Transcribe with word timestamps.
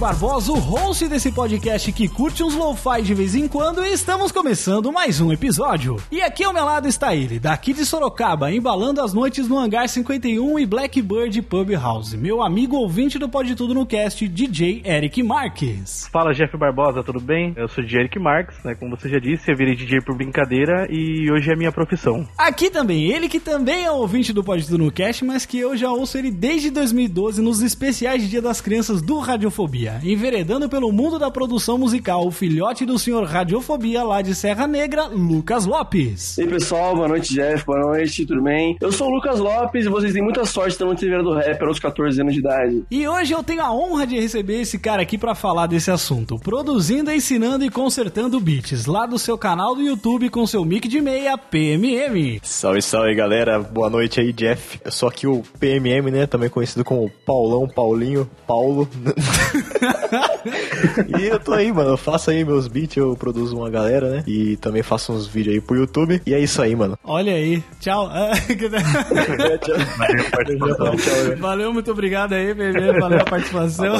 Barbosa, 0.00 0.50
o 0.50 0.58
host 0.58 1.06
desse 1.08 1.30
podcast 1.30 1.92
que 1.92 2.08
curte 2.08 2.42
uns 2.42 2.54
lo-fi 2.54 3.02
de 3.02 3.12
vez 3.12 3.34
em 3.34 3.46
quando 3.46 3.84
e 3.84 3.92
estamos 3.92 4.32
começando 4.32 4.90
mais 4.90 5.20
um 5.20 5.30
episódio. 5.30 5.98
E 6.10 6.22
aqui 6.22 6.42
ao 6.42 6.54
meu 6.54 6.64
lado 6.64 6.88
está 6.88 7.14
ele, 7.14 7.38
daqui 7.38 7.74
de 7.74 7.84
Sorocaba, 7.84 8.50
embalando 8.50 9.02
as 9.02 9.12
noites 9.12 9.46
no 9.46 9.58
Hangar 9.58 9.86
51 9.86 10.58
e 10.58 10.64
Blackbird 10.64 11.42
Pub 11.42 11.70
House, 11.72 12.14
meu 12.14 12.42
amigo 12.42 12.76
ouvinte 12.76 13.18
do 13.18 13.28
Pode 13.28 13.54
Tudo 13.54 13.74
no 13.74 13.84
Cast, 13.84 14.26
DJ 14.26 14.80
Eric 14.86 15.22
Marques. 15.22 16.08
Fala 16.10 16.32
Jeff 16.32 16.56
Barbosa, 16.56 17.02
tudo 17.04 17.20
bem? 17.20 17.52
Eu 17.54 17.68
sou 17.68 17.84
o 17.84 17.86
Eric 17.86 18.18
Marques, 18.18 18.56
né? 18.64 18.74
Como 18.74 18.96
você 18.96 19.06
já 19.06 19.18
disse, 19.18 19.50
eu 19.50 19.56
virei 19.56 19.76
DJ 19.76 20.00
por 20.00 20.16
brincadeira 20.16 20.86
e 20.88 21.30
hoje 21.30 21.52
é 21.52 21.54
minha 21.54 21.70
profissão. 21.70 22.26
Aqui 22.38 22.70
também, 22.70 23.12
ele 23.12 23.28
que 23.28 23.38
também 23.38 23.84
é 23.84 23.90
ouvinte 23.90 24.32
do 24.32 24.42
Pode 24.42 24.64
Tudo 24.64 24.78
no 24.78 24.90
Cast, 24.90 25.26
mas 25.26 25.44
que 25.44 25.58
eu 25.58 25.76
já 25.76 25.90
ouço 25.90 26.16
ele 26.16 26.30
desde 26.30 26.70
2012 26.70 27.42
nos 27.42 27.60
especiais 27.60 28.22
de 28.22 28.30
Dia 28.30 28.40
das 28.40 28.62
Crianças 28.62 29.02
do 29.02 29.18
Radiofobia, 29.18 29.89
enveredando 30.02 30.68
pelo 30.68 30.92
mundo 30.92 31.18
da 31.18 31.30
produção 31.30 31.78
musical, 31.78 32.26
o 32.26 32.30
filhote 32.30 32.84
do 32.84 32.98
senhor 32.98 33.24
Radiofobia 33.24 34.02
lá 34.02 34.22
de 34.22 34.34
Serra 34.34 34.66
Negra, 34.66 35.06
Lucas 35.06 35.66
Lopes. 35.66 36.38
E 36.38 36.42
aí 36.42 36.48
pessoal, 36.48 36.94
boa 36.94 37.08
noite 37.08 37.34
Jeff, 37.34 37.64
boa 37.64 37.80
noite, 37.80 38.26
tudo 38.26 38.42
bem? 38.42 38.76
Eu 38.80 38.92
sou 38.92 39.08
o 39.08 39.14
Lucas 39.14 39.38
Lopes 39.38 39.86
e 39.86 39.88
vocês 39.88 40.12
têm 40.12 40.22
muita 40.22 40.44
sorte 40.44 40.72
estando 40.72 40.90
no 40.90 40.96
TV 40.96 41.22
do 41.22 41.34
Rap 41.34 41.62
aos 41.62 41.78
14 41.78 42.20
anos 42.20 42.34
de 42.34 42.40
idade. 42.40 42.84
E 42.90 43.06
hoje 43.06 43.32
eu 43.32 43.42
tenho 43.42 43.62
a 43.62 43.72
honra 43.72 44.06
de 44.06 44.18
receber 44.18 44.60
esse 44.60 44.78
cara 44.78 45.02
aqui 45.02 45.16
pra 45.16 45.34
falar 45.34 45.66
desse 45.66 45.90
assunto, 45.90 46.38
produzindo, 46.38 47.10
ensinando 47.10 47.64
e 47.64 47.70
consertando 47.70 48.40
beats, 48.40 48.86
lá 48.86 49.06
do 49.06 49.18
seu 49.18 49.36
canal 49.36 49.74
do 49.74 49.82
YouTube 49.82 50.28
com 50.30 50.46
seu 50.46 50.64
mic 50.64 50.88
de 50.88 51.00
meia 51.00 51.36
PMM. 51.36 52.40
Salve, 52.42 52.82
salve 52.82 53.14
galera, 53.14 53.58
boa 53.58 53.88
noite 53.88 54.20
aí, 54.20 54.32
Jeff. 54.32 54.80
Eu 54.84 54.92
sou 54.92 55.08
aqui 55.08 55.26
o 55.26 55.42
PMM, 55.58 56.10
né? 56.10 56.26
Também 56.26 56.48
conhecido 56.48 56.84
como 56.84 57.10
Paulão, 57.24 57.68
Paulinho, 57.68 58.28
Paulo. 58.46 58.88
e 61.18 61.26
eu 61.26 61.40
tô 61.40 61.52
aí, 61.52 61.72
mano. 61.72 61.90
Eu 61.90 61.96
faço 61.96 62.30
aí 62.30 62.44
meus 62.44 62.68
beats, 62.68 62.96
eu 62.96 63.16
produzo 63.16 63.56
uma 63.56 63.70
galera, 63.70 64.10
né? 64.10 64.24
E 64.26 64.56
também 64.56 64.82
faço 64.82 65.12
uns 65.12 65.26
vídeos 65.26 65.54
aí 65.54 65.60
pro 65.60 65.76
YouTube. 65.76 66.20
E 66.26 66.34
é 66.34 66.40
isso 66.40 66.60
aí, 66.62 66.74
mano. 66.74 66.98
Olha 67.04 67.32
aí, 67.32 67.62
tchau. 67.80 68.10
Valeu, 71.38 71.72
muito 71.72 71.90
obrigado 71.90 72.34
aí, 72.34 72.54
bebê. 72.54 72.98
Valeu 72.98 73.20
a 73.20 73.24
participação. 73.24 73.96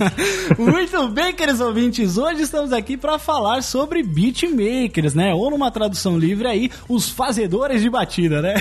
muito 0.58 1.08
bem, 1.08 1.32
queridos 1.32 1.60
ouvintes. 1.60 2.16
Hoje 2.16 2.42
estamos 2.42 2.72
aqui 2.72 2.96
para 2.96 3.18
falar 3.18 3.62
sobre 3.62 4.02
beatmakers, 4.02 5.14
né? 5.14 5.34
Ou 5.34 5.50
numa 5.50 5.70
tradução 5.70 6.18
livre 6.18 6.46
aí, 6.46 6.70
os 6.88 7.08
fazedores 7.08 7.82
de 7.82 7.90
batida, 7.90 8.40
né? 8.40 8.54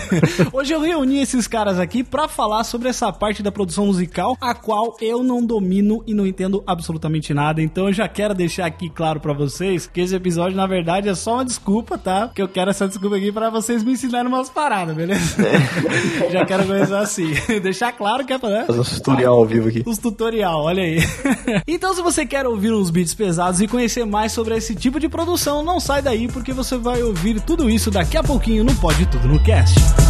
Hoje 0.52 0.74
eu 0.74 0.80
reuni 0.80 1.22
esses 1.22 1.48
caras 1.48 1.80
aqui 1.80 2.04
para 2.04 2.28
falar 2.28 2.64
sobre 2.64 2.90
essa 2.90 3.12
parte 3.12 3.44
da 3.44 3.52
produção 3.52 3.88
musical, 3.88 4.38
a 4.40 4.54
qual 4.54 4.96
eu 5.02 5.24
não 5.24 5.46
domino 5.46 6.04
e 6.06 6.14
não 6.14 6.26
entendo 6.26 6.53
absolutamente 6.68 7.34
nada. 7.34 7.62
Então 7.62 7.88
eu 7.88 7.94
já 7.94 8.08
quero 8.08 8.34
deixar 8.34 8.66
aqui 8.66 8.90
claro 8.90 9.20
para 9.20 9.32
vocês 9.34 9.88
que 9.88 10.02
esse 10.02 10.14
episódio, 10.14 10.58
na 10.58 10.68
verdade, 10.68 11.08
é 11.08 11.16
só 11.16 11.36
uma 11.36 11.46
desculpa, 11.46 11.98
tá? 11.98 12.30
Que 12.34 12.42
eu 12.42 12.48
quero 12.48 12.70
essa 12.70 12.88
desculpa 12.88 13.16
aqui 13.16 13.32
para 13.32 13.50
vocês 13.50 13.84
me 13.84 13.94
ensinarem 13.94 14.28
umas 14.28 14.50
paradas, 14.50 14.96
beleza? 14.96 15.38
já 16.32 16.46
quero 16.46 16.66
começar 16.66 17.00
assim. 17.00 17.32
Deixar 17.64 17.94
claro 17.94 18.26
que 18.26 18.34
é 18.34 18.38
pra. 18.38 18.50
né? 18.50 18.66
Fazer 18.66 18.80
um 18.80 18.84
tutorial 18.84 19.36
ao 19.36 19.46
vivo 19.46 19.70
aqui. 19.70 19.84
Os 19.86 19.98
tutorial, 19.98 20.64
olha 20.64 20.84
aí. 20.84 21.00
então, 21.68 21.94
se 21.94 22.02
você 22.02 22.26
quer 22.26 22.46
ouvir 22.46 22.74
uns 22.74 22.90
beats 22.90 23.14
pesados 23.14 23.62
e 23.62 23.68
conhecer 23.68 24.06
mais 24.06 24.32
sobre 24.32 24.56
esse 24.56 24.76
tipo 24.76 25.00
de 25.00 25.08
produção, 25.08 25.64
não 25.64 25.80
sai 25.80 26.02
daí 26.02 26.28
porque 26.28 26.52
você 26.52 26.78
vai 26.78 27.02
ouvir 27.02 27.40
tudo 27.42 27.70
isso 27.70 27.90
daqui 27.90 28.18
a 28.18 28.24
pouquinho 28.24 28.64
no 28.64 28.76
Pode 28.76 29.06
Tudo 29.06 29.28
no 29.28 29.40
Cast. 29.40 30.03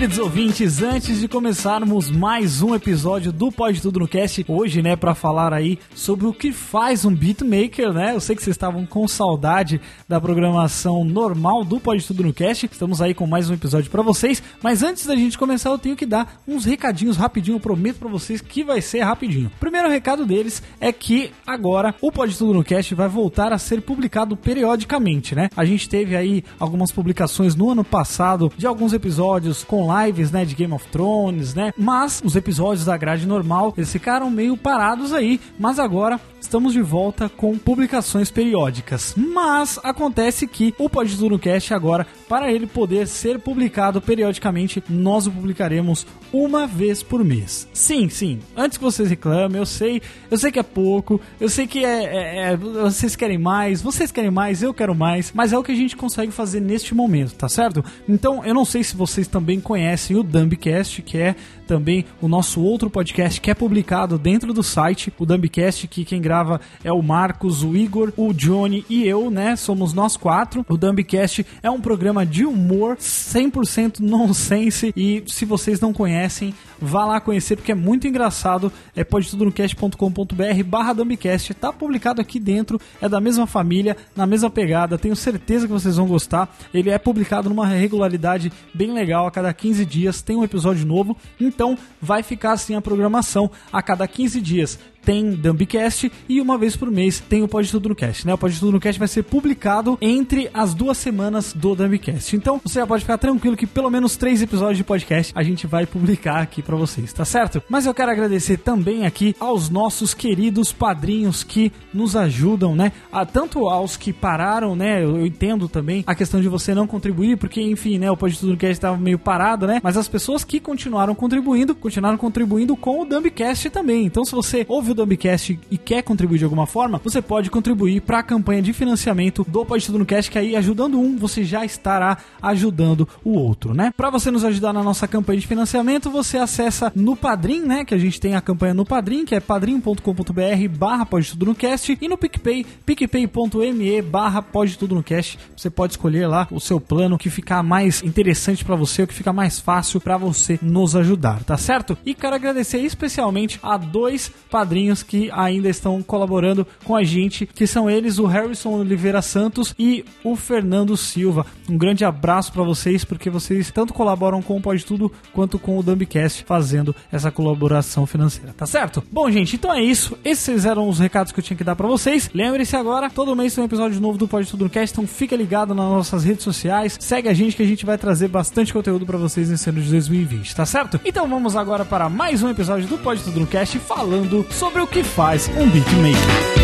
Queridos 0.00 0.18
ouvintes, 0.18 0.82
antes 0.82 1.20
de 1.20 1.28
começarmos 1.28 2.10
mais 2.10 2.62
um 2.62 2.74
episódio 2.74 3.30
do 3.30 3.52
Pode 3.52 3.82
Tudo 3.82 4.00
no 4.00 4.08
Cast, 4.08 4.42
hoje, 4.48 4.80
né, 4.80 4.96
para 4.96 5.14
falar 5.14 5.52
aí 5.52 5.78
sobre 5.94 6.26
o 6.26 6.32
que 6.32 6.52
faz 6.52 7.04
um 7.04 7.14
beatmaker, 7.14 7.92
né? 7.92 8.14
Eu 8.14 8.20
sei 8.20 8.34
que 8.34 8.42
vocês 8.42 8.54
estavam 8.56 8.86
com 8.86 9.06
saudade 9.06 9.78
da 10.08 10.18
programação 10.18 11.04
normal 11.04 11.64
do 11.64 11.78
Pode 11.78 12.06
Tudo 12.06 12.22
no 12.22 12.32
Cast. 12.32 12.64
Estamos 12.64 13.02
aí 13.02 13.12
com 13.12 13.26
mais 13.26 13.50
um 13.50 13.52
episódio 13.52 13.90
para 13.90 14.00
vocês, 14.00 14.42
mas 14.62 14.82
antes 14.82 15.04
da 15.04 15.14
gente 15.14 15.36
começar, 15.36 15.68
eu 15.68 15.76
tenho 15.76 15.94
que 15.94 16.06
dar 16.06 16.40
uns 16.48 16.64
recadinhos 16.64 17.18
rapidinho, 17.18 17.56
eu 17.56 17.60
prometo 17.60 17.98
para 17.98 18.08
vocês 18.08 18.40
que 18.40 18.64
vai 18.64 18.80
ser 18.80 19.00
rapidinho. 19.00 19.52
Primeiro 19.60 19.90
recado 19.90 20.24
deles 20.24 20.62
é 20.80 20.90
que 20.94 21.30
agora 21.46 21.94
o 22.00 22.10
Pode 22.10 22.38
Tudo 22.38 22.54
no 22.54 22.64
Cast 22.64 22.94
vai 22.94 23.06
voltar 23.06 23.52
a 23.52 23.58
ser 23.58 23.82
publicado 23.82 24.34
periodicamente, 24.34 25.34
né? 25.34 25.50
A 25.54 25.66
gente 25.66 25.90
teve 25.90 26.16
aí 26.16 26.42
algumas 26.58 26.90
publicações 26.90 27.54
no 27.54 27.68
ano 27.68 27.84
passado 27.84 28.50
de 28.56 28.66
alguns 28.66 28.94
episódios 28.94 29.62
com 29.62 29.89
lives, 30.04 30.30
né, 30.30 30.44
de 30.44 30.54
Game 30.54 30.72
of 30.72 30.86
Thrones, 30.88 31.54
né? 31.54 31.72
Mas 31.76 32.20
os 32.24 32.36
episódios 32.36 32.84
da 32.84 32.96
grade 32.96 33.26
normal, 33.26 33.74
eles 33.76 33.90
ficaram 33.90 34.30
meio 34.30 34.56
parados 34.56 35.12
aí, 35.12 35.40
mas 35.58 35.78
agora 35.78 36.20
estamos 36.40 36.72
de 36.72 36.80
volta 36.80 37.28
com 37.28 37.56
publicações 37.58 38.30
periódicas. 38.30 39.14
Mas 39.16 39.78
acontece 39.82 40.46
que 40.46 40.74
o 40.78 40.88
Pode 40.88 41.16
Cast 41.38 41.74
agora, 41.74 42.06
para 42.28 42.50
ele 42.50 42.66
poder 42.66 43.06
ser 43.06 43.38
publicado 43.38 44.00
periodicamente, 44.00 44.82
nós 44.88 45.26
o 45.26 45.30
publicaremos 45.30 46.06
uma 46.32 46.66
vez 46.66 47.02
por 47.02 47.24
mês. 47.24 47.68
Sim, 47.72 48.08
sim. 48.08 48.38
Antes 48.56 48.78
que 48.78 48.84
vocês 48.84 49.08
reclamem, 49.10 49.58
eu 49.58 49.66
sei, 49.66 50.00
eu 50.30 50.38
sei 50.38 50.50
que 50.52 50.58
é 50.58 50.62
pouco, 50.62 51.20
eu 51.40 51.48
sei 51.48 51.66
que 51.66 51.84
é, 51.84 52.04
é- 52.04 52.52
é- 52.52 52.56
vocês 52.56 53.16
querem 53.16 53.38
mais, 53.38 53.82
vocês 53.82 54.10
querem 54.12 54.30
mais, 54.30 54.62
eu 54.62 54.72
quero 54.72 54.94
mais, 54.94 55.32
mas 55.34 55.52
é 55.52 55.58
o 55.58 55.62
que 55.62 55.72
a 55.72 55.76
gente 55.76 55.96
consegue 55.96 56.30
fazer 56.32 56.60
neste 56.60 56.94
momento, 56.94 57.34
tá 57.34 57.48
certo? 57.48 57.84
Então, 58.08 58.44
eu 58.44 58.54
não 58.54 58.64
sei 58.64 58.82
se 58.84 58.96
vocês 58.96 59.26
também 59.26 59.60
conhecem 59.60 59.79
o 60.14 60.22
Dumbcast, 60.22 61.02
que 61.02 61.18
é 61.18 61.34
também 61.70 62.04
o 62.20 62.26
nosso 62.26 62.60
outro 62.60 62.90
podcast 62.90 63.40
que 63.40 63.48
é 63.48 63.54
publicado 63.54 64.18
dentro 64.18 64.52
do 64.52 64.60
site, 64.60 65.12
o 65.16 65.24
Dumbcast, 65.24 65.86
que 65.86 66.04
quem 66.04 66.20
grava 66.20 66.60
é 66.82 66.92
o 66.92 67.00
Marcos, 67.00 67.62
o 67.62 67.76
Igor, 67.76 68.12
o 68.16 68.32
Johnny 68.32 68.84
e 68.90 69.06
eu, 69.06 69.30
né? 69.30 69.54
Somos 69.54 69.92
nós 69.92 70.16
quatro. 70.16 70.66
O 70.68 70.76
Dumbcast 70.76 71.46
é 71.62 71.70
um 71.70 71.80
programa 71.80 72.26
de 72.26 72.44
humor 72.44 72.96
100% 72.96 74.00
nonsense 74.00 74.92
e 74.96 75.22
se 75.28 75.44
vocês 75.44 75.78
não 75.78 75.92
conhecem, 75.92 76.52
vá 76.80 77.04
lá 77.04 77.20
conhecer 77.20 77.54
porque 77.54 77.70
é 77.70 77.74
muito 77.76 78.08
engraçado. 78.08 78.72
É 78.96 79.04
podetudonocast.com.br 79.04 80.64
barra 80.66 80.92
Dumbcast. 80.92 81.54
Tá 81.54 81.72
publicado 81.72 82.20
aqui 82.20 82.40
dentro, 82.40 82.80
é 83.00 83.08
da 83.08 83.20
mesma 83.20 83.46
família, 83.46 83.96
na 84.16 84.26
mesma 84.26 84.50
pegada. 84.50 84.98
Tenho 84.98 85.14
certeza 85.14 85.68
que 85.68 85.72
vocês 85.72 85.96
vão 85.96 86.08
gostar. 86.08 86.52
Ele 86.74 86.90
é 86.90 86.98
publicado 86.98 87.48
numa 87.48 87.66
regularidade 87.66 88.52
bem 88.74 88.92
legal. 88.92 89.28
A 89.28 89.30
cada 89.30 89.54
15 89.54 89.86
dias 89.86 90.20
tem 90.20 90.34
um 90.34 90.42
episódio 90.42 90.84
novo. 90.84 91.16
Então 91.40 91.59
vai 92.00 92.22
ficar 92.22 92.52
assim 92.52 92.74
a 92.74 92.80
programação 92.80 93.50
a 93.72 93.82
cada 93.82 94.06
15 94.08 94.40
dias. 94.40 94.78
Tem 95.10 95.32
Dumbcast 95.32 96.12
e 96.28 96.40
uma 96.40 96.56
vez 96.56 96.76
por 96.76 96.88
mês 96.88 97.18
tem 97.18 97.42
o 97.42 97.48
Pode 97.48 97.68
Tudo 97.68 97.88
no 97.88 97.96
Cast, 97.96 98.24
né? 98.24 98.32
O 98.32 98.38
Pode 98.38 98.60
Tudo 98.60 98.70
no 98.70 98.78
Cast 98.78 98.96
vai 98.96 99.08
ser 99.08 99.24
publicado 99.24 99.98
entre 100.00 100.48
as 100.54 100.72
duas 100.72 100.98
semanas 100.98 101.52
do 101.52 101.74
Dumbcast. 101.74 102.36
Então 102.36 102.60
você 102.62 102.78
já 102.78 102.86
pode 102.86 103.02
ficar 103.02 103.18
tranquilo 103.18 103.56
que 103.56 103.66
pelo 103.66 103.90
menos 103.90 104.16
três 104.16 104.40
episódios 104.40 104.76
de 104.76 104.84
podcast 104.84 105.32
a 105.34 105.42
gente 105.42 105.66
vai 105.66 105.84
publicar 105.84 106.40
aqui 106.40 106.62
pra 106.62 106.76
vocês, 106.76 107.12
tá 107.12 107.24
certo? 107.24 107.60
Mas 107.68 107.86
eu 107.86 107.92
quero 107.92 108.12
agradecer 108.12 108.58
também 108.58 109.04
aqui 109.04 109.34
aos 109.40 109.68
nossos 109.68 110.14
queridos 110.14 110.72
padrinhos 110.72 111.42
que 111.42 111.72
nos 111.92 112.14
ajudam, 112.14 112.76
né? 112.76 112.92
A, 113.10 113.26
tanto 113.26 113.68
aos 113.68 113.96
que 113.96 114.12
pararam, 114.12 114.76
né? 114.76 115.02
Eu, 115.02 115.16
eu 115.16 115.26
entendo 115.26 115.68
também 115.68 116.04
a 116.06 116.14
questão 116.14 116.40
de 116.40 116.46
você 116.46 116.72
não 116.72 116.86
contribuir, 116.86 117.36
porque 117.36 117.60
enfim, 117.60 117.98
né? 117.98 118.08
O 118.12 118.16
Pode 118.16 118.38
Tudo 118.38 118.52
no 118.52 118.56
Cast 118.56 118.74
estava 118.74 118.96
meio 118.96 119.18
parado, 119.18 119.66
né? 119.66 119.80
Mas 119.82 119.96
as 119.96 120.06
pessoas 120.06 120.44
que 120.44 120.60
continuaram 120.60 121.16
contribuindo, 121.16 121.74
continuaram 121.74 122.16
contribuindo 122.16 122.76
com 122.76 123.02
o 123.02 123.04
Dumbcast 123.04 123.70
também. 123.70 124.06
Então 124.06 124.24
se 124.24 124.30
você 124.30 124.64
ouve 124.68 124.92
o 124.92 124.99
Dumbcast 125.04 125.58
e 125.70 125.78
quer 125.78 126.02
contribuir 126.02 126.38
de 126.38 126.44
alguma 126.44 126.66
forma, 126.66 127.00
você 127.02 127.22
pode 127.22 127.50
contribuir 127.50 128.00
para 128.02 128.18
a 128.18 128.22
campanha 128.22 128.62
de 128.62 128.72
financiamento 128.72 129.44
do 129.48 129.64
Pode 129.64 129.86
Tudo 129.86 129.98
no 129.98 130.06
Cast, 130.06 130.30
que 130.30 130.38
aí 130.38 130.56
ajudando 130.56 130.98
um, 130.98 131.16
você 131.16 131.44
já 131.44 131.64
estará 131.64 132.18
ajudando 132.42 133.08
o 133.24 133.32
outro, 133.32 133.74
né? 133.74 133.92
Para 133.96 134.10
você 134.10 134.30
nos 134.30 134.44
ajudar 134.44 134.72
na 134.72 134.82
nossa 134.82 135.08
campanha 135.08 135.40
de 135.40 135.46
financiamento, 135.46 136.10
você 136.10 136.38
acessa 136.38 136.92
no 136.94 137.16
Padrim, 137.16 137.60
né? 137.60 137.84
Que 137.84 137.94
a 137.94 137.98
gente 137.98 138.20
tem 138.20 138.34
a 138.34 138.40
campanha 138.40 138.74
no 138.74 138.84
Padrim, 138.84 139.24
que 139.24 139.34
é 139.34 139.40
padrim.com.br 139.40 140.68
barra 140.76 141.06
Pode 141.06 141.30
Tudo 141.30 141.46
no 141.46 141.54
Cast 141.54 141.98
e 142.00 142.08
no 142.08 142.18
PicPay, 142.18 142.66
picpay.me 142.84 144.02
barra 144.02 144.42
Pode 144.42 144.76
Tudo 144.78 144.94
no 144.94 145.02
Cast. 145.02 145.38
Você 145.56 145.70
pode 145.70 145.92
escolher 145.92 146.26
lá 146.26 146.46
o 146.50 146.60
seu 146.60 146.80
plano 146.80 147.18
que 147.18 147.30
ficar 147.30 147.62
mais 147.62 148.02
interessante 148.02 148.64
para 148.64 148.76
você, 148.76 149.02
o 149.02 149.06
que 149.06 149.14
fica 149.14 149.32
mais 149.32 149.58
fácil 149.58 150.00
para 150.00 150.16
você 150.16 150.58
nos 150.62 150.96
ajudar, 150.96 151.44
tá 151.44 151.56
certo? 151.56 151.96
E 152.04 152.14
quero 152.14 152.34
agradecer 152.34 152.78
especialmente 152.78 153.58
a 153.62 153.76
dois 153.76 154.30
padrinhos 154.50 154.79
que 155.02 155.30
ainda 155.32 155.68
estão 155.68 156.02
colaborando 156.02 156.66
com 156.84 156.96
a 156.96 157.04
gente, 157.04 157.46
que 157.46 157.66
são 157.66 157.88
eles 157.88 158.18
o 158.18 158.26
Harrison 158.26 158.72
Oliveira 158.72 159.22
Santos 159.22 159.74
e 159.78 160.04
o 160.24 160.36
Fernando 160.36 160.96
Silva. 160.96 161.46
Um 161.68 161.76
grande 161.76 162.04
abraço 162.04 162.52
para 162.52 162.62
vocês, 162.62 163.04
porque 163.04 163.30
vocês 163.30 163.70
tanto 163.70 163.92
colaboram 163.92 164.42
com 164.42 164.56
o 164.56 164.60
Pode 164.60 164.84
Tudo 164.84 165.12
quanto 165.32 165.58
com 165.58 165.78
o 165.78 165.82
Dumbcast, 165.82 166.44
fazendo 166.44 166.94
essa 167.12 167.30
colaboração 167.30 168.06
financeira, 168.06 168.54
tá 168.56 168.66
certo? 168.66 169.02
Bom, 169.10 169.30
gente, 169.30 169.56
então 169.56 169.72
é 169.72 169.82
isso. 169.82 170.16
Esses 170.24 170.64
eram 170.64 170.88
os 170.88 170.98
recados 170.98 171.32
que 171.32 171.40
eu 171.40 171.44
tinha 171.44 171.56
que 171.56 171.64
dar 171.64 171.76
para 171.76 171.86
vocês. 171.86 172.30
Lembre-se 172.32 172.76
agora, 172.76 173.10
todo 173.10 173.36
mês 173.36 173.54
tem 173.54 173.62
um 173.62 173.66
episódio 173.66 174.00
novo 174.00 174.18
do 174.18 174.28
Pode 174.28 174.48
Tudo 174.48 174.64
no 174.64 174.70
Cast, 174.70 174.94
então 174.94 175.06
fica 175.06 175.36
ligado 175.36 175.74
nas 175.74 175.86
nossas 175.86 176.24
redes 176.24 176.44
sociais, 176.44 176.96
segue 177.00 177.28
a 177.28 177.34
gente 177.34 177.56
que 177.56 177.62
a 177.62 177.66
gente 177.66 177.84
vai 177.84 177.98
trazer 177.98 178.28
bastante 178.28 178.72
conteúdo 178.72 179.04
para 179.04 179.18
vocês 179.18 179.50
nesse 179.50 179.68
ano 179.68 179.80
de 179.80 179.90
2020, 179.90 180.54
tá 180.54 180.64
certo? 180.64 181.00
Então 181.04 181.28
vamos 181.28 181.56
agora 181.56 181.84
para 181.84 182.08
mais 182.08 182.42
um 182.42 182.48
episódio 182.48 182.86
do 182.86 182.98
Pode 182.98 183.22
Tudo 183.22 183.40
no 183.40 183.46
Cast 183.46 183.78
falando 183.78 184.46
sobre 184.50 184.69
o 184.78 184.86
que 184.86 185.02
faz 185.02 185.48
um 185.56 185.68
beatmaker. 185.68 186.60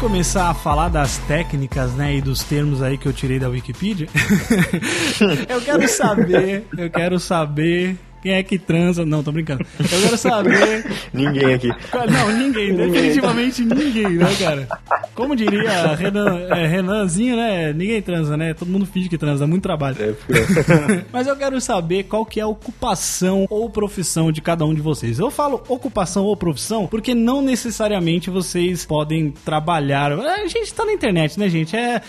Começar 0.00 0.50
a 0.50 0.54
falar 0.54 0.88
das 0.88 1.18
técnicas, 1.18 1.92
né, 1.94 2.16
e 2.16 2.20
dos 2.20 2.42
termos 2.42 2.82
aí 2.82 2.98
que 2.98 3.06
eu 3.06 3.12
tirei 3.12 3.38
da 3.38 3.48
Wikipedia, 3.48 4.08
eu 5.48 5.60
quero 5.62 5.88
saber, 5.88 6.64
eu 6.76 6.90
quero 6.90 7.18
saber 7.18 7.96
quem 8.22 8.32
é 8.32 8.42
que 8.42 8.58
transa. 8.58 9.04
Não, 9.04 9.22
tô 9.22 9.32
brincando. 9.32 9.64
Eu 9.78 10.00
quero 10.02 10.16
saber. 10.16 10.84
Ninguém 11.12 11.54
aqui. 11.54 11.68
Não, 12.10 12.32
ninguém, 12.38 12.74
definitivamente 12.74 13.62
ninguém, 13.64 14.10
né, 14.10 14.26
cara? 14.38 14.68
Como 15.14 15.34
diria 15.36 15.94
Renan, 15.94 16.40
é, 16.50 16.66
Renanzinho, 16.66 17.36
né? 17.36 17.72
Ninguém 17.72 18.00
transa, 18.00 18.36
né? 18.36 18.54
Todo 18.54 18.68
mundo 18.68 18.86
finge 18.86 19.08
que 19.08 19.18
transa, 19.18 19.46
muito 19.46 19.62
trabalho. 19.62 19.96
É, 20.00 20.12
porque- 20.12 21.04
Mas 21.12 21.26
eu 21.26 21.36
quero 21.36 21.60
saber 21.60 22.04
qual 22.04 22.24
que 22.24 22.40
é 22.40 22.42
a 22.42 22.46
ocupação 22.46 23.46
ou 23.50 23.68
profissão 23.68 24.30
de 24.32 24.40
cada 24.40 24.64
um 24.64 24.74
de 24.74 24.80
vocês. 24.80 25.18
Eu 25.18 25.30
falo 25.30 25.62
ocupação 25.68 26.24
ou 26.24 26.36
profissão 26.36 26.86
porque 26.86 27.14
não 27.14 27.42
necessariamente 27.42 28.30
vocês 28.30 28.84
podem 28.84 29.30
trabalhar. 29.44 30.12
A 30.12 30.46
gente 30.46 30.72
tá 30.72 30.84
na 30.84 30.92
internet, 30.92 31.38
né, 31.38 31.48
gente? 31.48 31.76
É, 31.76 32.00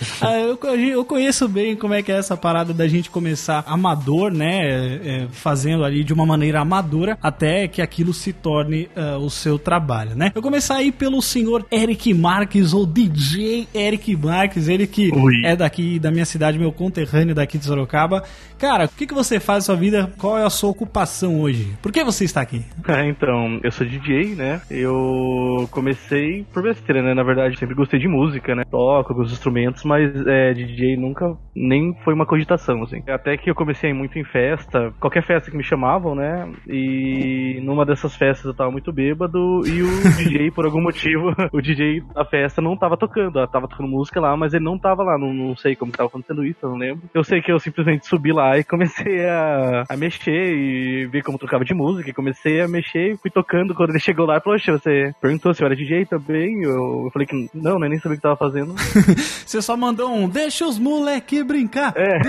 eu, 0.46 0.58
eu 0.78 1.06
conheço 1.06 1.48
bem 1.48 1.76
como 1.76 1.94
é 1.94 2.02
que 2.02 2.12
é 2.12 2.18
essa 2.18 2.38
parada 2.38 2.74
da 2.74 2.88
gente 2.88 3.10
começar 3.10 3.64
amador, 3.68 4.32
né? 4.32 5.00
é, 5.04 5.28
fazendo 5.32 5.84
ali 5.84 6.01
de 6.04 6.14
uma 6.14 6.26
maneira 6.26 6.60
amadora 6.60 7.18
até 7.22 7.68
que 7.68 7.82
aquilo 7.82 8.14
se 8.14 8.34
torne 8.34 8.90
ah, 8.96 9.18
o 9.18 9.30
seu 9.30 9.58
trabalho, 9.58 10.16
né? 10.16 10.32
Eu 10.34 10.42
começar 10.42 10.76
aí 10.76 10.92
pelo 10.92 11.22
senhor 11.22 11.66
Eric 11.72 12.14
Marques 12.14 12.74
ou 12.74 12.86
DJ 12.86 13.68
Eric 13.74 14.16
Marques, 14.16 14.68
ele 14.68 14.88
que 14.88 15.12
Ui. 15.14 15.46
é 15.46 15.56
daqui 15.56 16.00
da 16.00 16.12
minha 16.12 16.26
cidade, 16.26 16.60
meu 16.60 16.72
conterrâneo 16.72 17.36
daqui 17.36 17.58
de 17.58 17.66
Sorocaba. 17.66 18.24
Cara, 18.62 18.86
o 18.86 18.90
que, 18.90 19.08
que 19.08 19.14
você 19.14 19.40
faz 19.40 19.64
na 19.64 19.74
sua 19.74 19.76
vida? 19.76 20.14
Qual 20.20 20.38
é 20.38 20.44
a 20.44 20.50
sua 20.50 20.70
ocupação 20.70 21.42
hoje? 21.42 21.76
Por 21.82 21.92
que 21.92 22.04
você 22.04 22.26
está 22.26 22.42
aqui? 22.42 22.62
É, 22.88 23.08
então, 23.08 23.60
eu 23.64 23.72
sou 23.72 23.88
DJ, 23.88 24.36
né? 24.36 24.62
Eu 24.70 25.68
comecei 25.72 26.46
por 26.54 26.62
besteira, 26.62 27.02
né? 27.02 27.16
Na 27.16 27.24
verdade, 27.24 27.58
sempre 27.58 27.74
gostei 27.74 28.00
de 28.00 28.08
música, 28.08 28.54
né? 28.54 28.64
Toco 28.70 29.16
com 29.16 29.22
os 29.22 29.32
instrumentos, 29.32 29.84
mas 29.84 30.12
é, 30.28 30.54
DJ 30.54 30.96
nunca 30.96 31.36
nem 31.56 31.96
foi 32.04 32.14
uma 32.14 32.26
cogitação, 32.26 32.84
assim. 32.84 33.02
Até 33.08 33.36
que 33.36 33.50
eu 33.50 33.56
comecei 33.56 33.90
a 33.90 33.94
ir 33.94 33.96
muito 33.96 34.20
em 34.20 34.24
festa, 34.24 34.94
qualquer 35.00 35.26
festa 35.26 35.50
que 35.50 35.58
me 35.58 35.64
né? 36.00 36.50
E 36.68 37.60
numa 37.64 37.86
dessas 37.86 38.16
festas 38.16 38.46
eu 38.46 38.54
tava 38.54 38.72
muito 38.72 38.92
bêbado 38.92 39.62
e 39.66 39.82
o 39.82 39.88
DJ, 40.18 40.52
por 40.52 40.66
algum 40.66 40.82
motivo, 40.82 41.34
o 41.52 41.62
DJ 41.62 42.02
da 42.14 42.26
festa 42.26 42.62
não 42.62 42.78
tava 42.78 42.98
tocando. 42.98 43.38
Ela 43.40 43.48
tava 43.48 43.68
tocando 43.68 43.90
música 43.90 44.20
lá, 44.20 44.36
mas 44.38 44.54
ele 44.54 44.64
não 44.64 44.78
tava 44.78 45.04
lá. 45.04 45.18
Não, 45.18 45.34
não 45.34 45.56
sei 45.56 45.76
como 45.76 45.92
tava 45.92 46.08
acontecendo 46.08 46.46
isso, 46.46 46.60
eu 46.64 46.70
não 46.70 46.78
lembro. 46.78 47.04
Eu 47.14 47.24
sei 47.24 47.42
que 47.42 47.52
eu 47.52 47.60
simplesmente 47.60 48.08
subi 48.08 48.32
lá 48.32 48.58
e 48.58 48.64
comecei 48.64 49.26
a, 49.28 49.84
a 49.90 49.98
mexer 49.98 50.56
e 50.56 51.06
ver 51.08 51.24
como 51.24 51.38
tocava 51.38 51.66
de 51.66 51.74
música. 51.74 52.10
E 52.10 52.14
comecei 52.14 52.62
a 52.62 52.68
mexer 52.68 53.14
e 53.14 53.18
fui 53.18 53.30
tocando. 53.32 53.76
Quando 53.76 53.92
ele 53.92 54.00
chegou 54.00 54.26
lá, 54.26 54.42
"Oxe, 54.46 54.72
você 54.72 55.14
perguntou 55.22 55.54
se 55.54 55.62
eu 55.62 55.66
era 55.66 55.76
DJ 55.76 56.06
também? 56.06 56.64
Eu, 56.64 57.06
eu 57.06 57.10
falei 57.12 57.28
que 57.28 57.50
não, 57.54 57.80
né? 57.80 57.88
Nem 57.90 58.00
sabia 58.00 58.14
o 58.14 58.18
que 58.18 58.22
tava 58.22 58.36
fazendo. 58.36 58.74
Você 59.46 59.62
só 59.62 59.76
mandou 59.76 60.14
um 60.14 60.30
deixa 60.30 60.66
os 60.66 60.80
moleque 60.80 61.44
brincar. 61.44 61.94
É, 61.96 62.20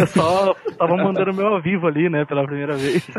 eu 0.00 0.06
só 0.06 0.54
tava 0.78 0.96
mandando 0.96 1.34
meu 1.34 1.46
ao 1.46 1.60
vivo 1.60 1.86
ali, 1.86 2.08
né, 2.08 2.24
pela 2.24 2.44
primeira 2.44 2.75
vez. 2.76 3.06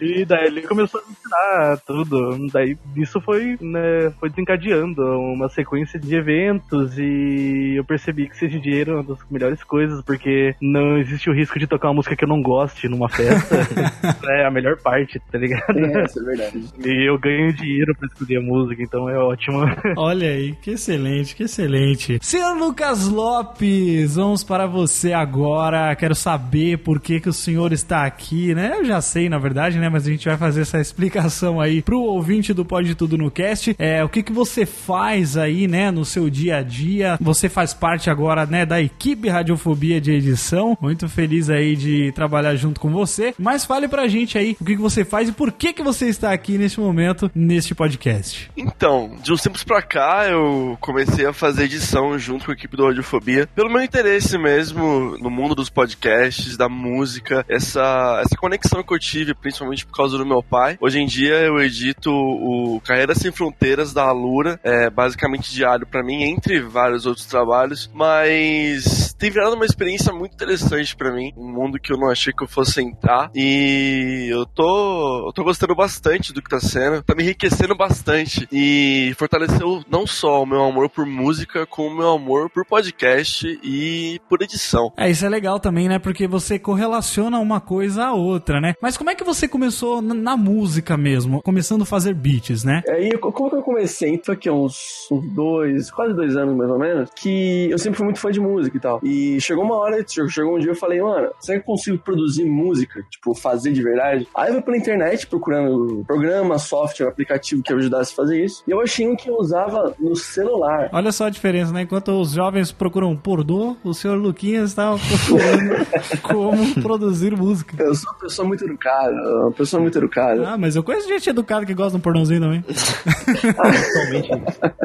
E 0.00 0.24
daí 0.24 0.46
ele 0.46 0.62
começou 0.62 1.00
a 1.00 1.04
me 1.04 1.12
ensinar 1.12 1.78
tudo. 1.86 2.48
Daí 2.52 2.76
isso 2.96 3.20
foi, 3.20 3.56
né, 3.60 4.12
foi 4.18 4.28
desencadeando 4.28 5.02
uma 5.02 5.48
sequência 5.48 5.98
de 5.98 6.14
eventos 6.14 6.98
e 6.98 7.74
eu 7.76 7.84
percebi 7.84 8.28
que 8.28 8.36
ser 8.36 8.48
DJ 8.48 8.82
era 8.82 8.94
uma 8.94 9.02
das 9.02 9.18
melhores 9.30 9.62
coisas, 9.64 10.02
porque 10.02 10.54
não 10.60 10.98
existe 10.98 11.30
o 11.30 11.34
risco 11.34 11.58
de 11.58 11.66
tocar 11.66 11.88
uma 11.88 11.94
música 11.94 12.16
que 12.16 12.24
eu 12.24 12.28
não 12.28 12.42
goste 12.42 12.88
numa 12.88 13.08
festa. 13.08 13.56
é 14.28 14.46
a 14.46 14.50
melhor 14.50 14.76
parte, 14.82 15.20
tá 15.30 15.38
ligado? 15.38 15.78
É, 15.78 16.04
isso 16.04 16.20
é 16.20 16.24
verdade. 16.24 16.64
E 16.84 17.08
eu 17.08 17.18
ganho 17.18 17.52
dinheiro 17.54 17.94
pra 17.94 18.06
escolher 18.06 18.38
a 18.38 18.42
música, 18.42 18.82
então 18.82 19.08
é 19.08 19.18
ótimo. 19.18 19.60
Olha 19.96 20.28
aí, 20.28 20.52
que 20.52 20.72
excelente, 20.72 21.34
que 21.34 21.44
excelente. 21.44 22.18
Senhor 22.22 22.56
Lucas 22.56 23.08
Lopes, 23.08 24.16
vamos 24.16 24.44
para 24.44 24.66
você 24.66 25.12
agora. 25.12 25.94
Quero 25.96 26.14
saber 26.14 26.78
por 26.78 27.00
que, 27.00 27.20
que 27.20 27.28
o 27.28 27.32
senhor 27.32 27.72
está 27.72 28.04
aqui, 28.04 28.54
né? 28.54 28.74
Eu 28.76 28.84
já 28.84 28.95
sei, 29.00 29.28
na 29.28 29.38
verdade, 29.38 29.78
né? 29.78 29.88
Mas 29.88 30.06
a 30.06 30.10
gente 30.10 30.26
vai 30.26 30.36
fazer 30.36 30.62
essa 30.62 30.80
explicação 30.80 31.60
aí 31.60 31.82
pro 31.82 32.00
ouvinte 32.00 32.52
do 32.52 32.64
Pode 32.64 32.94
Tudo 32.94 33.16
no 33.16 33.30
Cast. 33.30 33.74
É, 33.78 34.04
o 34.04 34.08
que, 34.08 34.22
que 34.22 34.32
você 34.32 34.66
faz 34.66 35.36
aí, 35.36 35.66
né, 35.66 35.90
no 35.90 36.04
seu 36.04 36.28
dia 36.30 36.58
a 36.58 36.62
dia? 36.62 37.18
Você 37.20 37.48
faz 37.48 37.72
parte 37.72 38.10
agora, 38.10 38.46
né, 38.46 38.64
da 38.64 38.80
equipe 38.80 39.28
Radiofobia 39.28 40.00
de 40.00 40.12
edição. 40.12 40.76
Muito 40.80 41.08
feliz 41.08 41.50
aí 41.50 41.76
de 41.76 42.12
trabalhar 42.12 42.54
junto 42.56 42.80
com 42.80 42.90
você. 42.90 43.34
Mas 43.38 43.64
fale 43.64 43.88
pra 43.88 44.08
gente 44.08 44.38
aí 44.38 44.56
o 44.60 44.64
que, 44.64 44.76
que 44.76 44.82
você 44.82 45.04
faz 45.04 45.28
e 45.28 45.32
por 45.32 45.52
que, 45.52 45.72
que 45.72 45.82
você 45.82 46.06
está 46.06 46.32
aqui 46.32 46.58
neste 46.58 46.80
momento, 46.80 47.30
neste 47.34 47.74
podcast. 47.74 48.50
Então, 48.56 49.16
de 49.22 49.32
uns 49.32 49.42
tempos 49.42 49.64
pra 49.64 49.82
cá, 49.82 50.26
eu 50.28 50.76
comecei 50.80 51.26
a 51.26 51.32
fazer 51.32 51.64
edição 51.64 52.18
junto 52.18 52.44
com 52.44 52.50
a 52.50 52.54
equipe 52.54 52.76
do 52.76 52.86
Radiofobia, 52.86 53.48
pelo 53.54 53.70
meu 53.70 53.82
interesse 53.82 54.38
mesmo 54.38 55.16
no 55.18 55.30
mundo 55.30 55.54
dos 55.54 55.68
podcasts, 55.68 56.56
da 56.56 56.68
música, 56.68 57.44
essa, 57.48 58.20
essa 58.24 58.36
conexão 58.36 58.82
que 58.86 58.98
tive, 58.98 59.34
principalmente 59.34 59.84
por 59.84 59.94
causa 59.94 60.16
do 60.16 60.26
meu 60.26 60.42
pai. 60.42 60.78
Hoje 60.80 61.00
em 61.00 61.06
dia 61.06 61.34
eu 61.34 61.60
edito 61.60 62.10
o 62.10 62.80
Carreiras 62.84 63.18
Sem 63.18 63.32
Fronteiras 63.32 63.92
da 63.92 64.04
Alura, 64.04 64.58
é 64.62 64.88
basicamente 64.88 65.52
diário 65.52 65.86
pra 65.86 66.02
mim, 66.02 66.22
entre 66.22 66.60
vários 66.60 67.06
outros 67.06 67.26
trabalhos, 67.26 67.90
mas 67.92 69.05
tem 69.18 69.30
virado 69.30 69.54
uma 69.56 69.64
experiência 69.64 70.12
muito 70.12 70.34
interessante 70.34 70.96
pra 70.96 71.12
mim, 71.12 71.32
um 71.36 71.50
mundo 71.52 71.78
que 71.78 71.92
eu 71.92 71.96
não 71.96 72.10
achei 72.10 72.32
que 72.32 72.42
eu 72.44 72.48
fosse 72.48 72.80
entrar, 72.82 73.30
e 73.34 74.28
eu 74.30 74.46
tô, 74.46 75.28
eu 75.28 75.32
tô 75.32 75.44
gostando 75.44 75.74
bastante 75.74 76.32
do 76.32 76.42
que 76.42 76.50
tá 76.50 76.60
sendo, 76.60 77.02
tá 77.02 77.14
me 77.14 77.22
enriquecendo 77.22 77.76
bastante, 77.76 78.46
e 78.52 79.14
fortaleceu 79.18 79.82
não 79.90 80.06
só 80.06 80.42
o 80.42 80.46
meu 80.46 80.62
amor 80.64 80.88
por 80.88 81.06
música, 81.06 81.66
como 81.66 81.88
o 81.88 81.96
meu 81.96 82.10
amor 82.10 82.50
por 82.50 82.64
podcast 82.64 83.46
e 83.62 84.20
por 84.28 84.42
edição. 84.42 84.92
É, 84.96 85.10
isso 85.10 85.24
é 85.24 85.28
legal 85.28 85.58
também, 85.60 85.88
né? 85.88 85.98
Porque 85.98 86.26
você 86.26 86.58
correlaciona 86.58 87.38
uma 87.38 87.60
coisa 87.60 88.06
à 88.06 88.12
outra, 88.14 88.60
né? 88.60 88.74
Mas 88.80 88.96
como 88.96 89.10
é 89.10 89.14
que 89.14 89.24
você 89.24 89.48
começou 89.48 90.00
na, 90.02 90.36
música 90.36 90.96
mesmo? 90.96 91.42
Começando 91.42 91.82
a 91.82 91.86
fazer 91.86 92.14
beats, 92.14 92.62
né? 92.64 92.82
Aí, 92.88 93.10
co- 93.18 93.32
como 93.32 93.50
que 93.50 93.56
eu 93.56 93.62
comecei? 93.62 94.20
Foi 94.24 94.34
aqui 94.34 94.50
uns, 94.50 94.76
uns 95.10 95.34
dois, 95.34 95.90
quase 95.90 96.14
dois 96.14 96.36
anos 96.36 96.56
mais 96.56 96.70
ou 96.70 96.78
menos, 96.78 97.10
que 97.16 97.70
eu 97.70 97.78
sempre 97.78 97.96
fui 97.96 98.04
muito 98.04 98.20
fã 98.20 98.30
de 98.30 98.40
música 98.40 98.76
e 98.76 98.80
tal. 98.80 99.00
E 99.06 99.40
chegou 99.40 99.64
uma 99.64 99.76
hora, 99.76 100.04
chegou 100.28 100.56
um 100.56 100.58
dia 100.58 100.72
eu 100.72 100.74
falei, 100.74 101.00
mano, 101.00 101.30
será 101.38 101.58
que 101.58 101.62
eu 101.62 101.66
consigo 101.66 101.98
produzir 101.98 102.44
música? 102.44 103.00
Tipo, 103.08 103.34
fazer 103.34 103.72
de 103.72 103.80
verdade? 103.80 104.26
Aí 104.34 104.48
eu 104.48 104.54
fui 104.54 104.62
pela 104.62 104.76
internet 104.76 105.26
procurando 105.28 106.04
programa, 106.04 106.58
software, 106.58 107.06
aplicativo 107.06 107.62
que 107.62 107.72
ajudasse 107.72 108.12
a 108.12 108.16
fazer 108.16 108.44
isso. 108.44 108.64
E 108.66 108.70
eu 108.72 108.80
achei 108.80 109.06
um 109.06 109.14
que 109.14 109.30
eu 109.30 109.36
usava 109.36 109.94
no 110.00 110.16
celular. 110.16 110.90
Olha 110.92 111.12
só 111.12 111.26
a 111.26 111.30
diferença, 111.30 111.72
né? 111.72 111.82
Enquanto 111.82 112.08
os 112.20 112.32
jovens 112.32 112.72
procuram 112.72 113.16
pornô, 113.16 113.76
o 113.84 113.94
senhor 113.94 114.16
Luquinhas 114.16 114.70
estava 114.70 114.98
procurando 114.98 115.86
como 116.22 116.82
produzir 116.82 117.36
música. 117.36 117.76
Eu 117.80 117.94
sou 117.94 118.10
uma 118.10 118.18
pessoa 118.18 118.48
muito 118.48 118.64
educada, 118.64 119.14
uma 119.42 119.52
pessoa 119.52 119.80
muito 119.80 119.98
educada. 119.98 120.48
Ah, 120.48 120.58
mas 120.58 120.74
eu 120.74 120.82
conheço 120.82 121.06
gente 121.06 121.30
educada 121.30 121.64
que 121.64 121.74
gosta 121.74 121.92
de 121.92 121.96
um 121.98 122.00
pornôzinho 122.00 122.40
também. 122.40 122.62
Totalmente. 122.62 124.30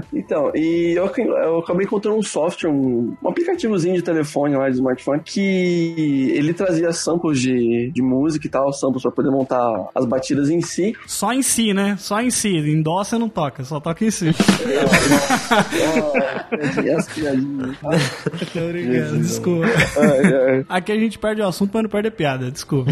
Então, 0.13 0.51
e 0.53 0.93
eu, 0.95 1.09
eu 1.43 1.59
acabei 1.59 1.85
encontrando 1.85 2.17
um 2.17 2.21
software, 2.21 2.69
um, 2.69 3.15
um 3.23 3.29
aplicativozinho 3.29 3.95
de 3.95 4.03
telefone 4.11 4.55
lá, 4.55 4.69
de 4.69 4.75
smartphone, 4.75 5.21
que 5.23 6.31
ele 6.35 6.53
trazia 6.53 6.91
samples 6.91 7.39
de, 7.39 7.91
de 7.93 8.01
música 8.01 8.45
e 8.45 8.49
tal, 8.49 8.71
samples 8.73 9.01
pra 9.03 9.11
poder 9.11 9.29
montar 9.31 9.89
as 9.95 10.05
batidas 10.05 10.49
em 10.49 10.61
si. 10.61 10.93
Só 11.07 11.31
em 11.33 11.41
si, 11.41 11.73
né? 11.73 11.95
Só 11.99 12.19
em 12.21 12.29
si. 12.29 12.49
Em 12.49 12.81
dó 12.81 13.03
você 13.03 13.17
não 13.17 13.29
toca, 13.29 13.63
só 13.63 13.79
toca 13.79 14.03
em 14.05 14.11
si. 14.11 14.29
Ah. 17.83 17.91
Tô 18.53 18.67
brincando, 18.67 19.19
desculpa. 19.19 19.67
Ai, 19.97 20.33
ai. 20.33 20.65
Aqui 20.69 20.91
a 20.91 20.95
gente 20.99 21.17
perde 21.19 21.41
o 21.41 21.47
assunto, 21.47 21.71
mas 21.73 21.83
não 21.83 21.89
perde 21.89 22.07
a 22.09 22.11
piada, 22.11 22.51
desculpa. 22.51 22.91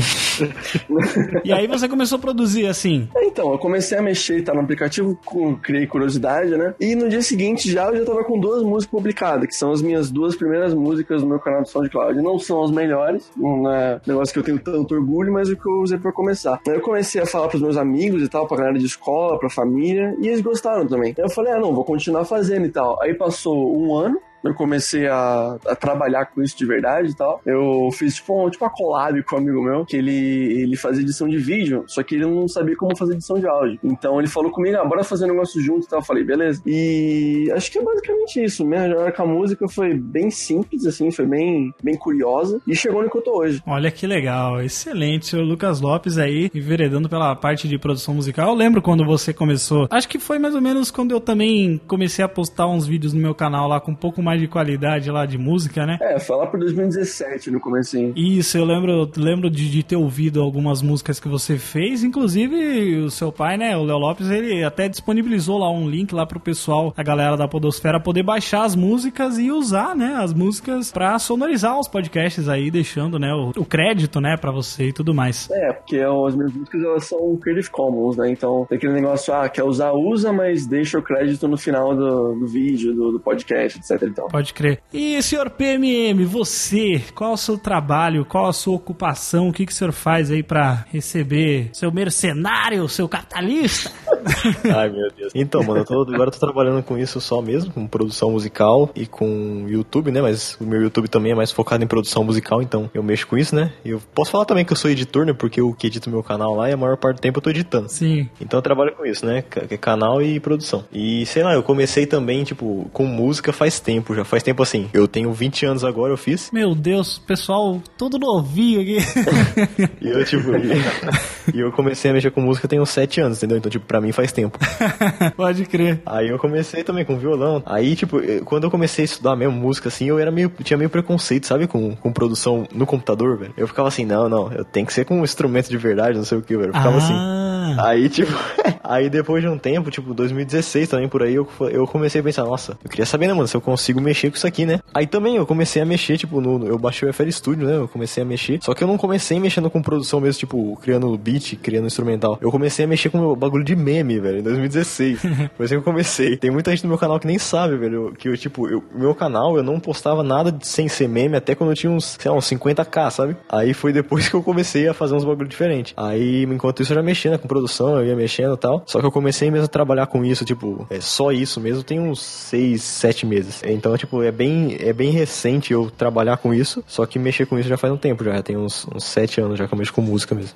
e 1.44 1.52
aí 1.52 1.68
você 1.68 1.88
começou 1.88 2.18
a 2.18 2.22
produzir 2.22 2.66
assim. 2.68 3.08
Então, 3.18 3.52
eu 3.52 3.58
comecei 3.58 3.98
a 3.98 4.02
mexer, 4.02 4.44
tá 4.44 4.54
no 4.54 4.62
aplicativo, 4.62 5.20
com- 5.26 5.56
criei 5.56 5.86
curiosidade, 5.88 6.52
né? 6.58 6.74
E 6.80 6.96
no 6.96 7.10
dia 7.10 7.22
seguinte 7.22 7.72
já 7.72 7.88
eu 7.90 7.98
já 7.98 8.06
tava 8.06 8.24
com 8.24 8.40
duas 8.40 8.64
músicas 8.64 8.92
publicadas, 8.92 9.48
que 9.48 9.56
são 9.56 9.72
as 9.72 9.82
minhas 9.82 10.10
duas 10.12 10.36
primeiras 10.36 10.74
músicas 10.74 11.09
no 11.18 11.28
meu 11.28 11.40
canal 11.40 11.62
do 11.62 11.68
SoundCloud. 11.70 12.22
Não 12.22 12.40
são 12.40 12.64
as 12.64 12.72
melhores, 12.72 13.32
não 13.36 13.72
é 13.72 14.00
negócio 14.06 14.34
que 14.34 14.40
eu 14.40 14.44
tenho 14.44 14.60
tanto 14.60 14.96
orgulho, 14.96 15.34
mas 15.34 15.50
é 15.50 15.54
o 15.54 15.58
que 15.58 15.68
eu 15.68 15.82
usei 15.82 15.98
pra 15.98 16.12
começar. 16.12 16.60
Eu 16.66 16.82
comecei 16.82 17.22
a 17.22 17.26
falar 17.26 17.48
pros 17.48 17.62
meus 17.62 17.78
amigos 17.78 18.22
e 18.24 18.28
tal, 18.28 18.48
pra 18.48 18.58
galera 18.58 18.78
de 18.78 18.86
escola, 18.86 19.40
pra 19.40 19.50
família, 19.50 20.16
e 20.20 20.28
eles 20.28 20.42
gostaram 20.42 20.88
também. 20.88 21.14
Eu 21.18 21.30
falei, 21.30 21.54
ah, 21.54 21.60
não, 21.60 21.74
vou 21.74 21.84
continuar 21.84 22.26
fazendo 22.26 22.66
e 22.66 22.70
tal. 22.70 23.02
Aí 23.02 23.14
passou 23.14 23.78
um 23.78 23.96
ano, 23.96 24.20
eu 24.44 24.54
comecei 24.54 25.08
a, 25.08 25.58
a 25.66 25.76
trabalhar 25.76 26.26
com 26.26 26.42
isso 26.42 26.58
de 26.58 26.66
verdade 26.66 27.12
e 27.12 27.16
tal. 27.16 27.42
Eu 27.46 27.90
fiz 27.92 28.16
tipo, 28.16 28.46
um, 28.46 28.50
tipo 28.50 28.64
uma 28.64 28.72
collab 28.72 29.22
com 29.24 29.36
um 29.36 29.40
amigo 29.40 29.62
meu, 29.62 29.86
que 29.86 29.98
ele, 29.98 30.62
ele 30.62 30.76
fazia 30.76 31.02
edição 31.02 31.28
de 31.28 31.38
vídeo, 31.38 31.84
só 31.88 32.04
que 32.04 32.16
ele 32.16 32.26
não 32.26 32.48
sabia 32.48 32.76
como 32.76 32.96
fazer 32.98 33.14
edição 33.14 33.40
de 33.40 33.48
áudio. 33.48 33.80
Então 33.84 34.20
ele 34.20 34.28
falou 34.28 34.52
comigo, 34.52 34.78
ah, 34.78 34.86
bora 34.86 35.04
fazer 35.04 35.26
um 35.26 35.30
negócio 35.30 35.62
junto 35.62 35.86
e 35.86 35.90
tal. 35.90 36.00
Eu 36.00 36.06
falei, 36.06 36.24
beleza. 36.24 36.62
E 36.66 37.52
acho 37.54 37.72
que 37.72 37.80
é 37.80 37.84
basicamente 37.84 38.44
isso. 38.44 38.66
Minha 38.66 38.88
jornada 38.88 39.12
com 39.12 39.24
a 39.24 39.28
música 39.28 39.68
foi 39.68 39.94
bem 39.94 40.30
simples, 40.30 40.86
assim, 40.86 41.12
foi 41.12 41.26
bem, 41.26 41.74
bem 41.84 41.96
curiosa. 41.96 42.62
E 42.68 42.76
chegou 42.76 43.04
no 43.04 43.10
que 43.10 43.18
eu 43.18 43.22
tô 43.22 43.40
hoje. 43.40 43.62
Olha 43.66 43.92
que 43.92 44.08
legal, 44.08 44.62
excelente, 44.62 45.28
senhor 45.28 45.44
Lucas 45.44 45.82
Lopes 45.82 46.18
aí, 46.18 46.50
enveredando 46.54 47.10
pela 47.10 47.36
parte 47.36 47.68
de 47.68 47.78
produção 47.78 48.14
musical. 48.14 48.50
Eu 48.50 48.56
lembro 48.56 48.82
quando 48.82 49.06
você 49.06 49.34
começou, 49.34 49.88
acho 49.90 50.08
que 50.08 50.20
foi 50.20 50.40
mais 50.40 50.56
ou 50.56 50.62
menos 50.62 50.92
quando 50.92 51.12
eu 51.12 51.20
também 51.20 51.80
comecei 51.88 52.24
a 52.24 52.28
postar 52.30 52.68
uns 52.68 52.86
vídeos 52.86 53.14
no 53.14 53.22
meu 53.22 53.36
canal 53.36 53.68
lá 53.68 53.80
com 53.80 53.92
um 53.92 53.96
pouco 53.96 54.22
mais 54.22 54.29
de 54.38 54.48
qualidade 54.48 55.10
lá 55.10 55.26
de 55.26 55.38
música, 55.38 55.86
né? 55.86 55.98
É, 56.02 56.20
foi 56.20 56.38
lá 56.38 56.48
por 56.48 56.60
2017 56.60 57.52
no 57.52 57.60
comecinho. 57.60 58.14
Isso, 58.16 58.58
eu 58.58 58.66
lembro, 58.66 59.10
lembro 59.18 59.50
de, 59.50 59.70
de 59.70 59.84
ter 59.84 59.96
ouvido 59.96 60.42
algumas 60.42 60.82
músicas 60.82 61.20
que 61.20 61.28
você 61.28 61.58
fez, 61.58 62.04
inclusive 62.04 62.98
o 62.98 63.10
seu 63.10 63.32
pai, 63.32 63.58
né, 63.58 63.76
o 63.78 63.84
Léo 63.84 63.98
Lopes, 63.98 64.30
ele 64.30 64.64
até 64.64 64.88
disponibilizou 64.90 65.58
lá 65.58 65.72
um 65.72 65.90
link 65.90 66.14
lá 66.14 66.26
pro 66.26 66.40
pessoal, 66.40 66.94
a 66.96 67.04
galera 67.04 67.38
da 67.38 67.48
Podosfera, 67.48 68.00
poder 68.00 68.24
baixar 68.24 68.64
as 68.64 68.76
músicas 68.76 69.38
e 69.38 69.52
usar, 69.52 69.96
né, 69.96 70.16
as 70.18 70.34
músicas 70.34 70.92
pra 70.92 71.18
sonorizar 71.20 71.80
os 71.80 71.88
podcasts 71.88 72.48
aí, 72.50 72.70
deixando, 72.70 73.18
né, 73.18 73.34
o, 73.34 73.62
o 73.62 73.66
crédito, 73.66 74.20
né, 74.20 74.38
pra 74.38 74.52
você 74.52 74.90
e 74.90 74.94
tudo 74.94 75.14
mais. 75.14 75.50
É, 75.52 75.74
porque 75.74 75.98
as 75.98 76.36
minhas 76.36 76.54
músicas 76.54 76.84
elas 76.84 77.06
são 77.06 77.38
Creative 77.38 77.70
Commons, 77.70 78.18
né? 78.18 78.30
Então 78.32 78.66
tem 78.68 78.78
aquele 78.78 78.94
negócio, 78.94 79.34
ah, 79.34 79.48
quer 79.48 79.64
usar, 79.64 79.92
usa, 79.92 80.32
mas 80.32 80.68
deixa 80.68 80.98
o 81.00 81.02
crédito 81.02 81.48
no 81.48 81.58
final 81.58 81.96
do, 81.96 82.36
do 82.36 82.48
vídeo, 82.48 82.94
do, 82.94 83.12
do 83.14 83.20
podcast, 83.20 83.80
etc 83.80 84.10
e 84.20 84.22
tal. 84.22 84.30
Pode 84.30 84.54
crer. 84.54 84.80
E, 84.94 85.22
senhor 85.22 85.50
PMM, 85.50 86.24
você, 86.26 87.02
qual 87.16 87.32
é 87.32 87.34
o 87.34 87.38
seu 87.38 87.58
trabalho, 87.58 88.26
qual 88.26 88.48
a 88.48 88.54
sua 88.54 88.76
ocupação, 88.76 89.50
o 89.50 89.54
que, 89.54 89.66
que 89.66 89.72
o 89.72 89.76
senhor 89.76 89.92
faz 89.92 90.30
aí 90.32 90.44
pra 90.44 90.86
receber 90.92 91.70
seu 91.74 91.92
mercenário, 91.92 92.88
seu 92.88 93.08
capitalista? 93.08 93.92
Ai, 94.76 94.90
meu 94.90 95.10
Deus. 95.16 95.32
Então, 95.36 95.64
mano, 95.64 95.82
eu 95.82 95.86
tô, 95.86 96.02
agora 96.02 96.28
eu 96.28 96.32
tô 96.32 96.40
trabalhando 96.40 96.84
com 96.84 96.98
isso 96.98 97.20
só 97.22 97.42
mesmo, 97.42 97.72
com 97.72 97.88
produção 97.88 98.32
musical 98.32 98.90
e 98.96 99.06
com 99.06 99.66
YouTube, 99.68 100.12
né? 100.12 100.22
Mas 100.22 100.56
o 100.60 100.66
meu 100.66 100.82
YouTube 100.82 101.08
também 101.08 101.32
é 101.32 101.36
mais 101.36 101.52
focado 101.52 101.84
em 101.84 101.88
produção 101.88 102.24
musical, 102.24 102.62
então 102.62 102.90
eu 102.94 103.02
mexo 103.04 103.28
com 103.28 103.38
isso, 103.38 103.56
né? 103.56 103.72
E 103.84 103.90
eu 103.92 104.02
posso 104.14 104.32
falar 104.32 104.46
também 104.46 104.66
que 104.66 104.74
eu 104.74 104.78
sou 104.78 104.90
editor, 104.92 105.26
né? 105.26 105.34
Porque 105.34 105.62
eu 105.62 105.74
que 105.74 105.88
edito 105.88 106.10
meu 106.10 106.24
canal 106.24 106.56
lá 106.56 106.70
e 106.70 106.74
a 106.74 106.78
maior 106.78 106.98
parte 106.98 107.18
do 107.18 107.22
tempo 107.22 107.38
eu 107.40 107.42
tô 107.44 107.50
editando. 107.50 107.90
Sim. 107.90 108.30
Então 108.42 108.58
eu 108.58 108.62
trabalho 108.62 108.94
com 108.96 109.06
isso, 109.06 109.26
né? 109.26 109.42
Ca- 109.44 109.62
Canal 109.80 110.22
e 110.22 110.40
produção. 110.40 110.84
E 110.92 111.26
sei 111.26 111.44
lá, 111.44 111.54
eu 111.54 111.64
comecei 111.64 112.06
também, 112.06 112.44
tipo, 112.44 112.90
com 112.92 113.06
música 113.06 113.54
faz 113.54 113.80
tempo, 113.80 114.09
já 114.16 114.24
faz 114.24 114.44
tempo 114.44 114.62
assim. 114.64 114.90
Eu 114.94 115.08
tenho 115.08 115.32
20 115.32 115.66
anos 115.66 115.84
agora, 115.84 116.14
eu 116.14 116.18
fiz. 116.18 116.50
Meu 116.52 116.74
Deus, 116.76 117.20
pessoal, 117.20 117.82
todo 117.98 118.18
novinho 118.18 118.82
aqui. 118.82 118.98
E 120.02 120.08
eu, 120.08 120.24
tipo, 120.24 120.52
e, 120.56 121.58
e 121.58 121.60
eu 121.60 121.72
comecei 121.72 122.10
a 122.10 122.14
mexer 122.14 122.32
com 122.32 122.42
música 122.42 122.68
tem 122.68 122.80
uns 122.80 122.90
7 122.90 123.22
anos, 123.22 123.38
entendeu? 123.38 123.58
Então, 123.58 123.70
tipo, 123.70 123.86
pra 123.86 124.00
mim 124.00 124.12
faz 124.12 124.32
tempo. 124.32 124.58
Pode 125.36 125.66
crer. 125.66 126.02
Aí 126.06 126.30
eu 126.30 126.40
comecei 126.40 126.84
também 126.84 127.04
com 127.04 127.18
violão. 127.18 127.62
Aí, 127.66 127.96
tipo, 127.96 128.20
eh, 128.20 128.42
quando 128.46 128.64
eu 128.64 128.72
comecei 128.72 129.04
a 129.04 129.06
estudar 129.06 129.36
mesmo 129.36 129.54
música, 129.54 129.90
assim, 129.90 130.06
eu 130.06 130.18
era 130.20 130.32
meio. 130.32 130.52
tinha 130.64 130.78
meio 130.78 130.90
preconceito, 130.90 131.48
sabe? 131.48 131.68
Com, 131.68 131.96
com 131.96 132.14
produção 132.14 132.68
no 132.74 132.86
computador, 132.86 133.38
velho. 133.38 133.54
Eu 133.58 133.68
ficava 133.68 133.88
assim, 133.88 134.06
não, 134.06 134.30
não, 134.30 134.52
eu 134.52 134.64
tenho 134.64 134.86
que 134.86 134.94
ser 134.94 135.06
com 135.06 135.20
um 135.20 135.24
instrumento 135.24 135.70
de 135.70 135.78
verdade, 135.78 136.18
não 136.18 136.26
sei 136.26 136.38
o 136.38 136.42
que, 136.42 136.56
velho. 136.56 136.70
Eu 136.70 136.74
ficava 136.74 136.98
assim. 136.98 137.14
Ah, 137.14 137.40
Aí, 137.78 138.10
tipo, 138.10 138.32
aí 138.84 139.10
depois 139.10 139.44
de 139.44 139.50
um 139.50 139.58
tempo, 139.58 139.92
tipo, 139.92 140.14
2016 140.14 140.90
também 140.90 141.08
por 141.08 141.24
aí, 141.24 141.36
eu, 141.36 141.48
eu 141.72 141.86
comecei 141.86 142.22
a 142.22 142.24
pensar, 142.24 142.44
nossa, 142.44 142.78
eu 142.84 142.90
queria 142.90 143.06
saber, 143.06 143.28
né, 143.28 143.34
mano, 143.34 143.48
se 143.48 143.56
eu 143.56 143.62
consigo 143.62 143.99
mexer 144.02 144.30
com 144.30 144.38
isso 144.38 144.48
aqui, 144.48 144.66
né? 144.66 144.80
Aí 144.94 145.08
também 145.08 145.36
eu 145.36 145.46
comecei 145.46 145.82
a 145.82 145.86
mexer, 145.86 146.18
tipo, 146.18 146.42
no, 146.42 146.66
eu 146.68 146.78
baixei 146.78 147.10
o 147.10 147.14
FL 147.14 147.30
Studio, 147.30 147.68
né? 147.68 147.78
Eu 147.78 147.88
comecei 147.88 148.24
a 148.24 148.26
mexer. 148.26 148.60
Só 148.62 148.74
que 148.74 148.84
eu 148.84 148.88
não 148.88 148.98
comecei 148.98 149.40
mexendo 149.40 149.70
com 149.70 149.82
produção 149.82 150.20
mesmo, 150.20 150.40
tipo, 150.40 150.78
criando 150.82 151.18
beat, 151.18 151.56
criando 151.58 151.88
instrumental. 151.88 152.38
Eu 152.42 152.52
comecei 152.52 152.86
a 152.86 152.88
mexer 152.88 153.10
com 153.10 153.20
o 153.20 153.36
bagulho 153.36 153.64
de 153.64 153.76
meme, 153.76 154.20
velho, 154.20 154.40
em 154.40 154.44
2016. 154.44 155.20
Foi 155.58 155.66
assim 155.66 155.76
que 155.76 155.80
eu 155.80 155.84
comecei. 155.84 156.38
Tem 156.38 156.52
muita 156.52 156.72
gente 156.72 156.84
no 156.84 156.90
meu 156.90 156.98
canal 156.98 157.20
que 157.20 157.28
nem 157.28 157.38
sabe, 157.38 157.78
velho, 157.78 158.14
que 158.18 158.30
eu, 158.30 158.38
tipo, 158.38 158.68
eu, 158.68 158.84
meu 158.94 159.14
canal, 159.16 159.58
eu 159.58 159.64
não 159.64 159.80
postava 159.80 160.24
nada 160.24 160.56
sem 160.62 160.88
ser 160.88 161.08
meme 161.08 161.36
até 161.36 161.56
quando 161.56 161.72
eu 161.72 161.76
tinha 161.76 161.92
uns, 161.92 162.18
sei 162.20 162.32
lá, 162.32 162.38
uns 162.38 162.50
50k, 162.50 163.12
sabe? 163.12 163.38
Aí 163.50 163.74
foi 163.74 163.94
depois 163.94 164.28
que 164.30 164.36
eu 164.36 164.44
comecei 164.44 164.88
a 164.88 164.94
fazer 164.94 165.16
uns 165.16 165.26
bagulho 165.26 165.48
diferente. 165.48 165.94
Aí, 165.96 166.44
enquanto 166.44 166.82
isso, 166.82 166.92
eu 166.92 166.96
já 166.96 167.04
mexia 167.04 167.32
né, 167.32 167.38
com 167.38 167.48
produção, 167.48 167.98
eu 167.98 168.06
ia 168.06 168.16
mexendo 168.16 168.54
e 168.54 168.58
tal. 168.58 168.84
Só 168.86 169.00
que 169.00 169.06
eu 169.06 169.12
comecei 169.12 169.50
mesmo 169.50 169.66
a 169.66 169.70
trabalhar 169.70 170.08
com 170.08 170.24
isso, 170.24 170.46
tipo, 170.46 170.88
é 170.90 171.00
só 171.00 171.32
isso 171.32 171.60
mesmo, 171.60 171.84
tem 171.84 172.00
uns 172.00 172.22
6, 172.22 172.82
7 172.82 173.26
meses. 173.26 173.62
Então, 173.66 173.89
tipo, 173.98 174.24
é 174.24 174.32
bem, 174.32 174.78
é 174.80 174.94
bem 174.94 175.12
recente 175.12 175.74
eu 175.74 175.90
trabalhar 175.90 176.38
com 176.38 176.54
isso, 176.54 176.84
só 176.88 177.06
que 177.06 177.20
mexer 177.20 177.46
com 177.46 177.58
isso 177.58 177.70
já 177.70 177.78
faz 177.78 177.94
um 177.94 177.98
tempo, 177.98 178.24
já, 178.24 178.34
já 178.34 178.44
tem 178.44 178.58
uns, 178.58 178.88
uns 178.94 179.04
7 179.04 179.42
anos 179.42 179.58
já 179.58 179.68
que 179.68 179.74
eu 179.74 179.78
mexo 179.78 179.94
com 179.94 180.02
música 180.02 180.36
mesmo. 180.36 180.56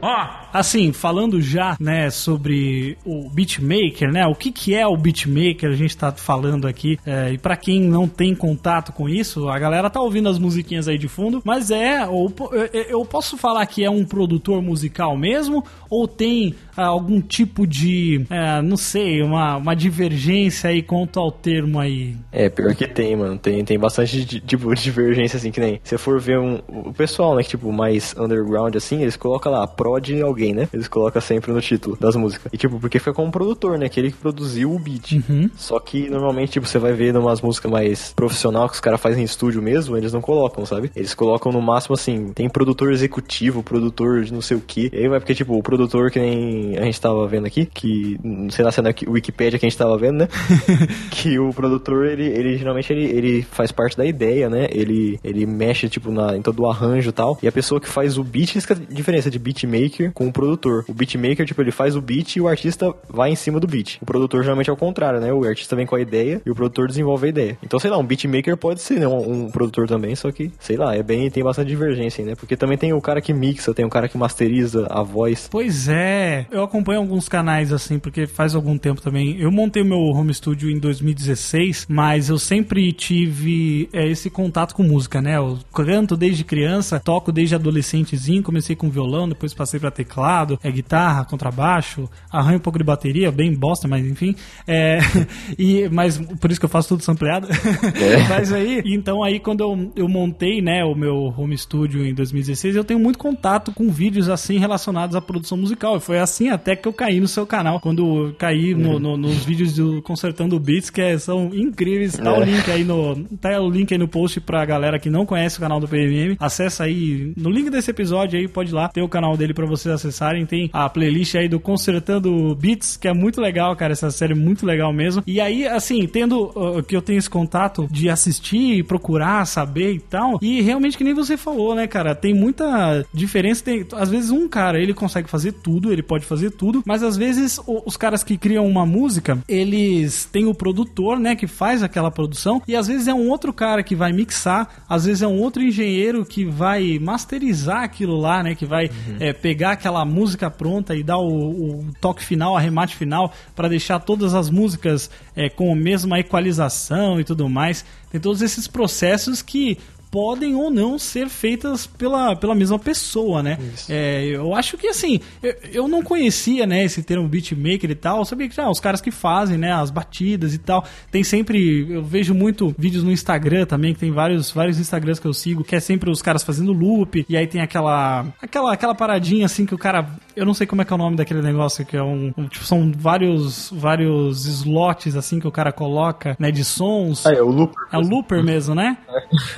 Ó, 0.00 0.41
assim, 0.52 0.92
falando 0.92 1.40
já, 1.40 1.76
né, 1.80 2.10
sobre 2.10 2.96
o 3.04 3.28
beatmaker, 3.30 4.12
né, 4.12 4.26
o 4.26 4.34
que 4.34 4.52
que 4.52 4.74
é 4.74 4.86
o 4.86 4.96
beatmaker, 4.96 5.70
a 5.70 5.74
gente 5.74 5.96
tá 5.96 6.12
falando 6.12 6.66
aqui, 6.66 6.98
é, 7.06 7.32
e 7.32 7.38
pra 7.38 7.56
quem 7.56 7.80
não 7.80 8.06
tem 8.06 8.34
contato 8.34 8.92
com 8.92 9.08
isso, 9.08 9.48
a 9.48 9.58
galera 9.58 9.90
tá 9.90 10.00
ouvindo 10.00 10.28
as 10.28 10.38
musiquinhas 10.38 10.88
aí 10.88 10.98
de 10.98 11.08
fundo, 11.08 11.40
mas 11.44 11.70
é, 11.70 12.06
ou, 12.06 12.32
eu, 12.72 13.04
posso 13.04 13.36
falar 13.36 13.64
que 13.66 13.84
é 13.84 13.90
um 13.90 14.04
produtor 14.04 14.62
musical 14.62 15.16
mesmo, 15.16 15.64
ou 15.88 16.08
tem 16.08 16.54
ah, 16.76 16.86
algum 16.86 17.20
tipo 17.20 17.66
de, 17.66 18.24
é, 18.30 18.62
não 18.62 18.76
sei, 18.76 19.22
uma, 19.22 19.56
uma 19.56 19.74
divergência 19.76 20.70
aí 20.70 20.82
quanto 20.82 21.20
ao 21.20 21.30
termo 21.30 21.78
aí? 21.78 22.16
É, 22.30 22.48
pior 22.48 22.74
que 22.74 22.86
tem, 22.86 23.14
mano. 23.14 23.38
Tem, 23.38 23.62
tem 23.64 23.78
bastante 23.78 24.24
di- 24.24 24.40
tipo 24.46 24.74
de 24.74 24.82
divergência, 24.82 25.36
assim, 25.36 25.50
que 25.50 25.60
nem. 25.60 25.80
Se 25.84 25.98
for 25.98 26.18
ver 26.18 26.38
um, 26.38 26.60
o 26.68 26.92
pessoal, 26.92 27.34
né, 27.36 27.42
que 27.42 27.50
tipo, 27.50 27.70
mais 27.70 28.14
underground, 28.18 28.74
assim, 28.74 29.02
eles 29.02 29.16
colocam 29.16 29.52
lá, 29.52 29.66
prod 29.66 30.10
alguém, 30.22 30.41
né? 30.54 30.68
Eles 30.72 30.88
colocam 30.88 31.20
sempre 31.20 31.52
no 31.52 31.60
título 31.60 31.96
das 32.00 32.16
músicas. 32.16 32.52
E 32.52 32.56
tipo, 32.56 32.80
porque 32.80 32.98
fica 32.98 33.12
como 33.12 33.30
produtor, 33.30 33.78
né? 33.78 33.86
Aquele 33.86 34.10
que 34.10 34.16
produziu 34.16 34.72
o 34.72 34.78
beat. 34.78 35.22
Só 35.54 35.78
que 35.78 36.08
normalmente, 36.08 36.52
tipo, 36.52 36.66
você 36.66 36.78
vai 36.78 36.92
ver 36.92 37.12
numas 37.12 37.40
músicas 37.40 37.70
mais 37.70 38.12
profissional 38.14 38.68
que 38.68 38.74
os 38.74 38.80
caras 38.80 39.00
fazem 39.00 39.22
em 39.22 39.24
estúdio 39.24 39.60
mesmo, 39.60 39.96
eles 39.96 40.12
não 40.12 40.20
colocam, 40.20 40.64
sabe? 40.64 40.90
Eles 40.96 41.14
colocam 41.14 41.52
no 41.52 41.60
máximo 41.60 41.94
assim, 41.94 42.32
tem 42.32 42.48
produtor 42.48 42.92
executivo, 42.92 43.62
produtor 43.62 44.24
de 44.24 44.32
não 44.32 44.40
sei 44.40 44.56
o 44.56 44.60
que. 44.60 44.90
E 44.92 44.98
aí 44.98 45.08
vai 45.08 45.20
porque, 45.20 45.34
tipo, 45.34 45.56
o 45.56 45.62
produtor 45.62 46.10
que 46.10 46.18
nem 46.18 46.78
a 46.78 46.84
gente 46.84 47.00
tava 47.00 47.26
vendo 47.26 47.46
aqui, 47.46 47.66
que, 47.66 48.18
não 48.22 48.50
sei 48.50 48.64
lá 48.64 48.72
se 48.72 48.80
é 48.80 48.82
na 48.82 48.94
Wikipedia 49.06 49.58
que 49.58 49.66
a 49.66 49.68
gente 49.68 49.78
tava 49.78 49.96
vendo, 49.98 50.18
né? 50.18 50.28
que 51.10 51.38
o 51.38 51.52
produtor, 51.52 52.06
ele, 52.06 52.26
ele 52.26 52.56
geralmente 52.56 52.92
ele, 52.92 53.04
ele 53.04 53.42
faz 53.42 53.70
parte 53.70 53.96
da 53.96 54.04
ideia, 54.04 54.48
né? 54.48 54.66
Ele, 54.70 55.18
ele 55.22 55.46
mexe, 55.46 55.88
tipo, 55.88 56.10
na, 56.10 56.36
em 56.36 56.42
todo 56.42 56.60
o 56.62 56.70
arranjo 56.70 57.10
e 57.10 57.12
tal. 57.12 57.38
E 57.42 57.48
a 57.48 57.52
pessoa 57.52 57.80
que 57.80 57.88
faz 57.88 58.18
o 58.18 58.24
beat, 58.24 58.56
isso 58.56 58.66
que 58.66 58.72
é 58.72 58.76
a 58.76 58.94
diferença 58.94 59.30
de 59.30 59.38
beatmaker 59.38 60.12
com 60.12 60.31
produtor. 60.32 60.84
O 60.88 60.94
beatmaker, 60.94 61.46
tipo, 61.46 61.60
ele 61.60 61.70
faz 61.70 61.96
o 61.96 62.00
beat 62.00 62.36
e 62.36 62.40
o 62.40 62.48
artista 62.48 62.92
vai 63.08 63.30
em 63.30 63.36
cima 63.36 63.60
do 63.60 63.66
beat. 63.66 63.98
O 64.00 64.06
produtor 64.06 64.42
geralmente 64.42 64.70
é 64.70 64.72
o 64.72 64.76
contrário, 64.76 65.20
né? 65.20 65.32
O 65.32 65.44
artista 65.44 65.76
vem 65.76 65.86
com 65.86 65.94
a 65.94 66.00
ideia 66.00 66.40
e 66.44 66.50
o 66.50 66.54
produtor 66.54 66.88
desenvolve 66.88 67.26
a 67.26 67.28
ideia. 67.28 67.58
Então, 67.62 67.78
sei 67.78 67.90
lá, 67.90 67.98
um 67.98 68.04
beatmaker 68.04 68.56
pode 68.56 68.80
ser 68.80 68.98
né, 69.00 69.06
um, 69.06 69.44
um 69.44 69.50
produtor 69.50 69.86
também, 69.88 70.14
só 70.14 70.30
que, 70.30 70.50
sei 70.58 70.76
lá, 70.76 70.94
é 70.94 71.02
bem, 71.02 71.30
tem 71.30 71.42
bastante 71.42 71.68
divergência, 71.68 72.24
né? 72.24 72.34
Porque 72.34 72.56
também 72.56 72.78
tem 72.78 72.92
o 72.92 73.00
cara 73.00 73.20
que 73.20 73.32
mixa, 73.32 73.74
tem 73.74 73.84
o 73.84 73.90
cara 73.90 74.08
que 74.08 74.18
masteriza 74.18 74.86
a 74.90 75.02
voz. 75.02 75.48
Pois 75.50 75.88
é, 75.88 76.46
eu 76.50 76.62
acompanho 76.62 77.00
alguns 77.00 77.28
canais 77.28 77.72
assim, 77.72 77.98
porque 77.98 78.26
faz 78.26 78.54
algum 78.54 78.78
tempo 78.78 79.00
também. 79.00 79.40
Eu 79.40 79.50
montei 79.50 79.82
o 79.82 79.86
meu 79.86 79.98
home 79.98 80.32
studio 80.32 80.70
em 80.70 80.78
2016, 80.78 81.86
mas 81.88 82.28
eu 82.28 82.38
sempre 82.38 82.92
tive 82.92 83.88
é, 83.92 84.08
esse 84.08 84.30
contato 84.30 84.74
com 84.74 84.82
música, 84.82 85.20
né? 85.20 85.36
Eu 85.36 85.58
canto 85.72 86.16
desde 86.16 86.44
criança, 86.44 87.00
toco 87.00 87.32
desde 87.32 87.54
adolescentezinho, 87.54 88.42
comecei 88.42 88.76
com 88.76 88.90
violão, 88.90 89.28
depois 89.28 89.54
passei 89.54 89.78
pra 89.78 89.90
teclado, 89.90 90.21
é 90.62 90.70
guitarra, 90.70 91.24
contrabaixo, 91.24 92.08
arranho 92.30 92.58
um 92.58 92.60
pouco 92.60 92.78
de 92.78 92.84
bateria, 92.84 93.30
bem 93.30 93.54
bosta, 93.54 93.86
mas 93.88 94.04
enfim. 94.06 94.34
É, 94.66 94.98
e, 95.58 95.88
mas 95.90 96.18
por 96.40 96.50
isso 96.50 96.60
que 96.60 96.66
eu 96.66 96.70
faço 96.70 96.88
tudo 96.88 97.02
sampleado. 97.02 97.48
mas 98.28 98.52
aí, 98.52 98.82
então 98.86 99.22
aí 99.22 99.38
quando 99.40 99.60
eu, 99.62 99.92
eu 99.96 100.08
montei, 100.08 100.60
né, 100.60 100.84
o 100.84 100.94
meu 100.94 101.32
home 101.36 101.56
studio 101.56 102.04
em 102.04 102.14
2016, 102.14 102.76
eu 102.76 102.84
tenho 102.84 103.00
muito 103.00 103.18
contato 103.18 103.72
com 103.72 103.90
vídeos 103.90 104.28
assim 104.28 104.58
relacionados 104.58 105.16
à 105.16 105.20
produção 105.20 105.56
musical. 105.58 105.96
E 105.96 106.00
foi 106.00 106.18
assim 106.18 106.48
até 106.48 106.74
que 106.76 106.86
eu 106.86 106.92
caí 106.92 107.20
no 107.20 107.28
seu 107.28 107.46
canal, 107.46 107.80
quando 107.80 108.26
eu 108.28 108.34
caí 108.34 108.74
no- 108.74 108.98
no- 108.98 109.16
nos 109.16 109.44
vídeos 109.44 109.74
do 109.74 110.02
Consertando 110.02 110.58
Beats, 110.58 110.90
que 110.90 111.00
é- 111.00 111.18
são 111.18 111.50
incríveis. 111.54 112.16
Tá 112.16 112.32
o 112.32 112.42
link 112.42 112.70
aí 112.70 112.84
no 112.84 113.14
tá 113.40 113.60
o 113.60 113.70
link 113.70 113.92
aí 113.92 113.98
no 113.98 114.08
post 114.08 114.40
pra 114.40 114.64
galera 114.64 114.98
que 114.98 115.10
não 115.10 115.24
conhece 115.26 115.58
o 115.58 115.60
canal 115.60 115.78
do 115.80 115.88
PMM. 115.88 116.36
Acessa 116.38 116.84
aí 116.84 117.32
no 117.36 117.50
link 117.50 117.70
desse 117.70 117.90
episódio 117.90 118.38
aí, 118.38 118.48
pode 118.48 118.70
ir 118.70 118.74
lá, 118.74 118.88
tem 118.88 119.02
o 119.02 119.08
canal 119.08 119.36
dele 119.36 119.54
pra 119.54 119.66
vocês 119.66 119.92
acessarem, 120.12 120.44
tem 120.44 120.70
a 120.72 120.88
playlist 120.88 121.34
aí 121.34 121.48
do 121.48 121.58
Consertando 121.58 122.54
Beats, 122.54 122.96
que 122.96 123.08
é 123.08 123.12
muito 123.12 123.40
legal, 123.40 123.74
cara, 123.74 123.92
essa 123.92 124.10
série 124.10 124.32
é 124.32 124.36
muito 124.36 124.66
legal 124.66 124.92
mesmo. 124.92 125.22
E 125.26 125.40
aí, 125.40 125.66
assim, 125.66 126.06
tendo 126.06 126.52
uh, 126.54 126.82
que 126.82 126.94
eu 126.94 127.02
tenho 127.02 127.18
esse 127.18 127.30
contato 127.30 127.88
de 127.90 128.08
assistir, 128.08 128.84
procurar, 128.84 129.46
saber 129.46 129.94
e 129.94 129.98
tal, 129.98 130.38
e 130.42 130.60
realmente 130.60 130.98
que 130.98 131.04
nem 131.04 131.14
você 131.14 131.36
falou, 131.36 131.74
né, 131.74 131.86
cara, 131.86 132.14
tem 132.14 132.34
muita 132.34 133.04
diferença, 133.12 133.64
tem, 133.64 133.86
às 133.94 134.10
vezes 134.10 134.30
um 134.30 134.48
cara, 134.48 134.78
ele 134.78 134.92
consegue 134.92 135.28
fazer 135.28 135.52
tudo, 135.52 135.92
ele 135.92 136.02
pode 136.02 136.26
fazer 136.26 136.50
tudo, 136.50 136.82
mas 136.86 137.02
às 137.02 137.16
vezes 137.16 137.58
os 137.66 137.96
caras 137.96 138.22
que 138.22 138.36
criam 138.36 138.66
uma 138.66 138.84
música, 138.84 139.38
eles 139.48 140.26
têm 140.26 140.46
o 140.46 140.54
produtor, 140.54 141.18
né, 141.18 141.34
que 141.34 141.46
faz 141.46 141.82
aquela 141.82 142.10
produção, 142.10 142.60
e 142.68 142.76
às 142.76 142.86
vezes 142.86 143.08
é 143.08 143.14
um 143.14 143.28
outro 143.30 143.52
cara 143.52 143.82
que 143.82 143.96
vai 143.96 144.12
mixar, 144.12 144.84
às 144.88 145.06
vezes 145.06 145.22
é 145.22 145.26
um 145.26 145.40
outro 145.40 145.62
engenheiro 145.62 146.24
que 146.24 146.44
vai 146.44 146.98
masterizar 146.98 147.82
aquilo 147.82 148.16
lá, 148.18 148.42
né, 148.42 148.54
que 148.54 148.66
vai 148.66 148.90
é, 149.18 149.32
pegar 149.32 149.72
aquela 149.72 150.01
música 150.04 150.50
pronta 150.50 150.94
e 150.94 151.02
dar 151.02 151.18
o, 151.18 151.80
o 151.80 151.86
toque 152.00 152.24
final, 152.24 152.56
arremate 152.56 152.96
final, 152.96 153.32
para 153.54 153.68
deixar 153.68 154.00
todas 154.00 154.34
as 154.34 154.50
músicas 154.50 155.10
é, 155.34 155.48
com 155.48 155.72
a 155.72 155.76
mesma 155.76 156.18
equalização 156.18 157.20
e 157.20 157.24
tudo 157.24 157.48
mais. 157.48 157.84
Tem 158.10 158.20
todos 158.20 158.42
esses 158.42 158.66
processos 158.66 159.42
que 159.42 159.78
podem 160.12 160.54
ou 160.54 160.70
não 160.70 160.98
ser 160.98 161.30
feitas 161.30 161.86
pela, 161.86 162.36
pela 162.36 162.54
mesma 162.54 162.78
pessoa, 162.78 163.42
né? 163.42 163.58
É, 163.88 164.26
eu 164.26 164.54
acho 164.54 164.76
que 164.76 164.86
assim, 164.86 165.18
eu, 165.42 165.56
eu 165.72 165.88
não 165.88 166.02
conhecia, 166.02 166.66
né, 166.66 166.84
esse 166.84 167.02
termo 167.02 167.26
beatmaker 167.26 167.90
e 167.90 167.94
tal, 167.94 168.18
eu 168.18 168.24
sabia 168.26 168.46
que 168.46 168.60
ah, 168.60 168.68
os 168.68 168.78
caras 168.78 169.00
que 169.00 169.10
fazem, 169.10 169.56
né, 169.56 169.72
as 169.72 169.90
batidas 169.90 170.52
e 170.52 170.58
tal, 170.58 170.84
tem 171.10 171.24
sempre, 171.24 171.90
eu 171.90 172.04
vejo 172.04 172.34
muito 172.34 172.74
vídeos 172.78 173.02
no 173.02 173.10
Instagram 173.10 173.64
também, 173.64 173.94
que 173.94 174.00
tem 174.00 174.12
vários, 174.12 174.50
vários 174.50 174.78
Instagrams 174.78 175.18
que 175.18 175.26
eu 175.26 175.32
sigo, 175.32 175.64
que 175.64 175.74
é 175.74 175.80
sempre 175.80 176.10
os 176.10 176.20
caras 176.20 176.42
fazendo 176.42 176.74
loop, 176.74 177.24
e 177.26 177.34
aí 177.34 177.46
tem 177.46 177.62
aquela, 177.62 178.26
aquela, 178.42 178.70
aquela 178.74 178.94
paradinha 178.94 179.46
assim 179.46 179.64
que 179.64 179.74
o 179.74 179.78
cara, 179.78 180.06
eu 180.36 180.44
não 180.44 180.52
sei 180.52 180.66
como 180.66 180.82
é 180.82 180.84
que 180.84 180.92
é 180.92 180.94
o 180.94 180.98
nome 180.98 181.16
daquele 181.16 181.40
negócio, 181.40 181.86
que 181.86 181.96
é 181.96 182.02
um, 182.02 182.34
um, 182.36 182.48
tipo, 182.48 182.66
são 182.66 182.92
vários, 182.94 183.70
vários 183.74 184.44
slots 184.44 185.16
assim 185.16 185.40
que 185.40 185.48
o 185.48 185.52
cara 185.52 185.72
coloca, 185.72 186.36
né, 186.38 186.50
de 186.50 186.64
sons. 186.64 187.24
Ah, 187.24 187.32
é 187.32 187.40
o 187.40 187.48
Looper. 187.48 187.82
É 187.90 187.96
o 187.96 188.02
looper 188.02 188.44
mesmo, 188.44 188.74
né? 188.74 188.98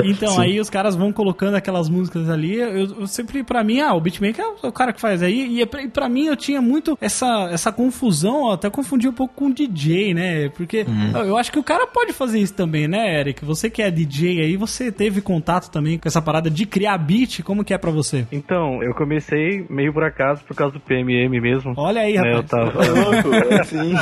Então, 0.05 0.44
aí 0.45 0.61
os 0.61 0.71
caras 0.71 0.95
vão 0.95 1.13
colocando 1.13 1.55
aquelas 1.55 1.89
músicas 1.89 2.29
ali. 2.29 2.57
Eu, 2.57 3.01
eu 3.01 3.07
sempre, 3.07 3.43
pra 3.43 3.65
mim, 3.65 3.81
ah, 3.81 3.95
o 3.95 4.01
beatmaker 4.01 4.45
é 4.45 4.67
o 4.67 4.73
cara 4.73 4.93
que 4.93 5.01
faz 5.01 5.23
aí. 5.23 5.47
E 5.49 5.63
é 5.63 5.67
pra, 5.67 5.87
pra 5.89 6.09
mim 6.09 6.27
eu 6.27 6.37
tinha 6.37 6.61
muito 6.61 6.97
essa, 7.01 7.49
essa 7.51 7.73
confusão, 7.73 8.47
eu 8.47 8.53
até 8.53 8.71
confundi 8.71 9.09
um 9.09 9.13
pouco 9.13 9.35
com 9.35 9.51
DJ, 9.51 10.15
né? 10.15 10.49
Porque 10.51 10.87
eu, 11.15 11.25
eu 11.25 11.37
acho 11.37 11.51
que 11.51 11.59
o 11.59 11.63
cara 11.63 11.87
pode 11.87 12.13
fazer 12.13 12.39
isso 12.39 12.55
também, 12.55 12.87
né, 12.89 13.21
Eric? 13.21 13.45
Você 13.45 13.69
que 13.71 13.83
é 13.83 13.91
DJ 13.91 14.41
aí, 14.41 14.57
você 14.57 14.91
teve 14.93 15.21
contato 15.21 15.71
também 15.71 15.99
com 15.99 16.09
essa 16.09 16.23
parada 16.23 16.51
de 16.51 16.67
criar 16.67 16.99
beat, 16.99 17.43
como 17.43 17.65
que 17.65 17.75
é 17.75 17.79
pra 17.79 17.91
você? 17.91 18.27
Então, 18.31 18.83
eu 18.83 18.95
comecei 18.95 19.65
meio 19.69 19.93
por 19.93 20.05
acaso 20.05 20.43
por 20.45 20.57
causa 20.57 20.75
do 20.75 20.81
PMM 20.81 21.41
mesmo. 21.41 21.75
Olha 21.77 22.03
aí, 22.03 22.15
né, 22.15 22.33
eu 22.33 22.43
rapaz. 22.43 22.51
tava. 22.51 23.65
Sim. 23.65 23.95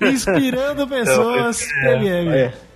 Inspirando 0.06 0.86
pessoas. 0.86 1.66
PMM. 1.82 2.28
É. 2.30 2.69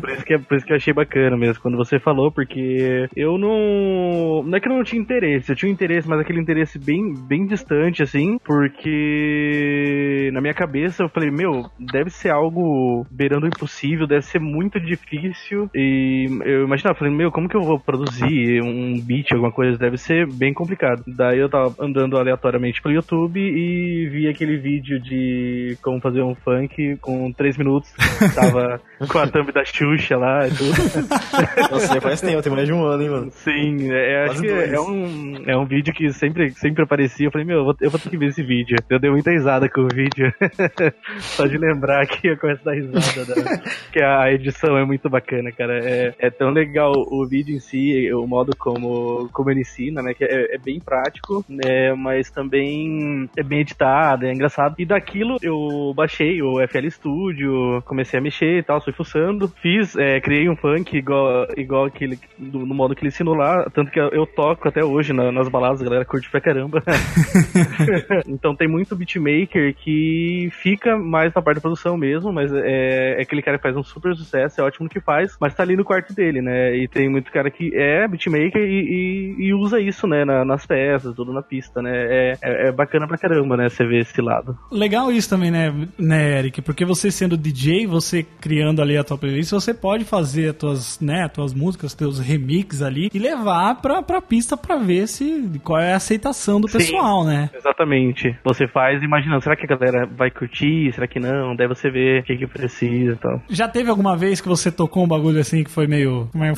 por, 0.00 0.10
isso 0.10 0.24
que, 0.24 0.34
é- 0.34 0.38
por 0.38 0.56
isso 0.56 0.66
que 0.66 0.72
eu 0.72 0.76
achei 0.76 0.92
bacana 0.92 1.36
mesmo 1.36 1.62
quando 1.62 1.76
você 1.76 1.98
falou, 1.98 2.30
porque 2.30 3.06
eu 3.16 3.38
não. 3.38 4.42
Não 4.44 4.56
é 4.56 4.60
que 4.60 4.68
eu 4.68 4.72
não 4.74 4.84
tinha 4.84 5.00
interesse, 5.00 5.50
eu 5.50 5.56
tinha 5.56 5.70
interesse, 5.72 6.08
mas 6.08 6.20
aquele 6.20 6.40
interesse 6.40 6.78
bem, 6.78 7.14
bem 7.28 7.46
distante, 7.46 8.02
assim, 8.02 8.38
porque 8.44 10.30
na 10.32 10.40
minha 10.40 10.54
cabeça 10.54 11.02
eu 11.02 11.08
falei, 11.08 11.30
meu, 11.30 11.64
deve 11.78 12.10
ser 12.10 12.30
algo 12.30 13.06
beirando 13.10 13.46
o 13.46 13.48
impossível, 13.48 14.06
deve 14.06 14.22
ser 14.22 14.40
muito 14.40 14.80
difícil. 14.80 15.68
E 15.74 16.26
eu 16.44 16.64
imaginava, 16.64 16.98
falei, 16.98 17.14
meu, 17.14 17.30
como 17.30 17.48
que 17.48 17.56
eu 17.56 17.62
vou 17.62 17.78
produzir 17.78 18.62
um 18.62 19.00
beat, 19.00 19.32
alguma 19.32 19.52
coisa? 19.52 19.78
Deve 19.78 19.96
ser 19.96 20.26
bem 20.26 20.52
complicado. 20.52 21.02
Daí 21.06 21.38
eu 21.38 21.48
tava 21.48 21.74
andando 21.80 22.16
aleatoriamente 22.16 22.80
pelo 22.82 22.94
YouTube 22.94 23.40
e 23.40 24.08
vi 24.08 24.28
aquele 24.28 24.56
vídeo 24.56 25.00
de 25.00 25.76
como 25.82 26.00
fazer 26.00 26.22
um 26.22 26.34
funk 26.34 26.96
com 27.00 27.32
3 27.32 27.56
minutos. 27.56 27.92
Tava 28.34 28.80
com 29.08 29.18
a 29.18 29.26
thumb 29.26 29.50
da 29.52 29.64
Xuxa 29.64 30.16
lá 30.16 30.46
e 30.46 30.50
tudo. 30.50 30.70
Nossa, 31.70 31.94
já 31.94 32.00
faz 32.00 32.20
tempo, 32.20 32.42
tem 32.42 32.52
mais 32.52 32.66
de 32.66 32.72
um 32.72 32.84
ano, 32.84 33.02
hein, 33.02 33.08
mano. 33.10 33.30
Sim, 33.32 33.90
é, 33.92 34.24
acho 34.24 34.34
Quase 34.34 34.46
que 34.46 34.52
dois. 34.54 34.72
é 34.72 34.80
um, 34.80 35.42
é 35.46 35.56
um 35.56 35.64
vídeo 35.64 35.92
que 35.94 36.12
sempre, 36.12 36.50
sempre 36.52 36.82
aparecia. 36.82 37.26
Eu 37.26 37.30
falei, 37.30 37.46
meu, 37.46 37.58
eu 37.58 37.64
vou, 37.64 37.76
eu 37.80 37.90
vou 37.90 37.98
ter 38.00 38.10
que 38.10 38.16
ver 38.16 38.26
esse 38.26 38.42
vídeo. 38.42 38.76
Eu 38.88 38.98
dei 38.98 39.10
muita 39.10 39.30
risada 39.30 39.68
com 39.68 39.82
o 39.82 39.88
vídeo. 39.88 40.32
Só 41.20 41.46
de 41.46 41.56
lembrar 41.58 42.06
que 42.06 42.28
eu 42.28 42.36
começo 42.38 42.60
a 42.62 42.72
dar 42.72 42.76
risada. 42.76 43.34
da- 43.34 43.58
que 43.92 44.02
a 44.02 44.32
edição 44.32 44.76
é 44.76 44.84
muito 44.84 45.08
bacana, 45.08 45.50
cara. 45.52 45.78
É, 45.82 46.14
é 46.18 46.30
tão 46.30 46.50
legal 46.50 46.92
o 46.94 47.26
vídeo 47.26 47.54
em 47.56 47.60
si, 47.60 48.12
o 48.12 48.26
modo 48.26 48.52
como, 48.56 49.28
como 49.32 49.50
ele 49.50 49.60
ensina, 49.60 50.02
né? 50.02 50.14
Que 50.14 50.24
é, 50.24 50.54
é 50.54 50.58
bem 50.58 50.80
prático, 50.80 51.44
né? 51.48 51.94
Mas 51.94 52.30
também 52.30 53.28
é 53.36 53.42
bem 53.42 53.60
editado, 53.60 54.26
é 54.26 54.32
engraçado. 54.32 54.74
E 54.78 54.84
daquilo 54.84 55.36
eu 55.42 55.92
baixei 55.94 56.42
o 56.42 56.56
FL 56.68 56.88
Studio, 56.90 57.82
comecei 57.86 58.18
a 58.18 58.22
mexer 58.22 58.58
e 58.58 58.62
tal, 58.62 58.80
fui 58.92 59.04
fuçando. 59.04 59.48
Fiz, 59.60 59.96
é, 59.96 60.20
criei 60.20 60.48
um 60.48 60.56
funk 60.56 60.96
igual, 60.96 61.46
igual 61.56 61.84
aquele, 61.86 62.18
do- 62.38 62.66
no 62.66 62.74
modo 62.74 62.94
que 62.94 63.02
ele 63.02 63.08
ensinou 63.08 63.34
lá. 63.34 63.68
Tanto 63.72 63.90
que 63.90 63.98
eu, 63.98 64.26
toco 64.26 64.68
até 64.68 64.84
hoje 64.84 65.12
na- 65.12 65.32
nas 65.32 65.48
baladas, 65.48 65.80
a 65.80 65.84
galera 65.84 66.04
curte 66.04 66.30
pra 66.30 66.40
caramba. 66.40 66.82
então 68.26 68.54
tem 68.54 68.68
muito 68.68 68.94
beatmaker 68.96 69.74
que 69.74 70.48
fica 70.62 70.96
mais 70.96 71.32
na 71.34 71.42
parte 71.42 71.56
da 71.56 71.60
produção 71.62 71.96
mesmo, 71.96 72.32
mas 72.32 72.52
é, 72.52 73.16
é 73.18 73.22
aquele 73.22 73.42
cara 73.42 73.56
que 73.58 73.62
faz 73.62 73.76
um 73.76 73.82
super 73.82 74.14
sucesso, 74.14 74.60
é 74.60 74.64
ótimo 74.64 74.84
no 74.84 74.90
que 74.90 75.00
faz, 75.00 75.36
mas 75.40 75.54
tá 75.54 75.62
ali 75.62 75.76
no 75.76 75.84
quarto 75.84 76.14
dele, 76.14 76.40
né? 76.40 76.76
E 76.76 76.88
tem 76.88 77.08
muito 77.08 77.30
cara 77.30 77.50
que 77.50 77.70
é 77.74 78.06
beatmaker 78.08 78.62
e, 78.62 79.34
e- 79.38 79.46
e 79.48 79.54
usa 79.54 79.80
isso, 79.80 80.06
né, 80.06 80.24
na- 80.24 80.44
nas 80.44 80.66
peças, 80.66 81.14
tudo 81.14 81.32
na 81.32 81.42
pista, 81.42 81.82
né? 81.82 81.90
É, 81.94 82.32
é- 82.42 82.68
é 82.68 82.72
bacana 82.72 83.06
pra 83.06 83.18
caramba, 83.18 83.56
né, 83.56 83.68
você 83.68 83.84
ver 83.84 84.00
esse 84.00 84.20
lado. 84.20 84.56
Legal 84.70 85.10
isso 85.12 85.28
também, 85.28 85.50
né, 85.50 85.72
né, 85.98 86.38
Eric? 86.38 86.62
Porque 86.62 86.84
você 86.84 87.10
sendo 87.10 87.36
DJ, 87.36 87.86
você 87.86 88.22
criando 88.40 88.79
ali 88.80 88.96
a 88.96 89.04
tua 89.04 89.18
playlist, 89.18 89.50
você 89.52 89.74
pode 89.74 90.04
fazer 90.04 90.50
as 90.50 90.56
tuas, 90.56 91.00
né, 91.00 91.24
as 91.24 91.32
tuas 91.32 91.54
músicas, 91.54 91.94
teus 91.94 92.18
remixes 92.18 92.82
ali 92.82 93.10
e 93.12 93.18
levar 93.18 93.76
pra, 93.76 94.02
pra 94.02 94.20
pista 94.20 94.56
pra 94.56 94.76
ver 94.76 95.06
se 95.06 95.50
qual 95.62 95.78
é 95.78 95.92
a 95.92 95.96
aceitação 95.96 96.60
do 96.60 96.68
Sim. 96.68 96.78
pessoal, 96.78 97.24
né? 97.24 97.50
Exatamente. 97.54 98.36
Você 98.44 98.66
faz 98.68 99.02
imaginando, 99.02 99.42
será 99.42 99.56
que 99.56 99.64
a 99.64 99.76
galera 99.76 100.06
vai 100.06 100.30
curtir? 100.30 100.92
Será 100.92 101.06
que 101.06 101.20
não? 101.20 101.54
Daí 101.54 101.66
você 101.66 101.90
vê 101.90 102.20
o 102.20 102.22
que, 102.22 102.36
que 102.36 102.46
precisa 102.46 103.12
e 103.12 103.16
tal. 103.16 103.42
Já 103.48 103.68
teve 103.68 103.90
alguma 103.90 104.16
vez 104.16 104.40
que 104.40 104.48
você 104.48 104.70
tocou 104.70 105.04
um 105.04 105.08
bagulho 105.08 105.40
assim 105.40 105.64
que 105.64 105.70
foi 105.70 105.86
meio. 105.86 106.28
meio? 106.34 106.54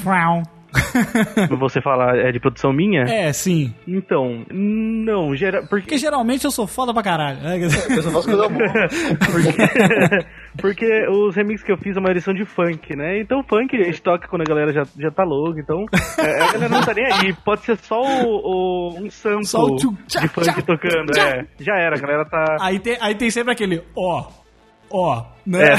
Você 1.59 1.81
fala, 1.81 2.17
é 2.17 2.33
de 2.33 2.41
produção 2.41 2.73
minha? 2.73 3.03
É, 3.03 3.33
sim. 3.33 3.75
Então, 3.87 4.45
não, 4.51 5.35
gera, 5.37 5.61
porque 5.63 5.83
Porque 5.83 5.99
geralmente 5.99 6.45
eu 6.45 6.51
sou 6.51 6.67
foda 6.67 6.93
pra 6.93 7.03
caralho. 7.03 7.41
né? 7.43 7.59
Eu 7.91 8.03
só 8.03 8.11
faço 8.11 8.29
coisa 8.29 8.49
boa. 8.49 8.69
porque, 9.31 10.27
porque 10.59 11.07
os 11.09 11.35
remixes 11.35 11.65
que 11.65 11.73
eu 11.73 11.77
fiz, 11.79 11.97
a 11.97 12.01
maioria 12.01 12.21
são 12.23 12.35
de 12.35 12.45
funk, 12.45 12.95
né? 12.97 13.21
Então 13.21 13.43
funk 13.43 13.77
a 13.77 13.85
gente 13.85 14.03
toca 14.03 14.29
quando 14.29 14.43
a 14.43 14.45
galera 14.45 14.73
já, 14.73 14.83
já 14.99 15.11
tá 15.11 15.25
louca, 15.25 15.61
então 15.61 15.85
é, 16.19 16.41
a 16.43 16.53
galera 16.53 16.69
não 16.69 16.81
tá 16.81 16.95
nem 16.95 17.05
aí. 17.13 17.33
Pode 17.45 17.63
ser 17.63 17.77
só 17.79 18.01
o, 18.01 18.95
o- 18.95 18.99
um 19.01 19.11
sample 19.11 19.47
Só 19.47 19.65
o 19.65 19.77
tchu- 19.77 19.97
tchá, 20.07 20.21
de 20.21 20.29
funk 20.29 20.47
tchá, 20.53 20.63
tocando, 20.63 21.13
tchá. 21.13 21.29
é. 21.29 21.47
Já 21.61 21.75
era, 21.77 21.97
a 21.97 22.01
galera 22.01 22.25
tá... 22.25 22.57
Aí 22.61 22.79
tem, 22.79 22.97
aí 23.01 23.15
tem 23.15 23.31
sempre 23.31 23.53
aquele, 23.53 23.83
ó, 23.97 24.27
ó, 24.91 25.25
né? 25.47 25.65
É. 25.65 25.77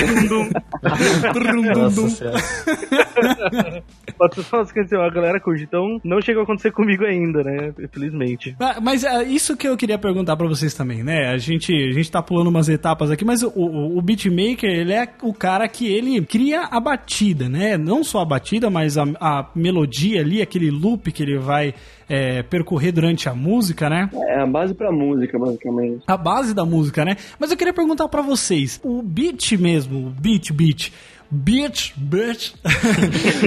Pode 4.17 4.36
ser 4.36 4.43
só 4.49 4.63
que 4.65 4.80
assim, 4.80 4.95
a 4.95 5.10
galera 5.10 5.39
curte. 5.39 5.63
Então, 5.63 5.99
não 6.04 6.21
chegou 6.21 6.41
a 6.41 6.43
acontecer 6.43 6.71
comigo 6.71 7.06
ainda, 7.06 7.43
né? 7.43 7.73
Infelizmente. 7.80 8.56
Ah, 8.60 8.80
Mas 8.82 9.04
é 9.04 9.23
isso 9.23 9.56
que 9.56 9.67
eu 9.67 9.78
queria 9.78 9.97
perguntar 9.97 10.36
pra 10.36 10.47
vocês 10.47 10.73
também, 10.73 11.04
né? 11.04 11.30
A 11.30 11.38
gente, 11.38 11.73
a 11.73 11.91
gente 11.91 12.12
tá 12.12 12.21
pulando 12.21 12.47
umas 12.47 12.69
etapas 12.69 13.12
aqui, 13.12 13.23
mas 13.26 13.43
o, 13.43 13.49
o, 13.56 13.97
o 13.97 14.02
beatmaker, 14.02 14.69
ele 14.69 14.93
é 14.93 15.08
o 15.21 15.34
cara 15.34 15.67
que 15.67 15.88
ele 15.88 16.21
cria 16.26 16.63
a 16.63 16.80
batida, 16.80 17.47
né? 17.47 17.78
Não 17.78 18.04
só 18.04 18.21
a 18.21 18.26
batida, 18.26 18.69
mas 18.69 18.97
a, 18.97 19.04
a 19.19 19.49
melodia 19.56 20.21
ali, 20.21 20.41
aquele 20.41 20.69
loop 20.69 21.12
que 21.12 21.23
ele 21.23 21.38
vai 21.38 21.73
é, 22.08 22.44
percorrer 22.44 22.92
durante 22.92 23.30
a 23.30 23.34
música, 23.34 23.89
né? 23.89 24.10
É 24.30 24.39
a 24.42 24.46
base 24.48 24.74
pra 24.74 24.92
música, 24.92 25.38
basicamente. 25.38 26.04
a 26.08 26.18
base 26.18 26.54
da 26.54 26.66
música, 26.66 27.04
né? 27.06 27.18
Mas 27.39 27.52
eu 27.52 27.58
queria 27.58 27.74
perguntar 27.74 28.08
pra 28.08 28.22
vocês, 28.22 28.80
o 28.84 29.02
beat 29.02 29.54
mesmo, 29.54 30.08
o 30.08 30.10
beat, 30.10 30.52
beat, 30.52 30.92
beat, 31.34 31.93
beat, 31.98 32.54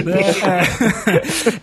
né? 0.03 0.17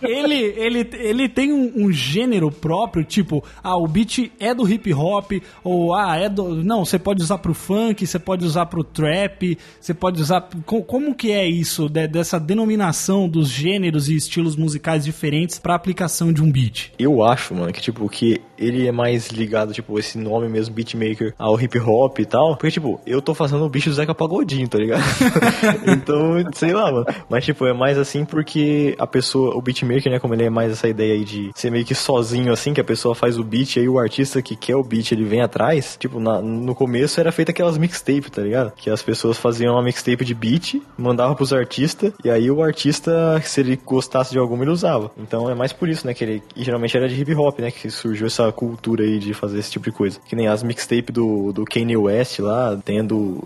É, 0.01 0.09
ele, 0.09 0.35
ele, 0.35 0.89
ele 0.93 1.29
tem 1.29 1.53
um, 1.53 1.71
um 1.85 1.91
gênero 1.91 2.51
próprio, 2.51 3.03
tipo, 3.03 3.43
ah, 3.63 3.77
o 3.77 3.87
beat 3.87 4.31
é 4.39 4.53
do 4.53 4.67
hip 4.67 4.91
hop, 4.93 5.31
ou 5.63 5.93
ah, 5.93 6.17
é 6.17 6.27
do... 6.29 6.63
Não, 6.63 6.83
você 6.83 6.97
pode 6.97 7.21
usar 7.21 7.37
pro 7.37 7.53
funk, 7.53 8.05
você 8.05 8.19
pode 8.19 8.43
usar 8.45 8.65
pro 8.65 8.83
trap, 8.83 9.57
você 9.79 9.93
pode 9.93 10.21
usar... 10.21 10.41
co- 10.65 10.81
Como 10.83 11.13
que 11.13 11.31
é 11.31 11.47
isso, 11.47 11.87
de- 11.89 12.07
dessa 12.07 12.39
denominação 12.39 13.27
dos 13.29 13.49
gêneros 13.49 14.09
e 14.09 14.15
estilos 14.15 14.55
musicais 14.55 15.05
diferentes 15.05 15.59
pra 15.59 15.75
aplicação 15.75 16.33
de 16.33 16.41
um 16.41 16.51
beat? 16.51 16.91
Eu 16.97 17.23
acho, 17.23 17.53
mano, 17.53 17.71
que 17.71 17.81
tipo, 17.81 18.07
que 18.09 18.41
ele 18.57 18.87
é 18.87 18.91
mais 18.91 19.27
ligado, 19.29 19.73
tipo, 19.73 19.97
esse 19.99 20.17
nome 20.17 20.47
mesmo, 20.49 20.73
beatmaker, 20.73 21.33
ao 21.37 21.59
hip 21.59 21.77
hop 21.79 22.19
e 22.19 22.25
tal. 22.25 22.55
Porque, 22.55 22.71
tipo, 22.71 22.99
eu 23.05 23.21
tô 23.21 23.33
fazendo 23.33 23.63
o 23.65 23.69
bicho 23.69 23.89
do 23.89 23.95
Zeca 23.95 24.15
Pagodinho, 24.15 24.67
tá 24.67 24.77
ligado? 24.77 25.03
então, 25.87 26.14
sei 26.53 26.73
lá, 26.73 26.91
mano. 26.91 27.05
Mas, 27.29 27.45
tipo, 27.45 27.65
é 27.65 27.73
mais 27.73 27.97
assim 27.97 28.25
porque 28.25 28.95
a 28.97 29.07
pessoa, 29.07 29.55
o 29.55 29.61
beatmaker, 29.61 30.11
né, 30.11 30.19
como 30.19 30.33
ele 30.33 30.43
é 30.43 30.49
mais 30.49 30.71
essa 30.71 30.87
ideia 30.87 31.13
aí 31.13 31.23
de 31.23 31.51
ser 31.55 31.71
meio 31.71 31.85
que 31.85 31.95
sozinho, 31.95 32.51
assim, 32.51 32.73
que 32.73 32.81
a 32.81 32.83
pessoa 32.83 33.15
faz 33.15 33.37
o 33.37 33.43
beat 33.43 33.77
aí 33.77 33.87
o 33.87 33.99
artista 33.99 34.41
que 34.41 34.55
quer 34.55 34.75
o 34.75 34.83
beat, 34.83 35.11
ele 35.11 35.23
vem 35.23 35.41
atrás. 35.41 35.95
Tipo, 35.99 36.19
na- 36.19 36.41
no 36.41 36.73
começo 36.75 37.19
era 37.19 37.31
feita 37.31 37.51
aquelas 37.51 37.77
mixtape, 37.77 38.29
tá 38.31 38.41
ligado? 38.41 38.71
Que 38.75 38.89
as 38.89 39.01
pessoas 39.01 39.37
faziam 39.37 39.73
uma 39.75 39.83
mixtape 39.83 40.23
de 40.25 40.33
beat, 40.33 40.81
mandavam 40.97 41.35
pros 41.35 41.53
artistas, 41.53 42.11
e 42.23 42.29
aí 42.29 42.49
o 42.51 42.61
artista, 42.63 43.41
se 43.43 43.59
ele 43.61 43.79
gostasse 43.85 44.31
de 44.31 44.37
alguma, 44.39 44.63
ele 44.63 44.71
usava. 44.71 45.11
Então 45.17 45.49
é 45.49 45.55
mais 45.55 45.73
por 45.73 45.89
isso, 45.89 46.05
né, 46.05 46.13
que 46.13 46.23
ele 46.23 46.43
e 46.55 46.63
geralmente 46.63 46.95
era 46.95 47.07
de 47.07 47.19
hip 47.19 47.33
hop, 47.35 47.59
né, 47.59 47.71
que 47.71 47.89
surgiu 47.89 48.27
essa 48.27 48.51
cultura 48.51 49.03
aí 49.03 49.19
de 49.19 49.33
fazer 49.33 49.59
esse 49.59 49.71
tipo 49.71 49.85
de 49.85 49.91
coisa. 49.91 50.19
Que 50.27 50.35
nem 50.35 50.47
as 50.47 50.63
mixtape 50.63 51.11
do, 51.11 51.51
do 51.51 51.65
Kanye 51.65 51.97
West 51.97 52.39
lá, 52.39 52.77
tem 52.83 52.99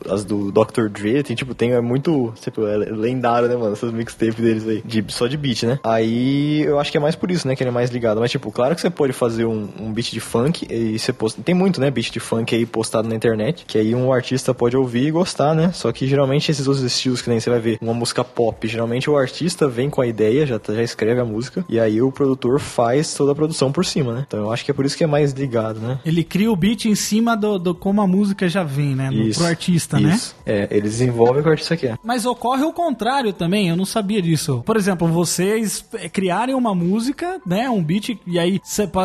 as 0.09 0.23
do 0.25 0.51
Dr. 0.51 0.89
Dre, 0.89 1.23
tem 1.23 1.35
tipo, 1.35 1.53
tem 1.53 1.71
é 1.73 1.81
muito, 1.81 2.33
tipo, 2.49 2.65
é 2.65 2.77
lendário, 2.77 3.47
né, 3.47 3.55
mano, 3.55 3.73
essas 3.73 3.91
mixtape 3.91 4.41
deles 4.41 4.67
aí, 4.67 4.81
de, 4.85 5.03
só 5.09 5.27
de 5.27 5.37
beat, 5.37 5.63
né. 5.63 5.79
Aí 5.83 6.61
eu 6.63 6.79
acho 6.79 6.91
que 6.91 6.97
é 6.97 7.01
mais 7.01 7.15
por 7.15 7.31
isso, 7.31 7.47
né, 7.47 7.55
que 7.55 7.63
ele 7.63 7.69
é 7.69 7.73
mais 7.73 7.89
ligado. 7.89 8.19
Mas 8.19 8.31
tipo, 8.31 8.51
claro 8.51 8.75
que 8.75 8.81
você 8.81 8.89
pode 8.89 9.13
fazer 9.13 9.45
um, 9.45 9.67
um 9.79 9.91
beat 9.91 10.11
de 10.11 10.19
funk 10.19 10.67
e 10.69 10.97
você 10.97 11.11
posta, 11.13 11.41
tem 11.41 11.55
muito, 11.55 11.79
né, 11.79 11.89
beat 11.91 12.11
de 12.11 12.19
funk 12.19 12.55
aí 12.55 12.65
postado 12.65 13.07
na 13.07 13.15
internet, 13.15 13.65
que 13.67 13.77
aí 13.77 13.93
um 13.95 14.11
artista 14.11 14.53
pode 14.53 14.75
ouvir 14.75 15.07
e 15.07 15.11
gostar, 15.11 15.53
né, 15.55 15.71
só 15.73 15.91
que 15.91 16.07
geralmente 16.07 16.51
esses 16.51 16.67
outros 16.67 16.85
estilos 16.85 17.21
que 17.21 17.29
nem 17.29 17.39
você 17.39 17.49
vai 17.49 17.59
ver, 17.59 17.77
uma 17.81 17.93
música 17.93 18.23
pop, 18.23 18.67
geralmente 18.67 19.09
o 19.09 19.17
artista 19.17 19.67
vem 19.67 19.89
com 19.89 20.01
a 20.01 20.07
ideia, 20.07 20.45
já, 20.45 20.59
tá- 20.59 20.73
já 20.73 20.83
escreve 20.83 21.19
a 21.19 21.25
música, 21.25 21.65
e 21.69 21.79
aí 21.79 22.01
o 22.01 22.11
produtor 22.11 22.59
faz 22.59 23.13
toda 23.13 23.31
a 23.31 23.35
produção 23.35 23.71
por 23.71 23.85
cima, 23.85 24.13
né. 24.13 24.25
Então 24.27 24.39
eu 24.39 24.51
acho 24.51 24.63
que 24.65 24.71
é 24.71 24.73
por 24.73 24.85
isso 24.85 24.97
que 24.97 25.03
é 25.03 25.07
mais 25.07 25.31
ligado, 25.33 25.79
né. 25.79 25.99
Ele 26.05 26.23
cria 26.23 26.51
o 26.51 26.55
beat 26.55 26.85
em 26.85 26.95
cima 26.95 27.35
do, 27.35 27.57
do 27.57 27.75
como 27.75 28.01
a 28.01 28.07
música 28.07 28.47
já 28.47 28.63
vem, 28.63 28.95
né? 28.95 29.09
No, 29.09 29.33
pro 29.33 29.45
artista, 29.45 29.99
né? 29.99 30.13
isso. 30.15 30.35
É, 30.45 30.67
ele 30.71 30.81
desenvolve 30.81 31.39
o 31.39 31.43
que 31.43 31.49
o 31.49 31.51
artista 31.51 31.77
quer. 31.77 31.97
Mas 32.03 32.25
ocorre 32.39 32.63
o 32.63 32.71
contrário 32.71 33.33
também, 33.33 33.67
eu 33.67 33.75
não 33.75 33.85
sabia 33.85 34.21
disso. 34.21 34.63
Por 34.65 34.77
exemplo, 34.77 35.09
vocês 35.09 35.85
eh, 35.93 36.07
criarem 36.07 36.55
uma 36.55 36.73
música, 36.73 37.41
né, 37.45 37.69
um 37.69 37.83
beat, 37.83 38.17
e 38.25 38.39
aí 38.39 38.61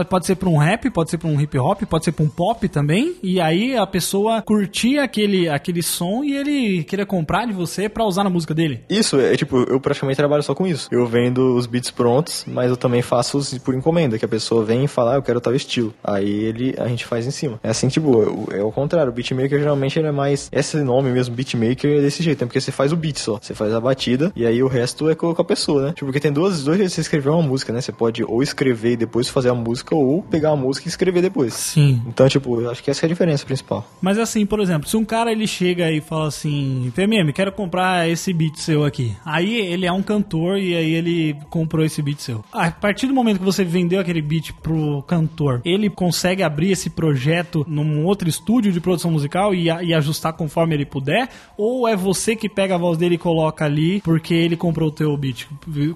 pode, 0.09 0.27
ser 0.27 0.37
pra 0.37 0.49
um 0.49 0.57
rap, 0.57 0.89
pode 0.91 1.11
ser 1.11 1.19
pra 1.19 1.29
um 1.29 1.41
hip 1.41 1.59
hop, 1.59 1.83
pode 1.83 2.05
ser 2.05 2.13
pra 2.13 2.25
um 2.25 2.29
pop 2.29 2.69
também, 2.69 3.17
e 3.23 3.41
aí 3.41 3.77
a 3.77 3.87
pessoa 3.87 4.41
curtir 4.41 4.99
aquele, 4.99 5.49
aquele 5.49 5.83
som 5.83 6.23
e 6.23 6.37
ele 6.37 6.85
querer 6.85 7.07
comprar 7.07 7.47
de 7.47 7.53
você 7.53 7.89
pra 7.89 8.05
usar 8.05 8.23
na 8.23 8.31
música 8.31 8.55
dele. 8.55 8.83
Isso, 8.89 9.19
é 9.19 9.37
tipo, 9.37 9.65
eu 9.65 9.81
praticamente 9.81 10.17
trabalho 10.17 10.43
só 10.43 10.55
com 10.55 10.67
isso. 10.67 10.89
Eu 10.93 11.05
vendo 11.07 11.57
os 11.57 11.67
beats 11.67 11.91
prontos, 11.91 12.45
mas 12.47 12.71
eu 12.71 12.77
também 12.77 13.03
faço 13.03 13.37
os 13.37 13.59
por 13.59 13.75
encomenda, 13.75 14.19
que 14.19 14.25
a 14.25 14.29
pessoa 14.29 14.65
vem 14.65 14.85
e 14.85 14.89
fala, 14.89 15.15
ah, 15.15 15.17
eu 15.17 15.23
quero 15.23 15.41
tal 15.41 15.55
estilo. 15.55 15.93
Aí 16.05 16.31
ele, 16.31 16.75
a 16.79 16.87
gente 16.87 17.05
faz 17.05 17.27
em 17.27 17.31
cima. 17.31 17.59
É 17.63 17.71
assim, 17.71 17.89
tipo, 17.89 18.49
é, 18.53 18.59
é 18.59 18.63
o 18.63 18.71
contrário. 18.71 19.11
O 19.11 19.15
beatmaker 19.15 19.59
geralmente 19.59 19.99
ele 19.99 20.09
é 20.09 20.13
mais. 20.13 20.49
Esse 20.53 20.77
nome 20.79 21.11
mesmo, 21.11 21.35
beatmaker, 21.35 21.99
é 21.99 22.01
desse 22.01 22.23
jeito, 22.23 22.41
né? 22.41 22.47
Porque 22.47 22.61
você 22.61 22.71
faz 22.71 22.93
o 22.93 22.97
beat 22.97 23.24
só. 23.25 23.39
Você 23.41 23.55
faz 23.55 23.73
a 23.73 23.81
batida 23.81 24.33
e 24.37 24.47
aí 24.47 24.63
o 24.63 24.69
resto 24.69 25.09
é 25.09 25.15
com 25.15 25.31
a 25.31 25.45
pessoa, 25.45 25.87
né? 25.87 25.89
Tipo, 25.93 26.07
porque 26.07 26.21
tem 26.21 26.33
duas, 26.33 26.65
dois 26.65 26.79
jeitos 26.79 26.93
de 26.93 26.97
você 26.97 27.01
escrever 27.01 27.31
uma 27.31 27.43
música, 27.43 27.73
né? 27.73 27.81
Você 27.81 27.93
pode 27.93 28.23
ou 28.23 28.43
escrever 28.43 28.93
e 28.93 28.97
depois 28.97 29.29
fazer 29.29 29.49
a 29.49 29.55
música, 29.55 29.95
ou 29.95 30.23
pegar 30.23 30.51
a 30.51 30.57
música 30.57 30.87
e 30.87 30.91
escrever 30.91 31.23
depois. 31.23 31.55
Sim. 31.55 32.03
Então, 32.07 32.29
tipo, 32.29 32.61
eu 32.61 32.71
acho 32.71 32.83
que 32.83 32.91
essa 32.91 33.05
é 33.05 33.07
a 33.07 33.09
diferença 33.09 33.45
principal. 33.45 33.87
Mas 34.01 34.19
assim, 34.19 34.45
por 34.45 34.61
exemplo, 34.61 34.89
se 34.89 34.97
um 34.97 35.05
cara 35.05 35.33
ele 35.33 35.47
chega 35.47 35.91
e 35.91 36.01
fala 36.01 36.29
assim, 36.29 36.93
PMM, 36.95 37.33
quero 37.33 37.53
comprar 37.53 38.09
esse 38.09 38.33
beat 38.33 38.57
seu 38.57 38.85
aqui. 38.85 39.17
Aí 39.25 39.57
ele 39.57 39.87
é 39.87 39.93
um 39.93 40.03
cantor 40.03 40.59
e 40.59 40.75
aí 40.75 40.93
ele 40.93 41.37
comprou 41.51 41.85
esse 41.85 42.03
beat 42.03 42.19
seu. 42.19 42.45
A 42.53 42.71
partir 42.71 43.07
do 43.07 43.15
momento 43.15 43.39
que 43.39 43.45
você 43.45 43.65
vendeu 43.65 44.01
aquele 44.01 44.21
beat 44.21 44.53
pro 44.63 45.03
cantor, 45.03 45.61
ele 45.65 45.89
consegue 45.89 46.43
abrir 46.43 46.71
esse 46.71 46.91
projeto 46.91 47.65
num 47.69 48.05
outro 48.05 48.29
estúdio 48.29 48.73
de 48.73 48.81
produção 48.81 49.11
musical 49.11 49.55
e, 49.55 49.65
e 49.65 49.95
ajustar 49.95 50.33
conforme 50.33 50.75
ele 50.75 50.85
puder? 50.85 51.29
Ou 51.57 51.89
é 51.89 51.97
você 51.97 52.37
que 52.37 52.49
pega 52.49 52.75
a 52.75 52.79
voz 52.79 52.99
dele 52.99 53.14
e 53.15 53.19
coloca 53.19 53.65
ali 53.65 54.01
porque 54.03 54.35
ele 54.35 54.57
comprou 54.57 54.89
o 54.89 54.93
teu 54.93 55.17
beat? 55.17 55.47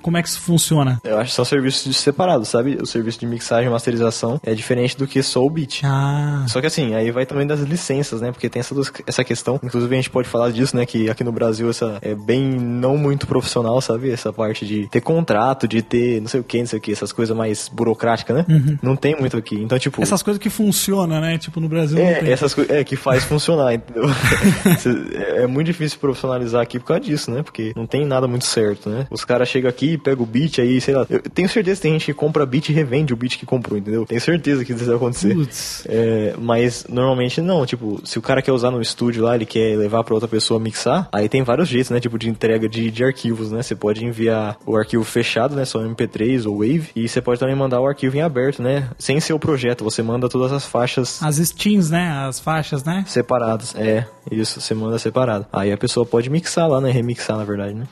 Como 0.02 0.16
é 0.16 0.22
que 0.22 0.28
isso 0.28 0.40
funciona? 0.40 1.00
Eu 1.04 1.18
acho 1.18 1.31
que 1.31 1.37
são 1.37 1.44
serviços 1.44 1.96
separados, 1.96 2.48
sabe? 2.48 2.78
O 2.81 2.87
serviço 2.87 3.20
de 3.20 3.26
mixagem 3.26 3.66
e 3.68 3.70
masterização 3.70 4.40
é 4.44 4.54
diferente 4.54 4.96
do 4.96 5.07
que 5.07 5.22
só 5.22 5.44
o 5.44 5.50
beat. 5.50 5.83
Ah, 5.85 6.44
Só 6.48 6.61
que 6.61 6.66
assim, 6.66 6.94
aí 6.94 7.11
vai 7.11 7.26
também 7.26 7.46
das 7.46 7.61
licenças, 7.61 8.20
né? 8.20 8.31
Porque 8.33 8.48
tem 8.48 8.61
essa, 8.61 8.74
essa 9.07 9.24
questão. 9.24 9.59
Inclusive 9.62 9.92
a 9.94 9.96
gente 9.96 10.11
pode 10.11 10.28
falar 10.28 10.50
disso, 10.50 10.76
né? 10.76 10.87
Que 10.87 11.09
aqui 11.11 11.22
no 11.24 11.33
Brasil 11.33 11.68
essa 11.70 11.98
é 12.02 12.14
bem 12.14 12.42
não 12.42 12.96
muito 12.96 13.26
profissional, 13.26 13.81
sabe? 13.81 14.11
Essa 14.11 14.33
parte 14.33 14.66
de 14.66 14.87
ter 14.88 15.00
contrato, 15.00 15.66
de 15.68 15.83
ter 15.83 16.20
não 16.20 16.28
sei 16.28 16.40
o 16.40 16.44
que, 16.44 16.59
não 16.59 16.66
sei 16.66 16.78
o 16.78 16.83
que, 16.83 16.92
essas 16.92 17.12
coisas 17.12 17.37
mais 17.37 17.68
burocráticas, 17.68 18.37
né? 18.37 18.78
Não 18.83 18.96
tem 18.96 19.16
muito 19.18 19.37
aqui. 19.37 19.57
Então, 19.57 19.78
tipo. 19.78 20.02
essas 20.02 20.22
coisas 20.22 20.40
que 20.40 20.50
funcionam, 20.50 21.20
né? 21.20 21.38
Tipo, 21.38 21.61
no 21.61 21.68
Brasil 21.68 21.98
não 21.98 22.04
É, 22.07 22.14
tem. 22.14 22.33
essas 22.33 22.54
coisas 22.54 22.74
é, 22.74 22.85
que 22.85 22.96
faz 22.96 23.24
funcionar, 23.24 23.74
entendeu? 23.74 24.04
É, 25.18 25.42
é 25.42 25.46
muito 25.46 25.66
difícil 25.66 25.98
profissionalizar 25.98 26.62
aqui 26.62 26.78
por 26.78 26.87
causa 26.87 27.00
disso, 27.08 27.30
né? 27.30 27.42
Porque 27.42 27.72
não 27.74 27.86
tem 27.86 28.06
nada 28.06 28.26
muito 28.28 28.44
certo, 28.44 28.88
né? 28.88 29.06
Os 29.10 29.24
caras 29.24 29.48
chegam 29.48 29.68
aqui, 29.68 29.96
pegam 29.96 30.22
o 30.22 30.26
beat 30.26 30.58
aí, 30.58 30.80
sei 30.80 30.94
lá. 30.94 31.06
Eu 31.08 31.20
tenho 31.20 31.48
certeza 31.48 31.76
que 31.76 31.82
tem 31.82 31.92
gente 31.92 32.06
que 32.06 32.14
compra 32.14 32.46
beat 32.46 32.68
e 32.68 32.72
revende 32.72 33.12
o 33.12 33.16
beat 33.16 33.38
que 33.38 33.46
comprou, 33.46 33.78
entendeu? 33.78 34.04
Tenho 34.06 34.20
certeza 34.20 34.64
que 34.64 34.72
isso 34.72 34.84
vai 34.84 34.96
acontecer. 34.96 35.34
Putz. 35.34 35.84
É, 35.88 36.34
mas 36.38 36.86
normalmente 36.88 37.40
não, 37.40 37.64
tipo, 37.64 38.00
se 38.04 38.18
o 38.18 38.22
cara 38.22 38.42
quer 38.42 38.52
usar 38.52 38.70
no 38.70 38.80
estúdio 38.80 39.24
lá, 39.24 39.34
ele 39.34 39.46
quer 39.46 39.76
levar 39.76 40.04
pra 40.04 40.14
outra 40.14 40.28
pessoa 40.28 40.60
mixar, 40.60 41.08
aí 41.12 41.28
tem 41.28 41.42
vários 41.42 41.68
jeitos, 41.68 41.90
né? 41.90 42.00
Tipo, 42.00 42.18
de 42.18 42.28
entrega 42.28 42.68
de, 42.68 42.90
de 42.90 43.04
arquivos, 43.04 43.50
né? 43.50 43.62
Você 43.62 43.74
pode 43.74 44.04
enviar 44.04 44.56
o 44.66 44.76
arquivo 44.76 45.04
fechado, 45.04 45.54
né? 45.54 45.64
Só 45.64 45.80
MP3 45.80 46.46
ou 46.46 46.58
Wave, 46.58 46.90
e 46.94 47.08
você 47.08 47.20
pode 47.20 47.40
também 47.40 47.56
mandar 47.56 47.80
o 47.80 47.86
arquivo 47.86 48.16
em 48.16 48.22
aberto, 48.22 48.62
né? 48.62 48.88
Sem 48.98 49.20
ser 49.20 49.32
o 49.32 49.38
projeto, 49.38 49.84
você 49.84 50.02
manda 50.02 50.28
todas 50.28 50.52
as 50.52 50.64
faixas 50.64 51.22
As 51.22 51.38
strings, 51.38 51.90
né? 51.90 52.10
As 52.28 52.38
faixas, 52.38 52.84
né? 52.84 53.04
separadas. 53.06 53.74
É, 53.76 54.06
isso, 54.30 54.60
você 54.60 54.74
manda 54.74 54.98
separado. 54.98 55.46
Aí 55.52 55.72
a 55.72 55.76
pessoa 55.76 56.04
pode 56.04 56.30
mixar 56.30 56.68
lá, 56.68 56.80
né? 56.80 56.90
Remixar, 56.98 57.37
na 57.37 57.44
verdade, 57.44 57.74
né? 57.74 57.87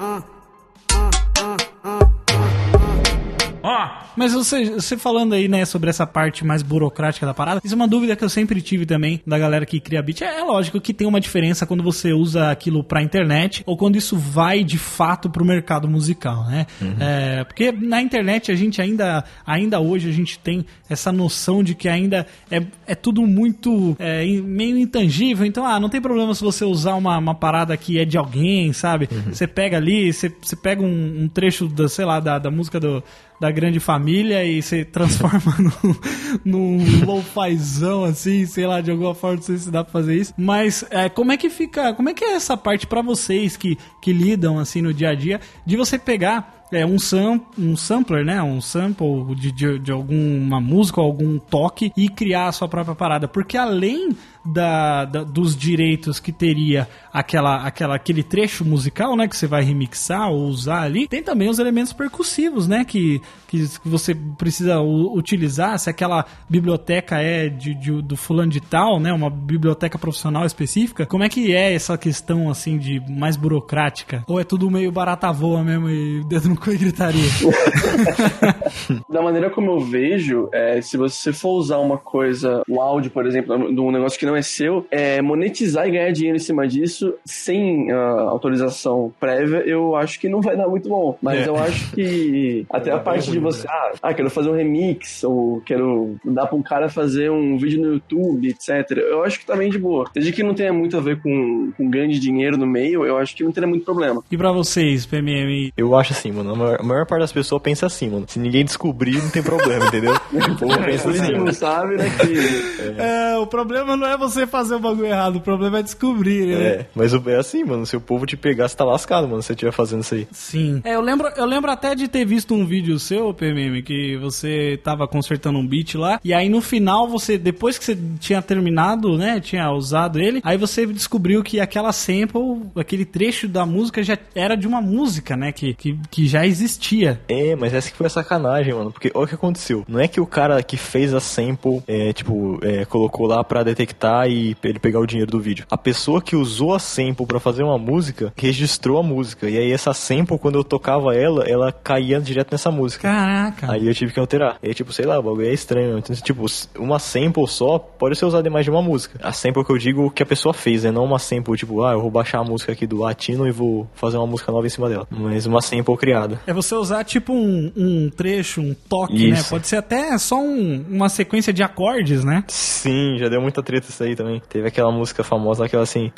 Mas 4.17 4.33
você, 4.33 4.71
você 4.71 4.97
falando 4.97 5.35
aí, 5.35 5.49
né, 5.49 5.65
sobre 5.65 5.91
essa 5.91 6.07
parte 6.07 6.45
mais 6.45 6.63
burocrática 6.63 7.27
da 7.27 7.35
parada, 7.35 7.61
isso 7.65 7.75
é 7.75 7.77
uma 7.77 7.89
dúvida 7.89 8.15
que 8.15 8.25
eu 8.25 8.29
sempre 8.29 8.63
tive 8.63 8.87
também 8.87 9.21
da 9.27 9.39
galera 9.39 9.67
que 9.67 9.81
cria 9.81 10.01
beat. 10.03 10.23
É, 10.23 10.39
é 10.39 10.45
lógico 10.45 10.81
que 10.81 10.95
tem 10.95 11.07
uma 11.07 11.21
diferença 11.21 11.67
quando 11.67 11.83
você 11.83 12.13
usa 12.13 12.51
aquilo 12.51 12.85
pra 12.85 13.03
internet 13.03 13.63
ou 13.67 13.77
quando 13.77 13.97
isso 13.97 14.17
vai 14.17 14.63
de 14.63 14.79
fato 14.79 15.29
pro 15.29 15.45
mercado 15.45 15.89
musical, 15.89 16.45
né? 16.47 16.67
É, 17.01 17.45
porque 17.45 17.73
na 17.73 18.01
internet 18.01 18.53
a 18.53 18.55
gente 18.55 18.81
ainda, 18.81 19.25
ainda 19.45 19.81
hoje 19.81 20.09
a 20.09 20.13
gente 20.13 20.39
tem 20.39 20.65
essa 20.89 21.11
noção 21.11 21.63
de 21.63 21.75
que 21.75 21.89
ainda 21.89 22.27
é, 22.51 22.63
é 22.87 22.95
tudo 22.95 23.27
muito 23.27 23.97
é, 23.99 24.25
meio 24.25 24.79
intangível. 24.79 25.45
Então, 25.45 25.67
ah, 25.67 25.81
não 25.81 25.89
tem 25.89 26.01
problema 26.01 26.35
se 26.35 26.43
você 26.43 26.65
usar 26.65 26.95
uma, 26.95 27.19
uma 27.19 27.35
parada 27.35 27.77
que 27.77 27.99
é 27.99 28.05
de 28.05 28.17
alguém, 28.17 28.73
sabe? 28.73 29.09
Você 29.27 29.47
pega 29.47 29.77
ali, 29.77 30.13
você, 30.13 30.33
você 30.41 30.57
pega 30.57 30.83
um, 30.83 31.25
um 31.25 31.29
trecho 31.29 31.69
da, 31.69 31.89
sei 31.89 32.05
lá, 32.05 32.21
da, 32.21 32.39
da 32.39 32.51
música 32.51 32.79
do 32.79 33.03
da 33.41 33.51
grande 33.51 33.81
família 33.81 34.45
e 34.45 34.63
você 34.63 34.85
transforma 34.85 35.55
num, 36.45 36.79
num 36.79 38.05
assim, 38.05 38.47
sei 38.47 38.67
lá, 38.67 38.81
de 38.81 38.91
alguma 38.91 39.15
forma, 39.15 39.37
não 39.37 39.43
sei 39.43 39.59
se 39.59 39.71
dá 39.71 39.85
pra 39.85 39.93
fazer 39.93 40.17
isso. 40.17 40.35
Mas 40.37 40.85
é, 40.91 41.09
como 41.09 41.33
é 41.33 41.37
que 41.37 41.51
fica, 41.51 41.93
como 41.95 42.09
é 42.09 42.15
que 42.15 42.25
é 42.25 42.35
essa 42.35 42.57
parte 42.57 42.87
pra 42.87 43.03
vocês 43.03 43.57
que, 43.57 43.77
que 44.01 44.13
lidam 44.13 44.59
assim 44.59 44.81
no 44.81 44.93
dia 44.93 45.11
a 45.11 45.15
dia, 45.15 45.41
de 45.65 45.77
você 45.77 45.99
pegar 45.99 46.56
é, 46.73 46.85
um, 46.85 46.99
sam, 46.99 47.41
um 47.59 47.77
sampler, 47.77 48.25
né? 48.25 48.43
Um 48.43 48.61
sample 48.61 49.35
de, 49.37 49.53
de, 49.53 49.79
de 49.79 49.93
alguma 49.93 50.61
música 50.61 51.01
algum 51.01 51.39
toque 51.39 51.93
e 51.97 52.09
criar 52.09 52.49
a 52.49 52.53
sua 52.53 52.69
própria 52.69 52.95
parada. 52.95 53.29
Porque 53.29 53.57
além 53.57 54.17
da, 54.45 55.05
da- 55.05 55.25
dos 55.25 55.57
direitos 55.57 56.21
que 56.21 56.31
teria 56.33 56.89
aquela, 57.13 57.65
aquela, 57.65 57.97
aquele 57.97 58.23
trecho 58.23 58.65
musical, 58.65 59.17
né? 59.17 59.27
Que 59.29 59.37
você 59.37 59.47
vai 59.47 59.63
remixar 59.63 60.31
ou 60.31 60.47
usar 60.47 60.83
ali, 60.83 61.09
tem 61.09 61.23
também 61.23 61.49
os 61.49 61.59
elementos 61.59 61.93
percussivos, 61.93 62.67
né? 62.69 62.85
Que, 62.85 63.21
que, 63.49 63.67
você 63.85 64.15
precisa 64.15 64.81
utilizar. 64.81 65.79
Se 65.79 65.91
aquela 65.91 66.25
biblioteca 66.49 67.21
é 67.21 67.49
de, 67.49 67.75
de- 67.75 68.03
do 68.03 68.17
fulano 68.17 68.51
de 68.51 68.61
tal, 68.61 69.01
né? 69.01 69.13
Uma 69.13 69.31
biblioteca 69.31 69.99
profissional 69.99 70.45
específica. 70.47 71.07
Como 71.07 71.25
é 71.25 71.29
que 71.29 71.53
é 71.55 71.75
essa 71.75 71.97
questão, 71.99 72.49
assim, 72.51 72.79
de 72.79 73.01
mais 73.09 73.37
burocrática? 73.37 74.25
Ou 74.27 74.41
é 74.41 74.45
tudo 74.45 74.71
meio 74.71 74.93
barata 74.93 75.31
voa 75.33 75.63
mesmo 75.63 75.89
e 75.91 76.25
dedo 76.25 76.56
e 76.73 76.77
gritaria? 76.79 77.23
Da 79.09 79.23
maneira 79.23 79.51
como 79.51 79.71
eu 79.73 79.81
vejo, 79.81 80.49
é, 80.53 80.81
se 80.81 80.97
você 80.97 81.33
for 81.33 81.53
usar 81.59 81.79
uma 81.79 81.97
coisa, 81.99 82.63
o 82.69 82.81
áudio, 82.81 83.11
por 83.11 83.27
exemplo, 83.27 83.73
de 83.73 83.81
um 83.81 83.91
negócio 83.91 84.19
que 84.19 84.27
não 84.27 84.37
é 84.37 84.43
seu, 84.43 84.87
é, 84.91 85.21
monetizar 85.23 85.87
e 85.89 85.93
ganhar 85.93 86.11
dinheiro 86.13 86.37
em 86.37 86.41
cima 86.41 86.67
disso 86.67 87.15
sem 87.25 87.91
ah, 87.91 88.27
autorização 88.29 89.13
prévia, 89.19 89.63
eu 89.67 89.97
acho 89.97 90.21
que 90.21 90.29
não 90.29 90.41
vai 90.41 90.57
dar 90.57 90.69
muito 90.69 90.89
bom. 90.89 91.17
Mas 91.23 91.47
É. 91.47 91.49
eu 91.49 91.57
acho 91.57 91.91
que 91.93 92.67
até 92.71 92.91
a 92.93 92.99
parte 92.99 93.31
de 93.31 93.39
você, 93.39 93.67
ah, 93.69 93.93
ah, 94.03 94.15
quero 94.15 94.31
fazer 94.31 94.51
um 94.51 94.55
remix, 94.55 95.25
ou 95.25 95.61
quero 95.65 96.17
dar 96.25 96.47
pra 96.47 96.57
um 96.57 96.63
cara 96.63 96.89
fazer 96.89 97.31
um 97.31 97.57
vídeo 97.57 97.81
no 97.81 97.95
YouTube, 97.95 98.49
etc. 98.49 98.91
Eu 98.99 99.23
acho 99.25 99.39
que 99.41 99.47
tá 99.47 99.57
bem 99.57 99.71
de 99.71 99.79
boa. 99.79 100.05
Desde 100.15 100.33
que 100.33 100.43
não 100.43 100.55
tenha 100.55 100.73
muito 100.73 100.97
a 100.97 101.01
ver 101.01 101.21
com, 101.21 101.73
com 101.77 101.89
ganho 101.91 102.11
de 102.11 102.19
dinheiro 102.19 102.57
no 102.57 102.67
meio, 102.67 103.05
eu 103.07 103.17
acho 103.17 103.35
que 103.35 103.45
não 103.45 103.53
teria 103.53 103.69
muito 103.69 103.85
problema. 103.85 104.23
e 104.31 104.37
pra 104.37 104.53
vocês, 104.53 105.07
PMM? 105.07 105.71
Eu 105.77 105.97
acho 105.97 106.13
assim, 106.13 106.33
mano. 106.33 106.46
A 106.53 106.55
maior, 106.57 106.81
a 106.81 106.83
maior 106.83 107.07
parte 107.07 107.21
das 107.23 107.33
pessoas 107.33 107.63
pensa 107.63 107.87
assim, 107.87 108.09
mano. 108.11 108.25
Se 108.29 108.39
ninguém 108.39 108.65
descobrir, 108.65 109.23
não 109.23 109.31
tem 109.31 109.43
problema, 109.43 109.87
entendeu? 109.87 110.15
O 110.33 110.57
povo 110.59 110.79
pensa 110.85 111.11
assim, 111.11 111.33
não 111.33 111.39
mano. 111.41 111.53
sabe, 111.55 111.97
né, 111.97 112.11
que... 112.21 112.77
É, 112.99 113.37
o 113.39 113.47
problema 113.47 113.97
não 113.97 114.07
é 114.07 114.17
você 114.17 114.47
fazer 114.47 114.75
o 114.75 114.79
bagulho 114.79 115.07
errado, 115.07 115.37
o 115.37 115.41
problema 115.41 115.79
é 115.81 115.83
descobrir, 115.83 116.47
né? 116.47 116.55
É, 116.67 116.87
mas 116.95 117.13
o- 117.13 117.23
é 117.29 117.37
assim, 117.37 117.65
mano. 117.65 117.85
Se 117.85 117.97
o 117.97 118.01
povo 118.01 118.25
te 118.27 118.37
pegar, 118.37 118.69
você 118.69 118.77
tá 118.77 118.85
lascado, 118.85 119.29
mano, 119.29 119.43
se 119.43 119.49
você 119.49 119.53
estiver 119.53 119.73
fazendo 119.73 120.03
isso 120.03 120.15
aí. 120.15 120.27
Sim. 120.33 120.81
É, 120.85 120.95
eu 120.95 121.01
lembro, 121.01 121.29
eu 121.37 121.45
lembro 121.45 121.71
até 121.71 121.95
de 121.95 122.09
ter 122.09 122.25
visto 122.25 122.55
um 122.55 122.65
vídeo 122.67 122.99
seu, 122.99 123.33
PMM, 123.35 123.83
que 123.83 124.17
você 124.17 124.79
tava 124.83 125.07
consertando 125.09 125.59
um 125.59 125.67
beat 125.67 125.95
lá, 125.95 126.21
e 126.25 126.33
aí 126.33 126.49
no 126.49 126.61
final 126.61 127.09
você, 127.09 127.37
depois 127.39 127.79
que 127.79 127.85
você 127.85 127.99
tinha 128.21 128.41
terminado, 128.41 129.17
né, 129.17 129.41
tinha 129.41 129.71
usado 129.71 130.19
ele, 130.21 130.41
aí 130.45 130.57
você 130.57 130.87
descobriu 130.87 131.43
que 131.43 131.61
aquela 131.61 131.93
sample, 131.93 132.63
aquele 132.77 133.05
trecho 133.05 133.47
da 133.49 133.65
música 133.67 134.03
já 134.03 134.17
era 134.35 134.57
de 134.57 134.67
uma 134.67 134.81
música, 134.81 135.37
né, 135.37 135.53
que, 135.53 135.75
que, 135.75 135.99
que 136.11 136.27
já 136.27 136.36
existia. 136.45 137.21
É, 137.29 137.55
mas 137.55 137.73
essa 137.73 137.91
que 137.91 137.97
foi 137.97 138.07
a 138.07 138.11
sacanagem, 138.11 138.75
mano. 138.75 138.91
Porque 138.91 139.11
olha 139.15 139.25
o 139.25 139.29
que 139.29 139.35
aconteceu. 139.35 139.85
Não 139.89 140.01
é 140.01 140.09
que 140.09 140.21
o 140.21 140.27
cara 140.27 140.63
que 140.63 140.77
fez 140.77 141.15
a 141.15 141.21
sample, 141.21 141.83
é, 141.87 142.13
tipo, 142.13 142.59
é, 142.63 142.85
colocou 142.85 143.27
lá 143.27 143.45
pra 143.45 143.63
detectar 143.63 144.29
e 144.29 144.57
ele 144.63 144.79
pegar 144.79 145.01
o 145.01 145.07
dinheiro 145.07 145.31
do 145.31 145.41
vídeo. 145.41 145.65
A 145.71 145.79
pessoa 145.79 146.21
que 146.21 146.35
usou 146.35 146.75
a 146.75 146.79
sample 146.79 147.27
pra 147.27 147.39
fazer 147.39 147.63
uma 147.63 147.79
música, 147.79 148.33
registrou 148.37 148.99
a 148.99 149.03
música. 149.03 149.49
E 149.49 149.57
aí 149.57 149.73
essa 149.73 149.95
sample, 149.95 150.39
quando 150.39 150.57
eu 150.57 150.65
tocava 150.65 151.15
ela, 151.15 151.45
ela 151.45 151.73
caía 151.73 152.21
direto 152.21 152.53
nessa 152.53 152.71
música. 152.71 153.09
Caraca. 153.09 153.71
Aí 153.71 153.87
eu 153.87 153.95
tive 153.95 154.13
que 154.13 154.21
alterar. 154.21 154.59
E 154.63 154.69
aí, 154.69 154.75
tipo, 154.75 154.93
sei 154.93 155.07
lá, 155.07 155.19
o 155.19 155.23
bagulho 155.23 155.47
é 155.47 155.53
estranho. 155.53 155.99
Então, 155.99 156.15
tipo, 156.17 156.47
uma 156.79 156.99
sample 156.99 157.47
só 157.47 157.79
pode 157.79 158.17
ser 158.17 158.25
usada 158.27 158.49
em 158.49 158.51
mais 158.51 158.65
de 158.65 158.71
uma 158.71 158.83
música. 158.83 159.19
A 159.23 159.33
sample 159.33 159.65
que 159.65 159.73
eu 159.73 159.79
digo 159.79 160.11
que 160.11 160.23
a 160.23 160.27
pessoa 160.27 160.53
fez, 160.53 160.85
né? 160.85 160.91
Não 160.91 161.05
uma 161.05 161.19
sample, 161.19 161.57
tipo, 161.57 161.83
ah, 161.83 161.93
eu 161.93 162.01
vou 162.01 162.11
baixar 162.11 162.41
a 162.41 162.45
música 162.45 162.73
aqui 162.73 162.87
do 162.87 162.99
Latino 162.99 163.47
e 163.47 163.51
vou 163.51 163.89
fazer 163.95 164.17
uma 164.17 164.27
música 164.27 164.51
nova 164.51 164.67
em 164.67 164.71
cima 164.71 164.89
dela. 164.89 165.07
Mas 165.11 165.47
uma 165.47 165.61
sample 165.61 165.97
criada. 165.97 166.26
É 166.47 166.53
você 166.53 166.75
usar 166.75 167.05
tipo 167.05 167.33
um, 167.33 167.73
um 167.77 168.11
trecho, 168.11 168.61
um 168.61 168.75
toque, 168.89 169.31
isso. 169.31 169.43
né? 169.43 169.49
Pode 169.49 169.67
ser 169.67 169.77
até 169.77 170.17
só 170.19 170.41
um, 170.41 170.85
uma 170.91 171.09
sequência 171.09 171.53
de 171.53 171.63
acordes, 171.63 172.25
né? 172.25 172.45
Sim, 172.49 173.17
já 173.19 173.29
deu 173.29 173.41
muita 173.41 173.63
treta 173.63 173.89
isso 173.89 174.03
aí 174.03 174.15
também. 174.17 174.43
Teve 174.49 174.69
aquela 174.69 174.91
música 174.91 175.23
famosa, 175.23 175.65
aquela 175.65 175.83
assim. 175.83 176.11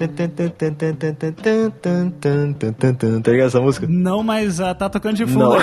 Tá 3.23 3.33
ligado 3.33 3.47
essa 3.47 3.61
música? 3.61 3.87
Não, 3.88 4.23
mas 4.23 4.61
uh, 4.61 4.75
tá 4.75 4.88
tocando 4.88 5.16
de 5.16 5.27
fundo. 5.27 5.57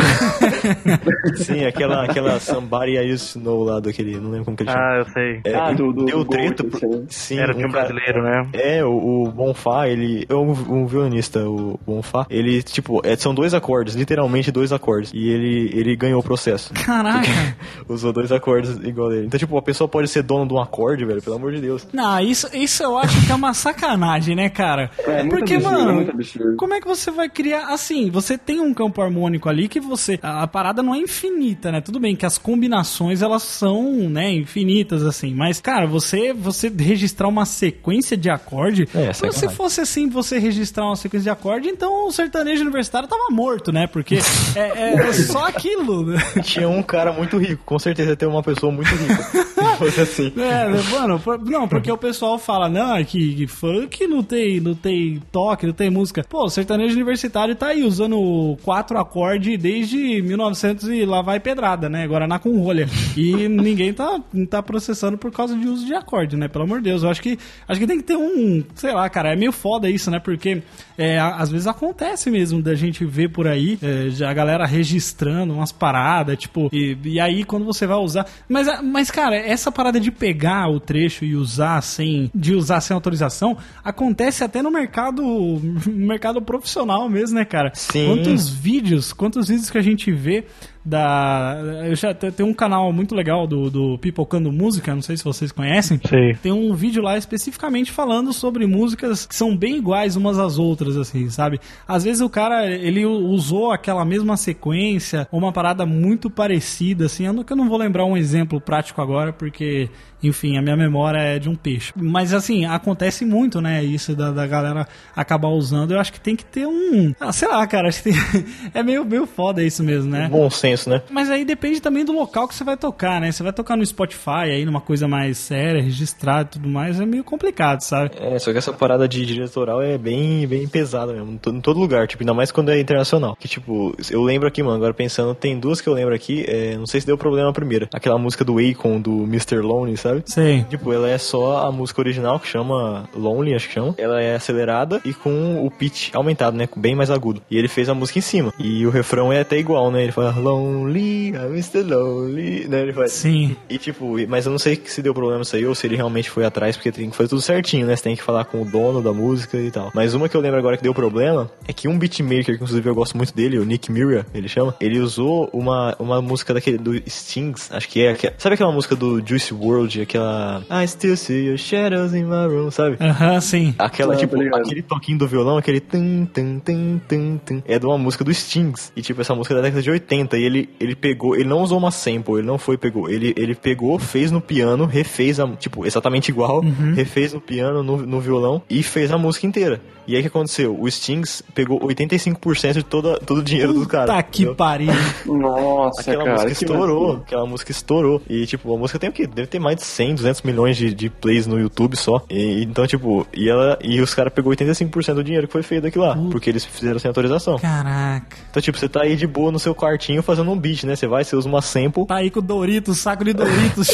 Sim, 1.38 1.66
aquela, 1.66 2.06
aquela 2.06 2.40
Somebody 2.40 2.98
I 2.98 3.14
Used 3.14 3.34
to 3.34 3.40
Know 3.40 3.64
lá 3.64 3.80
daquele. 3.80 4.20
Não 4.20 4.30
lembro 4.30 4.46
como 4.46 4.58
que 4.58 4.64
ele 4.64 4.72
chama. 4.72 4.84
Ah, 4.84 4.98
eu 4.98 5.06
sei. 5.06 5.42
É, 5.44 5.56
ah, 5.56 5.72
do, 5.72 5.92
do, 5.94 6.06
deu 6.06 6.26
treta. 6.26 6.66
Sim, 7.10 7.40
Era 7.40 7.54
de 7.54 7.66
um, 7.66 7.70
brasileiro, 7.70 8.22
né? 8.22 8.48
É, 8.54 8.84
o, 8.84 9.24
o 9.24 9.32
Bonfá, 9.32 9.88
ele. 9.88 10.26
É 10.30 10.36
um, 10.36 10.52
um 10.52 10.86
violonista, 10.86 11.48
o 11.48 11.80
Bonfá. 11.86 12.26
Ele, 12.30 12.62
tipo, 12.64 13.02
é, 13.04 13.16
são 13.16 13.34
dois 13.34 13.54
acordes, 13.54 13.96
literalmente 13.96 14.35
dois 14.52 14.72
acordes. 14.72 15.12
E 15.14 15.30
ele, 15.30 15.72
ele 15.74 15.96
ganhou 15.96 16.20
o 16.20 16.24
processo. 16.24 16.74
Caraca. 16.74 17.28
Usou 17.88 18.12
dois 18.12 18.32
acordes 18.32 18.72
igual 18.84 19.10
dele. 19.10 19.28
Então, 19.28 19.40
tipo, 19.40 19.58
a 19.58 19.62
pessoa 19.62 19.88
pode 19.88 20.08
ser 20.08 20.24
dona 20.24 20.46
de 20.46 20.54
um 20.54 20.60
acorde, 20.60 21.06
velho, 21.06 21.22
pelo 21.22 21.36
amor 21.36 21.52
de 21.54 21.62
Deus. 21.62 21.88
Não, 21.94 22.20
isso, 22.20 22.50
isso 22.54 22.84
eu 22.84 22.98
acho 22.98 23.26
que 23.26 23.32
é 23.32 23.36
uma 23.36 23.54
sacanagem, 23.54 24.36
né, 24.36 24.50
cara? 24.50 24.90
É, 25.00 25.24
muito 25.24 25.38
Porque, 25.38 25.56
absurdo, 25.56 25.78
mano, 25.78 25.90
é 25.90 25.94
muito 25.94 26.12
absurdo. 26.12 26.58
como 26.58 26.74
é 26.74 26.82
que 26.82 26.88
você 26.88 27.12
vai 27.12 27.30
criar. 27.30 27.68
Assim, 27.74 28.10
você 28.10 28.38
tem 28.38 28.60
um 28.60 28.74
campo 28.74 29.02
harmônico 29.02 29.50
ali 29.50 29.68
que 29.68 29.80
você. 29.80 30.20
A, 30.22 30.44
a 30.44 30.48
parada 30.48 30.82
não 30.84 30.94
é 30.94 31.00
infinita, 31.00 31.72
né? 31.72 31.82
Tudo 31.82 32.00
bem 32.00 32.16
que 32.16 32.26
as 32.26 32.38
combinações 32.38 33.22
elas 33.22 33.44
são, 33.44 34.10
né, 34.10 34.32
infinitas, 34.32 35.04
assim. 35.04 35.34
Mas, 35.34 35.60
cara, 35.60 35.86
você, 35.86 36.34
você 36.34 36.70
registrar 36.70 37.28
uma 37.28 37.46
sequência 37.46 38.18
de 38.18 38.30
acorde. 38.30 38.88
É, 38.94 39.14
se 39.14 39.50
fosse 39.50 39.82
assim, 39.82 40.10
você 40.10 40.38
registrar 40.40 40.86
uma 40.86 40.96
sequência 40.96 41.24
de 41.24 41.30
acorde, 41.30 41.70
então 41.70 42.08
o 42.08 42.12
sertanejo 42.12 42.62
universitário 42.62 43.08
tava 43.08 43.30
morto, 43.32 43.72
né? 43.72 43.88
Porque 43.88 44.20
é, 44.56 44.94
é 44.94 45.14
só 45.14 45.46
aquilo, 45.48 46.06
né? 46.06 46.18
Tinha 46.44 46.68
um 46.70 46.82
cara 46.82 47.12
muito 47.12 47.38
rico, 47.38 47.62
com 47.66 47.78
certeza 47.80 48.16
ter 48.16 48.26
uma 48.26 48.42
pessoa 48.44 48.72
muito 48.72 48.90
rica. 48.96 49.24
Fosse 49.78 50.02
assim. 50.02 50.32
É, 50.38 50.70
mano, 50.92 51.20
por- 51.20 51.40
não, 51.44 51.68
porque 51.68 51.92
o 51.92 51.98
pessoal 51.98 52.40
fala, 52.40 52.70
não, 52.70 52.96
é 52.96 53.04
que, 53.04 53.36
que 53.36 53.48
funk 53.48 54.08
não 54.08 54.24
tem, 54.24 54.60
não 54.62 54.74
tem 54.74 55.22
toque, 55.32 55.66
não 55.68 55.74
tem 55.74 55.90
música. 55.90 56.24
Pô, 56.30 56.46
o 56.46 56.50
sertanejo 56.50 56.96
universitário 56.96 57.56
tá 57.56 57.68
aí 57.68 57.84
usando 57.84 58.58
quatro 58.64 58.98
acordes 58.98 59.60
desde 59.60 60.22
1900 60.22 60.88
e 60.90 61.06
lá 61.06 61.22
vai 61.22 61.40
pedrada, 61.42 61.90
né? 61.90 62.08
Guaraná 62.08 62.40
com 62.40 62.58
rolha. 62.62 62.88
E 63.18 63.50
ninguém 63.50 63.92
tá, 63.94 64.22
tá 64.50 64.64
processando 64.64 65.18
por 65.18 65.32
causa 65.32 65.56
de 65.58 65.68
uso 65.68 65.86
de 65.86 65.94
acorde, 65.94 66.38
né? 66.38 66.48
Pelo 66.48 66.64
amor 66.64 66.78
de 66.78 66.86
Deus, 66.86 67.04
eu 67.04 67.10
acho 67.10 67.22
que, 67.22 67.38
acho 67.68 67.80
que 67.80 67.88
tem 67.88 67.98
que 67.98 68.04
ter 68.04 68.16
um, 68.16 68.64
sei 68.76 68.94
lá, 68.94 69.10
cara, 69.10 69.34
é 69.34 69.36
meio 69.36 69.52
foda 69.52 69.90
isso, 69.90 70.10
né? 70.10 70.20
Porque 70.20 70.62
é, 70.98 71.20
às 71.20 71.52
vezes 71.52 71.68
acontece 71.68 72.32
mesmo 72.32 72.62
da 72.62 72.76
gente 72.76 73.04
ver 73.04 73.30
por 73.30 73.46
aí 73.48 73.78
é, 73.82 74.05
a 74.24 74.34
galera 74.34 74.66
registrando 74.66 75.54
umas 75.54 75.72
paradas, 75.72 76.38
tipo, 76.38 76.70
e, 76.72 76.98
e 77.04 77.20
aí 77.20 77.44
quando 77.44 77.66
você 77.66 77.86
vai 77.88 77.98
usar. 77.98 78.26
Mas, 78.50 78.68
a- 78.68 78.82
mas, 78.82 79.10
cara, 79.12 79.36
essa 79.36 79.72
parada 79.72 80.00
de 80.00 80.12
pegar 80.12 80.70
o 80.70 80.80
trecho 80.80 81.26
e 81.26 81.36
usar 81.36 81.82
sem. 81.82 82.30
de 82.34 82.54
usar 82.54 82.82
sem 82.82 82.94
autorização 82.94 83.58
acontece 83.84 84.44
até 84.44 84.62
no 84.62 84.72
mercado. 84.72 85.22
no 85.24 86.06
mercado 86.08 86.42
profissional 86.42 87.08
mesmo, 87.10 87.36
né, 87.38 87.46
cara? 87.46 87.72
Sim. 87.74 88.08
Quantos 88.08 88.50
vídeos, 88.50 89.14
quantos 89.14 89.48
vídeos 89.48 89.70
que 89.70 89.78
a 89.78 89.82
gente 89.82 90.12
vê 90.12 90.46
da. 90.86 91.58
Eu 91.88 91.96
já 91.96 92.14
te- 92.14 92.32
tem 92.32 92.46
um 92.46 92.54
canal 92.54 92.94
muito 92.94 93.16
legal 93.16 93.48
do, 93.48 93.70
do 93.70 93.98
Pipocando 93.98 94.52
Música, 94.52 94.94
não 94.94 95.02
sei 95.02 95.18
se 95.18 95.24
vocês 95.24 95.52
conhecem. 95.52 96.00
Sei. 96.08 96.36
Tem 96.36 96.52
um 96.52 96.74
vídeo 96.74 97.02
lá 97.02 97.18
especificamente 97.18 97.92
falando 97.92 98.32
sobre 98.32 98.68
músicas 98.68 99.26
que 99.26 99.36
são 99.36 99.58
bem 99.58 99.78
iguais 99.78 100.16
umas 100.16 100.38
às 100.38 100.58
outras, 100.60 100.96
assim, 100.96 101.30
sabe? 101.30 101.60
Às 101.88 102.04
vezes 102.04 102.22
o 102.22 102.30
cara, 102.30 102.70
ele 102.70 103.06
usou 103.06 103.72
aquela 103.72 104.06
mesma 104.06 104.38
sequência, 104.38 105.28
ou 105.32 105.40
uma 105.40 105.52
parada 105.52 105.86
muito 105.86 106.30
parecida, 106.30 107.06
assim. 107.06 107.26
Eu 107.26 107.34
não, 107.34 107.44
que 107.44 107.52
eu 107.54 107.58
não 107.58 107.68
vou 107.68 107.78
lembrar 107.78 108.06
um 108.06 108.16
exemplo 108.16 108.62
prático 108.62 109.02
agora, 109.02 109.34
porque, 109.34 109.90
enfim, 110.28 110.58
a 110.58 110.62
minha 110.62 110.76
memória 110.76 111.20
é 111.20 111.40
de 111.40 111.50
um 111.50 111.56
peixe. 111.56 111.92
Mas, 111.96 112.34
assim, 112.34 112.66
acontece 112.66 113.26
muito, 113.26 113.62
né? 113.62 113.84
Isso 113.84 114.16
da, 114.16 114.32
da 114.32 114.46
galera 114.46 114.88
acabar 115.16 115.50
usando. 115.50 115.92
Eu 115.92 116.00
acho 116.00 116.12
que 116.12 116.20
tem 116.20 116.36
que 116.36 116.46
ter 116.46 116.68
um... 116.68 117.14
Ah, 117.20 117.32
sei 117.32 117.48
lá, 117.48 117.66
cara, 117.68 117.88
acho 117.88 118.04
que 118.04 118.12
tem... 118.12 118.46
é 118.74 118.84
meio, 118.84 119.06
meio 119.06 119.26
foda 119.26 119.64
isso 119.64 119.84
mesmo, 119.84 120.10
né? 120.10 120.28
Bom 120.30 120.50
senso, 120.50 120.90
né? 120.90 121.02
Mas 121.10 121.30
aí 121.30 121.46
depende 121.46 121.82
também 121.82 122.06
do 122.06 122.12
local 122.12 122.48
que 122.48 122.56
você 122.56 122.64
vai 122.64 122.78
tocar, 122.78 123.20
né? 123.22 123.32
Você 123.32 123.44
vai 123.44 123.54
tocar 123.54 123.76
no 123.76 123.86
Spotify, 123.86 124.52
aí 124.52 124.66
numa 124.66 124.82
coisa 124.82 125.08
mais 125.08 125.38
séria, 125.38 125.82
registrada 125.82 126.50
e 126.50 126.54
tudo 126.54 126.68
mais, 126.68 127.00
é 127.00 127.06
meio 127.06 127.24
complicado, 127.24 127.82
sabe? 127.82 128.12
É, 128.20 128.38
só 128.40 128.52
que 128.52 128.58
essa 128.58 128.74
parada 128.74 129.08
de 129.08 129.26
diretoral 129.26 129.82
é 129.82 129.98
bem, 129.98 130.48
bem 130.48 130.68
pesada 130.68 131.14
mesmo, 131.14 131.32
em 131.32 131.62
todo, 131.62 131.80
lugar, 131.80 132.08
tipo, 132.08 132.24
ainda 132.24 132.34
mais 132.34 132.52
quando 132.52 132.70
é 132.70 132.80
internacional. 132.80 133.36
Que, 133.36 133.48
tipo, 133.48 133.96
eu 134.10 134.24
lembro 134.24 134.48
aqui, 134.48 134.64
mano, 134.64 134.76
agora 134.76 134.94
pensando, 134.94 135.34
tem 135.36 135.60
duas 135.60 135.82
que 135.82 135.90
eu 135.90 135.94
lembro 135.94 136.16
aqui, 136.16 136.46
é, 136.48 136.78
não 136.78 136.86
sei 136.86 137.02
se 137.02 137.08
deu 137.08 137.18
problema 137.18 137.50
a 137.50 137.54
primeira. 137.54 137.90
Aquela 137.94 138.18
música 138.18 138.44
do 138.44 138.58
Akon, 138.58 139.00
do 139.00 139.24
Mr. 139.24 139.58
Lonely, 139.58 139.98
sabe? 139.98 140.15
Sei. 140.26 140.64
Tipo, 140.70 140.92
ela 140.94 141.10
é 141.10 141.18
só 141.18 141.66
a 141.66 141.72
música 141.72 142.02
original, 142.02 142.40
que 142.40 142.48
chama 142.48 143.08
Lonely, 143.16 143.54
acho 143.56 143.68
que 143.68 143.74
chama. 143.74 143.94
Ela 143.98 144.22
é 144.22 144.36
acelerada 144.36 145.02
e 145.06 145.14
com 145.14 145.66
o 145.66 145.72
pitch 145.72 146.14
aumentado, 146.14 146.56
né? 146.58 146.68
Bem 146.76 146.96
mais 146.96 147.10
agudo. 147.12 147.42
E 147.50 147.58
ele 147.58 147.68
fez 147.68 147.90
a 147.90 147.94
música 147.94 148.20
em 148.20 148.22
cima. 148.22 148.54
E 148.60 148.86
o 148.86 148.90
refrão 148.90 149.32
é 149.32 149.42
até 149.42 149.58
igual, 149.58 149.92
né? 149.92 150.04
Ele 150.04 150.12
fala 150.12 150.32
lonely, 150.38 151.30
I'm 151.30 151.52
Mr. 151.54 151.84
Lonely, 151.84 152.68
né? 152.68 152.82
Ele 152.82 152.94
faz. 152.94 153.12
Sim. 153.12 153.56
E 153.70 153.78
tipo, 153.78 154.16
mas 154.28 154.46
eu 154.46 154.52
não 154.52 154.60
sei 154.60 154.82
se 154.86 155.02
deu 155.02 155.14
problema 155.14 155.42
isso 155.42 155.56
aí 155.56 155.66
ou 155.66 155.76
se 155.76 155.88
ele 155.88 155.96
realmente 155.96 156.30
foi 156.30 156.46
atrás, 156.46 156.76
porque 156.76 156.92
tem 156.92 157.10
que 157.10 157.16
fazer 157.16 157.30
tudo 157.30 157.42
certinho, 157.42 157.86
né? 157.88 157.96
Você 157.96 158.04
tem 158.04 158.16
que 158.16 158.24
falar 158.24 158.46
com 158.46 158.62
o 158.62 158.66
dono 158.66 159.02
da 159.02 159.14
música 159.14 159.58
e 159.58 159.72
tal. 159.72 159.92
Mas 159.94 160.14
uma 160.14 160.28
que 160.30 160.36
eu 160.36 160.42
lembro 160.42 160.60
agora 160.60 160.78
que 160.78 160.84
deu 160.84 160.94
problema 160.94 161.50
é 161.68 161.74
que 161.74 161.88
um 161.88 161.98
beatmaker, 161.98 162.46
que 162.46 162.52
inclusive 162.64 162.88
eu 162.90 162.96
gosto 162.96 163.18
muito 163.18 163.34
dele, 163.36 163.58
o 163.60 163.66
Nick 163.66 163.92
Mira, 163.92 164.26
ele 164.34 164.48
chama, 164.48 164.76
ele 164.80 165.00
usou 165.00 165.50
uma, 165.54 165.96
uma 166.00 166.22
música 166.22 166.54
daquele 166.54 166.78
do 166.78 166.94
Stings, 167.10 167.70
acho 167.72 167.88
que 167.90 168.06
é. 168.06 168.14
que- 168.14 168.34
sabe 168.38 168.56
aquela 168.56 168.72
música 168.72 168.96
do 168.96 169.26
Juice 169.26 169.54
World, 169.54 170.02
aquela 170.06 170.64
I 170.70 170.88
still 170.88 171.18
see 171.18 171.48
your 171.48 171.58
shadows 171.58 172.14
in 172.14 172.24
my 172.24 172.46
room, 172.46 172.72
sabe? 172.72 172.98
Aham, 173.00 173.42
sim. 173.42 173.76
Aquela, 173.78 174.14
Ah, 174.14 174.18
tipo, 174.18 174.38
tá 174.38 174.58
aquele 174.58 174.82
toquinho 174.82 175.18
do 175.18 175.28
violão, 175.28 175.58
aquele 175.58 175.80
tum, 175.80 176.26
tum, 176.26 176.60
tum, 176.60 177.00
tum, 177.08 177.40
tum, 177.46 177.62
é 177.66 177.78
de 177.78 177.86
uma 177.86 177.98
música 177.98 178.24
do 178.24 178.34
Stings. 178.34 178.92
E, 178.96 179.02
tipo, 179.02 179.20
essa 179.22 179.36
música 179.36 179.54
é 179.54 179.58
da 179.58 179.62
década 179.64 179.82
de 179.82 179.90
80. 179.90 180.38
E 180.38 180.44
ele, 180.44 180.70
ele 180.80 180.96
pegou, 180.96 181.36
ele 181.36 181.50
não 181.50 181.62
usou 181.62 181.78
uma 181.78 181.92
sample, 181.92 182.36
ele 182.36 182.48
não 182.48 182.58
foi, 182.58 182.78
pegou. 182.78 183.10
Ele, 183.10 183.34
ele 183.38 183.56
pegou, 183.56 184.00
fez 184.00 184.32
no 184.32 184.40
piano, 184.42 184.86
refez 184.86 185.40
a, 185.40 185.48
tipo, 185.56 185.86
exatamente 185.86 186.30
igual, 186.30 186.62
refez 186.96 187.34
no 187.34 187.42
piano, 187.42 187.84
no, 187.84 187.98
no 187.98 188.20
violão 188.20 188.62
e 188.70 188.82
fez 188.84 189.12
a 189.12 189.18
música 189.18 189.46
inteira. 189.48 189.82
E 190.08 190.14
aí 190.14 190.20
o 190.20 190.22
que 190.24 190.28
aconteceu? 190.28 190.78
O 190.80 190.90
Stings 190.90 191.44
pegou 191.54 191.80
85% 191.80 192.74
de 192.74 192.84
toda, 192.84 193.20
todo 193.20 193.40
o 193.40 193.44
dinheiro 193.44 193.74
do 193.74 193.88
cara. 193.88 194.08
Tá 194.08 194.24
que 194.24 194.46
pariu. 194.54 194.94
Nossa, 195.26 196.02
Aquela 196.02 196.24
cara. 196.24 196.34
música 196.44 196.52
estourou, 196.52 197.16
aquela 197.26 197.46
música 197.46 197.72
estourou. 197.72 198.22
E, 198.30 198.46
tipo, 198.46 198.74
a 198.74 198.78
música 198.78 199.00
tem 199.00 199.10
o 199.10 199.14
quê? 199.14 199.26
Deve 199.28 199.48
ter 199.48 199.60
mais 199.60 199.78
de 199.78 199.84
100, 199.84 200.16
200 200.16 200.42
milhões 200.44 200.78
de, 200.78 200.94
de 200.94 201.10
plays 201.10 201.48
no 201.48 201.60
YouTube 201.60 201.96
só. 201.96 202.24
E, 202.30 202.64
então, 202.64 202.86
tipo, 202.86 203.26
e 203.34 203.50
ela 203.50 203.78
e 203.82 204.00
os 204.02 204.14
caras 204.14 204.32
pegou 204.34 204.54
85% 204.54 205.14
do 205.16 205.24
dinheiro 205.24 205.48
que 205.48 205.54
foi 205.54 205.64
feito 205.64 205.84
daquilo 205.84 206.06
lá, 206.06 206.16
porque 206.32 206.50
eles 206.50 206.66
fizeram 206.66 207.00
sem 207.00 207.08
autorização. 207.10 207.58
Caraca. 207.58 208.38
Então, 208.50 208.62
tipo, 208.62 208.78
você 208.78 208.88
tá 208.88 209.02
aí 209.02 209.16
de 209.16 209.28
boa 209.28 209.52
no 209.52 209.60
seu 209.60 209.74
quartinho 209.74 210.22
fazendo 210.22 210.52
um 210.52 210.58
beat, 210.58 210.84
né? 210.84 210.96
Você 210.96 211.08
vai, 211.08 211.24
você 211.24 211.36
usa 211.36 211.48
uma 211.48 211.62
sample. 211.62 212.06
Tá 212.06 212.16
aí 212.18 212.30
com 212.30 212.40
o 212.40 212.42
Doritos, 212.42 213.00
saco 213.00 213.24
de 213.24 213.34
Doritos. 213.34 213.90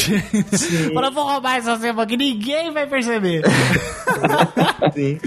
Fala, 0.94 1.10
vou 1.10 1.24
roubar 1.24 1.56
essa 1.56 1.76
ceba 1.78 2.06
que 2.06 2.16
ninguém 2.16 2.70
vai 2.72 2.86
perceber. 2.86 3.42
Sim. 4.94 5.18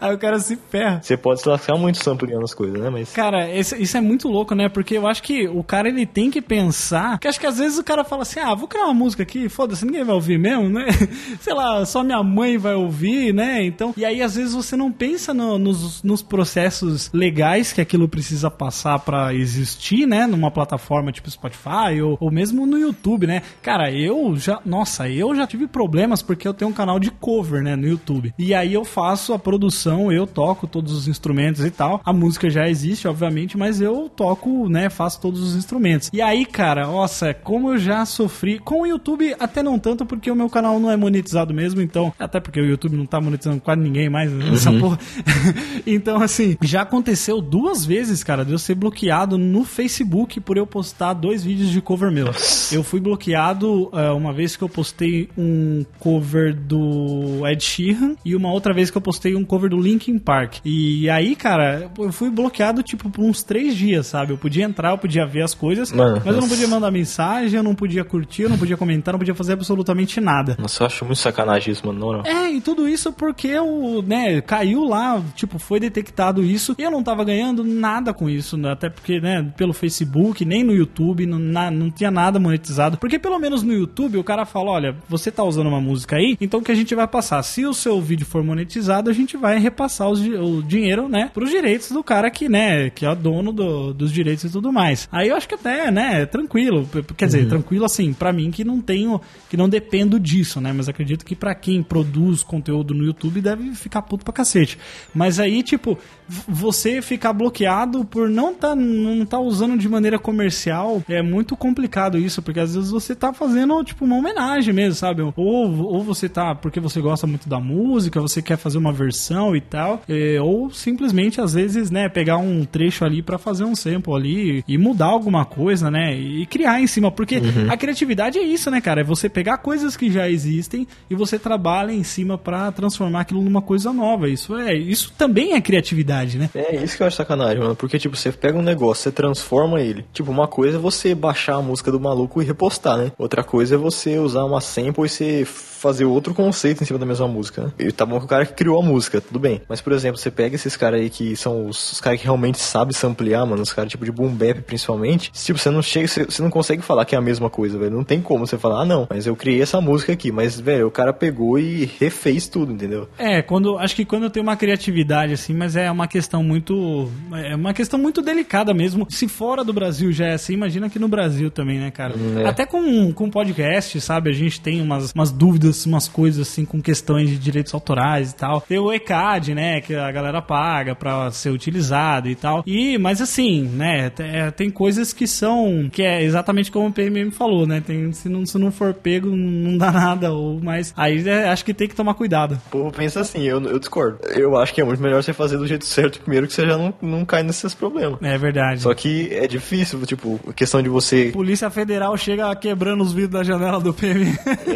aí 0.00 0.14
o 0.14 0.18
cara 0.18 0.33
se 0.38 0.56
ferra. 0.70 1.00
Você 1.02 1.16
pode 1.16 1.40
se 1.40 1.48
lascar 1.48 1.76
muito 1.76 2.02
sampleando 2.02 2.44
as 2.44 2.54
coisas, 2.54 2.78
né? 2.80 2.90
Mas. 2.90 3.12
Cara, 3.12 3.50
esse- 3.50 3.80
isso 3.80 3.96
é 3.96 4.00
muito 4.00 4.28
louco, 4.28 4.54
né? 4.54 4.68
Porque 4.68 4.96
eu 4.96 5.06
acho 5.06 5.22
que 5.22 5.46
o 5.48 5.62
cara 5.62 5.88
ele 5.88 6.06
tem 6.06 6.30
que 6.30 6.40
pensar. 6.42 7.18
Que 7.18 7.28
acho 7.28 7.38
que 7.40 7.46
às 7.46 7.58
vezes 7.58 7.78
o 7.78 7.84
cara 7.84 8.04
fala 8.04 8.22
assim: 8.22 8.40
ah, 8.40 8.54
vou 8.54 8.68
criar 8.68 8.84
uma 8.84 8.94
música 8.94 9.22
aqui, 9.22 9.48
foda-se, 9.48 9.84
ninguém 9.84 10.04
vai 10.04 10.14
ouvir 10.14 10.38
mesmo, 10.38 10.68
né? 10.68 10.86
Sei 11.40 11.52
lá, 11.54 11.84
só 11.86 12.02
minha 12.02 12.22
mãe 12.22 12.56
vai 12.58 12.74
ouvir, 12.74 13.32
né? 13.32 13.64
Então. 13.64 13.92
E 13.96 14.04
aí 14.04 14.22
às 14.22 14.34
vezes 14.36 14.54
você 14.54 14.76
não 14.76 14.90
pensa 14.92 15.32
no- 15.34 15.58
nos, 15.58 16.02
nos 16.02 16.22
processos 16.22 17.10
legais 17.12 17.72
que 17.72 17.80
aquilo 17.80 18.08
precisa 18.08 18.50
passar 18.50 18.98
pra 18.98 19.34
existir, 19.34 20.06
né? 20.06 20.26
Numa 20.26 20.50
plataforma 20.50 21.10
tipo 21.12 21.30
Spotify 21.30 22.00
ou, 22.02 22.16
ou 22.20 22.30
mesmo 22.30 22.66
no 22.66 22.78
YouTube, 22.78 23.26
né? 23.26 23.42
Cara, 23.62 23.90
eu 23.92 24.36
já. 24.36 24.60
Nossa, 24.64 25.08
eu 25.08 25.34
já 25.34 25.46
tive 25.46 25.66
problemas 25.66 26.22
porque 26.22 26.46
eu 26.46 26.54
tenho 26.54 26.70
um 26.70 26.74
canal 26.74 26.98
de 26.98 27.10
cover, 27.10 27.62
né? 27.62 27.76
No 27.76 27.86
YouTube. 27.86 28.34
E 28.38 28.54
aí 28.54 28.72
eu 28.74 28.84
faço 28.84 29.32
a 29.32 29.38
produção, 29.38 30.12
eu 30.12 30.23
toco 30.26 30.66
todos 30.66 30.92
os 30.92 31.08
instrumentos 31.08 31.64
e 31.64 31.70
tal. 31.70 32.00
A 32.04 32.12
música 32.12 32.48
já 32.50 32.68
existe, 32.68 33.08
obviamente, 33.08 33.56
mas 33.56 33.80
eu 33.80 34.08
toco, 34.08 34.68
né? 34.68 34.88
Faço 34.90 35.20
todos 35.20 35.40
os 35.42 35.56
instrumentos. 35.56 36.10
E 36.12 36.20
aí, 36.20 36.44
cara, 36.44 36.86
nossa, 36.86 37.34
como 37.34 37.70
eu 37.70 37.78
já 37.78 38.04
sofri. 38.04 38.58
Com 38.58 38.82
o 38.82 38.86
YouTube, 38.86 39.34
até 39.38 39.62
não 39.62 39.78
tanto, 39.78 40.06
porque 40.06 40.30
o 40.30 40.34
meu 40.34 40.48
canal 40.48 40.78
não 40.78 40.90
é 40.90 40.96
monetizado 40.96 41.52
mesmo, 41.52 41.80
então. 41.80 42.12
Até 42.18 42.40
porque 42.40 42.60
o 42.60 42.64
YouTube 42.64 42.96
não 42.96 43.06
tá 43.06 43.20
monetizando 43.20 43.60
quase 43.60 43.80
ninguém 43.80 44.08
mais 44.08 44.30
nessa 44.32 44.72
porra. 44.72 44.98
então, 45.86 46.22
assim, 46.22 46.56
já 46.62 46.82
aconteceu 46.82 47.40
duas 47.40 47.84
vezes, 47.84 48.22
cara, 48.22 48.44
de 48.44 48.52
eu 48.52 48.58
ser 48.58 48.74
bloqueado 48.74 49.36
no 49.36 49.64
Facebook 49.64 50.40
por 50.40 50.56
eu 50.56 50.66
postar 50.66 51.14
dois 51.14 51.44
vídeos 51.44 51.70
de 51.70 51.80
cover 51.80 52.10
meu. 52.10 52.30
Eu 52.72 52.82
fui 52.82 53.00
bloqueado 53.00 53.90
eh, 53.92 54.10
uma 54.10 54.32
vez 54.32 54.56
que 54.56 54.62
eu 54.62 54.68
postei 54.68 55.28
um 55.36 55.84
cover 55.98 56.54
do 56.54 57.46
Ed 57.46 57.62
Sheeran 57.62 58.14
e 58.24 58.34
uma 58.34 58.50
outra 58.50 58.72
vez 58.72 58.90
que 58.90 58.96
eu 58.96 59.02
postei 59.02 59.34
um 59.34 59.44
cover 59.44 59.70
do 59.70 59.80
Linkin 59.80 60.13
Park. 60.18 60.56
E 60.64 61.08
aí, 61.10 61.34
cara, 61.36 61.90
eu 61.98 62.12
fui 62.12 62.30
bloqueado, 62.30 62.82
tipo, 62.82 63.08
por 63.10 63.22
uns 63.24 63.42
três 63.42 63.76
dias, 63.76 64.06
sabe? 64.06 64.32
Eu 64.32 64.38
podia 64.38 64.64
entrar, 64.64 64.90
eu 64.90 64.98
podia 64.98 65.26
ver 65.26 65.42
as 65.42 65.54
coisas, 65.54 65.92
Mano, 65.92 66.20
mas 66.24 66.34
eu 66.34 66.40
não 66.40 66.48
podia 66.48 66.68
mandar 66.68 66.90
mensagem, 66.90 67.56
eu 67.56 67.62
não 67.62 67.74
podia 67.74 68.04
curtir, 68.04 68.42
eu 68.42 68.48
não 68.50 68.58
podia 68.58 68.76
comentar, 68.76 69.12
não 69.12 69.18
podia 69.18 69.34
fazer 69.34 69.52
absolutamente 69.54 70.20
nada. 70.20 70.56
Nossa, 70.58 70.82
eu 70.82 70.86
acho 70.86 71.04
muito 71.04 71.18
sacanagem 71.18 71.72
isso, 71.72 71.86
mano. 71.86 71.98
Não, 71.98 72.12
não. 72.18 72.22
É, 72.24 72.50
e 72.50 72.60
tudo 72.60 72.88
isso 72.88 73.12
porque 73.12 73.56
o, 73.58 74.02
né, 74.02 74.40
caiu 74.40 74.84
lá, 74.84 75.22
tipo, 75.34 75.58
foi 75.58 75.78
detectado 75.80 76.42
isso, 76.42 76.74
e 76.78 76.82
eu 76.82 76.90
não 76.90 77.02
tava 77.02 77.24
ganhando 77.24 77.62
nada 77.64 78.12
com 78.12 78.28
isso, 78.28 78.56
né, 78.56 78.72
até 78.72 78.88
porque, 78.88 79.20
né, 79.20 79.50
pelo 79.56 79.72
Facebook, 79.72 80.44
nem 80.44 80.62
no 80.64 80.72
YouTube, 80.72 81.26
não, 81.26 81.38
na- 81.38 81.70
não 81.70 81.90
tinha 81.90 82.10
nada 82.10 82.38
monetizado. 82.38 82.96
Porque 82.98 83.18
pelo 83.18 83.38
menos 83.38 83.62
no 83.62 83.72
YouTube 83.72 84.18
o 84.18 84.24
cara 84.24 84.44
fala, 84.44 84.70
olha, 84.70 84.96
você 85.08 85.30
tá 85.30 85.42
usando 85.44 85.66
uma 85.68 85.80
música 85.80 86.16
aí, 86.16 86.36
então 86.40 86.60
o 86.60 86.62
que 86.62 86.72
a 86.72 86.74
gente 86.74 86.94
vai 86.94 87.06
passar? 87.06 87.42
Se 87.42 87.64
o 87.66 87.72
seu 87.74 88.00
vídeo 88.00 88.26
for 88.26 88.42
monetizado, 88.42 89.10
a 89.10 89.12
gente 89.12 89.36
vai 89.36 89.58
repassar 89.58 90.03
os 90.08 90.20
di- 90.22 90.34
o 90.34 90.62
dinheiro, 90.62 91.08
né, 91.08 91.30
pros 91.32 91.50
direitos 91.50 91.90
do 91.90 92.02
cara 92.02 92.30
que, 92.30 92.48
né, 92.48 92.90
que 92.90 93.04
é 93.04 93.10
o 93.10 93.14
dono 93.14 93.52
do- 93.52 93.92
dos 93.94 94.12
direitos 94.12 94.44
e 94.44 94.50
tudo 94.50 94.72
mais. 94.72 95.08
Aí 95.12 95.28
eu 95.28 95.36
acho 95.36 95.48
que 95.48 95.54
até, 95.54 95.90
né, 95.90 96.22
é 96.22 96.26
tranquilo, 96.26 96.88
quer 97.16 97.26
dizer, 97.26 97.48
tranquilo 97.48 97.84
assim, 97.84 98.12
pra 98.12 98.32
mim 98.32 98.50
que 98.50 98.64
não 98.64 98.80
tenho, 98.80 99.20
que 99.50 99.56
não 99.56 99.68
dependo 99.68 100.18
disso, 100.20 100.60
né, 100.60 100.72
mas 100.72 100.88
acredito 100.88 101.24
que 101.24 101.34
pra 101.36 101.54
quem 101.54 101.82
produz 101.82 102.42
conteúdo 102.42 102.94
no 102.94 103.04
YouTube 103.04 103.40
deve 103.40 103.72
ficar 103.74 104.02
puto 104.02 104.24
pra 104.24 104.32
cacete. 104.34 104.78
Mas 105.14 105.38
aí, 105.40 105.62
tipo, 105.62 105.98
você 106.48 107.02
ficar 107.02 107.32
bloqueado 107.32 108.04
por 108.04 108.28
não 108.28 108.54
tá, 108.54 108.74
não 108.74 109.24
tá 109.26 109.38
usando 109.38 109.78
de 109.78 109.88
maneira 109.88 110.18
comercial 110.18 111.02
é 111.08 111.22
muito 111.22 111.56
complicado 111.56 112.18
isso, 112.18 112.42
porque 112.42 112.60
às 112.60 112.74
vezes 112.74 112.90
você 112.90 113.14
tá 113.14 113.32
fazendo, 113.32 113.82
tipo, 113.84 114.04
uma 114.04 114.16
homenagem 114.16 114.72
mesmo, 114.72 114.94
sabe? 114.94 115.22
Ou, 115.22 115.34
ou 115.36 116.02
você 116.02 116.28
tá 116.28 116.54
porque 116.54 116.80
você 116.80 117.00
gosta 117.00 117.26
muito 117.26 117.48
da 117.48 117.60
música, 117.60 118.20
você 118.20 118.40
quer 118.40 118.56
fazer 118.56 118.78
uma 118.78 118.92
versão 118.92 119.54
e 119.54 119.60
tal, 119.60 120.02
é, 120.08 120.40
ou 120.40 120.70
simplesmente, 120.70 121.40
às 121.40 121.54
vezes, 121.54 121.90
né, 121.90 122.08
pegar 122.08 122.38
um 122.38 122.64
trecho 122.64 123.04
ali 123.04 123.22
pra 123.22 123.38
fazer 123.38 123.64
um 123.64 123.74
sample 123.74 124.14
ali 124.14 124.64
e 124.66 124.78
mudar 124.78 125.06
alguma 125.06 125.44
coisa, 125.44 125.90
né? 125.90 126.16
E 126.16 126.46
criar 126.46 126.80
em 126.80 126.86
cima, 126.86 127.10
porque 127.10 127.40
a 127.68 127.76
criatividade 127.76 128.38
é 128.38 128.42
isso, 128.42 128.70
né, 128.70 128.80
cara? 128.80 129.00
É 129.00 129.04
você 129.04 129.28
pegar 129.28 129.58
coisas 129.58 129.96
que 129.96 130.10
já 130.10 130.28
existem 130.28 130.86
e 131.10 131.14
você 131.14 131.38
trabalha 131.38 131.92
em 131.92 132.02
cima 132.02 132.38
pra 132.38 132.70
transformar 132.72 133.20
aquilo 133.20 133.42
numa 133.42 133.62
coisa 133.62 133.92
nova. 133.92 134.28
Isso 134.28 134.56
é, 134.56 134.74
isso 134.74 135.12
também 135.16 135.52
é 135.52 135.60
criatividade, 135.60 136.13
né? 136.14 136.50
É 136.54 136.76
isso 136.76 136.96
que 136.96 137.02
eu 137.02 137.06
acho 137.06 137.16
sacanagem, 137.16 137.58
mano. 137.58 137.76
Porque, 137.76 137.98
tipo, 137.98 138.16
você 138.16 138.30
pega 138.30 138.58
um 138.58 138.62
negócio, 138.62 139.04
você 139.04 139.12
transforma 139.12 139.80
ele. 139.80 140.04
Tipo, 140.12 140.30
uma 140.30 140.46
coisa 140.46 140.76
é 140.76 140.80
você 140.80 141.14
baixar 141.14 141.56
a 141.56 141.62
música 141.62 141.90
do 141.90 142.00
maluco 142.00 142.40
e 142.40 142.44
repostar, 142.44 142.96
né? 142.96 143.12
Outra 143.18 143.42
coisa 143.42 143.74
é 143.74 143.78
você 143.78 144.18
usar 144.18 144.44
uma 144.44 144.60
sample 144.60 145.04
e 145.04 145.08
você 145.08 145.46
fazer 145.84 146.06
outro 146.06 146.32
conceito 146.32 146.82
em 146.82 146.86
cima 146.86 146.98
da 146.98 147.04
mesma 147.04 147.28
música, 147.28 147.64
né? 147.64 147.72
E 147.78 147.92
tá 147.92 148.06
bom 148.06 148.18
que 148.18 148.24
o 148.24 148.28
cara 148.28 148.46
que 148.46 148.54
criou 148.54 148.80
a 148.80 148.82
música, 148.82 149.20
tudo 149.20 149.38
bem. 149.38 149.60
Mas, 149.68 149.82
por 149.82 149.92
exemplo, 149.92 150.16
você 150.16 150.30
pega 150.30 150.54
esses 150.54 150.78
caras 150.78 150.98
aí 150.98 151.10
que 151.10 151.36
são 151.36 151.66
os, 151.66 151.92
os 151.92 152.00
caras 152.00 152.18
que 152.18 152.24
realmente 152.24 152.58
sabem 152.58 152.94
samplear, 152.94 153.46
mano. 153.46 153.60
Os 153.60 153.72
caras 153.72 153.90
tipo 153.90 154.04
de 154.04 154.10
boom 154.10 154.30
bap, 154.30 154.62
principalmente. 154.62 155.30
Tipo, 155.32 155.58
você 155.58 155.68
não 155.68 155.82
chega, 155.82 156.08
você, 156.08 156.24
você 156.24 156.40
não 156.40 156.48
consegue 156.48 156.80
falar 156.80 157.04
que 157.04 157.14
é 157.14 157.18
a 157.18 157.20
mesma 157.20 157.50
coisa, 157.50 157.78
velho. 157.78 157.90
Não 157.90 158.02
tem 158.02 158.22
como 158.22 158.46
você 158.46 158.56
falar, 158.56 158.80
ah, 158.80 158.84
não, 158.86 159.06
mas 159.10 159.26
eu 159.26 159.36
criei 159.36 159.60
essa 159.60 159.78
música 159.78 160.12
aqui. 160.12 160.32
Mas, 160.32 160.58
velho, 160.58 160.86
o 160.86 160.90
cara 160.90 161.12
pegou 161.12 161.58
e 161.58 161.84
refez 162.00 162.48
tudo, 162.48 162.72
entendeu? 162.72 163.06
É, 163.18 163.42
quando 163.42 163.76
acho 163.76 163.94
que 163.94 164.06
quando 164.06 164.30
tem 164.30 164.42
uma 164.42 164.56
criatividade 164.56 165.34
assim, 165.34 165.52
mas 165.52 165.76
é 165.76 165.90
uma 165.90 166.03
questão 166.06 166.42
muito 166.42 167.10
é 167.32 167.54
uma 167.54 167.74
questão 167.74 167.98
muito 167.98 168.22
delicada 168.22 168.72
mesmo. 168.74 169.06
Se 169.10 169.28
fora 169.28 169.64
do 169.64 169.72
Brasil 169.72 170.12
já 170.12 170.26
é 170.26 170.34
assim, 170.34 170.54
imagina 170.54 170.86
aqui 170.86 170.98
no 170.98 171.08
Brasil 171.08 171.50
também, 171.50 171.78
né, 171.78 171.90
cara? 171.90 172.14
é. 172.38 172.46
Até 172.46 172.66
com 172.66 173.12
com 173.12 173.30
podcast, 173.30 174.00
sabe? 174.00 174.30
A 174.30 174.32
gente 174.32 174.60
tem 174.60 174.80
umas, 174.80 175.12
umas 175.12 175.30
dúvidas, 175.30 175.84
umas 175.86 176.08
coisas 176.08 176.48
assim 176.48 176.64
com 176.64 176.80
questões 176.80 177.30
de 177.30 177.38
direitos 177.38 177.72
autorais 177.74 178.32
e 178.32 178.36
tal. 178.36 178.60
Tem 178.60 178.78
o 178.78 178.92
ECAD, 178.92 179.54
né, 179.54 179.80
que 179.80 179.94
a 179.94 180.10
galera 180.10 180.40
paga 180.40 180.94
pra 180.94 181.30
ser 181.30 181.50
utilizado 181.50 182.28
e 182.28 182.34
tal. 182.34 182.62
E 182.66 182.98
mas 182.98 183.20
assim, 183.20 183.62
né, 183.62 184.10
é, 184.18 184.50
tem 184.50 184.70
coisas 184.70 185.12
que 185.12 185.26
são 185.26 185.88
que 185.92 186.02
é 186.02 186.22
exatamente 186.22 186.70
como 186.70 186.88
o 186.88 186.92
PMM 186.92 187.30
falou, 187.30 187.66
né? 187.66 187.82
Tem 187.84 188.12
se 188.12 188.28
não 188.28 188.44
se 188.46 188.58
não 188.58 188.70
for 188.70 188.94
pego 188.94 189.28
não 189.28 189.76
dá 189.76 189.90
nada 189.92 190.32
ou 190.32 190.60
mas 190.60 190.92
aí 190.96 191.26
é, 191.28 191.48
acho 191.48 191.64
que 191.64 191.74
tem 191.74 191.88
que 191.88 191.94
tomar 191.94 192.14
cuidado. 192.14 192.60
O 192.66 192.70
povo 192.70 192.92
pensa 192.92 193.20
assim, 193.20 193.42
eu, 193.42 193.60
eu 193.62 193.78
discordo. 193.78 194.18
Eu 194.28 194.56
acho 194.56 194.72
que 194.74 194.80
é 194.80 194.84
muito 194.84 195.02
melhor 195.02 195.22
você 195.22 195.32
fazer 195.32 195.56
do 195.56 195.66
jeito 195.66 195.84
certo 195.94 196.20
primeiro, 196.20 196.46
que 196.46 196.52
você 196.52 196.66
já 196.66 196.76
não, 196.76 196.92
não 197.00 197.24
cai 197.24 197.42
nesses 197.42 197.74
problemas. 197.74 198.18
É 198.22 198.36
verdade. 198.36 198.82
Só 198.82 198.92
que 198.92 199.28
é 199.32 199.46
difícil, 199.46 200.04
tipo, 200.04 200.40
a 200.48 200.52
questão 200.52 200.82
de 200.82 200.88
você. 200.88 201.30
Polícia 201.32 201.70
Federal 201.70 202.16
chega 202.16 202.54
quebrando 202.56 203.02
os 203.02 203.12
vidros 203.12 203.32
da 203.32 203.44
janela 203.44 203.80
do 203.80 203.94
PM. 203.94 204.34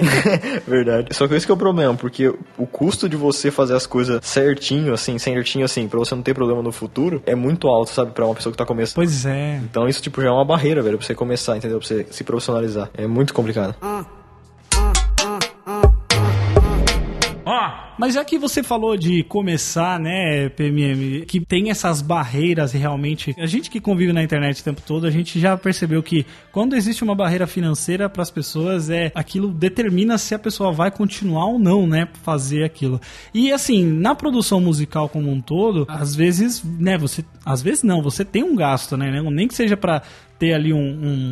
Verdade. 0.67 1.15
Só 1.15 1.27
que 1.27 1.35
esse 1.35 1.47
que 1.47 1.53
é 1.53 1.55
o 1.55 1.59
problema, 1.59 1.95
porque 1.95 2.29
o 2.57 2.67
custo 2.67 3.09
de 3.09 3.17
você 3.17 3.51
fazer 3.51 3.75
as 3.75 3.87
coisas 3.87 4.25
certinho, 4.25 4.93
assim, 4.93 5.19
certinho, 5.19 5.65
assim, 5.65 5.89
pra 5.89 5.99
você 5.99 6.15
não 6.15 6.23
ter 6.23 6.35
problema 6.35 6.63
no 6.63 6.73
futuro, 6.73 7.23
é 7.27 7.35
muito 7.35 7.69
alto, 7.69 7.91
sabe, 7.91 8.13
pra 8.13 8.25
uma 8.25 8.35
pessoa 8.35 8.53
que 8.53 8.59
tá 8.59 8.65
começando. 8.65 8.95
pois 8.97 9.27
é. 9.27 9.61
Então 9.65 9.89
isso, 9.89 10.01
tipo, 10.03 10.23
já 10.23 10.29
é 10.29 10.31
uma 10.31 10.45
barreira, 10.45 10.83
velho, 10.83 10.99
pra 10.99 11.07
você 11.07 11.15
começar, 11.15 11.57
entendeu? 11.57 11.79
Pra 11.79 11.87
você 11.87 12.07
se 12.11 12.23
profissionalizar. 12.25 12.91
É 12.95 13.07
muito 13.07 13.35
complicado. 13.35 13.75
Ó, 17.45 17.88
Mas 17.99 18.15
já 18.15 18.25
que 18.25 18.39
você 18.39 18.63
falou 18.63 18.97
de 18.97 19.25
começar, 19.25 19.99
né, 19.99 20.49
PMM, 20.51 21.27
que 21.27 21.41
tem 21.41 21.71
essas 21.71 22.01
barreiras 22.01 22.73
realmente. 22.73 23.35
A 23.37 23.47
gente 23.47 23.69
que 23.69 23.81
convive 23.81 24.13
na 24.13 24.23
internet 24.23 24.61
o 24.61 24.65
tempo 24.65 24.81
todo, 24.87 25.05
a 25.05 25.11
gente 25.11 25.41
já 25.41 25.57
percebeu 25.57 26.01
que 26.01 26.25
quando 26.53 26.77
existe 26.77 27.03
uma 27.03 27.15
barreira 27.15 27.47
financeira 27.47 28.09
para 28.09 28.23
as 28.23 28.31
pessoas, 28.31 28.89
é 28.89 29.11
aquilo 29.17 29.49
determina 29.49 30.17
se 30.17 30.33
a 30.33 30.39
pessoa 30.39 30.71
vai 30.71 30.93
continuar 30.93 31.47
ou 31.47 31.59
não, 31.59 31.89
né, 31.89 32.07
fazer 32.23 32.63
aquilo. 32.63 33.01
E 33.35 33.51
assim, 33.51 33.85
na 33.85 34.15
produção 34.15 34.61
musical 34.61 35.09
como 35.09 35.29
um 35.29 35.41
todo, 35.41 35.85
às 35.89 36.15
vezes, 36.15 36.63
né, 36.63 36.97
você. 36.97 37.25
Às 37.45 37.63
vezes 37.63 37.83
não, 37.83 38.01
você 38.01 38.25
tem 38.25 38.45
um 38.45 38.55
gasto, 38.55 38.97
né? 38.97 39.11
Nem 39.23 39.49
que 39.49 39.55
seja 39.55 39.77
para 39.77 40.03
ter 40.39 40.55
ali 40.55 40.73
um, 40.73 40.79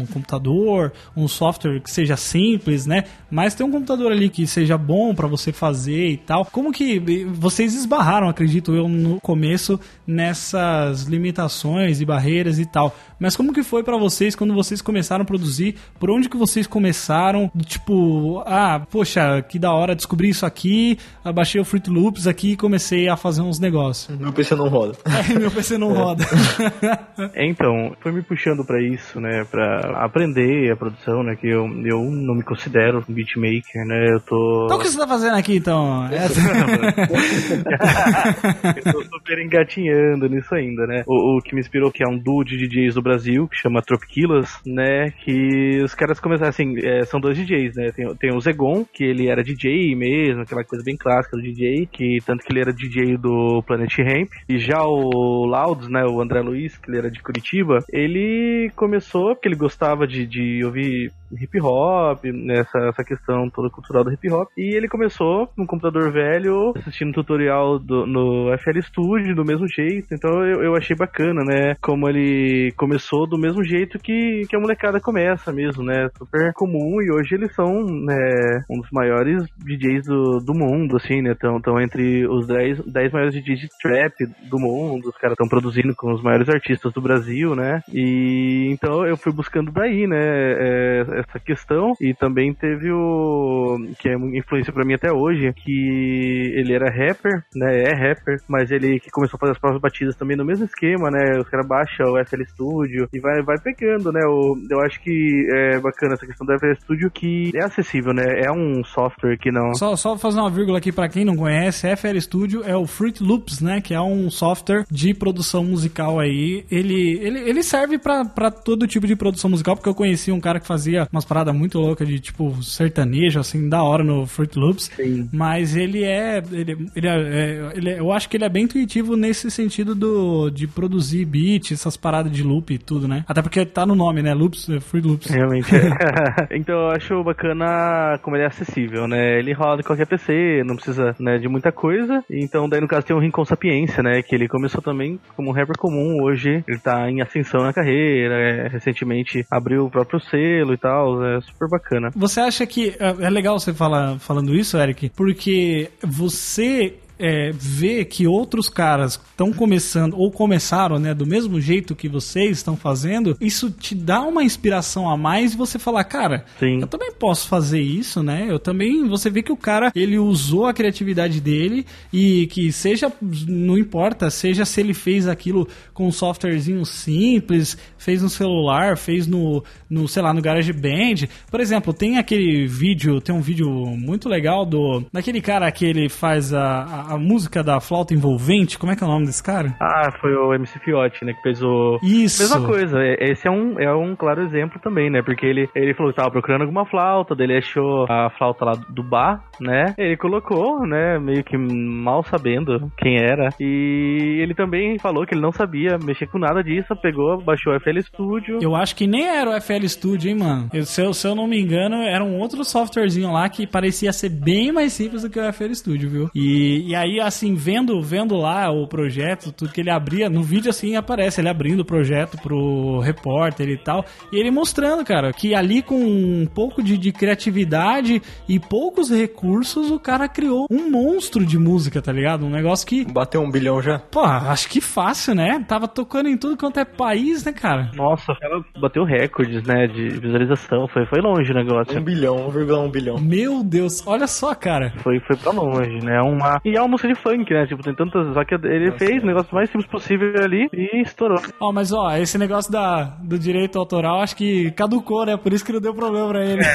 um 0.01 0.07
computador, 0.07 0.93
um 1.17 1.29
software 1.29 1.81
que 1.81 1.91
seja 1.91 2.17
simples, 2.17 2.87
né? 2.87 3.05
Mas 3.31 3.55
ter 3.55 3.63
um 3.63 3.71
computador 3.71 4.11
ali 4.11 4.29
que 4.29 4.47
seja 4.47 4.77
bom 4.77 5.15
para 5.15 5.29
você 5.29 5.53
fazer 5.53 6.09
e 6.09 6.17
tal. 6.17 6.45
Como 6.57 6.73
que 6.73 6.99
vocês 7.27 7.75
esbarraram, 7.75 8.31
acredito 8.31 8.75
eu, 8.75 8.89
no 8.89 9.21
começo 9.21 9.79
nessas 10.07 11.03
limitações 11.03 12.01
e 12.01 12.05
barreiras 12.07 12.59
e 12.59 12.65
tal. 12.65 12.97
Mas 13.19 13.37
como 13.37 13.53
que 13.53 13.63
foi 13.63 13.83
para 13.83 13.97
vocês 13.97 14.35
quando 14.37 14.55
vocês 14.55 14.83
começaram 14.83 15.23
a 15.23 15.27
produzir? 15.27 15.77
Por 15.99 16.11
onde 16.11 16.29
que 16.29 16.37
vocês 16.37 16.67
começaram? 16.67 17.51
Tipo, 17.65 18.43
ah, 18.47 18.83
poxa, 18.91 19.43
que 19.43 19.59
da 19.59 19.73
hora 19.73 19.95
descobri 19.95 20.29
isso 20.29 20.45
aqui, 20.45 20.99
abaixei 21.25 21.61
o 21.61 21.65
Fruit 21.65 21.89
Loops 21.91 22.27
aqui 22.27 22.53
e 22.53 22.57
comecei 22.57 23.09
a 23.09 23.17
fazer 23.17 23.43
uns 23.43 23.59
negócios. 23.59 24.17
Meu 24.19 24.33
PC 24.33 24.55
não 24.55 24.69
roda. 24.69 24.97
É, 25.29 25.39
meu 25.39 25.51
PC 25.51 25.79
não 25.79 25.93
roda. 25.93 26.25
Então, 27.35 27.97
foi 28.01 28.13
me 28.13 28.23
puxando 28.23 28.65
pra 28.65 28.81
isso, 28.83 29.21
né, 29.21 29.45
Pra 29.51 30.05
aprender 30.05 30.71
a 30.71 30.77
produção, 30.77 31.23
né, 31.23 31.35
que 31.37 31.47
eu, 31.49 31.67
eu 31.85 32.03
não 32.11 32.35
me 32.35 32.43
considero 32.43 33.05
um 33.09 33.13
beatmaker, 33.13 33.87
né, 33.87 34.15
eu 34.15 34.21
tô... 34.21 34.65
Então 34.67 34.77
o 34.77 34.81
que 34.81 34.89
você 34.89 34.99
tá 34.99 35.07
fazendo 35.09 35.37
aqui, 35.37 35.57
então? 35.57 36.07
Essa- 36.11 36.41
eu 38.77 38.93
tô 38.93 39.03
super 39.05 39.39
engatinhando 39.39 40.29
nisso 40.29 40.55
ainda, 40.55 40.87
né? 40.87 41.03
O, 41.07 41.39
o 41.39 41.43
que 41.43 41.55
me 41.55 41.61
inspirou 41.61 41.91
que 41.91 42.03
é 42.05 42.09
um 42.09 42.19
duo 42.19 42.45
de 42.45 42.57
DJs 42.57 42.95
do 42.95 43.03
Brasil, 43.07 43.47
que 43.49 43.57
chama 43.57 43.83
Tropiquilas, 43.83 44.61
né? 44.67 45.11
Que 45.11 45.81
os 45.83 45.95
caras 45.95 46.19
começaram 46.19 46.51
assim, 46.51 46.75
é, 46.83 47.05
são 47.05 47.21
dois 47.21 47.39
DJs, 47.39 47.77
né? 47.77 47.93
Tem, 47.93 48.15
tem 48.17 48.35
o 48.35 48.41
Zegon, 48.41 48.85
que 48.85 49.05
ele 49.05 49.29
era 49.29 49.45
DJ 49.45 49.95
mesmo, 49.95 50.43
aquela 50.43 50.65
coisa 50.65 50.85
bem 50.85 50.97
clássica 50.97 51.37
do 51.37 51.43
DJ, 51.43 51.87
que 51.87 52.19
tanto 52.27 52.45
que 52.45 52.53
ele 52.53 52.61
era 52.61 52.73
DJ 52.73 53.17
do 53.17 53.63
Planet 53.63 53.97
Ramp. 53.99 54.29
E 54.49 54.59
já 54.59 54.83
o 54.83 55.45
Louds, 55.47 55.89
né? 55.89 56.05
O 56.05 56.21
André 56.21 56.41
Luiz, 56.41 56.77
que 56.77 56.91
ele 56.91 56.99
era 56.99 57.11
de 57.11 57.23
Curitiba, 57.23 57.79
ele 57.93 58.71
começou 58.75 59.35
porque 59.35 59.49
ele 59.49 59.57
gostava 59.57 60.07
de, 60.07 60.27
de 60.27 60.65
ouvir 60.65 61.13
hip 61.33 61.61
hop, 61.61 62.25
nessa 62.25 62.79
essa 62.89 63.05
questão 63.05 63.49
toda 63.51 63.71
cultural 63.71 64.05
do 64.05 64.13
hip 64.13 64.31
hop. 64.31 64.49
E 64.57 64.75
ele 64.75 64.89
começou 64.89 65.49
no 65.57 65.67
computador 65.67 66.13
velho, 66.13 66.73
assistindo 66.77 67.13
tutorial 67.13 67.79
do, 67.79 68.07
no 68.07 68.57
FL 68.59 68.81
Studio 68.83 69.35
do 69.35 69.45
mesmo 69.45 69.67
jeito. 69.69 70.09
Então 70.13 70.45
eu, 70.45 70.63
eu 70.63 70.77
achei 70.77 70.97
bacana, 70.97 71.43
né? 71.45 71.77
Como 71.81 72.09
ele 72.09 72.73
começou 72.77 73.27
do 73.27 73.39
mesmo 73.39 73.65
jeito 73.65 73.99
que, 73.99 74.43
que 74.49 74.57
a 74.57 74.61
molecada 74.61 75.01
começa 75.01 75.53
mesmo, 75.53 75.83
né? 75.83 76.09
Super 76.17 76.53
comum 76.55 77.01
e 77.03 77.11
hoje 77.11 77.35
eles 77.35 77.55
são 77.55 77.85
né, 77.85 78.63
um 78.71 78.81
dos 78.81 78.91
maiores 78.91 79.45
DJs 79.59 80.07
do, 80.07 80.39
do 80.39 80.55
mundo, 80.55 80.97
assim, 80.97 81.23
né? 81.23 81.33
Estão 81.33 81.61
tão 81.61 81.81
entre 81.81 82.27
os 82.27 82.47
10, 82.47 82.85
10 82.87 83.13
maiores 83.13 83.35
DJs 83.35 83.61
de 83.61 83.69
trap 83.81 84.15
do 84.49 84.59
mundo. 84.59 85.09
Os 85.09 85.17
caras 85.17 85.33
estão 85.33 85.49
produzindo 85.49 85.95
com 85.95 86.13
os 86.13 86.23
maiores 86.23 86.49
artistas 86.49 86.93
do 86.93 87.01
Brasil, 87.01 87.55
né? 87.55 87.81
E 87.93 88.69
então 88.71 89.07
eu 89.07 89.17
fui 89.17 89.33
buscando 89.33 89.73
daí, 89.73 90.07
né? 90.07 90.27
é, 90.57 91.16
essa 91.19 91.39
questão. 91.39 91.93
E 92.01 92.15
também 92.15 92.55
teve 92.55 92.91
o. 92.91 93.77
que 93.99 94.09
é 94.09 94.15
influência 94.15 94.73
pra 94.73 94.85
mim 94.85 94.95
até 94.95 95.13
hoje, 95.13 95.53
que 95.53 96.53
ele 96.55 96.75
era 96.75 96.91
rapper, 96.91 97.43
né? 97.55 97.83
É 97.83 97.95
rapper, 97.95 98.41
mas 98.49 98.71
ele 98.71 99.01
que 99.01 99.11
começou 99.11 99.37
a 99.37 99.41
fazer 99.41 99.53
as 99.53 99.59
próprias 99.59 99.83
batidas 99.83 100.17
também 100.17 100.37
no 100.37 100.45
mesmo 100.45 100.65
esquema, 100.65 101.11
né? 101.11 101.39
Os 101.39 101.49
caras 101.49 101.67
baixam 101.67 102.13
o 102.13 102.25
FL 102.25 102.43
Studio 102.45 103.09
e 103.13 103.21
vai, 103.21 103.43
vai 103.43 103.57
pegando, 103.59 104.13
né? 104.13 104.21
O, 104.27 104.57
eu 104.71 104.81
acho 104.81 105.01
que 105.03 105.47
é 105.53 105.79
bacana 105.79 106.15
essa 106.15 106.27
questão 106.27 106.47
do 106.47 106.59
FL 106.59 106.75
Studio 106.83 107.11
que 107.11 107.51
é 107.55 107.65
acessível, 107.65 108.13
né? 108.13 108.43
É 108.45 108.51
um 108.51 108.85
software 108.85 109.37
que 109.39 109.51
não. 109.51 109.75
Só, 109.75 109.97
só 109.97 110.17
fazer 110.17 110.41
uma 110.41 110.51
vírgula 110.51 110.79
aqui 110.79 110.93
pra 110.93 111.09
quem 111.09 111.25
não 111.25 111.37
conhece, 111.37 111.95
FL 111.97 112.19
Studio 112.19 112.63
é 112.65 112.77
o 112.77 112.87
Fruit 112.87 113.23
Loops, 113.23 113.61
né? 113.61 113.81
Que 113.81 113.95
é 113.95 114.01
um 114.01 114.31
software 114.31 114.85
de 114.91 115.15
produção 115.15 115.65
musical 115.65 116.19
aí. 116.19 116.65
Ele, 116.71 117.19
ele, 117.21 117.41
ele 117.41 117.63
serve 117.63 117.99
pra 117.99 118.51
todo 118.51 118.87
tipo 118.87 119.07
de 119.07 119.17
produção 119.17 119.51
musical, 119.51 119.77
porque 119.77 119.89
eu 119.89 119.95
conheci 119.95 120.31
um 120.33 120.41
cara 120.41 120.61
que 120.61 120.67
fazia 120.67 121.06
umas 121.13 121.25
paradas 121.25 121.55
muito 121.55 121.79
loucas 121.79 122.07
de 122.07 122.19
tipo 122.21 122.63
sertanejo, 122.63 123.41
assim, 123.41 123.69
da 123.69 123.83
hora 123.83 124.03
no 124.05 124.27
Fruit 124.27 124.59
Loops. 124.59 124.91
Sim. 124.95 125.29
Mas 125.33 125.77
ele 125.77 126.05
é. 126.05 126.43
Ele, 126.53 126.89
ele 126.95 127.07
é, 127.07 127.17
é- 127.17 127.73
ele 127.75 127.91
é- 127.91 127.99
Eu 128.01 128.13
acho 128.13 128.29
que 128.29 128.37
ele 128.37 128.45
é 128.45 128.49
bem 128.49 128.65
intuitivo 128.65 129.17
nesse 129.17 129.51
sentido 129.51 129.95
do, 129.95 130.51
de 130.51 130.67
produzir 130.67 131.25
beat, 131.25 131.73
essas 131.73 131.97
paradas 131.97 132.31
de 132.31 132.43
loop 132.43 132.73
e 132.73 132.79
tudo, 132.79 133.09
né? 133.09 133.25
Até 133.27 133.43
porque 133.43 133.65
tá 133.65 133.87
no 133.87 133.95
nome, 133.95 134.23
né? 134.23 134.35
Loops, 134.35 134.69
é, 134.69 134.81
Fruit 134.81 135.07
Loops. 135.07 135.31
Realmente. 135.31 135.71
então 136.51 136.75
eu 136.75 136.91
acho 136.91 137.23
bacana 137.25 138.19
como 138.23 138.37
ele 138.37 138.45
é 138.45 138.47
acessível, 138.47 139.07
né? 139.09 139.39
Ele 139.39 139.53
roda 139.53 139.81
em 139.81 139.85
qualquer 139.85 140.07
PC, 140.07 140.63
não 140.65 140.77
precisa 140.77 141.15
né, 141.19 141.39
de 141.39 141.49
muita 141.49 141.73
coisa. 141.73 142.23
Então 142.31 142.69
daí 142.69 142.81
no 142.81 142.89
caso 142.89 143.07
tem 143.07 143.17
o 143.17 143.21
Rincon 143.21 143.45
Sapiência, 143.45 144.03
né? 144.03 144.23
Que 144.23 144.35
ele 144.35 144.49
começou 144.49 144.83
também 144.83 145.19
como 145.35 145.51
um 145.51 145.53
rapper 145.53 145.79
comum, 145.79 146.23
hoje 146.23 146.65
ele 146.67 146.79
tá 146.79 147.11
em 147.11 147.21
ascensão 147.21 147.63
na 147.63 147.73
carreira, 147.73 148.35
é, 148.35 148.69
recentemente 148.69 149.45
abriu 149.51 149.87
o 149.87 149.91
próprio 149.91 150.21
selo 150.21 150.73
e 150.73 150.77
tal, 150.79 150.96
é 151.25 151.41
super 151.41 151.69
bacana. 151.69 152.11
Você 152.15 152.41
acha 152.41 152.67
que 152.67 152.97
é 152.99 153.27
é 153.27 153.31
legal 153.31 153.59
você 153.59 153.73
falar 153.73 154.19
falando 154.19 154.55
isso, 154.55 154.77
Eric? 154.77 155.11
Porque 155.11 155.91
você 156.03 156.95
é, 157.19 157.51
vê 157.53 158.05
que 158.05 158.27
outros 158.27 158.69
caras 158.69 159.21
estão 159.31 159.53
começando 159.53 160.15
ou 160.17 160.31
começaram, 160.31 160.99
né, 160.99 161.15
do 161.15 161.27
mesmo 161.27 161.61
jeito 161.61 161.95
que 161.95 162.09
vocês 162.09 162.59
estão 162.59 162.77
fazendo, 162.77 163.37
isso 163.41 163.71
te 163.71 163.95
dá 163.95 164.21
uma 164.23 164.45
inspiração 164.45 165.09
a 165.09 165.17
mais 165.17 165.55
e 165.55 165.57
você 165.57 165.79
falar, 165.79 166.05
cara, 166.05 166.45
Sim. 166.59 166.81
eu 166.81 166.87
também 166.87 167.13
posso 167.13 167.49
fazer 167.49 167.81
isso, 167.81 168.23
né? 168.23 168.47
Eu 168.49 168.59
também, 168.59 169.07
você 169.09 169.31
vê 169.31 169.43
que 169.43 169.53
o 169.53 169.57
cara, 169.57 169.91
ele 169.95 170.19
usou 170.19 170.67
a 170.67 170.75
criatividade 170.75 171.41
dele 171.41 171.87
e 172.13 172.47
que 172.49 172.73
seja, 172.73 173.13
não 173.49 173.79
importa, 173.79 174.31
seja 174.31 174.65
se 174.65 174.81
ele 174.81 174.95
fez 174.95 175.27
aquilo 175.27 175.69
com 175.93 176.07
um 176.07 176.13
softwarezinho 176.13 176.85
simples, 176.85 177.77
fez 177.99 178.23
no 178.23 178.29
celular, 178.29 178.97
fez 178.97 179.27
no, 179.27 179.65
no 179.89 180.07
sei 180.07 180.23
lá, 180.23 180.33
no 180.33 180.43
GarageBand. 180.43 181.29
Por 181.51 181.61
exemplo, 181.61 181.93
tem 181.93 182.19
aquele 182.19 182.67
vídeo, 182.67 183.21
tem 183.21 183.35
um 183.35 183.41
vídeo 183.41 183.69
muito 183.69 184.29
legal 184.29 184.65
do 184.65 185.05
daquele 185.13 185.41
cara 185.41 185.71
que 185.71 185.85
ele 185.85 186.09
faz 186.09 186.53
a, 186.53 186.83
a, 186.83 187.06
a 187.15 187.19
música 187.19 187.63
da 187.63 187.81
flauta 187.81 188.15
envolvente, 188.15 188.79
como 188.79 188.93
é 188.93 188.97
que 188.97 189.03
é 189.03 189.07
o 189.07 189.11
nome 189.11 189.27
desse 189.27 189.43
cara? 189.43 189.75
Ah, 189.81 190.11
foi 190.21 190.35
o 190.35 190.55
MC 190.55 190.79
Fiote, 190.81 191.25
né? 191.25 191.33
Que 191.35 191.43
fez 191.43 191.63
o. 191.63 191.99
Isso. 192.03 192.43
Mesma 192.43 192.67
coisa, 192.67 192.99
esse 193.21 193.47
é 193.47 193.51
um, 193.51 193.79
é 193.81 193.93
um 193.95 194.15
claro 194.17 194.43
exemplo 194.43 194.81
também, 194.83 195.11
né? 195.11 195.23
Porque 195.23 195.47
ele, 195.47 195.69
ele 195.75 195.95
falou 195.95 196.13
que 196.13 196.17
tava 196.17 196.31
procurando 196.31 196.63
alguma 196.63 196.87
flauta, 196.87 197.35
daí 197.35 197.47
ele 197.47 197.59
achou 197.59 198.05
a 198.09 198.31
flauta 198.31 198.65
lá 198.65 198.73
do 198.91 199.03
bar, 199.03 199.43
né? 199.61 199.95
Ele 199.99 200.17
colocou, 200.17 200.87
né? 200.87 201.19
Meio 201.19 201.43
que 201.45 201.57
mal 201.57 202.23
sabendo 202.25 202.91
quem 202.99 203.17
era. 203.19 203.49
E 203.61 204.39
ele 204.43 204.55
também 204.55 204.99
falou 204.99 205.27
que 205.27 205.35
ele 205.35 205.43
não 205.43 205.53
sabia 205.53 205.99
mexer 206.03 206.27
com 206.27 206.39
nada 206.39 206.63
disso, 206.63 206.95
pegou, 207.03 207.41
baixou 207.43 207.75
o 207.75 207.81
FL 207.81 208.01
Studio. 208.01 208.59
Eu 208.61 208.75
acho 208.75 208.95
que 208.97 209.07
nem 209.07 209.27
era 209.27 209.51
o 209.51 209.61
FL 209.61 209.87
Studio, 209.87 210.31
hein, 210.31 210.37
mano? 210.39 210.69
Eu- 210.73 210.85
se, 210.85 211.03
eu, 211.03 211.13
se 211.13 211.27
eu 211.27 211.35
não 211.35 211.47
me 211.47 211.61
engano, 211.61 211.97
era 212.03 212.23
um 212.25 212.39
outro 212.39 212.65
softwarezinho 212.65 213.33
lá 213.33 213.49
que 213.49 213.67
parecia 213.67 214.13
ser 214.13 214.29
bem 214.31 214.73
mais 214.73 214.93
simples 214.93 215.23
do 215.23 215.31
que 215.31 215.39
o 215.39 215.53
FL 215.53 215.73
Studio, 215.75 216.09
viu? 216.11 216.31
E, 216.35 216.91
e 216.91 216.95
aí, 216.97 217.21
assim, 217.21 217.55
vendo, 217.55 218.01
vendo 218.01 218.37
lá 218.37 218.71
o 218.71 218.87
projeto, 218.89 219.53
tudo 219.53 219.73
que 219.73 219.81
ele 219.81 219.91
abria, 219.91 220.29
no 220.29 220.43
vídeo 220.43 220.71
assim 220.71 220.97
aparece 220.97 221.41
ele 221.41 221.49
abrindo 221.49 221.81
o 221.81 221.85
projeto 221.85 222.37
pro 222.39 223.01
repórter 223.01 223.69
e 223.69 223.77
tal. 223.77 224.05
E 224.33 224.39
ele 224.39 224.51
mostrando, 224.51 225.05
cara, 225.05 225.33
que 225.33 225.55
ali 225.55 225.83
com 225.83 225.97
um 225.97 226.47
pouco 226.47 226.83
de, 226.83 226.97
de 226.99 227.13
criatividade 227.13 228.21
e 228.49 228.59
poucos 228.59 229.11
recursos, 229.11 229.91
o 229.91 230.01
cara 230.01 230.29
criou 230.29 230.67
um 230.71 230.91
monstro 230.91 231.45
de 231.45 231.59
música, 231.59 232.03
tá 232.03 232.13
ligado? 232.13 232.45
Um 232.45 232.51
negócio 232.51 232.87
que, 232.87 233.05
Bateu 233.05 233.41
um 233.41 233.51
bilhão 233.51 233.81
já? 233.81 233.99
pô, 233.99 234.25
acho 234.25 234.69
que 234.69 234.81
fácil, 234.81 235.35
né? 235.35 235.65
Tava 235.67 235.87
tocando 235.89 236.29
em 236.29 236.37
tudo 236.37 236.57
quanto 236.57 236.81
é 236.81 236.85
país, 236.85 237.45
né, 237.45 237.53
cara? 237.53 237.91
Nossa, 237.95 238.33
ela 238.43 238.65
bateu 238.81 239.05
recordes, 239.05 239.63
né? 239.65 239.87
De 239.87 240.09
visualização. 240.09 240.89
Foi, 240.89 241.07
foi 241.07 241.21
longe 241.21 241.51
o 241.51 241.55
negócio. 241.55 241.99
Um 241.99 242.05
bilhão, 242.05 242.37
1,1 242.51 242.91
bilhão. 242.91 243.19
Meu 243.19 243.63
Deus, 243.63 244.07
olha 244.07 244.27
só, 244.27 244.55
cara. 244.55 244.93
Foi, 245.03 245.21
foi 245.21 245.37
pra 245.37 245.53
longe, 245.53 246.05
né? 246.05 246.21
Uma... 246.21 246.61
E 246.65 246.77
é 246.77 246.83
uma 246.87 246.93
música 246.93 247.09
de 247.09 247.15
funk, 247.15 247.53
né? 247.53 247.67
Tipo, 247.67 247.83
tem 247.83 247.95
tantas. 247.95 248.33
Só 248.33 248.45
que 248.45 248.55
ele 248.55 248.93
fez 248.93 249.23
o 249.23 249.27
negócio 249.27 249.55
mais 249.55 249.69
simples 249.69 249.91
possível 249.91 250.33
ali 250.43 250.69
e 250.73 251.03
estourou. 251.03 251.41
Ó, 251.61 251.73
mas 251.73 251.93
ó, 251.93 252.11
esse 252.17 252.39
negócio 252.39 252.71
da, 252.73 253.05
do 253.23 253.39
direito 253.39 253.79
autoral 253.79 254.21
acho 254.21 254.37
que 254.37 254.71
caducou, 254.73 255.27
né? 255.27 255.37
Por 255.37 255.53
isso 255.53 255.65
que 255.65 255.73
não 255.73 255.81
deu 255.81 255.95
problema 255.95 256.29
pra 256.29 256.45
ele. 256.45 256.63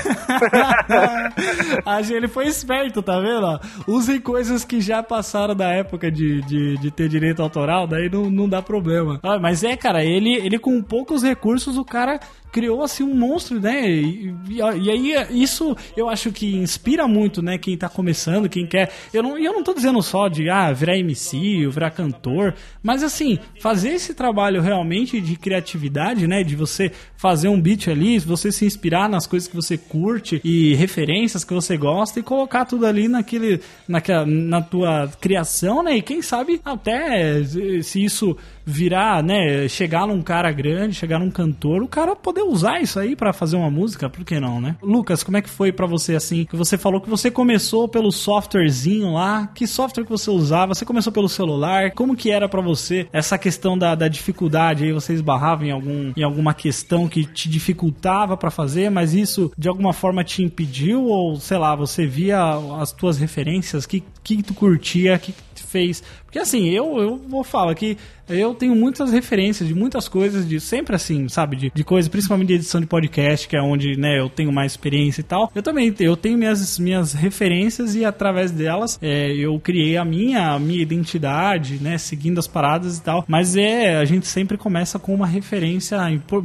Acho 1.86 2.10
que 2.10 2.16
ele 2.16 2.28
foi 2.28 2.48
esperto, 2.48 3.02
tá 3.02 3.20
vendo? 3.20 3.60
Usem 3.88 4.20
coisas 4.20 4.64
que 4.64 4.82
já 4.82 5.02
passaram 5.02 5.56
da 5.56 5.70
época 5.70 6.12
de, 6.12 6.42
de, 6.42 6.78
de 6.78 6.92
ter 6.92 7.08
direito 7.08 7.42
autoral, 7.42 7.88
daí 7.88 8.10
não, 8.10 8.30
não 8.30 8.48
dá 8.48 8.62
problema. 8.62 9.20
Ah, 9.24 9.40
mas 9.40 9.64
é, 9.64 9.76
cara, 9.76 10.04
ele, 10.04 10.34
ele 10.36 10.60
com 10.60 10.82
poucos 10.82 11.24
recursos, 11.24 11.78
o 11.78 11.86
cara 11.86 12.20
criou 12.52 12.84
assim 12.84 13.04
um 13.04 13.16
monstro, 13.16 13.60
né? 13.60 13.90
E, 13.90 14.34
e- 14.50 14.58
e 14.58 14.90
aí 14.92 15.14
isso 15.32 15.76
eu 15.96 16.10
acho 16.10 16.32
que 16.32 16.56
inspira 16.56 17.08
muito, 17.08 17.42
né? 17.42 17.58
Quem 17.58 17.78
tá 17.78 17.88
começando, 17.90 18.50
quem 18.50 18.66
quer. 18.68 18.92
Eu 19.14 19.24
não, 19.24 19.38
eu 19.38 19.54
não 19.54 19.64
tô 19.64 19.74
dizendo 19.74 20.02
só 20.02 20.28
de 20.28 20.50
ah, 20.50 20.72
virar 20.72 20.98
MC, 20.98 21.68
virar 21.68 21.92
cantor, 21.92 22.54
mas 22.84 23.04
assim, 23.04 23.40
fazer 23.60 23.90
esse 23.90 24.14
trabalho 24.14 24.62
realmente 24.62 25.20
de 25.22 25.36
criatividade, 25.36 26.28
né? 26.28 26.44
De 26.44 26.56
você 26.56 26.92
fazer 27.18 27.48
um 27.50 27.60
beat 27.60 27.88
ali, 27.88 28.20
você 28.20 28.52
se 28.52 28.66
inspirar 28.66 29.08
nas 29.10 29.26
coisas 29.28 29.48
que 29.48 29.56
você 29.56 29.78
curte 29.78 30.42
e 30.44 30.74
referências 30.76 31.44
que 31.44 31.54
você 31.54 31.78
gosta 31.78 32.20
e 32.20 32.24
colocar 32.24 32.66
tudo 32.66 32.86
ali 32.86 33.08
naquele, 33.08 33.62
naquela, 33.88 34.26
na 34.26 34.62
tua 34.62 35.10
criação, 35.20 35.84
né? 35.84 35.98
E 35.98 36.02
quem 36.02 36.22
sabe 36.22 36.60
até 36.66 37.44
se 37.84 38.04
isso 38.04 38.36
virar, 38.66 39.24
né? 39.24 39.68
Chegar 39.68 40.08
num 40.08 40.22
cara 40.22 40.52
grande, 40.52 40.96
chegar 40.96 41.20
num 41.20 41.32
cantor, 41.32 41.82
o 41.82 41.88
cara 41.88 42.16
poder 42.16 42.42
usar 42.42 42.82
isso 42.82 43.00
aí 43.00 43.16
pra 43.16 43.34
fazer 43.34 43.56
uma 43.56 43.70
música, 43.70 44.10
por 44.10 44.24
que 44.24 44.40
não, 44.40 44.62
né? 44.62 44.76
Lucas, 44.82 45.24
como 45.24 45.38
é 45.38 45.42
que 45.42 45.50
foi 45.50 45.72
pra 45.72 45.86
você 45.86 46.16
assim? 46.16 46.46
Que 46.46 46.56
você 46.56 46.78
falou 46.78 47.02
que 47.02 47.10
você 47.10 47.30
começou 47.30 47.88
pelo 47.88 48.12
softwarezinho 48.12 49.14
lá. 49.14 49.48
Que 49.48 49.68
software 49.68 50.04
que 50.04 50.10
você 50.10 50.30
usava? 50.30 50.74
Você 50.74 50.86
começou 50.86 51.12
pelo 51.12 51.30
celular? 51.30 51.92
Como 51.92 52.16
que 52.16 52.32
era 52.32 52.48
pra 52.48 52.62
você 52.62 53.08
essa 53.12 53.38
questão 53.38 53.78
da, 53.78 53.96
da 53.96 54.08
dificuldade 54.08 54.84
aí? 54.84 54.94
Você 54.94 55.14
esbarrava 55.14 55.66
em, 55.66 55.72
algum, 55.72 56.14
em 56.16 56.24
alguma 56.24 56.54
questão 56.54 57.08
que 57.08 57.26
te 57.26 57.50
dificultava 57.50 58.38
pra 58.38 58.52
fazer, 58.52 58.90
mas 58.90 59.14
isso 59.14 59.52
de 59.58 59.68
alguma 59.68 59.94
forma 59.94 60.24
te 60.24 60.44
impediu? 60.44 61.06
Ou 61.06 61.36
sei 61.38 61.58
lá, 61.58 61.76
você 61.76 62.06
via 62.06 62.40
as 62.80 62.92
tuas 62.92 63.18
referências? 63.18 63.86
Que, 63.86 64.04
que 64.24 64.44
tu 64.44 64.54
curtia? 64.54 65.18
Que 65.18 65.34
fez? 65.62 66.04
Porque 66.26 66.40
assim, 66.40 66.70
eu, 66.70 66.98
eu 66.98 67.18
vou 67.18 67.44
falar 67.44 67.76
que 67.76 67.98
eu 68.30 68.54
tenho 68.54 68.76
muitas 68.76 69.12
referências 69.12 69.68
de 69.68 69.76
muitas 69.76 70.08
coisas, 70.08 70.48
de 70.48 70.60
sempre 70.60 70.96
assim, 70.96 71.28
sabe? 71.28 71.56
De, 71.56 71.72
de 71.74 71.84
coisas, 71.84 72.08
principalmente 72.08 72.48
de 72.48 72.54
edição 72.56 72.80
de 72.80 72.88
podcast, 72.88 73.48
que 73.48 73.56
é 73.56 73.62
onde 73.62 73.98
né, 73.98 74.20
eu 74.20 74.30
tenho 74.30 74.52
mais 74.52 74.72
experiência 74.72 75.22
e 75.22 75.24
tal. 75.24 75.52
Eu 75.54 75.62
também 75.62 75.94
eu 76.00 76.16
tenho 76.16 76.38
minhas, 76.38 76.80
minhas 76.80 77.14
referências 77.14 77.96
e 77.96 78.06
através 78.06 78.52
delas 78.52 78.98
é, 79.02 79.32
eu 79.34 79.60
criei 79.60 79.98
a 79.98 80.06
minha, 80.06 80.52
a 80.54 80.60
minha 80.60 80.82
identidade, 80.82 81.82
né? 81.82 81.98
Seguindo 81.98 82.40
as 82.40 82.48
paradas 82.48 82.98
e 82.98 83.04
tal. 83.04 83.26
Mas 83.28 83.56
é, 83.56 83.98
a 83.98 84.06
gente 84.06 84.28
sempre 84.28 84.58
começa 84.58 84.98
com 84.98 85.14
uma 85.14 85.28
referência 85.28 85.98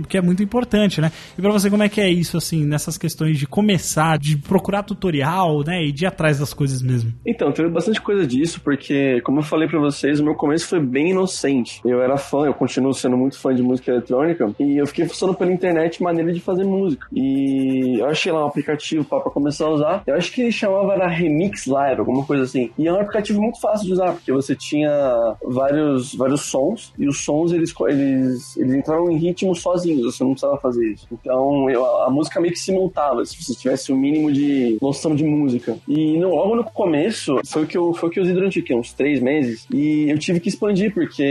que 0.08 0.16
é 0.16 0.22
muito 0.22 0.42
importante, 0.42 1.00
né? 1.00 1.12
E 1.38 1.40
pra 1.40 1.52
você, 1.52 1.70
como 1.70 1.82
é 1.82 1.88
que 1.88 2.00
é 2.00 2.10
isso, 2.10 2.36
assim, 2.36 2.64
nessas 2.64 2.98
questões 2.98 3.38
de 3.38 3.46
começar, 3.46 4.18
de 4.18 4.36
procurar 4.36 4.82
tutorial, 4.82 5.62
né? 5.64 5.84
E 5.84 5.92
de 5.92 6.04
ir 6.04 6.06
atrás 6.06 6.38
das 6.38 6.52
coisas 6.52 6.82
mesmo? 6.82 7.12
Então, 7.24 7.52
teve 7.52 7.68
bastante 7.68 8.00
coisa 8.00 8.26
disso, 8.26 8.60
porque, 8.62 9.05
como 9.22 9.40
eu 9.40 9.42
falei 9.44 9.68
pra 9.68 9.78
vocês, 9.80 10.20
o 10.20 10.24
meu 10.24 10.34
começo 10.34 10.66
foi 10.68 10.80
bem 10.80 11.10
inocente. 11.10 11.80
Eu 11.84 12.00
era 12.02 12.16
fã, 12.16 12.46
eu 12.46 12.54
continuo 12.54 12.92
sendo 12.94 13.16
muito 13.16 13.38
fã 13.38 13.54
de 13.54 13.62
música 13.62 13.90
eletrônica, 13.90 14.50
e 14.60 14.76
eu 14.80 14.86
fiquei 14.86 15.06
funcionando 15.06 15.36
pela 15.36 15.52
internet 15.52 16.02
maneira 16.02 16.32
de 16.32 16.40
fazer 16.40 16.64
música. 16.64 17.06
E 17.12 17.98
eu 18.00 18.06
achei 18.06 18.30
lá 18.32 18.44
um 18.44 18.48
aplicativo 18.48 19.04
pra 19.04 19.20
começar 19.20 19.66
a 19.66 19.70
usar. 19.70 20.02
Eu 20.06 20.14
acho 20.14 20.32
que 20.32 20.42
ele 20.42 20.52
chamava 20.52 20.92
era 20.94 21.06
Remix 21.08 21.66
Live, 21.66 22.00
alguma 22.00 22.24
coisa 22.24 22.44
assim. 22.44 22.70
E 22.78 22.86
é 22.86 22.92
um 22.92 22.96
aplicativo 23.00 23.40
muito 23.40 23.60
fácil 23.60 23.86
de 23.86 23.92
usar, 23.92 24.12
porque 24.12 24.32
você 24.32 24.54
tinha 24.54 25.34
vários, 25.44 26.14
vários 26.14 26.42
sons, 26.42 26.92
e 26.98 27.08
os 27.08 27.18
sons 27.24 27.52
eles, 27.52 27.72
eles, 27.88 28.56
eles 28.56 28.74
entraram 28.74 29.10
em 29.10 29.16
ritmo 29.16 29.54
sozinhos, 29.54 30.14
você 30.14 30.22
não 30.24 30.32
precisava 30.32 30.58
fazer 30.58 30.86
isso. 30.92 31.06
Então 31.12 31.68
eu- 31.70 31.84
a 32.02 32.10
música 32.10 32.40
meio 32.40 32.52
que 32.52 32.58
se 32.58 32.72
montava, 32.72 33.24
se 33.24 33.42
você 33.42 33.54
tivesse 33.54 33.92
o 33.92 33.96
mínimo 33.96 34.30
de 34.32 34.78
noção 34.80 35.14
de 35.14 35.24
música. 35.24 35.76
E 35.88 36.18
no- 36.18 36.34
logo 36.34 36.56
no 36.56 36.64
começo, 36.64 37.36
foi 37.46 37.62
o 37.64 37.66
que 37.66 37.76
eu, 37.76 37.92
foi 37.94 38.08
o 38.08 38.12
que 38.12 38.18
eu 38.18 38.22
usei 38.22 38.34
durante 38.34 38.58
o 38.60 38.64
quê? 38.64 38.74
Uns 38.86 38.92
três 38.92 39.20
meses. 39.20 39.66
E 39.72 40.08
eu 40.10 40.18
tive 40.18 40.40
que 40.40 40.48
expandir, 40.48 40.92
porque 40.92 41.22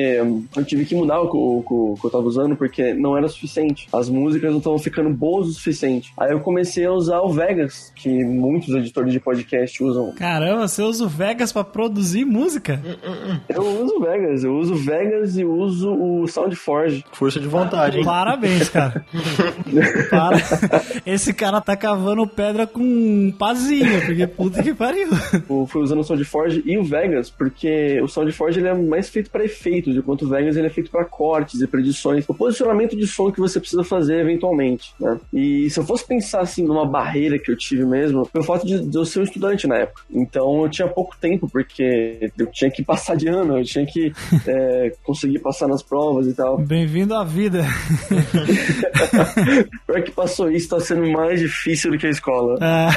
eu 0.55 0.63
tive 0.65 0.85
que 0.85 0.95
mudar 0.95 1.21
o, 1.21 1.29
que- 1.29 1.37
o, 1.37 1.91
o 1.93 1.97
que 1.99 2.05
eu 2.05 2.11
tava 2.11 2.23
usando, 2.25 2.55
porque 2.55 2.93
não 2.93 3.17
era 3.17 3.27
suficiente. 3.27 3.87
As 3.93 4.09
músicas 4.09 4.51
não 4.51 4.57
estavam 4.59 4.79
ficando 4.79 5.09
boas 5.09 5.47
o 5.47 5.53
suficiente. 5.53 6.11
Aí 6.17 6.31
eu 6.31 6.39
comecei 6.39 6.85
a 6.85 6.91
usar 6.91 7.21
o 7.21 7.29
Vegas, 7.29 7.91
que 7.95 8.09
muitos 8.23 8.69
editores 8.75 9.11
de 9.13 9.19
podcast 9.19 9.83
usam. 9.83 10.11
Caramba, 10.13 10.67
você 10.67 10.81
usa 10.81 11.05
o 11.05 11.07
Vegas 11.09 11.51
pra 11.51 11.63
produzir 11.63 12.25
música? 12.25 12.81
Eu 13.49 13.61
uso 13.83 13.95
o 13.97 14.01
Vegas, 14.01 14.43
eu 14.43 14.55
uso 14.55 14.73
o 14.73 14.77
Vegas 14.77 15.37
e 15.37 15.45
uso 15.45 15.91
o 15.93 16.27
SoundForge. 16.27 17.03
Força 17.11 17.39
de 17.39 17.47
vontade, 17.47 17.97
hein? 17.99 18.03
Parabéns, 18.05 18.69
cara. 18.69 19.05
Para. 20.09 20.37
Esse 21.05 21.33
cara 21.33 21.61
tá 21.61 21.75
cavando 21.75 22.25
pedra 22.27 22.65
com 22.67 23.31
pazinho, 23.37 24.01
porque 24.05 24.27
puta 24.27 24.63
que 24.63 24.73
pariu. 24.73 25.07
Eu 25.49 25.65
fui 25.67 25.81
usando 25.81 25.99
o 25.99 26.03
SoundForge 26.03 26.63
e 26.65 26.77
o 26.77 26.83
Vegas, 26.83 27.29
porque 27.29 27.44
o 28.01 28.07
SoundForge 28.07 28.59
ele 28.59 28.67
é 28.67 28.73
mais 28.73 29.09
feito 29.09 29.29
para 29.29 29.45
efeitos, 29.45 29.95
enquanto 29.95 30.23
o 30.23 30.29
Vegas 30.29 30.55
ele 30.55 30.67
é 30.67 30.69
feito 30.69 30.91
para 30.91 31.05
cortes 31.05 31.61
e 31.61 31.67
predições, 31.67 32.25
o 32.27 32.33
posicionamento 32.33 32.95
de 32.95 33.07
som 33.07 33.31
que 33.31 33.39
você 33.39 33.59
precisa 33.59 33.83
fazer 33.83 34.19
eventualmente, 34.19 34.93
né? 34.99 35.19
E 35.33 35.69
se 35.69 35.79
eu 35.79 35.85
fosse 35.85 36.07
pensar 36.07 36.41
assim 36.41 36.63
numa 36.63 36.85
barreira 36.85 37.39
que 37.39 37.51
eu 37.51 37.57
tive 37.57 37.85
mesmo, 37.85 38.25
foi 38.25 38.41
o 38.41 38.43
fato 38.43 38.65
de, 38.65 38.85
de 38.85 38.97
eu 38.97 39.05
ser 39.05 39.19
um 39.19 39.23
estudante 39.23 39.67
na 39.67 39.77
época. 39.77 40.01
Então 40.11 40.63
eu 40.63 40.69
tinha 40.69 40.87
pouco 40.87 41.15
tempo, 41.19 41.47
porque 41.49 42.31
eu 42.37 42.47
tinha 42.51 42.71
que 42.71 42.83
passar 42.83 43.15
de 43.15 43.27
ano, 43.27 43.57
eu 43.57 43.63
tinha 43.63 43.85
que 43.85 44.11
é, 44.47 44.91
conseguir 45.03 45.39
passar 45.39 45.67
nas 45.67 45.83
provas 45.83 46.27
e 46.27 46.33
tal. 46.33 46.57
Bem-vindo 46.57 47.15
à 47.15 47.23
vida. 47.23 47.63
Pior 49.85 50.03
que 50.03 50.11
passou 50.11 50.51
isso, 50.51 50.69
tá 50.69 50.79
sendo 50.79 51.09
mais 51.11 51.39
difícil 51.39 51.91
do 51.91 51.97
que 51.97 52.07
a 52.07 52.09
escola. 52.09 52.57
Ah, 52.61 52.91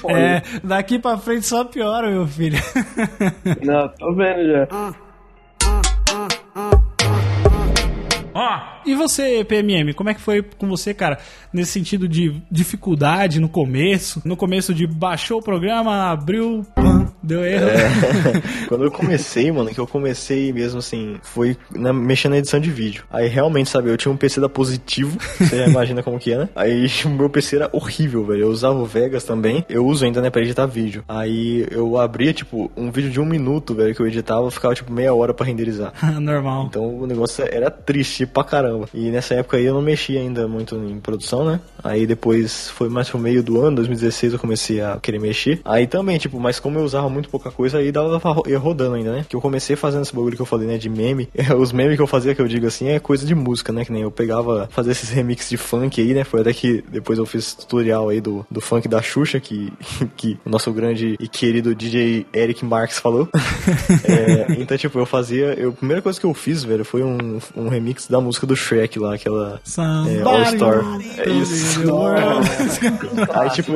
foda. 0.00 0.18
é, 0.18 0.42
daqui 0.62 0.98
pra 0.98 1.18
frente 1.18 1.46
só 1.46 1.64
piora, 1.64 2.10
meu 2.10 2.26
filho. 2.26 2.58
Não, 3.62 3.88
tô 3.88 4.14
vendo 4.14 4.46
já. 4.50 4.68
E 8.84 8.94
você, 8.94 9.44
PMM, 9.44 9.92
como 9.94 10.10
é 10.10 10.14
que 10.14 10.20
foi 10.20 10.42
com 10.42 10.68
você, 10.68 10.92
cara? 10.92 11.18
Nesse 11.52 11.72
sentido 11.72 12.08
de 12.08 12.34
dificuldade 12.50 13.38
no 13.40 13.48
começo? 13.48 14.20
No 14.24 14.36
começo 14.36 14.74
de 14.74 14.86
baixou 14.86 15.38
o 15.38 15.42
programa, 15.42 16.10
abriu, 16.10 16.64
pam, 16.74 17.12
deu 17.22 17.44
erro. 17.44 17.66
Quando 18.68 18.84
eu 18.84 18.90
comecei, 18.90 19.50
mano, 19.52 19.70
que 19.70 19.78
eu 19.78 19.86
comecei 19.86 20.52
mesmo 20.52 20.78
assim, 20.78 21.16
foi 21.22 21.56
na- 21.74 21.92
mexendo 21.92 22.32
na 22.32 22.38
edição 22.38 22.58
de 22.58 22.70
vídeo. 22.70 23.04
Aí 23.10 23.28
realmente, 23.28 23.70
sabe, 23.70 23.90
eu 23.90 23.96
tinha 23.96 24.10
um 24.12 24.16
PC 24.16 24.40
da 24.40 24.48
Positivo, 24.48 25.16
você 25.38 25.56
já 25.58 25.66
imagina 25.66 26.02
como 26.02 26.18
que 26.18 26.32
é, 26.32 26.38
né? 26.38 26.48
Aí 26.56 26.86
o 27.04 27.08
meu 27.10 27.28
PC 27.30 27.56
era 27.56 27.70
horrível, 27.72 28.24
velho. 28.24 28.42
Eu 28.42 28.48
usava 28.48 28.78
o 28.78 28.84
Vegas 28.86 29.24
também, 29.24 29.64
eu 29.68 29.86
uso 29.86 30.04
ainda, 30.04 30.20
né, 30.20 30.30
pra 30.30 30.40
editar 30.42 30.66
vídeo. 30.66 31.04
Aí 31.08 31.66
eu 31.70 31.98
abria, 31.98 32.32
tipo, 32.32 32.70
um 32.76 32.90
vídeo 32.90 33.10
de 33.10 33.20
um 33.20 33.24
minuto, 33.26 33.74
velho, 33.74 33.94
que 33.94 34.00
eu 34.00 34.06
editava, 34.06 34.50
ficava, 34.50 34.74
tipo, 34.74 34.92
meia 34.92 35.14
hora 35.14 35.32
pra 35.34 35.46
renderizar. 35.46 35.92
Normal. 36.20 36.66
Então 36.68 36.98
o 36.98 37.06
negócio 37.06 37.44
era 37.50 37.70
triste 37.70 38.21
pra 38.26 38.44
caramba. 38.44 38.88
E 38.94 39.10
nessa 39.10 39.34
época 39.34 39.56
aí 39.56 39.64
eu 39.64 39.74
não 39.74 39.82
mexia 39.82 40.20
ainda 40.20 40.46
muito 40.48 40.76
em 40.76 41.00
produção, 41.00 41.44
né? 41.44 41.60
Aí 41.82 42.06
depois 42.06 42.68
foi 42.70 42.88
mais 42.88 43.08
pro 43.08 43.18
meio 43.18 43.42
do 43.42 43.60
ano, 43.60 43.76
2016, 43.76 44.34
eu 44.34 44.38
comecei 44.38 44.80
a 44.80 44.98
querer 45.00 45.20
mexer. 45.20 45.60
Aí 45.64 45.86
também, 45.86 46.18
tipo, 46.18 46.38
mas 46.38 46.60
como 46.60 46.78
eu 46.78 46.84
usava 46.84 47.08
muito 47.08 47.28
pouca 47.28 47.50
coisa, 47.50 47.78
aí 47.78 47.90
dava 47.90 48.20
pra 48.20 48.50
ir 48.50 48.56
rodando 48.56 48.94
ainda, 48.94 49.12
né? 49.12 49.26
Que 49.28 49.36
eu 49.36 49.40
comecei 49.40 49.76
fazendo 49.76 50.02
esse 50.02 50.14
bagulho 50.14 50.36
que 50.36 50.42
eu 50.42 50.46
falei, 50.46 50.66
né? 50.66 50.78
De 50.78 50.88
meme. 50.88 51.28
Os 51.58 51.72
memes 51.72 51.96
que 51.96 52.02
eu 52.02 52.06
fazia, 52.06 52.34
que 52.34 52.40
eu 52.40 52.48
digo 52.48 52.66
assim, 52.66 52.88
é 52.88 52.98
coisa 52.98 53.26
de 53.26 53.34
música, 53.34 53.72
né? 53.72 53.84
Que 53.84 53.92
nem 53.92 54.02
eu 54.02 54.10
pegava, 54.10 54.68
fazer 54.70 54.92
esses 54.92 55.10
remixes 55.10 55.50
de 55.50 55.56
funk 55.56 56.00
aí, 56.00 56.14
né? 56.14 56.24
Foi 56.24 56.40
até 56.40 56.52
que 56.52 56.84
depois 56.90 57.18
eu 57.18 57.26
fiz 57.26 57.54
tutorial 57.54 58.08
aí 58.08 58.20
do, 58.20 58.46
do 58.50 58.60
funk 58.60 58.88
da 58.88 59.02
Xuxa, 59.02 59.40
que, 59.40 59.72
que 60.16 60.38
o 60.44 60.50
nosso 60.50 60.72
grande 60.72 61.16
e 61.18 61.28
querido 61.28 61.74
DJ 61.74 62.26
Eric 62.32 62.64
Marques 62.64 62.98
falou. 62.98 63.28
É, 64.04 64.60
então, 64.60 64.76
tipo, 64.76 64.98
eu 64.98 65.06
fazia. 65.06 65.54
Eu, 65.54 65.70
a 65.70 65.72
primeira 65.72 66.02
coisa 66.02 66.18
que 66.18 66.26
eu 66.26 66.34
fiz, 66.34 66.64
velho, 66.64 66.84
foi 66.84 67.02
um, 67.02 67.38
um 67.56 67.68
remix 67.68 68.08
da 68.12 68.20
música 68.20 68.46
do 68.46 68.54
Shrek 68.54 68.98
lá, 68.98 69.14
aquela. 69.14 69.58
É, 70.06 70.22
All 70.22 70.44
Star. 70.44 70.84
É 71.16 71.30
isso. 71.30 71.80
Aí, 73.32 73.50
tipo, 73.50 73.72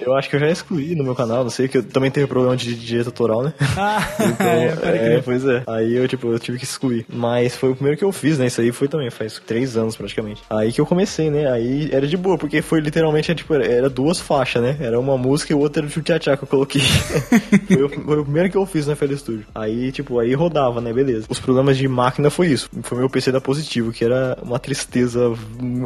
eu, 0.00 0.14
acho 0.16 0.28
que 0.28 0.34
eu 0.34 0.40
já 0.40 0.50
excluí 0.50 0.96
no 0.96 1.04
meu 1.04 1.14
canal, 1.14 1.44
não 1.44 1.50
sei, 1.50 1.68
que 1.68 1.78
eu 1.78 1.82
também 1.84 2.10
teve 2.10 2.26
problema 2.26 2.56
de 2.56 2.74
DJ 2.74 3.04
tutorial, 3.04 3.44
né? 3.44 3.54
Ah, 3.78 4.04
Então, 4.34 4.46
é, 4.46 4.68
pode 4.70 4.98
é, 4.98 5.22
pois 5.24 5.46
é. 5.46 5.62
Aí 5.68 5.94
eu, 5.94 6.08
tipo, 6.08 6.32
eu 6.32 6.38
tive 6.40 6.58
que 6.58 6.64
excluir. 6.64 7.06
Mas 7.08 7.54
foi 7.54 7.70
o 7.70 7.74
primeiro 7.74 7.96
que 7.96 8.04
eu 8.04 8.10
fiz, 8.10 8.38
né? 8.38 8.46
Isso 8.46 8.60
aí 8.60 8.72
foi 8.72 8.88
também, 8.88 9.08
faz 9.08 9.40
três 9.46 9.76
anos 9.76 9.96
praticamente. 9.96 10.42
Aí 10.50 10.72
que 10.72 10.80
eu 10.80 10.86
comecei, 10.86 11.30
né? 11.30 11.48
Aí 11.48 11.90
era 11.92 12.08
de 12.08 12.16
boa, 12.16 12.36
porque 12.36 12.60
foi 12.60 12.80
literalmente, 12.80 13.30
é, 13.30 13.34
tipo, 13.36 13.54
era 13.54 13.88
duas 13.88 14.18
faixas, 14.18 14.62
né? 14.62 14.76
Era 14.80 14.98
uma 14.98 15.16
música 15.16 15.52
e 15.52 15.56
outra 15.56 15.80
era 15.80 15.86
o 15.86 15.90
tchutchá 15.90 16.36
que 16.36 16.42
eu 16.42 16.48
coloquei. 16.48 16.82
foi, 17.68 17.82
o, 17.84 17.88
foi 17.88 18.18
o 18.18 18.24
primeiro 18.24 18.50
que 18.50 18.56
eu 18.56 18.66
fiz 18.66 18.88
na 18.88 18.96
FL 18.96 19.14
Studio. 19.14 19.46
Aí, 19.54 19.92
tipo, 19.92 20.18
aí 20.18 20.34
rodava, 20.34 20.80
né? 20.80 20.92
Beleza. 20.92 21.26
Os 21.28 21.38
problemas 21.38 21.76
de 21.76 21.86
máquina 21.86 22.30
foi 22.30 22.48
isso. 22.48 22.68
Foi 22.82 22.98
meu 22.98 23.08
PC 23.08 23.30
da 23.30 23.43
Positivo, 23.44 23.92
que 23.92 24.04
era 24.04 24.36
uma 24.42 24.58
tristeza 24.58 25.20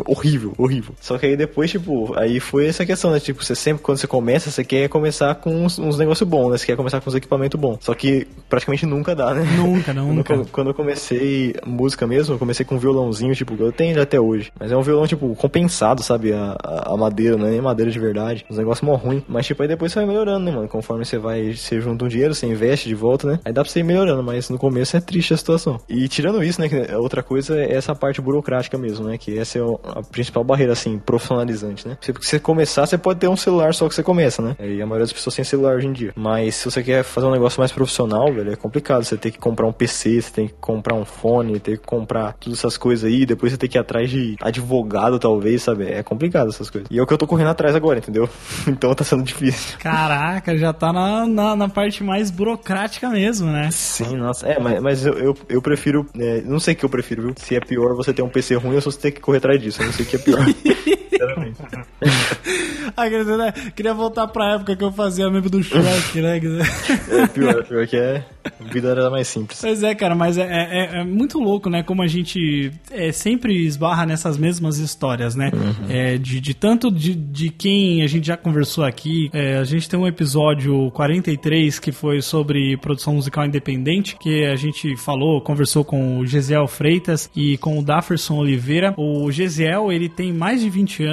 horrível, 0.07 0.55
horrível. 0.57 0.95
Só 1.01 1.19
que 1.19 1.27
aí 1.27 1.37
depois, 1.37 1.71
tipo, 1.71 2.15
aí 2.19 2.41
foi 2.41 2.67
essa 2.67 2.85
questão, 2.87 3.11
né? 3.11 3.21
Tipo, 3.21 3.45
você 3.45 3.55
sempre, 3.55 3.83
quando 3.83 3.99
você 3.99 4.07
começa, 4.07 4.51
você 4.51 4.65
quer 4.65 4.89
começar 4.89 5.35
com 5.37 5.65
uns, 5.65 5.79
uns 5.79 5.99
negócios 5.99 6.29
bons, 6.29 6.51
né? 6.51 6.59
Você 6.59 6.67
quer 6.67 6.77
começar 6.77 7.01
com 7.01 7.09
os 7.11 7.17
equipamentos 7.17 7.59
bons. 7.61 7.79
Só 7.81 7.95
que 7.95 8.27
praticamente 8.49 8.87
nunca 8.87 9.15
dá, 9.15 9.35
né? 9.35 9.45
Nunca, 9.57 9.93
Quando, 9.99 10.15
nunca. 10.15 10.45
quando 10.53 10.67
eu 10.69 10.75
comecei 10.75 11.55
música 11.67 12.07
mesmo, 12.07 12.35
eu 12.35 12.39
comecei 12.39 12.65
com 12.65 12.77
um 12.77 12.79
violãozinho, 12.79 13.35
tipo, 13.35 13.55
eu 13.59 13.73
tenho 13.73 14.01
até 14.01 14.21
hoje. 14.21 14.53
Mas 14.59 14.71
é 14.73 14.77
um 14.77 14.83
violão, 14.83 15.07
tipo, 15.07 15.35
compensado, 15.37 16.03
sabe? 16.03 16.33
A, 16.33 16.57
a- 16.63 16.93
a 16.95 16.97
madeira, 16.97 17.37
não 17.37 17.47
é 17.47 17.51
nem 17.51 17.61
madeira 17.61 17.91
de 17.91 17.99
verdade. 17.99 18.45
Uns 18.51 18.59
negócios 18.59 18.87
mó 18.87 18.95
ruim. 18.95 19.23
Mas, 19.29 19.47
tipo, 19.47 19.63
aí 19.63 19.69
depois 19.69 19.93
você 19.93 19.99
vai 19.99 20.07
melhorando, 20.09 20.45
né, 20.45 20.51
mano? 20.53 20.69
Conforme 20.69 21.05
você 21.05 21.19
vai, 21.19 21.53
você 21.55 21.81
junta 21.81 22.05
um 22.05 22.09
dinheiro, 22.09 22.35
você 22.35 22.47
investe 22.47 22.89
de 22.89 22.95
volta, 22.95 23.27
né? 23.27 23.41
Aí 23.45 23.53
dá 23.53 23.63
pra 23.63 23.71
você 23.71 23.81
ir 23.81 23.85
melhorando, 23.85 24.23
mas 24.23 24.49
no 24.51 24.59
começo 24.59 24.97
é 24.97 25.01
triste 25.01 25.35
a 25.35 25.37
situação. 25.37 25.81
E 25.89 26.09
tirando 26.09 26.43
isso, 26.43 26.61
né, 26.61 26.69
que 26.69 26.95
outra 26.95 27.23
coisa 27.23 27.48
é 27.55 27.73
essa 27.73 27.95
parte 27.95 28.21
burocrática 28.21 28.77
mesmo, 28.79 29.07
né? 29.07 29.19
Que 29.19 29.39
essa 29.39 29.59
é 29.59 29.63
a 29.63 30.03
principal 30.03 30.45
barreira, 30.45 30.73
assim, 30.73 30.99
profissionalizante, 30.99 31.87
né? 31.87 31.97
Você, 32.01 32.13
porque 32.13 32.27
você 32.27 32.39
começar, 32.39 32.87
você 32.87 32.99
pode 32.99 33.21
ter 33.21 33.29
um 33.29 33.37
celular 33.37 33.75
só 33.75 33.89
que 33.89 33.95
você 33.95 34.03
começa, 34.03 34.43
né? 34.43 34.57
E 34.61 34.81
a 34.81 34.87
maioria 34.87 35.05
das 35.05 35.13
pessoas 35.13 35.37
tem 35.37 35.45
celular 35.45 35.77
hoje 35.77 35.87
em 35.87 35.93
dia. 35.93 36.13
Mas 36.17 36.57
se 36.57 36.71
você 36.71 36.83
quer 36.83 37.03
fazer 37.03 37.27
um 37.27 37.31
negócio 37.31 37.61
mais 37.61 37.73
profissional, 37.73 38.33
velho, 38.33 38.53
é 38.53 38.57
complicado. 38.57 39.05
Você 39.05 39.17
tem 39.17 39.33
que 39.33 39.39
comprar 39.39 39.67
um 39.67 39.73
PC, 39.73 40.23
você 40.23 40.31
tem 40.31 40.49
que 40.49 40.55
comprar 40.61 40.95
um 40.95 41.05
fone, 41.05 41.59
tem 41.61 41.77
que 41.77 41.83
comprar 41.83 42.35
todas 42.35 42.59
essas 42.59 42.77
coisas 42.77 43.05
aí, 43.05 43.25
depois 43.25 43.53
você 43.53 43.59
tem 43.59 43.69
que 43.69 43.79
ir 43.79 43.81
atrás 43.81 44.11
de 44.11 44.37
advogado, 44.41 45.19
talvez, 45.19 45.63
sabe? 45.63 45.87
É 45.87 46.03
complicado 46.03 46.49
essas 46.49 46.71
coisas. 46.71 46.89
E 46.91 46.99
é 46.99 47.03
o 47.03 47.07
que 47.07 47.13
eu 47.13 47.19
tô 47.19 47.27
correndo 47.27 47.49
atrás 47.51 47.75
agora, 47.75 47.99
entendeu? 47.99 48.29
então 48.67 48.95
tá 48.95 49.05
sendo 49.05 49.23
difícil. 49.23 49.79
Caraca, 49.79 50.57
já 50.57 50.73
tá 50.73 50.93
na, 50.93 51.27
na, 51.27 51.57
na 51.57 51.69
parte 51.69 52.03
mais 52.03 52.31
burocrática 52.31 53.09
mesmo, 53.09 53.51
né? 53.51 53.71
Sim, 53.71 54.17
nossa. 54.17 54.47
É, 54.47 54.59
mas, 54.59 54.81
mas 54.81 55.07
eu, 55.07 55.15
eu, 55.15 55.37
eu 55.49 55.63
prefiro. 55.63 56.07
é, 56.19 56.43
não 56.43 56.61
sei 56.61 56.75
o 56.75 56.77
que 56.77 56.85
eu 56.85 56.89
prefiro, 56.89 57.23
viu? 57.23 57.35
Se 57.39 57.57
é 57.57 57.61
pior 57.61 57.95
você 57.95 58.13
ter 58.13 58.23
um 58.23 58.29
PC 58.29 58.57
ruim 58.57 58.75
ou 58.75 58.81
se 58.81 58.87
você 58.87 59.01
ter 59.01 59.11
que 59.13 59.21
correr 59.21 59.39
atrás 59.39 59.61
disso. 59.61 59.81
Eu 59.81 59.87
não 59.87 59.93
sei 59.93 60.05
o 60.05 60.09
que 60.09 60.17
é 60.17 60.19
pior. 60.19 60.45
Sinceramente. 61.19 61.59
Ah, 62.97 63.09
né? 63.37 63.53
Queria 63.75 63.95
voltar 63.95 64.27
pra 64.29 64.55
época 64.55 64.77
que 64.77 64.85
eu 64.85 64.93
fazia 64.93 65.31
meme 65.31 65.49
do 65.49 65.63
Shrek, 65.63 66.19
né? 66.19 66.39
É 67.11 67.27
pior, 67.27 67.65
pior 67.65 67.87
que 67.87 67.97
é. 67.97 68.25
A 68.61 68.65
vida 68.73 68.89
era 68.89 69.11
mais 69.11 69.29
simples. 69.29 69.61
Pois 69.61 69.83
é, 69.83 69.95
cara, 69.95 70.15
mas 70.15 70.39
é, 70.39 70.43
é- 70.43 71.01
é 71.01 71.05
muito 71.05 71.39
louco, 71.39 71.69
né? 71.69 71.83
Como 71.83 72.03
a 72.03 72.07
gente 72.07 72.73
é, 72.91 73.13
sempre 73.13 73.65
esbarra 73.67 74.07
nessas 74.07 74.39
mesmas 74.39 74.79
histórias, 74.79 75.35
né? 75.35 75.51
É, 75.89 76.17
de, 76.17 76.41
de 76.41 76.55
tanto 76.55 76.91
de, 76.91 77.15
de 77.15 77.51
quem 77.51 78.03
a 78.03 78.07
gente 78.07 78.27
já 78.27 78.37
conversou 78.37 78.85
aqui. 78.85 79.29
é, 79.33 79.59
a 79.59 79.65
gente 79.65 79.89
tem 79.89 79.99
um 79.99 80.07
episódio 80.07 80.91
43 80.93 81.79
que 81.79 81.93
foi 81.93 82.23
sobre 82.23 82.77
produção 82.79 83.15
musical 83.15 83.45
independente, 83.45 84.17
que 84.17 84.45
a 84.47 84.57
gente 84.57 84.97
falou, 84.97 85.41
conversou 85.41 85.85
com 85.85 86.19
o 86.19 86.27
Gesiel 86.27 86.67
Freitas 86.67 87.31
e 87.37 87.59
com 87.59 87.79
o 87.79 87.83
Dafferson 87.83 88.37
Oliveira. 88.37 88.95
O 88.97 89.31
Gesiel, 89.31 89.93
ele 89.93 90.09
tem 90.09 90.33
mais 90.33 90.61
de 90.61 90.71
20 90.71 91.05
anos 91.05 91.08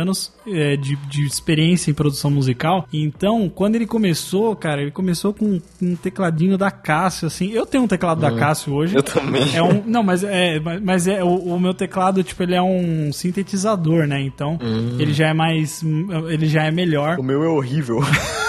é, 0.47 0.75
de, 0.75 0.95
de 0.95 1.25
experiência 1.25 1.91
em 1.91 1.93
produção 1.93 2.29
musical. 2.31 2.87
Então, 2.91 3.49
quando 3.49 3.75
ele 3.75 3.85
começou, 3.85 4.55
cara, 4.55 4.81
ele 4.81 4.91
começou 4.91 5.33
com 5.33 5.59
um 5.81 5.95
tecladinho 5.95 6.57
da 6.57 6.71
Cássio, 6.71 7.27
assim. 7.27 7.51
Eu 7.51 7.65
tenho 7.65 7.83
um 7.83 7.87
teclado 7.87 8.21
da 8.21 8.31
Cássio 8.31 8.73
hoje. 8.73 8.95
Eu 8.95 9.03
também. 9.03 9.55
É 9.55 9.63
um, 9.63 9.83
não, 9.85 10.03
mas 10.03 10.23
é, 10.23 10.59
mas 10.81 11.07
é 11.07 11.23
o, 11.23 11.35
o 11.35 11.59
meu 11.59 11.73
teclado, 11.73 12.23
tipo, 12.23 12.41
ele 12.43 12.55
é 12.55 12.61
um 12.61 13.11
sintetizador, 13.11 14.07
né? 14.07 14.21
Então, 14.21 14.59
ele 14.99 15.13
já 15.13 15.27
é 15.27 15.33
mais, 15.33 15.83
ele 16.29 16.47
já 16.47 16.63
é 16.63 16.71
melhor. 16.71 17.19
O 17.19 17.23
meu 17.23 17.43
é 17.43 17.47
horrível. 17.47 17.99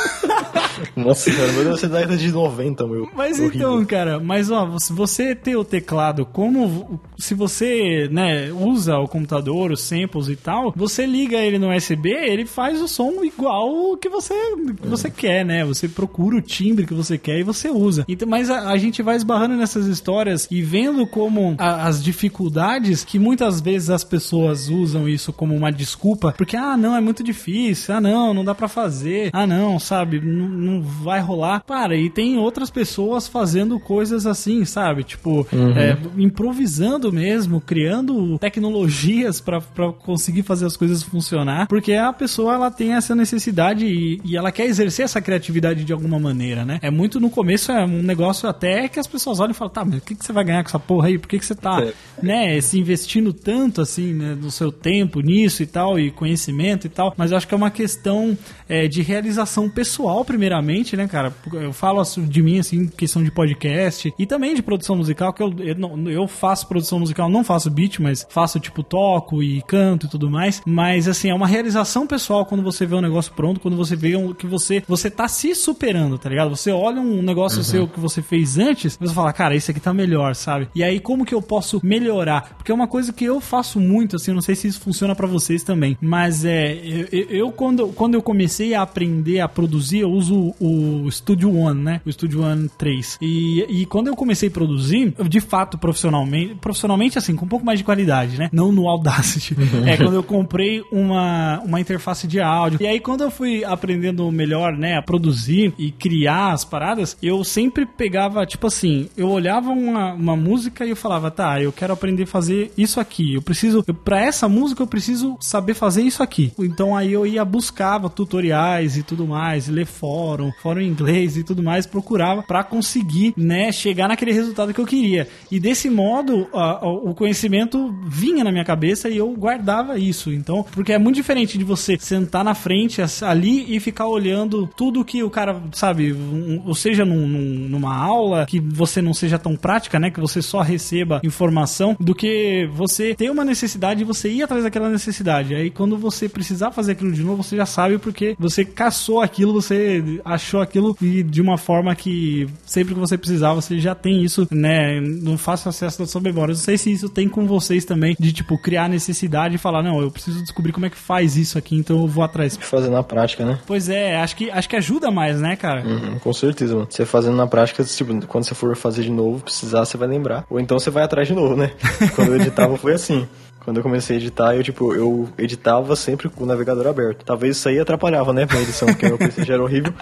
Nossa 0.97 1.31
senhora, 1.31 1.53
meu 1.53 1.65
Deus, 1.65 1.81
você 1.81 1.89
dá 1.89 2.05
de 2.05 2.33
90, 2.33 2.87
meu. 2.87 3.09
Mas 3.15 3.39
Horrível. 3.39 3.57
então, 3.57 3.85
cara, 3.85 4.19
mas 4.19 4.51
ó, 4.51 4.79
se 4.79 4.93
você 4.93 5.35
ter 5.35 5.57
o 5.57 5.65
teclado 5.65 6.25
como 6.27 6.99
se 7.19 7.35
você, 7.35 8.09
né, 8.11 8.51
usa 8.53 8.97
o 8.99 9.07
computador, 9.09 9.71
os 9.73 9.81
samples 9.83 10.29
e 10.29 10.37
tal, 10.37 10.73
você 10.77 11.05
liga 11.07 11.37
ele 11.37 11.59
no 11.59 11.75
USB, 11.75 12.11
ele 12.11 12.47
faz 12.47 12.81
o 12.81 12.89
som 12.89 13.23
igual 13.25 13.69
o 13.93 13.97
que 13.97 14.09
você 14.09 14.35
que 14.81 14.87
você 14.89 15.11
quer, 15.11 15.45
né? 15.45 15.65
Você 15.65 15.89
procura 15.89 16.37
o 16.37 16.43
timbre 16.43 16.87
que 16.87 16.95
você 16.95 17.19
quer 17.19 17.39
e 17.39 17.43
você 17.43 17.69
usa. 17.69 18.05
Então, 18.09 18.27
mas 18.29 18.51
a, 18.51 18.71
a 18.71 18.77
gente 18.77 19.03
vai 19.03 19.17
esbarrando 19.17 19.57
nessas 19.57 19.87
histórias 19.87 20.47
e 20.51 20.63
vendo 20.63 21.07
como 21.07 21.55
a- 21.59 21.87
as 21.87 22.03
dificuldades 22.03 23.05
que 23.05 23.19
muitas 23.19 23.61
vezes 23.61 23.91
as 23.91 24.05
pessoas 24.05 24.69
usam 24.69 25.09
isso 25.09 25.33
como 25.33 25.55
uma 25.55 25.71
desculpa, 25.73 26.33
porque 26.37 26.57
ah, 26.57 26.77
não, 26.77 26.97
é 26.97 27.01
muito 27.01 27.23
difícil. 27.23 27.95
Ah, 27.95 28.01
não, 28.01 28.33
não 28.35 28.45
dá 28.45 28.55
pra 28.55 28.69
fazer. 28.69 29.31
Ah, 29.33 29.47
não, 29.47 29.79
sabe? 29.79 30.21
Não, 30.21 30.49
não 30.49 30.86
vai 30.87 31.21
rolar. 31.21 31.63
Para, 31.67 31.97
e 31.97 32.09
tem 32.09 32.39
outras 32.39 32.71
pessoas 32.71 33.27
fazendo 33.29 33.79
coisas 33.81 34.27
assim, 34.27 34.65
sabe? 34.65 35.03
Tipo, 35.05 35.47
é, 35.77 35.97
improvisando 36.17 37.13
mesmo, 37.13 37.61
criando 37.61 38.39
tecnologias 38.39 39.41
pra 39.41 39.61
pra 39.61 39.93
conseguir 39.93 40.43
fazer 40.43 40.67
as 40.67 40.77
coisas 40.77 41.03
funcionar, 41.03 41.67
porque 41.67 41.93
a 41.95 42.13
pessoa 42.13 42.55
ela 42.55 42.71
tem 42.71 42.95
essa 42.95 43.15
necessidade 43.15 43.87
e, 43.87 44.21
e 44.25 44.37
ela 44.37 44.53
quer 44.53 44.67
exercer 44.67 45.05
essa 45.05 45.21
criatividade 45.21 45.85
de 45.85 45.93
alguma 45.93 46.19
maneira, 46.19 46.65
né? 46.65 46.79
É 46.83 46.91
muito 46.91 47.19
no 47.19 47.29
começo, 47.31 47.73
é 47.73 47.85
um 47.85 48.03
negócio 48.03 48.49
até 48.49 48.89
que 48.89 49.01
as 49.01 49.07
pessoas 49.07 49.41
olham 49.41 49.51
e 49.51 49.55
falam, 49.55 49.73
tá, 49.73 49.85
mas 49.85 49.97
o 49.99 50.01
que, 50.03 50.15
que 50.15 50.25
você 50.25 50.33
vai 50.33 50.45
ganhar 50.45 50.63
com 50.63 50.69
essa 50.69 50.79
porra 50.79 51.09
aí? 51.09 51.19
Por 51.19 51.29
que, 51.29 51.39
que 51.39 51.45
você 51.47 51.55
tá, 51.55 51.83
É. 51.83 51.93
né, 52.23 52.61
se 52.61 52.79
investindo 52.79 53.33
tanto 53.33 53.81
assim, 53.81 54.13
né, 54.13 54.35
do 54.35 54.51
seu 54.51 54.71
tempo 54.71 55.21
nisso 55.21 55.63
e 55.63 55.67
tal, 55.67 55.99
e 55.99 56.11
conhecimento 56.11 56.87
e 56.87 56.91
tal? 56.91 57.15
Mas 57.17 57.31
eu 57.31 57.37
acho 57.37 57.49
que 57.49 57.55
é 57.55 57.57
uma 57.57 57.71
questão 57.71 58.37
é, 58.69 58.87
de 58.87 59.03
realização 59.03 59.69
pessoal, 59.69 60.25
primeiramente, 60.25 60.76
né, 60.97 61.07
cara? 61.09 61.33
Eu 61.53 61.73
falo 61.73 62.01
assim, 62.01 62.25
de 62.27 62.43
mim, 62.43 62.59
assim, 62.59 62.87
questão 62.87 63.23
de 63.23 63.31
podcast 63.31 64.13
e 64.19 64.27
também 64.27 64.55
de 64.55 64.63
produção 64.63 64.97
musical, 64.97 65.33
que 65.33 65.43
eu, 65.43 65.55
eu, 65.61 66.11
eu 66.11 66.29
faço 66.29 66.67
produção 66.69 66.99
musical, 66.99 67.29
não 67.29 67.45
faço 67.45 67.71
beat, 67.71 67.99
mas 68.01 68.27
faço, 68.29 68.59
tipo, 68.61 68.83
toco 68.83 69.43
e 69.43 69.63
canto 69.63 70.07
e 70.07 70.09
tudo 70.11 70.31
mais. 70.31 70.61
Mas, 70.67 71.09
assim, 71.09 71.31
é 71.31 71.35
uma 71.35 71.47
realização 71.47 72.07
pessoal 72.07 72.45
quando 72.45 72.63
você 72.63 72.85
vê 72.87 72.95
um 72.95 73.01
negócio 73.01 73.33
pronto, 73.35 73.61
quando 73.61 73.77
você 73.77 73.97
vê 73.97 74.17
um, 74.17 74.33
que 74.35 74.47
você, 74.47 74.83
você 74.87 75.11
tá 75.11 75.29
se 75.29 75.55
superando, 75.55 76.19
tá 76.19 76.29
ligado? 76.29 76.51
Você 76.55 76.71
olha 76.71 77.01
um 77.01 77.23
negócio 77.23 77.63
seu 77.65 77.87
que 77.89 77.99
você 78.01 78.21
fez 78.23 78.59
antes, 78.59 78.97
você 78.97 79.15
fala, 79.15 79.33
cara, 79.33 79.55
esse 79.55 79.71
aqui 79.71 79.81
tá 79.81 79.93
melhor, 79.95 80.35
sabe? 80.35 80.69
E 80.75 80.83
aí, 80.83 81.01
como 81.01 81.25
que 81.25 81.35
eu 81.35 81.41
posso 81.43 81.81
melhorar? 81.83 82.55
Porque 82.57 82.71
é 82.71 82.75
uma 82.75 82.89
coisa 82.89 83.13
que 83.13 83.25
eu 83.25 83.41
faço 83.41 83.79
muito, 83.81 84.17
assim, 84.17 84.33
não 84.33 84.43
sei 84.43 84.55
se 84.55 84.69
isso 84.69 84.81
funciona 84.81 85.15
pra 85.15 85.27
vocês 85.27 85.63
também, 85.63 85.97
mas 86.01 86.45
é, 86.45 86.75
eu, 86.75 87.07
eu- 87.13 87.27
eu, 87.37 87.53
quando, 87.53 87.89
quando 87.89 88.15
eu 88.15 88.23
comecei 88.23 88.75
a 88.75 88.83
aprender 88.83 89.41
a 89.41 89.49
produzir, 89.49 90.01
eu 90.01 90.11
uso 90.11 90.55
o, 90.61 90.66
o 90.67 91.11
Studio 91.11 91.55
One, 91.55 91.83
né? 91.83 92.01
O 92.05 92.13
Studio 92.13 92.43
One 92.43 92.69
3. 92.77 93.19
E, 93.21 93.65
e 93.69 93.87
quando 93.87 94.09
eu 94.09 94.17
comecei 94.17 94.49
a 94.49 94.53
produzir, 94.53 95.15
eu, 95.19 95.29
de 95.29 95.41
fato, 95.41 95.79
profissionalmente, 95.79 96.55
profissionalmente, 96.57 97.19
assim, 97.19 97.35
com 97.35 97.45
um 97.45 97.49
pouco 97.49 97.65
mais 97.65 97.79
de 97.79 97.85
qualidade, 97.85 98.39
né? 98.39 98.49
Não 98.53 98.73
no 98.73 98.89
Audacity. 98.89 99.57
é 99.87 99.97
quando 99.97 100.15
eu 100.15 100.23
comprei 100.23 100.83
uma, 100.91 101.61
uma 101.61 101.81
interface 101.81 102.27
de 102.27 102.41
áudio. 102.41 102.79
E 102.83 102.87
aí, 102.87 103.01
quando 103.01 103.23
eu 103.23 103.31
fui 103.31 103.65
aprendendo 103.65 104.31
melhor, 104.31 104.77
né, 104.77 104.97
a 104.97 105.03
produzir 105.03 105.73
e 105.79 105.91
criar 105.91 106.53
as 106.53 106.65
paradas, 106.65 107.17
eu 107.23 107.43
sempre 107.45 107.87
pegava, 107.87 108.45
tipo 108.47 108.67
assim, 108.67 109.09
eu 109.17 109.29
olhava 109.29 109.71
uma, 109.71 110.13
uma 110.13 110.37
música 110.37 110.85
e 110.85 110.91
eu 110.91 110.97
falava, 110.97 111.31
tá, 111.31 111.61
eu 111.61 111.73
quero 111.73 111.93
aprender 111.93 112.25
a 112.25 112.27
fazer 112.27 112.73
isso 112.77 113.01
aqui. 113.01 113.35
Eu 113.35 113.43
preciso, 113.43 113.85
eu, 113.87 113.95
pra 113.95 114.21
essa 114.21 114.49
música, 114.49 114.83
eu 114.83 114.87
preciso 114.87 115.37
saber 115.41 115.75
fazer 115.75 116.03
isso 116.03 116.23
aqui. 116.23 116.53
Então 116.59 116.97
aí 116.97 117.13
eu 117.13 117.27
ia, 117.27 117.45
buscava 117.45 118.11
tutoriais 118.11 118.97
e 118.97 119.03
tudo 119.03 119.27
mais, 119.27 119.69
ler 119.69 119.87
fórum, 119.87 120.51
fórum 120.63 120.81
inglês 120.81 121.37
e 121.37 121.45
tudo 121.45 121.63
mais, 121.63 121.87
procurava 121.87 122.43
pra 122.43 122.65
conseguir, 122.65 123.33
né, 123.37 123.71
chegar 123.73 124.09
naquele 124.09 124.33
resultado 124.33 124.73
que 124.75 124.81
eu 124.81 124.87
queria. 124.87 125.29
E 125.51 125.61
desse 125.61 125.89
modo, 125.91 126.49
a- 126.53 126.85
a- 126.85 126.89
o 126.89 127.15
conhecimento 127.15 127.95
vinha 128.07 128.43
na 128.45 128.51
minha 128.53 128.65
cabeça 128.65 129.09
e 129.09 129.17
eu 129.17 129.29
guardava 129.33 129.99
isso. 129.99 130.33
Então, 130.33 130.65
porque 130.73 130.93
é 130.93 130.99
muito 130.99 131.17
diferente 131.17 131.59
de 131.59 131.65
você 131.65 131.97
sentar 131.99 132.45
na 132.45 132.55
frente 132.55 133.01
ali 133.23 133.75
e 133.77 133.81
ficar 133.81 134.07
olhando 134.09 134.67
tudo 134.77 135.05
que 135.05 135.23
o 135.23 135.31
cara, 135.31 135.61
sabe, 135.73 136.13
um- 136.13 136.63
ou 136.67 136.75
seja, 136.75 137.05
num- 137.05 137.27
num- 137.27 137.69
numa 137.69 137.95
aula 137.97 138.47
que 138.47 138.61
você 138.61 139.01
não 139.03 139.15
seja 139.15 139.39
tão 139.39 139.57
prática, 139.57 139.99
né, 139.99 140.11
que 140.11 140.21
você 140.21 140.41
só 140.43 140.61
receba 140.61 141.21
informação, 141.25 141.97
do 142.01 142.15
que 142.15 142.69
você 142.73 143.15
ter 143.15 143.31
uma 143.31 143.45
necessidade 143.45 144.01
e 144.03 144.05
você 144.05 144.29
ir 144.31 144.43
atrás 144.43 144.65
daquela 144.65 144.89
necessidade. 144.89 145.55
Aí 145.55 145.71
quando 145.71 145.97
você 145.97 146.29
precisar 146.29 146.71
fazer 146.71 146.93
aquilo 146.93 147.13
de 147.13 147.23
novo, 147.23 147.43
você 147.43 147.57
já 147.57 147.67
sabe 147.67 147.99
porque 147.99 148.37
você 148.39 148.65
caçou 148.65 149.21
aquilo, 149.21 149.53
você 149.53 150.03
achou 150.37 150.61
aquilo 150.61 150.97
e 151.03 151.23
de 151.23 151.43
uma 151.43 151.59
forma 151.59 151.95
que 151.95 152.49
sempre 152.65 152.95
que 152.95 153.01
você 153.01 153.19
precisar, 153.19 153.53
você 153.53 153.79
já 153.79 153.95
tem 153.95 154.23
isso, 154.23 154.47
né, 154.51 155.01
no 155.01 155.37
fácil 155.37 155.69
acesso 155.69 155.99
da 155.99 156.07
sua 156.07 156.21
memória. 156.21 156.55
Não 156.55 156.61
sei 156.61 156.79
se 156.79 156.93
isso 156.93 157.09
tem 157.09 157.29
com 157.29 157.47
vocês 157.47 157.85
também, 157.85 158.17
de 158.19 158.33
tipo, 158.33 158.57
criar 158.59 158.89
necessidade 158.89 159.57
e 159.57 159.59
falar, 159.59 159.83
não, 159.83 160.01
eu 160.01 160.11
preciso 160.11 160.41
descobrir 160.43 160.73
como 160.73 160.87
é 160.87 160.91
que 160.91 160.97
faz 160.97 161.37
isso 161.37 161.59
aqui, 161.59 161.77
então 161.77 162.01
eu 162.03 162.07
vou 162.07 162.23
atrás. 162.23 162.57
Fazer 162.61 162.91
na 162.91 163.03
prática, 163.03 163.45
né? 163.45 163.59
Pois 163.67 163.89
é, 163.89 164.17
acho 164.17 164.37
que, 164.37 164.51
acho 164.51 164.69
que 164.69 164.77
ajuda 164.77 165.11
mais, 165.11 165.41
né, 165.41 165.57
cara? 165.57 165.85
Uhum, 165.87 166.19
com 166.19 166.33
certeza, 166.33 166.75
mano. 166.75 166.87
Você 166.89 167.05
fazendo 167.05 167.37
na 167.37 167.47
prática, 167.47 167.83
tipo, 167.85 168.27
quando 168.27 168.45
você 168.45 168.55
for 168.55 168.77
fazer 168.77 169.03
de 169.03 169.11
novo, 169.11 169.43
precisar, 169.43 169.85
você 169.85 169.97
vai 169.97 170.09
lembrar. 170.09 170.45
Ou 170.49 170.61
então 170.61 170.79
você 170.79 170.91
vai 170.91 171.03
atrás 171.03 171.27
de 171.27 171.35
novo, 171.35 171.57
né? 171.57 171.73
Quando 172.15 172.29
eu 172.29 172.37
editava 172.37 172.77
foi 172.77 172.95
assim. 172.95 173.27
Quando 173.67 173.79
eu 173.79 173.83
comecei 173.83 174.15
a 174.15 174.21
editar, 174.21 174.55
eu, 174.55 174.63
tipo, 174.63 174.95
eu 174.95 175.29
editava 175.37 175.97
sempre 175.97 176.29
com 176.29 176.45
o 176.45 176.47
navegador 176.47 176.87
aberto. 176.87 177.25
Talvez 177.25 177.57
isso 177.57 177.69
aí 177.69 177.81
atrapalhava, 177.81 178.33
né, 178.33 178.47
pra 178.47 178.61
edição, 178.61 178.87
porque 178.87 179.07
meu 179.07 179.19
PC 179.19 179.45
já 179.45 179.55
era 179.55 179.63
horrível. 179.65 179.93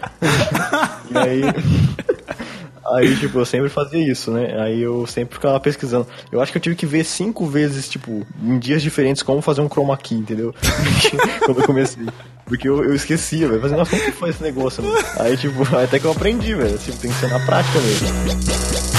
e 1.11 1.17
aí... 1.17 1.43
Aí, 2.93 3.17
tipo, 3.17 3.39
eu 3.39 3.47
sempre 3.47 3.71
fazia 3.71 4.07
isso, 4.07 4.31
né? 4.31 4.61
Aí 4.61 4.83
eu 4.83 5.07
sempre 5.07 5.37
ficava 5.37 5.59
pesquisando. 5.59 6.07
Eu 6.31 6.43
acho 6.43 6.53
que 6.53 6.59
eu 6.59 6.63
tive 6.63 6.77
que 6.77 6.85
ver 6.85 7.05
cinco 7.05 7.47
vezes, 7.47 7.89
tipo, 7.89 8.27
em 8.43 8.59
dias 8.59 8.83
diferentes, 8.83 9.23
como 9.23 9.41
fazer 9.41 9.63
um 9.63 9.69
chroma 9.69 9.97
key, 9.97 10.17
entendeu? 10.17 10.55
Quando 11.47 11.61
eu 11.63 11.67
comecei. 11.67 12.05
Porque 12.45 12.69
eu, 12.69 12.85
eu 12.85 12.95
esquecia, 12.95 13.49
velho. 13.49 13.63
Falei, 13.63 13.79
nossa, 13.79 13.91
como 13.93 14.03
que 14.03 14.13
faz 14.13 14.35
esse 14.35 14.43
negócio, 14.43 14.85
mano? 14.85 14.99
Aí, 15.19 15.39
tipo, 15.39 15.63
até 15.75 15.99
que 15.99 16.05
eu 16.05 16.13
aprendi, 16.13 16.55
velho. 16.55 16.77
Tipo, 16.77 16.99
tem 16.99 17.11
que 17.11 17.17
ser 17.17 17.31
na 17.31 17.41
prática 17.41 17.81
mesmo. 17.81 18.94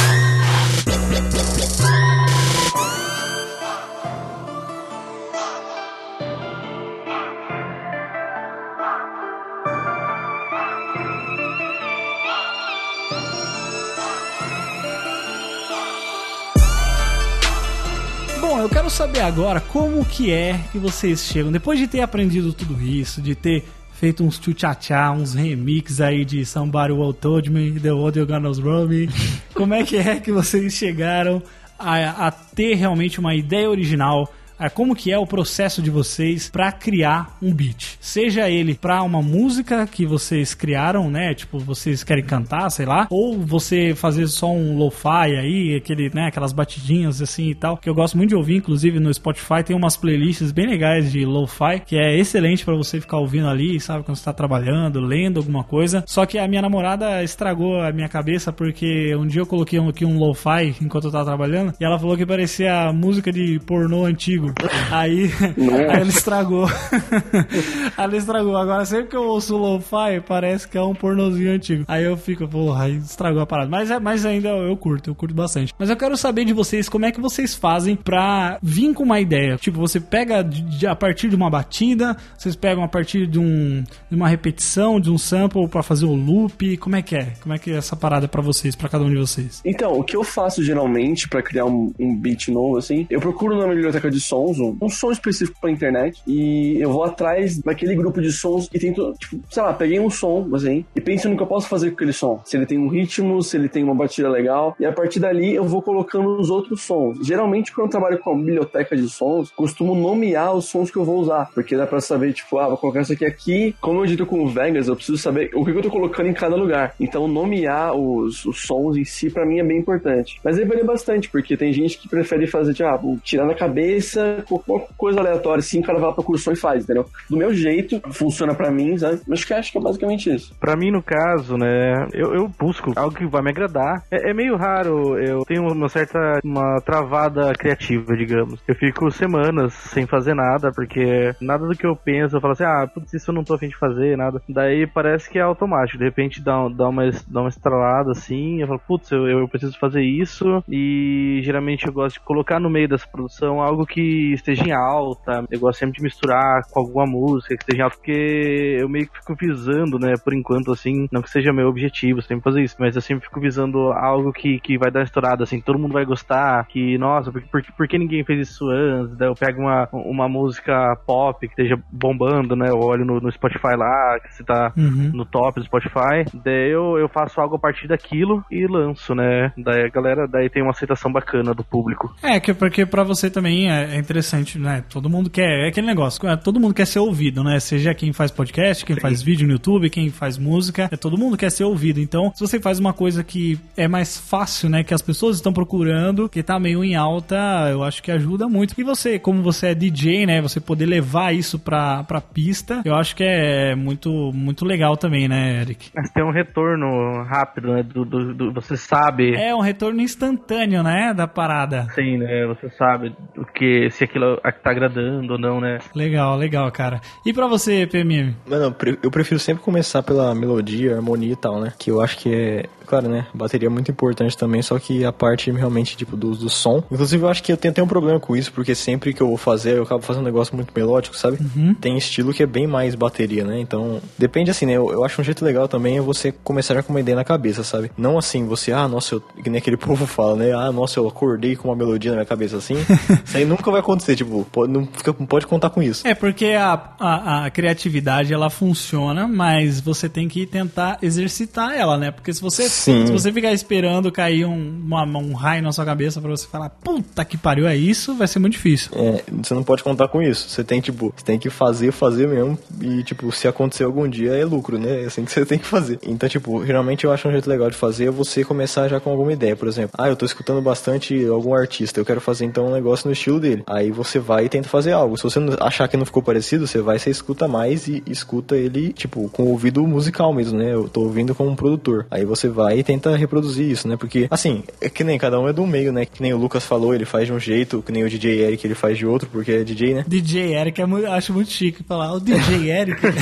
Eu 18.66 18.70
quero 18.70 18.90
saber 18.90 19.20
agora 19.22 19.62
como 19.62 20.04
que 20.04 20.32
é 20.32 20.60
que 20.72 20.80
vocês 20.80 21.24
chegam, 21.24 21.52
depois 21.52 21.78
de 21.78 21.86
ter 21.86 22.02
aprendido 22.02 22.52
tudo 22.52 22.82
isso, 22.82 23.22
de 23.22 23.36
ter 23.36 23.64
feito 23.94 24.24
uns 24.24 24.40
tchutchá, 24.40 25.12
uns 25.12 25.36
remix 25.36 26.02
aí 26.02 26.26
de 26.26 26.44
Somebody 26.44 26.92
Will 26.92 27.14
Told 27.14 27.48
Me, 27.52 27.80
The 27.80 27.92
World 27.92 28.18
You 28.18 28.26
Gonna 28.26 28.50
Roll 28.50 28.88
Me, 28.88 29.08
como 29.54 29.76
é 29.76 29.84
que 29.84 29.98
é 29.98 30.20
que 30.20 30.32
vocês 30.32 30.74
chegaram 30.74 31.44
a, 31.78 32.26
a 32.26 32.32
ter 32.32 32.74
realmente 32.74 33.20
uma 33.20 33.36
ideia 33.36 33.70
original 33.70 34.34
como 34.74 34.96
que 34.96 35.12
é 35.12 35.18
o 35.18 35.28
processo 35.28 35.82
de 35.82 35.90
vocês 35.90 36.50
pra 36.50 36.72
criar 36.72 37.38
um 37.42 37.54
beat. 37.54 37.98
Seja 38.00 38.50
ele 38.50 38.76
pra 38.76 39.02
uma 39.04 39.22
música 39.22 39.86
que 39.88 40.06
vocês 40.06 40.54
criaram, 40.54 41.10
né? 41.10 41.34
Tipo, 41.34 41.60
vocês 41.60 42.04
querem 42.04 42.24
cantar, 42.24 42.70
sei 42.70 42.86
lá, 42.86 43.08
ou 43.10 43.38
você 43.40 43.94
fazer 43.96 44.28
só 44.28 44.52
um 44.52 44.78
lo-fi 44.78 45.36
aí, 45.38 45.76
aquele, 45.76 46.10
né, 46.14 46.28
aquelas 46.28 46.54
batidinhas 46.54 47.22
assim 47.22 47.50
e 47.50 47.56
tal, 47.56 47.78
que 47.78 47.90
eu 47.90 47.96
gosto 47.96 48.18
muito 48.18 48.30
de 48.30 48.36
ouvir, 48.36 48.58
inclusive 48.58 49.00
no 49.00 49.14
Spotify 49.14 49.64
tem 49.66 49.76
umas 49.76 49.98
playlists 49.98 50.52
bem 50.52 50.68
legais 50.68 51.12
de 51.12 51.26
lo-fi, 51.26 51.80
que 51.86 51.98
é 51.98 52.18
excelente 52.18 52.64
pra 52.66 52.76
você 52.76 53.00
ficar 53.02 53.18
ouvindo 53.18 53.48
ali, 53.48 53.80
sabe, 53.80 54.04
quando 54.04 54.18
você 54.18 54.26
tá 54.26 54.34
trabalhando, 54.34 55.00
lendo 55.00 55.38
alguma 55.40 55.64
coisa. 55.64 56.04
Só 56.08 56.26
que 56.26 56.38
a 56.38 56.48
minha 56.48 56.62
namorada 56.62 57.24
estragou 57.24 57.82
a 57.82 57.92
minha 57.92 58.10
cabeça 58.10 58.52
porque 58.52 59.16
um 59.16 59.26
dia 59.28 59.42
eu 59.42 59.46
coloquei 59.46 59.80
um- 59.80 59.90
aqui 59.90 60.06
um 60.06 60.18
lo-fi 60.18 60.76
enquanto 60.82 61.06
eu 61.06 61.12
tava 61.12 61.26
trabalhando 61.26 61.74
e 61.80 61.84
ela 61.86 62.00
falou 62.00 62.16
que 62.18 62.26
parecia 62.26 62.92
música 62.94 63.32
de 63.32 63.60
pornô 63.66 64.06
antigo. 64.06 64.45
Aí, 64.92 65.32
aí 65.42 65.84
ela 65.86 66.08
estragou. 66.08 66.68
ela 67.98 68.16
estragou. 68.18 68.58
Agora, 68.58 68.86
sempre 68.86 69.08
que 69.08 69.16
eu 69.16 69.24
ouço 69.24 69.56
lo-fi, 69.58 70.22
parece 70.28 70.68
que 70.68 70.78
é 70.78 70.82
um 70.82 70.94
pornozinho 70.96 71.52
antigo. 71.52 71.84
Aí 71.88 72.04
eu 72.04 72.18
fico, 72.18 72.48
porra, 72.48 72.86
aí 72.86 72.96
estragou 72.98 73.42
a 73.42 73.46
parada. 73.46 73.70
Mas, 73.70 73.92
é, 73.92 74.00
mas 74.00 74.26
ainda 74.26 74.50
eu 74.50 74.76
curto, 74.78 75.10
eu 75.10 75.16
curto 75.16 75.34
bastante. 75.36 75.74
Mas 75.78 75.90
eu 75.90 75.98
quero 75.98 76.16
saber 76.18 76.46
de 76.46 76.54
vocês 76.54 76.90
como 76.90 77.06
é 77.06 77.12
que 77.12 77.20
vocês 77.22 77.54
fazem 77.56 77.96
pra 77.96 78.58
vir 78.62 78.94
com 78.94 79.04
uma 79.04 79.20
ideia. 79.20 79.58
Tipo, 79.58 79.80
você 79.80 80.00
pega 80.00 80.44
de- 80.44 80.62
de- 80.62 80.88
a 80.88 80.96
partir 80.96 81.30
de 81.30 81.36
uma 81.36 81.50
batida, 81.50 82.16
vocês 82.38 82.56
pegam 82.56 82.84
a 82.84 82.88
partir 82.88 83.28
de, 83.28 83.40
um, 83.40 83.84
de 84.10 84.16
uma 84.16 84.28
repetição, 84.28 85.00
de 85.00 85.10
um 85.12 85.18
sample 85.18 85.68
pra 85.68 85.84
fazer 85.84 86.06
o 86.06 86.14
loop. 86.14 86.78
Como 86.78 86.96
é 86.96 87.02
que 87.02 87.16
é? 87.16 87.34
Como 87.42 87.54
é 87.54 87.58
que 87.58 87.72
é 87.72 87.76
essa 87.76 87.96
parada 87.96 88.28
pra 88.28 88.42
vocês, 88.42 88.76
pra 88.76 88.90
cada 88.90 89.04
um 89.04 89.10
de 89.10 89.18
vocês? 89.18 89.62
Então, 89.66 89.94
o 90.00 90.04
que 90.04 90.16
eu 90.16 90.24
faço 90.24 90.64
geralmente 90.64 91.28
pra 91.28 91.42
criar 91.42 91.66
um, 91.66 91.92
um 92.00 92.16
beat 92.16 92.48
novo, 92.50 92.78
assim, 92.78 93.06
eu 93.10 93.20
procuro 93.20 93.58
na 93.58 93.68
biblioteca 93.68 94.10
de 94.10 94.20
sons 94.36 94.60
um, 94.60 94.78
um 94.82 94.90
som 94.90 95.12
específico 95.12 95.60
pra 95.62 95.72
internet 95.72 96.22
e 96.28 96.78
eu 96.80 96.92
vou 96.92 97.04
atrás 97.04 97.58
daquele 97.60 97.96
grupo 97.96 98.22
de 98.22 98.32
sons 98.32 98.70
e 98.74 98.80
tento, 98.80 99.14
tipo, 99.20 99.42
sei 99.50 99.64
lá, 99.64 99.74
peguei 99.74 100.00
um 100.00 100.10
som, 100.10 100.50
assim, 100.54 100.84
e 100.96 101.02
penso 101.02 101.30
no 101.30 101.38
que 101.38 101.44
eu 101.44 101.48
posso 101.48 101.68
fazer 101.68 101.90
com 101.90 101.96
aquele 101.96 102.14
som. 102.14 102.42
Se 102.44 102.58
ele 102.58 102.66
tem 102.66 102.78
um 102.78 102.88
ritmo, 102.88 103.42
se 103.42 103.56
ele 103.56 103.70
tem 103.70 103.84
uma 103.84 103.96
batida 103.96 104.30
legal, 104.30 104.76
e 104.80 104.86
a 104.86 104.92
partir 104.92 105.20
dali 105.20 105.56
eu 105.56 105.64
vou 105.64 105.82
colocando 105.82 106.38
os 106.38 106.50
outros 106.50 106.82
sons. 106.82 107.20
Geralmente, 107.26 107.74
quando 107.74 107.88
eu 107.88 107.92
trabalho 107.92 108.20
com 108.20 108.32
a 108.32 108.36
biblioteca 108.36 108.96
de 108.96 109.10
sons, 109.10 109.52
costumo 109.52 109.96
nomear 109.96 110.54
os 110.54 110.66
sons 110.66 110.92
que 110.92 110.98
eu 110.98 111.06
vou 111.06 111.20
usar, 111.20 111.50
porque 111.54 111.78
dá 111.78 111.88
pra 111.88 112.02
saber, 112.02 112.34
tipo, 112.34 112.58
ah, 112.58 112.68
vou 112.68 112.78
colocar 112.78 113.02
isso 113.02 113.14
aqui 113.14 113.26
aqui. 113.26 113.76
Como 113.80 114.00
eu 114.00 114.06
edito 114.06 114.26
com 114.26 114.44
o 114.44 114.48
Vegas, 114.48 114.88
eu 114.88 114.96
preciso 114.96 115.18
saber 115.18 115.52
o 115.54 115.64
que 115.64 115.72
eu 115.72 115.82
tô 115.82 115.90
colocando 115.90 116.28
em 116.30 116.34
cada 116.34 116.56
lugar. 116.56 116.94
Então, 117.00 117.28
nomear 117.28 117.94
os, 117.94 118.46
os 118.46 118.66
sons 118.66 118.98
em 118.98 119.06
si, 119.06 119.30
pra 119.30 119.46
mim, 119.46 119.60
é 119.60 119.64
bem 119.64 119.80
importante. 119.80 120.40
Mas 120.44 120.58
aí 120.58 120.66
varia 120.66 120.84
bastante, 120.84 121.30
porque 121.30 121.56
tem 121.56 121.72
gente 121.72 121.98
que 121.98 122.10
prefere 122.10 122.48
fazer, 122.48 122.74
tipo, 122.74 122.88
ah, 122.88 123.00
tirar 123.24 123.46
na 123.46 123.54
cabeça, 123.54 124.25
qualquer 124.48 124.88
coisa 124.98 125.20
aleatória, 125.20 125.60
assim, 125.60 125.80
o 125.80 125.84
cara 125.84 126.00
vai 126.00 126.10
lá 126.10 126.14
pra 126.14 126.24
cursão 126.24 126.54
e 126.54 126.58
faz, 126.58 126.84
entendeu? 126.84 127.06
Do 127.30 127.38
meu 127.38 127.54
jeito, 127.54 128.02
funciona 128.12 128.54
pra 128.54 128.72
mim, 128.72 128.98
sabe? 128.98 129.22
Mas 129.28 129.40
acho 129.40 129.48
que, 129.48 129.54
acho 129.54 129.72
que 129.72 129.78
é 129.78 129.82
basicamente 129.82 130.34
isso. 130.34 130.56
Pra 130.60 130.76
mim, 130.76 130.92
no 130.92 131.02
caso, 131.02 131.58
né, 131.58 132.08
eu, 132.14 132.34
eu 132.34 132.48
busco 132.48 132.92
algo 132.96 133.16
que 133.16 133.26
vai 133.26 133.42
me 133.42 133.50
agradar. 133.50 134.04
É, 134.12 134.32
é 134.32 134.34
meio 134.34 134.56
raro, 134.56 135.18
eu 135.20 135.44
tenho 135.46 135.68
uma 135.68 135.90
certa, 135.90 136.40
uma 136.44 136.80
travada 136.82 137.54
criativa, 137.54 138.16
digamos. 138.16 138.60
Eu 138.68 138.76
fico 138.76 139.12
semanas 139.12 139.74
sem 139.74 140.06
fazer 140.06 140.34
nada, 140.34 140.72
porque 140.72 141.34
nada 141.42 141.68
do 141.68 141.76
que 141.76 141.86
eu 141.86 141.96
penso, 141.96 142.36
eu 142.36 142.42
falo 142.42 142.54
assim, 142.54 142.64
ah, 142.64 142.88
putz, 142.92 143.14
isso 143.14 143.32
eu 143.32 143.36
não 143.36 143.44
tô 143.44 143.54
afim 143.54 143.68
de 143.68 143.78
fazer, 143.78 144.18
nada. 144.18 144.42
Daí 144.48 144.88
parece 144.88 145.30
que 145.30 145.40
é 145.40 145.42
automático, 145.42 145.98
de 145.98 146.06
repente 146.06 146.42
dá, 146.42 146.68
dá, 146.70 146.90
uma, 146.90 147.10
dá 147.28 147.42
uma 147.42 147.50
estralada 147.50 148.12
assim, 148.12 148.62
eu 148.62 148.68
falo, 148.68 148.82
putz, 148.88 149.12
eu, 149.12 149.28
eu 149.28 149.48
preciso 149.48 149.78
fazer 149.80 150.02
isso, 150.02 150.64
e 150.70 151.42
geralmente 151.44 151.86
eu 151.86 151.94
gosto 151.94 152.16
de 152.16 152.26
colocar 152.26 152.60
no 152.60 152.70
meio 152.70 152.88
dessa 152.88 153.08
produção 153.08 153.62
algo 153.62 153.86
que 153.86 154.02
esteja 154.34 154.64
em 154.64 154.72
alta, 154.72 155.44
eu 155.52 155.60
gosto 155.60 155.80
sempre 155.80 155.98
de 155.98 156.04
misturar 156.04 156.64
com 156.72 156.80
alguma 156.80 157.06
música 157.06 157.56
que 157.56 157.64
esteja 157.64 157.82
em 157.82 157.84
alta, 157.84 157.98
porque 157.98 158.78
eu 158.80 158.90
meio 158.90 159.08
que 159.08 159.18
fico 159.20 159.36
visando, 159.36 159.98
né, 160.00 160.14
por 160.24 160.34
enquanto, 160.34 160.72
assim, 160.72 161.08
não 161.12 161.22
que 161.22 161.30
seja 161.30 161.54
meu 161.54 161.68
objetivo 161.68 162.22
sempre 162.22 162.44
fazer 162.44 162.62
isso, 162.62 162.76
mas 162.80 162.96
eu 162.96 163.02
sempre 163.02 163.26
fico 163.26 163.40
visando 163.40 163.92
algo 163.92 164.32
que, 164.32 164.60
que 164.60 164.78
vai 164.78 164.92
dar 164.92 165.04
estourada, 165.04 165.44
assim, 165.44 165.60
todo 165.60 165.80
mundo 165.80 165.94
vai 165.94 166.06
gostar, 166.06 166.66
que, 166.68 166.98
nossa, 166.98 167.32
por, 167.32 167.42
por, 167.44 167.64
por 167.78 167.88
que 167.88 167.98
ninguém 167.98 168.24
fez 168.24 168.50
isso 168.50 168.70
antes? 168.70 169.16
Daí 169.18 169.30
eu 169.30 169.36
pego 169.36 169.62
uma, 169.62 169.88
uma 169.92 170.28
música 170.30 170.96
pop 171.06 171.40
que 171.40 171.54
esteja 171.54 171.82
bombando, 171.92 172.56
né, 172.56 172.70
eu 172.70 172.80
olho 172.80 173.06
no, 173.06 173.20
no 173.20 173.32
Spotify 173.32 173.76
lá, 173.78 174.20
que 174.20 174.34
você 174.34 174.44
tá 174.44 174.74
Uhum. 174.76 175.12
no 175.14 175.26
top 175.26 175.60
do 175.60 175.66
Spotify, 175.66 176.26
daí 176.44 176.72
eu, 176.72 176.98
eu 176.98 177.08
faço 177.08 177.40
algo 177.40 177.56
a 177.56 177.60
partir 177.60 177.88
daquilo 177.88 178.44
e 178.52 178.68
lanço, 178.68 179.14
né, 179.16 179.52
daí 179.58 179.86
a 179.86 179.90
galera, 179.90 180.28
daí 180.28 180.50
tem 180.50 180.62
uma 180.62 180.72
aceitação 180.72 181.12
bacana 181.12 181.54
do 181.54 181.64
público. 181.64 182.14
É, 182.22 182.40
que 182.40 182.54
porque 182.54 182.86
pra 182.86 183.04
você 183.04 183.30
também 183.30 183.72
é 183.72 183.86
é 183.86 183.98
interessante, 184.06 184.58
né? 184.58 184.84
Todo 184.90 185.10
mundo 185.10 185.30
quer, 185.30 185.66
é 185.66 185.68
aquele 185.70 185.88
negócio, 185.88 186.28
é, 186.28 186.36
todo 186.36 186.60
mundo 186.60 186.74
quer 186.74 186.86
ser 186.88 187.00
ouvido, 187.00 187.44
né? 187.44 187.60
Seja 187.60 187.94
quem 187.94 188.14
faz 188.14 188.32
podcast, 188.32 188.86
quem 188.86 188.96
faz 189.00 189.22
vídeo 189.22 189.46
no 189.48 189.54
YouTube, 189.54 189.90
quem 189.90 190.10
faz 190.10 190.38
música, 190.38 190.88
é, 190.92 190.96
todo 190.98 191.18
mundo 191.18 191.36
quer 191.38 191.52
ser 191.52 191.64
ouvido. 191.64 192.00
Então, 192.00 192.32
se 192.34 192.40
você 192.42 192.60
faz 192.60 192.80
uma 192.80 192.94
coisa 192.94 193.24
que 193.24 193.60
é 193.76 193.88
mais 193.88 194.18
fácil, 194.18 194.70
né? 194.70 194.84
Que 194.84 194.94
as 194.94 195.02
pessoas 195.02 195.36
estão 195.38 195.52
procurando, 195.52 196.30
que 196.30 196.42
tá 196.44 196.60
meio 196.60 196.84
em 196.84 196.96
alta, 196.96 197.36
eu 197.72 197.84
acho 197.84 198.02
que 198.04 198.12
ajuda 198.12 198.48
muito. 198.48 198.74
E 198.78 198.84
você, 198.84 199.18
como 199.20 199.42
você 199.42 199.68
é 199.68 199.76
DJ, 199.76 200.26
né? 200.26 200.42
Você 200.42 200.60
poder 200.60 200.86
levar 200.86 201.34
isso 201.34 201.58
pra, 201.60 202.04
pra 202.04 202.22
pista, 202.22 202.82
eu 202.86 202.96
acho 202.96 203.16
que 203.16 203.24
é 203.24 203.76
muito, 203.76 204.32
muito 204.34 204.64
legal 204.66 204.96
também, 204.98 205.28
né, 205.28 205.62
Eric? 205.62 205.90
Mas 205.96 206.10
tem 206.12 206.24
um 206.24 206.32
retorno 206.32 207.24
rápido, 207.24 207.74
né, 207.74 207.84
do, 207.84 208.06
do, 208.06 208.34
do- 208.34 208.54
você 208.54 208.78
sabe... 208.78 209.34
É 209.36 209.54
um 209.56 209.62
retorno 209.62 210.02
instantâneo, 210.02 210.84
né? 210.84 211.14
Da 211.14 211.28
parada. 211.28 211.88
Sim, 211.96 212.18
né? 212.18 212.46
Você 212.48 212.70
sabe 212.72 213.14
o 213.38 213.46
que, 213.46 213.90
se 213.96 214.04
aquilo 214.04 214.38
tá 214.38 214.72
agradando 214.72 215.34
ou 215.34 215.40
não, 215.40 215.60
né? 215.60 215.80
Legal, 215.96 216.38
legal, 216.38 216.72
cara. 216.72 217.02
E 217.26 217.34
pra 217.34 217.48
você, 217.48 217.88
PMM? 217.88 218.36
Mano, 218.48 218.76
eu 219.02 219.12
prefiro 219.12 219.40
sempre 219.40 219.64
começar 219.64 220.04
pela 220.04 220.34
melodia, 220.36 220.96
harmonia 220.96 221.34
e 221.34 221.36
tal, 221.36 221.60
né? 221.60 221.74
Que 221.78 221.92
eu 221.92 222.02
acho 222.02 222.18
que 222.18 222.34
é, 222.34 222.66
claro, 222.86 223.08
né? 223.08 223.28
Bateria 223.34 223.68
é 223.68 223.70
muito 223.70 223.92
importante 223.92 224.38
também, 224.38 224.62
só 224.62 224.78
que 224.80 225.04
a 225.04 225.12
parte 225.12 225.52
realmente, 225.52 225.98
tipo, 225.98 226.16
do, 226.16 226.36
do 226.36 226.50
som. 226.50 226.84
Inclusive, 226.92 227.24
eu 227.24 227.30
acho 227.30 227.44
que 227.44 227.52
eu 227.52 227.58
tenho 227.58 227.72
até 227.72 227.84
um 227.84 227.88
problema 227.88 228.20
com 228.20 228.36
isso, 228.36 228.52
porque 228.52 228.76
sempre 228.76 229.14
que 229.14 229.22
eu 229.22 229.28
vou 229.28 229.38
fazer, 229.38 229.78
eu 229.78 229.84
acabo 229.84 230.04
fazendo 230.04 230.24
um 230.24 230.26
negócio 230.26 230.56
muito 230.56 230.72
melódico, 230.76 231.18
sabe? 231.18 231.38
Tem 231.80 231.98
estilo 231.98 232.34
que 232.34 232.44
é 232.44 232.46
bem 232.46 232.68
mais 232.68 232.96
bateria, 232.96 233.44
né? 233.44 233.60
Então, 233.60 234.02
depende 234.18 234.52
assim, 234.52 234.66
né? 234.66 234.74
Eu, 234.74 234.92
eu 234.92 235.04
acho 235.04 235.20
um 235.20 235.24
jeito 235.24 235.44
legal 235.44 235.68
também 235.68 235.98
é 235.98 236.02
você 236.02 236.32
começar 236.32 236.74
já 236.74 236.84
com 236.84 236.94
uma 236.94 237.00
ideia 237.00 237.16
na 237.16 237.24
cabeça, 237.24 237.64
sabe? 237.64 237.92
Não 237.98 238.18
assim, 238.18 238.46
você, 238.46 238.72
ah, 238.72 238.88
nossa, 238.88 239.16
eu, 239.16 239.22
que 239.22 239.50
nem 239.50 239.60
aquele 239.60 239.78
povo 239.78 240.06
fala, 240.06 240.36
né? 240.36 240.54
Ah, 240.54 240.72
nossa, 240.72 241.00
eu 241.00 241.08
acordei 241.08 241.56
com 241.56 241.70
uma 241.70 241.76
melodia 241.76 242.12
na 242.12 242.18
minha 242.18 242.26
cabeça 242.26 242.58
assim. 242.58 242.76
isso 243.26 243.38
aí 243.38 243.46
nunca 243.46 243.70
vai 243.72 243.80
acontecer, 243.80 244.16
tipo, 244.16 244.46
pode, 244.52 244.72
não, 244.72 244.86
fica, 244.86 245.16
não 245.18 245.26
pode 245.26 245.48
contar 245.48 245.70
com 245.70 245.82
isso. 245.82 246.08
É 246.08 246.14
porque 246.14 246.48
a, 246.48 246.92
a, 247.00 247.46
a 247.46 247.50
criatividade 247.50 248.34
ela 248.34 248.50
funciona, 248.50 249.28
mas 249.28 249.80
você 249.80 250.10
tem 250.10 250.28
que 250.28 250.46
tentar 250.46 250.98
exercitar 251.02 251.74
ela, 251.74 251.98
né? 251.98 252.12
Porque 252.12 252.34
se 252.34 252.42
você, 252.42 252.70
Sim. 252.76 253.08
se 253.08 253.12
você 253.12 253.32
ficar 253.32 253.52
esperando 253.54 254.12
cair 254.12 254.46
um, 254.46 254.82
uma- 254.86 255.04
um 255.06 255.34
raio 255.34 255.64
na 255.64 255.72
sua 255.72 255.86
cabeça 255.86 256.20
pra 256.22 256.30
você 256.30 256.48
falar, 256.48 256.70
puta 256.70 257.24
que 257.26 257.38
pariu, 257.38 257.68
é 257.68 257.76
isso, 257.76 258.16
vai 258.16 258.28
ser 258.28 258.40
muito 258.40 258.54
difícil. 258.54 258.92
É, 258.96 259.24
você 259.44 259.54
não 259.54 259.64
pode 259.64 259.84
contar 259.84 260.08
com 260.08 260.22
isso. 260.22 260.50
Você 260.50 260.64
tem, 260.64 260.82
tipo, 260.82 261.14
você 261.16 261.24
tem 261.26 261.40
que 261.40 261.50
fazer, 261.50 261.92
fazer 261.92 262.28
mesmo. 262.28 262.58
E, 262.82 263.04
tipo, 263.04 263.32
se 263.32 263.48
acontecer 263.48 263.84
algum 263.84 264.08
dia 264.08 264.32
é 264.34 264.44
lucro, 264.46 264.78
né? 264.78 265.04
É 265.04 265.06
assim 265.06 265.24
que 265.26 265.32
você 265.32 265.46
tem 265.46 265.58
que 265.58 265.66
fazer. 265.66 266.00
Então, 266.04 266.28
tipo, 266.28 266.66
geralmente 266.66 267.06
eu 267.06 267.12
acho 267.12 267.28
um 267.28 267.32
jeito 267.32 267.50
legal 267.50 267.70
de 267.70 267.76
fazer 267.76 268.06
é 268.08 268.12
você 268.12 268.44
começar 268.44 268.88
já 268.88 269.00
com 269.00 269.10
alguma 269.10 269.32
ideia. 269.34 269.56
Por 269.56 269.68
exemplo, 269.68 269.92
ah, 269.98 270.08
eu 270.10 270.16
tô 270.16 270.26
escutando 270.26 270.62
bastante 270.62 271.26
algum 271.26 271.54
artista, 271.54 272.00
eu 272.00 272.06
quero 272.06 272.20
fazer 272.22 272.46
então 272.46 272.68
um 272.68 272.72
negócio 272.74 273.08
no 273.08 273.14
estilo 273.14 273.40
dele. 273.40 273.64
Aí 273.68 273.90
você 273.92 274.20
vai 274.20 274.46
e 274.46 274.50
tenta 274.50 274.68
fazer 274.68 274.92
algo. 274.92 275.18
Se 275.18 275.24
você 275.24 275.40
achar 275.62 275.88
que 275.88 275.98
não 275.98 276.06
ficou 276.06 276.22
parecido, 276.22 276.68
você 276.68 276.82
vai, 276.82 277.00
você 277.00 277.10
escuta 277.10 277.48
mais 277.48 277.88
e 277.88 278.04
escuta 278.08 278.56
ele, 278.58 278.92
tipo, 278.94 279.30
com 279.30 279.44
o 279.44 279.50
ouvido 279.50 279.86
musical 279.88 280.34
mesmo, 280.34 280.58
né? 280.58 280.74
Eu 280.74 280.88
tô 280.90 281.02
ouvindo 281.02 281.34
como 281.34 281.50
um 281.50 281.56
produtor. 281.56 282.06
Aí 282.12 282.26
você 282.26 282.48
vai 282.50 282.65
vai 282.66 282.80
e 282.80 282.84
tenta 282.84 283.16
reproduzir 283.16 283.70
isso, 283.70 283.88
né? 283.88 283.96
Porque, 283.98 284.28
assim, 284.32 284.64
é 284.82 284.90
que 284.90 285.04
nem 285.04 285.18
cada 285.20 285.40
um 285.40 285.48
é 285.48 285.54
do 285.54 285.66
meio, 285.68 285.92
né? 285.94 286.06
Que 286.06 286.22
nem 286.22 286.34
o 286.34 286.38
Lucas 286.38 286.64
falou, 286.66 286.94
ele 286.96 287.06
faz 287.06 287.28
de 287.28 287.34
um 287.34 287.40
jeito, 287.40 287.82
que 287.86 287.92
nem 287.92 288.04
o 288.04 288.10
DJ 288.10 288.42
Eric 288.42 288.66
ele 288.66 288.74
faz 288.76 288.98
de 288.98 289.06
outro, 289.06 289.30
porque 289.32 289.52
é 289.52 289.64
DJ, 289.64 289.94
né? 289.94 290.06
DJ 290.08 290.56
Eric, 290.56 290.82
é 290.82 290.86
muito- 290.86 291.08
acho 291.08 291.32
muito 291.34 291.52
chique 291.52 291.84
falar. 291.84 292.12
O 292.14 292.20
DJ 292.20 292.72
Eric. 292.72 293.02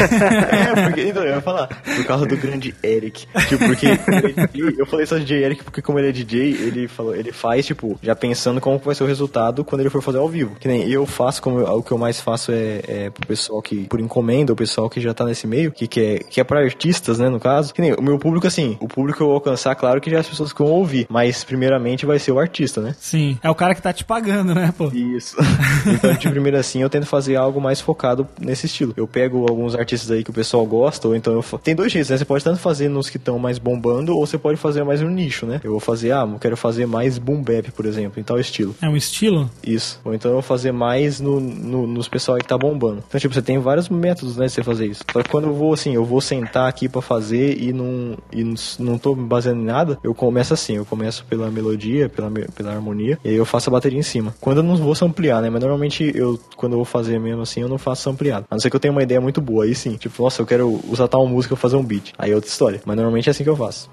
É, 0.54 0.86
porque, 0.88 1.02
então, 1.10 1.24
eu 1.24 1.36
ia 1.36 1.42
falar, 1.42 1.68
por 1.68 2.06
causa 2.06 2.26
do 2.26 2.38
grande 2.38 2.74
Eric. 2.84 3.26
Tipo, 3.48 3.66
porque 3.66 3.88
ele 3.88 4.76
eu 4.80 4.86
falei 4.86 5.06
só 5.06 5.18
DJ 5.18 5.44
Eric 5.44 5.64
porque 5.64 5.82
como 5.82 6.00
ele 6.00 6.10
é 6.10 6.12
DJ, 6.12 6.52
ele 6.54 6.88
falou, 6.88 7.16
ele 7.16 7.32
faz, 7.32 7.66
tipo, 7.66 7.98
já 8.02 8.16
pensando 8.16 8.62
como 8.62 8.78
vai 8.80 8.96
ser 8.96 9.04
o 9.04 9.08
resultado 9.08 9.64
quando 9.64 9.82
ele 9.82 9.90
for 9.90 10.02
fazer 10.02 10.18
ao 10.20 10.30
vivo. 10.30 10.56
Que 10.60 10.68
nem 10.68 10.90
eu 10.90 11.06
faço, 11.06 11.42
como 11.42 11.60
eu- 11.60 11.78
o 11.78 11.84
que 11.84 11.92
eu 11.92 11.98
mais 11.98 12.20
faço 12.22 12.52
é, 12.52 12.82
é 12.88 13.10
pro 13.10 13.28
pessoal 13.28 13.62
que, 13.62 13.86
por 13.88 14.00
encomenda, 14.00 14.54
o 14.54 14.56
pessoal 14.56 14.90
que 14.90 15.02
já 15.02 15.14
tá 15.14 15.26
nesse 15.26 15.48
meio, 15.48 15.72
que, 15.72 15.88
que, 15.88 16.00
é, 16.02 16.20
que 16.20 16.40
é 16.40 16.44
pra 16.44 16.60
artistas, 16.62 17.20
né, 17.20 17.30
no 17.30 17.40
caso. 17.40 17.74
Que 17.74 17.82
nem 17.82 17.94
o 17.94 18.02
meu 18.02 18.18
público, 18.20 18.46
assim, 18.48 18.78
o 18.80 18.88
público 18.88 19.24
eu 19.24 19.33
alcançar, 19.34 19.76
claro 19.76 20.00
que 20.02 20.10
já 20.10 20.20
as 20.20 20.28
pessoas 20.28 20.52
que 20.54 20.62
vão 20.62 20.72
ouvir, 20.72 21.06
mas 21.10 21.44
primeiramente 21.44 22.06
vai 22.06 22.20
ser 22.20 22.32
o 22.32 22.40
artista, 22.40 22.82
né? 22.82 22.96
Sim, 23.00 23.38
é 23.44 23.50
o 23.50 23.56
cara 23.56 23.76
que 23.76 23.82
tá 23.82 23.92
te 23.94 24.04
pagando, 24.04 24.54
né, 24.54 24.74
pô? 24.78 24.88
Isso. 24.94 25.36
então, 25.88 26.14
de 26.14 26.30
primeira 26.30 26.60
assim, 26.60 26.82
eu 26.82 26.90
tento 26.90 27.06
fazer 27.06 27.36
algo 27.36 27.60
mais 27.62 27.80
focado 27.82 28.28
nesse 28.40 28.66
estilo. 28.66 28.94
Eu 28.96 29.08
pego 29.08 29.46
alguns 29.50 29.76
artistas 29.76 30.12
aí 30.12 30.24
que 30.24 30.30
o 30.30 30.34
pessoal 30.34 30.66
gosta, 30.66 31.08
ou 31.08 31.16
então 31.16 31.34
eu 31.34 31.42
fa... 31.42 31.58
Tem 31.58 31.76
dois 31.76 31.92
jeitos, 31.92 32.10
né? 32.10 32.18
Você 32.18 32.26
pode 32.26 32.44
tanto 32.44 32.60
fazer 32.60 32.90
nos 32.90 33.10
que 33.10 33.18
estão 33.18 33.38
mais 33.40 33.58
bombando, 33.58 34.16
ou 34.16 34.26
você 34.26 34.38
pode 34.38 34.58
fazer 34.58 34.84
mais 34.84 35.02
no 35.02 35.10
nicho, 35.10 35.46
né? 35.46 35.60
Eu 35.64 35.72
vou 35.72 35.80
fazer, 35.80 36.12
ah, 36.12 36.28
eu 36.32 36.40
quero 36.40 36.56
fazer 36.58 36.86
mais 36.86 37.18
boom 37.18 37.42
bap, 37.42 37.72
por 37.72 37.86
exemplo, 37.86 38.20
em 38.20 38.24
tal 38.24 38.40
estilo. 38.40 38.76
É 38.82 38.88
um 38.88 38.96
estilo? 38.96 39.50
Isso. 39.66 40.00
Ou 40.04 40.14
então 40.14 40.30
eu 40.32 40.36
vou 40.36 40.42
fazer 40.44 40.72
mais 40.72 41.20
no, 41.20 41.40
no- 41.40 41.88
nos 41.88 42.08
pessoal 42.08 42.36
aí 42.36 42.42
que 42.42 42.48
tá 42.48 42.58
bombando. 42.58 43.04
Então, 43.08 43.20
tipo, 43.20 43.34
você 43.34 43.42
tem 43.42 43.58
vários 43.60 43.90
métodos, 43.90 44.38
né, 44.38 44.46
de 44.46 44.52
você 44.52 44.64
fazer 44.64 44.88
isso. 44.88 45.04
Só 45.12 45.22
que 45.22 45.30
quando 45.30 45.46
eu 45.48 45.54
vou, 45.54 45.74
assim, 45.74 45.94
eu 45.94 46.06
vou 46.06 46.22
sentar 46.22 46.68
aqui 46.68 46.88
pra 46.90 47.02
fazer 47.02 47.58
e 47.62 47.72
não, 47.74 48.18
e 48.32 48.44
não 48.80 48.98
tô 48.98 49.16
me 49.24 49.30
baseando 49.30 49.62
em 49.62 49.66
nada, 49.66 49.98
eu 50.04 50.14
começo 50.14 50.54
assim, 50.54 50.76
eu 50.76 50.86
começo 50.86 51.26
pela 51.26 51.50
melodia, 51.50 52.10
pela, 52.10 52.30
pela 52.30 52.72
harmonia, 52.72 53.18
e 53.24 53.30
aí 53.30 53.36
eu 53.36 53.46
faço 53.46 53.70
a 53.70 53.74
bateria 53.74 54.00
em 54.00 54.04
cima. 54.04 54.36
Quando 54.40 54.58
eu 54.58 54.64
não 54.64 54.76
vou 54.76 54.94
samplear, 54.94 55.42
né, 55.42 55.50
mas 55.50 55.62
normalmente 55.62 56.12
eu, 56.16 56.40
quando 56.56 56.74
eu 56.74 56.78
vou 56.78 56.86
fazer 56.86 57.20
mesmo 57.20 57.42
assim, 57.42 57.62
eu 57.62 57.70
não 57.70 57.78
faço 57.78 58.04
sampleado. 58.04 58.46
A 58.50 58.56
não 58.56 58.60
ser 58.60 58.70
que 58.70 58.76
eu 58.76 58.80
tenha 58.80 58.92
uma 58.92 59.04
ideia 59.04 59.20
muito 59.20 59.42
boa, 59.42 59.66
aí 59.66 59.74
sim. 59.74 59.96
Tipo, 59.96 60.24
nossa, 60.24 60.42
eu 60.42 60.46
quero 60.46 60.80
usar 60.90 61.08
tal 61.08 61.26
música 61.26 61.56
pra 61.56 61.62
fazer 61.62 61.76
um 61.76 61.84
beat. 61.84 62.14
Aí 62.18 62.32
é 62.32 62.36
outra 62.36 62.50
história. 62.50 62.82
Mas 62.86 62.96
normalmente 62.96 63.30
é 63.30 63.32
assim 63.32 63.44
que 63.44 63.50
eu 63.50 63.56
faço. 63.56 63.90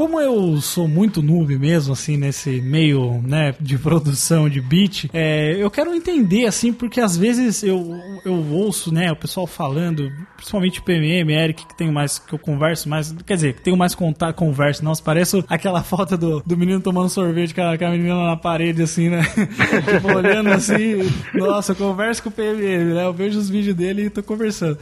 Como 0.00 0.18
eu 0.18 0.58
sou 0.62 0.88
muito 0.88 1.20
noob 1.20 1.58
mesmo, 1.58 1.92
assim, 1.92 2.16
nesse 2.16 2.58
meio, 2.62 3.20
né, 3.20 3.54
de 3.60 3.76
produção 3.76 4.48
de 4.48 4.58
beat, 4.58 5.10
é, 5.12 5.62
eu 5.62 5.70
quero 5.70 5.94
entender, 5.94 6.46
assim, 6.46 6.72
porque 6.72 7.02
às 7.02 7.18
vezes 7.18 7.62
eu, 7.62 8.00
eu 8.24 8.32
ouço, 8.50 8.90
né, 8.94 9.12
o 9.12 9.16
pessoal 9.16 9.46
falando, 9.46 10.10
principalmente 10.38 10.80
PMM, 10.80 11.30
Eric, 11.30 11.66
que 11.66 11.76
tenho 11.76 11.92
mais, 11.92 12.18
que 12.18 12.32
eu 12.32 12.38
converso 12.38 12.88
mais, 12.88 13.14
quer 13.26 13.34
dizer, 13.34 13.52
que 13.52 13.60
tenho 13.60 13.76
mais 13.76 13.94
contato, 13.94 14.36
converso, 14.36 14.82
nossa, 14.82 15.02
parece 15.02 15.44
aquela 15.46 15.82
foto 15.84 16.16
do, 16.16 16.42
do 16.46 16.56
menino 16.56 16.80
tomando 16.80 17.10
sorvete 17.10 17.54
com 17.54 17.60
a, 17.60 17.76
com 17.76 17.84
a 17.84 17.90
menina 17.90 18.24
na 18.24 18.38
parede, 18.38 18.82
assim, 18.82 19.10
né, 19.10 19.20
tipo, 19.84 20.16
olhando 20.16 20.48
assim, 20.48 21.10
nossa, 21.34 21.72
eu 21.72 21.76
converso 21.76 22.22
com 22.22 22.30
o 22.30 22.32
PMM, 22.32 22.94
né, 22.94 23.04
eu 23.04 23.12
vejo 23.12 23.38
os 23.38 23.50
vídeos 23.50 23.76
dele 23.76 24.06
e 24.06 24.10
tô 24.10 24.22
conversando. 24.22 24.78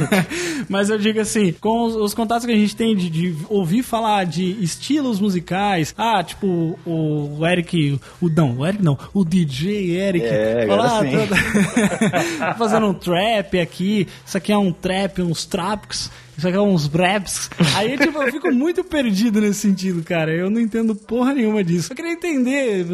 Mas 0.66 0.88
eu 0.88 0.96
digo 0.96 1.20
assim, 1.20 1.52
com 1.52 1.84
os, 1.84 1.94
os 1.94 2.14
contatos 2.14 2.46
que 2.46 2.52
a 2.52 2.56
gente 2.56 2.74
tem 2.74 2.96
de, 2.96 3.10
de 3.10 3.36
ouvir 3.50 3.82
falar 3.82 4.29
de 4.30 4.62
estilos 4.62 5.20
musicais, 5.20 5.94
ah, 5.98 6.22
tipo, 6.22 6.78
o, 6.86 7.46
Eric, 7.46 8.00
o 8.20 8.28
não, 8.28 8.56
o 8.58 8.66
Eric 8.66 8.82
não, 8.82 8.96
o 9.12 9.24
DJ 9.24 9.96
Eric, 9.96 10.24
É, 10.26 10.66
falar, 10.66 11.02
sim. 11.02 11.10
tô- 11.10 12.54
fazendo 12.56 12.86
um 12.86 12.94
trap 12.94 13.58
aqui, 13.58 14.06
isso 14.24 14.36
aqui 14.36 14.52
é 14.52 14.56
um 14.58 14.72
trap, 14.72 15.20
uns 15.22 15.44
traps, 15.44 16.10
é 16.44 16.60
uns 16.60 16.86
raps. 16.86 17.50
Aí, 17.76 17.96
tipo, 17.96 18.22
eu 18.22 18.32
fico 18.32 18.52
muito 18.52 18.82
perdido 18.84 19.40
nesse 19.40 19.60
sentido, 19.60 20.02
cara. 20.02 20.32
Eu 20.32 20.50
não 20.50 20.60
entendo 20.60 20.94
porra 20.94 21.34
nenhuma 21.34 21.62
disso. 21.62 21.92
Eu 21.92 21.96
queria 21.96 22.12
entender, 22.12 22.86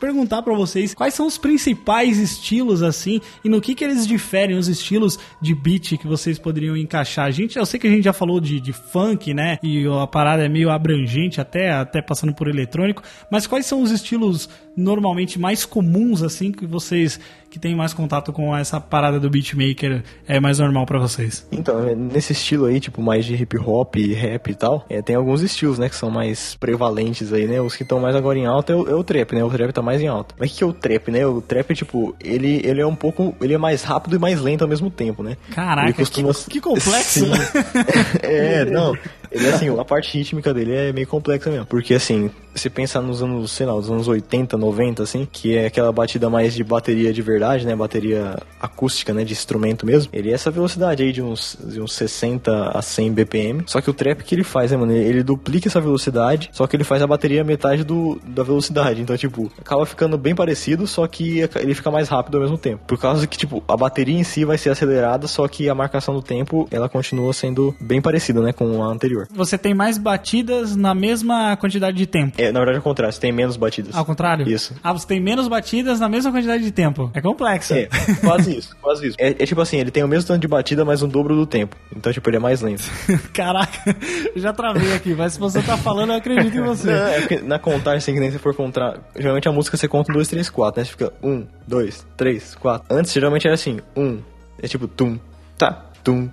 perguntar 0.00 0.42
pra 0.42 0.54
vocês 0.54 0.94
quais 0.94 1.14
são 1.14 1.26
os 1.26 1.38
principais 1.38 2.18
estilos, 2.18 2.82
assim, 2.82 3.20
e 3.44 3.48
no 3.48 3.60
que 3.60 3.74
que 3.74 3.84
eles 3.84 4.06
diferem, 4.06 4.56
os 4.56 4.68
estilos 4.68 5.18
de 5.40 5.54
beat 5.54 5.96
que 5.98 6.06
vocês 6.06 6.38
poderiam 6.38 6.76
encaixar. 6.76 7.26
A 7.26 7.30
gente, 7.30 7.58
eu 7.58 7.66
sei 7.66 7.78
que 7.78 7.86
a 7.86 7.90
gente 7.90 8.04
já 8.04 8.12
falou 8.12 8.40
de, 8.40 8.60
de 8.60 8.72
funk, 8.72 9.32
né? 9.34 9.58
E 9.62 9.86
a 9.86 10.06
parada 10.06 10.44
é 10.44 10.48
meio 10.48 10.70
abrangente, 10.70 11.40
até, 11.40 11.70
até 11.70 12.00
passando 12.02 12.34
por 12.34 12.48
eletrônico. 12.48 13.02
Mas 13.30 13.46
quais 13.46 13.66
são 13.66 13.82
os 13.82 13.90
estilos 13.90 14.48
normalmente 14.76 15.38
mais 15.38 15.64
comuns, 15.64 16.22
assim, 16.22 16.52
que 16.52 16.64
vocês 16.64 17.18
que 17.50 17.58
têm 17.58 17.74
mais 17.74 17.94
contato 17.94 18.32
com 18.32 18.54
essa 18.56 18.80
parada 18.80 19.18
do 19.18 19.30
beatmaker 19.30 20.02
é 20.26 20.38
mais 20.40 20.58
normal 20.58 20.84
pra 20.86 20.98
vocês? 20.98 21.46
Então, 21.50 21.88
é, 21.88 21.94
nesse 21.94 22.32
estilo 22.32 22.66
aí, 22.66 22.78
tipo, 22.80 23.00
mais 23.02 23.24
de 23.24 23.34
hip 23.34 23.56
hop, 23.58 23.94
rap 23.96 24.50
e 24.50 24.54
tal, 24.54 24.84
é, 24.88 25.00
tem 25.02 25.16
alguns 25.16 25.42
estilos, 25.42 25.78
né, 25.78 25.88
que 25.88 25.96
são 25.96 26.10
mais 26.10 26.54
prevalentes 26.56 27.32
aí, 27.32 27.46
né? 27.46 27.60
Os 27.60 27.74
que 27.74 27.82
estão 27.82 28.00
mais 28.00 28.14
agora 28.14 28.38
em 28.38 28.46
alta 28.46 28.72
é 28.72 28.76
o, 28.76 28.88
é 28.88 28.94
o 28.94 29.02
trap, 29.02 29.32
né? 29.34 29.42
O 29.44 29.50
trap 29.50 29.72
tá 29.72 29.82
mais 29.82 30.00
em 30.00 30.06
alta. 30.08 30.34
Mas 30.38 30.52
o 30.52 30.56
que 30.56 30.64
é 30.64 30.66
o 30.66 30.72
trap, 30.72 31.10
né? 31.10 31.26
O 31.26 31.40
trap, 31.40 31.74
tipo, 31.74 32.14
ele, 32.22 32.60
ele 32.64 32.80
é 32.80 32.86
um 32.86 32.94
pouco. 32.94 33.34
Ele 33.40 33.54
é 33.54 33.58
mais 33.58 33.82
rápido 33.82 34.16
e 34.16 34.18
mais 34.18 34.40
lento 34.40 34.62
ao 34.62 34.68
mesmo 34.68 34.90
tempo, 34.90 35.22
né? 35.22 35.36
Caraca, 35.54 35.92
costuma- 35.92 36.32
que, 36.34 36.50
que 36.50 36.60
complexo. 36.60 37.20
Sim. 37.20 37.32
é, 38.22 38.64
não. 38.64 38.94
Ele, 39.30 39.46
assim, 39.48 39.68
a 39.78 39.84
parte 39.84 40.16
rítmica 40.16 40.54
dele 40.54 40.74
é 40.74 40.92
meio 40.92 41.06
complexa 41.06 41.50
mesmo. 41.50 41.66
Porque, 41.66 41.94
assim, 41.94 42.30
se 42.58 42.68
pensar 42.68 43.00
nos 43.00 43.22
anos, 43.22 43.50
sei 43.52 43.66
lá, 43.66 43.74
os 43.74 43.90
anos 43.90 44.08
80, 44.08 44.56
90, 44.56 45.02
assim, 45.02 45.26
que 45.30 45.56
é 45.56 45.66
aquela 45.66 45.92
batida 45.92 46.28
mais 46.28 46.54
de 46.54 46.62
bateria 46.62 47.12
de 47.12 47.22
verdade, 47.22 47.66
né? 47.66 47.74
Bateria 47.74 48.36
acústica, 48.60 49.14
né? 49.14 49.24
De 49.24 49.32
instrumento 49.32 49.86
mesmo. 49.86 50.10
Ele 50.12 50.30
é 50.30 50.34
essa 50.34 50.50
velocidade 50.50 51.02
aí 51.02 51.12
de 51.12 51.22
uns, 51.22 51.56
de 51.64 51.80
uns 51.80 51.92
60 51.94 52.70
a 52.70 52.82
100 52.82 53.12
BPM. 53.12 53.62
Só 53.66 53.80
que 53.80 53.90
o 53.90 53.94
trap 53.94 54.22
que 54.22 54.34
ele 54.34 54.44
faz, 54.44 54.70
né, 54.70 54.76
mano? 54.76 54.92
Ele 54.92 55.22
duplica 55.22 55.68
essa 55.68 55.80
velocidade, 55.80 56.50
só 56.52 56.66
que 56.66 56.76
ele 56.76 56.84
faz 56.84 57.02
a 57.02 57.06
bateria 57.06 57.44
metade 57.44 57.84
do, 57.84 58.20
da 58.26 58.42
velocidade. 58.42 59.00
Então, 59.00 59.16
tipo, 59.16 59.50
acaba 59.58 59.86
ficando 59.86 60.18
bem 60.18 60.34
parecido, 60.34 60.86
só 60.86 61.06
que 61.06 61.48
ele 61.56 61.74
fica 61.74 61.90
mais 61.90 62.08
rápido 62.08 62.36
ao 62.36 62.42
mesmo 62.42 62.58
tempo. 62.58 62.82
Por 62.86 62.98
causa 62.98 63.26
que, 63.26 63.36
tipo, 63.36 63.62
a 63.68 63.76
bateria 63.76 64.18
em 64.18 64.24
si 64.24 64.44
vai 64.44 64.58
ser 64.58 64.70
acelerada, 64.70 65.26
só 65.26 65.46
que 65.46 65.68
a 65.68 65.74
marcação 65.74 66.14
do 66.14 66.22
tempo, 66.22 66.68
ela 66.70 66.88
continua 66.88 67.32
sendo 67.32 67.74
bem 67.80 68.00
parecida, 68.00 68.40
né? 68.40 68.52
Com 68.52 68.82
a 68.82 68.86
anterior. 68.86 69.28
Você 69.32 69.56
tem 69.56 69.74
mais 69.74 69.98
batidas 69.98 70.74
na 70.76 70.94
mesma 70.94 71.56
quantidade 71.56 71.96
de 71.96 72.06
tempo. 72.06 72.40
É, 72.40 72.47
na 72.52 72.60
verdade, 72.60 72.76
é 72.76 72.80
o 72.80 72.82
contrário, 72.82 73.12
você 73.12 73.20
tem 73.20 73.32
menos 73.32 73.56
batidas. 73.56 73.94
Ao 73.94 74.04
contrário? 74.04 74.48
Isso. 74.48 74.74
Ah, 74.82 74.92
você 74.92 75.06
tem 75.06 75.20
menos 75.20 75.48
batidas 75.48 76.00
na 76.00 76.08
mesma 76.08 76.30
quantidade 76.30 76.62
de 76.62 76.70
tempo. 76.70 77.10
É 77.14 77.20
complexo. 77.20 77.74
É, 77.74 77.88
quase 78.20 78.56
isso, 78.56 78.76
quase 78.80 79.08
isso. 79.08 79.16
É, 79.18 79.30
é 79.30 79.46
tipo 79.46 79.60
assim, 79.60 79.78
ele 79.78 79.90
tem 79.90 80.02
o 80.02 80.08
mesmo 80.08 80.28
tanto 80.28 80.40
de 80.40 80.48
batida, 80.48 80.84
mas 80.84 81.02
um 81.02 81.08
dobro 81.08 81.34
do 81.34 81.46
tempo. 81.46 81.76
Então, 81.94 82.12
tipo, 82.12 82.28
ele 82.28 82.36
é 82.36 82.40
mais 82.40 82.60
lento. 82.60 82.84
Caraca, 83.32 83.96
já 84.36 84.52
travei 84.52 84.94
aqui, 84.94 85.14
mas 85.14 85.34
se 85.34 85.40
você 85.40 85.62
tá 85.62 85.76
falando, 85.76 86.10
eu 86.10 86.16
acredito 86.16 86.56
em 86.56 86.62
você. 86.62 86.90
Não, 86.90 87.06
é 87.06 87.20
porque 87.20 87.38
na 87.38 87.58
contagem, 87.58 87.98
assim, 87.98 88.14
que 88.14 88.20
nem 88.20 88.30
se 88.30 88.38
for 88.38 88.54
contar. 88.54 88.98
Geralmente 89.16 89.48
a 89.48 89.52
música 89.52 89.76
você 89.76 89.88
conta 89.88 90.10
um, 90.10 90.14
dois, 90.14 90.28
três, 90.28 90.50
quatro, 90.50 90.80
né? 90.80 90.84
Você 90.84 90.90
fica 90.90 91.12
um, 91.22 91.46
dois, 91.66 92.06
três, 92.16 92.54
quatro. 92.54 92.94
Antes, 92.94 93.12
geralmente 93.12 93.46
era 93.46 93.54
assim, 93.54 93.80
um. 93.96 94.20
É 94.60 94.66
tipo 94.66 94.88
tum, 94.88 95.18
tá, 95.56 95.86
tum, 96.02 96.28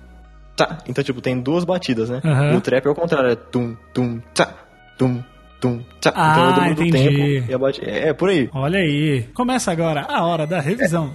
tá. 0.56 0.78
Então, 0.88 1.04
tipo, 1.04 1.20
tem 1.20 1.38
duas 1.40 1.64
batidas, 1.64 2.10
né? 2.10 2.20
E 2.52 2.56
o 2.56 2.60
trap 2.60 2.86
é 2.86 2.90
o 2.90 2.94
contrário, 2.94 3.30
é 3.30 3.36
tum, 3.36 3.76
tum, 3.92 4.20
tá, 4.34 4.54
tum, 4.98 5.22
tum, 5.68 5.80
tá. 6.00 6.12
Ah, 6.14 6.32
então 6.32 6.54
dobro 6.54 6.74
do 6.74 6.84
entendi. 6.84 7.16
tempo. 7.16 7.50
E 7.50 7.54
a 7.54 7.58
bati- 7.58 7.82
É, 7.84 8.08
é, 8.08 8.12
por 8.12 8.28
aí. 8.30 8.48
Olha 8.54 8.78
aí. 8.78 9.24
Começa 9.34 9.70
agora 9.72 10.06
a 10.08 10.24
hora 10.24 10.46
da 10.46 10.60
revisão. 10.60 11.12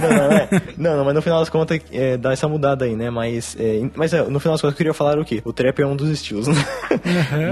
não, 0.00 0.60
não, 0.90 0.96
não, 0.98 1.04
mas 1.04 1.14
no 1.14 1.22
final 1.22 1.38
das 1.40 1.48
contas 1.48 1.80
é, 1.92 2.16
dá 2.16 2.32
essa 2.32 2.48
mudada 2.48 2.84
aí, 2.84 2.94
né? 2.96 3.10
Mas, 3.10 3.56
é, 3.58 3.82
mas 3.94 4.12
é, 4.12 4.22
no 4.22 4.38
final 4.40 4.54
das 4.54 4.60
contas 4.60 4.72
eu 4.74 4.76
queria 4.76 4.94
falar 4.94 5.18
o 5.18 5.24
quê? 5.24 5.40
O 5.44 5.52
trap 5.52 5.80
é 5.80 5.86
um 5.86 5.96
dos 5.96 6.08
estilos, 6.10 6.46
né? 6.48 6.54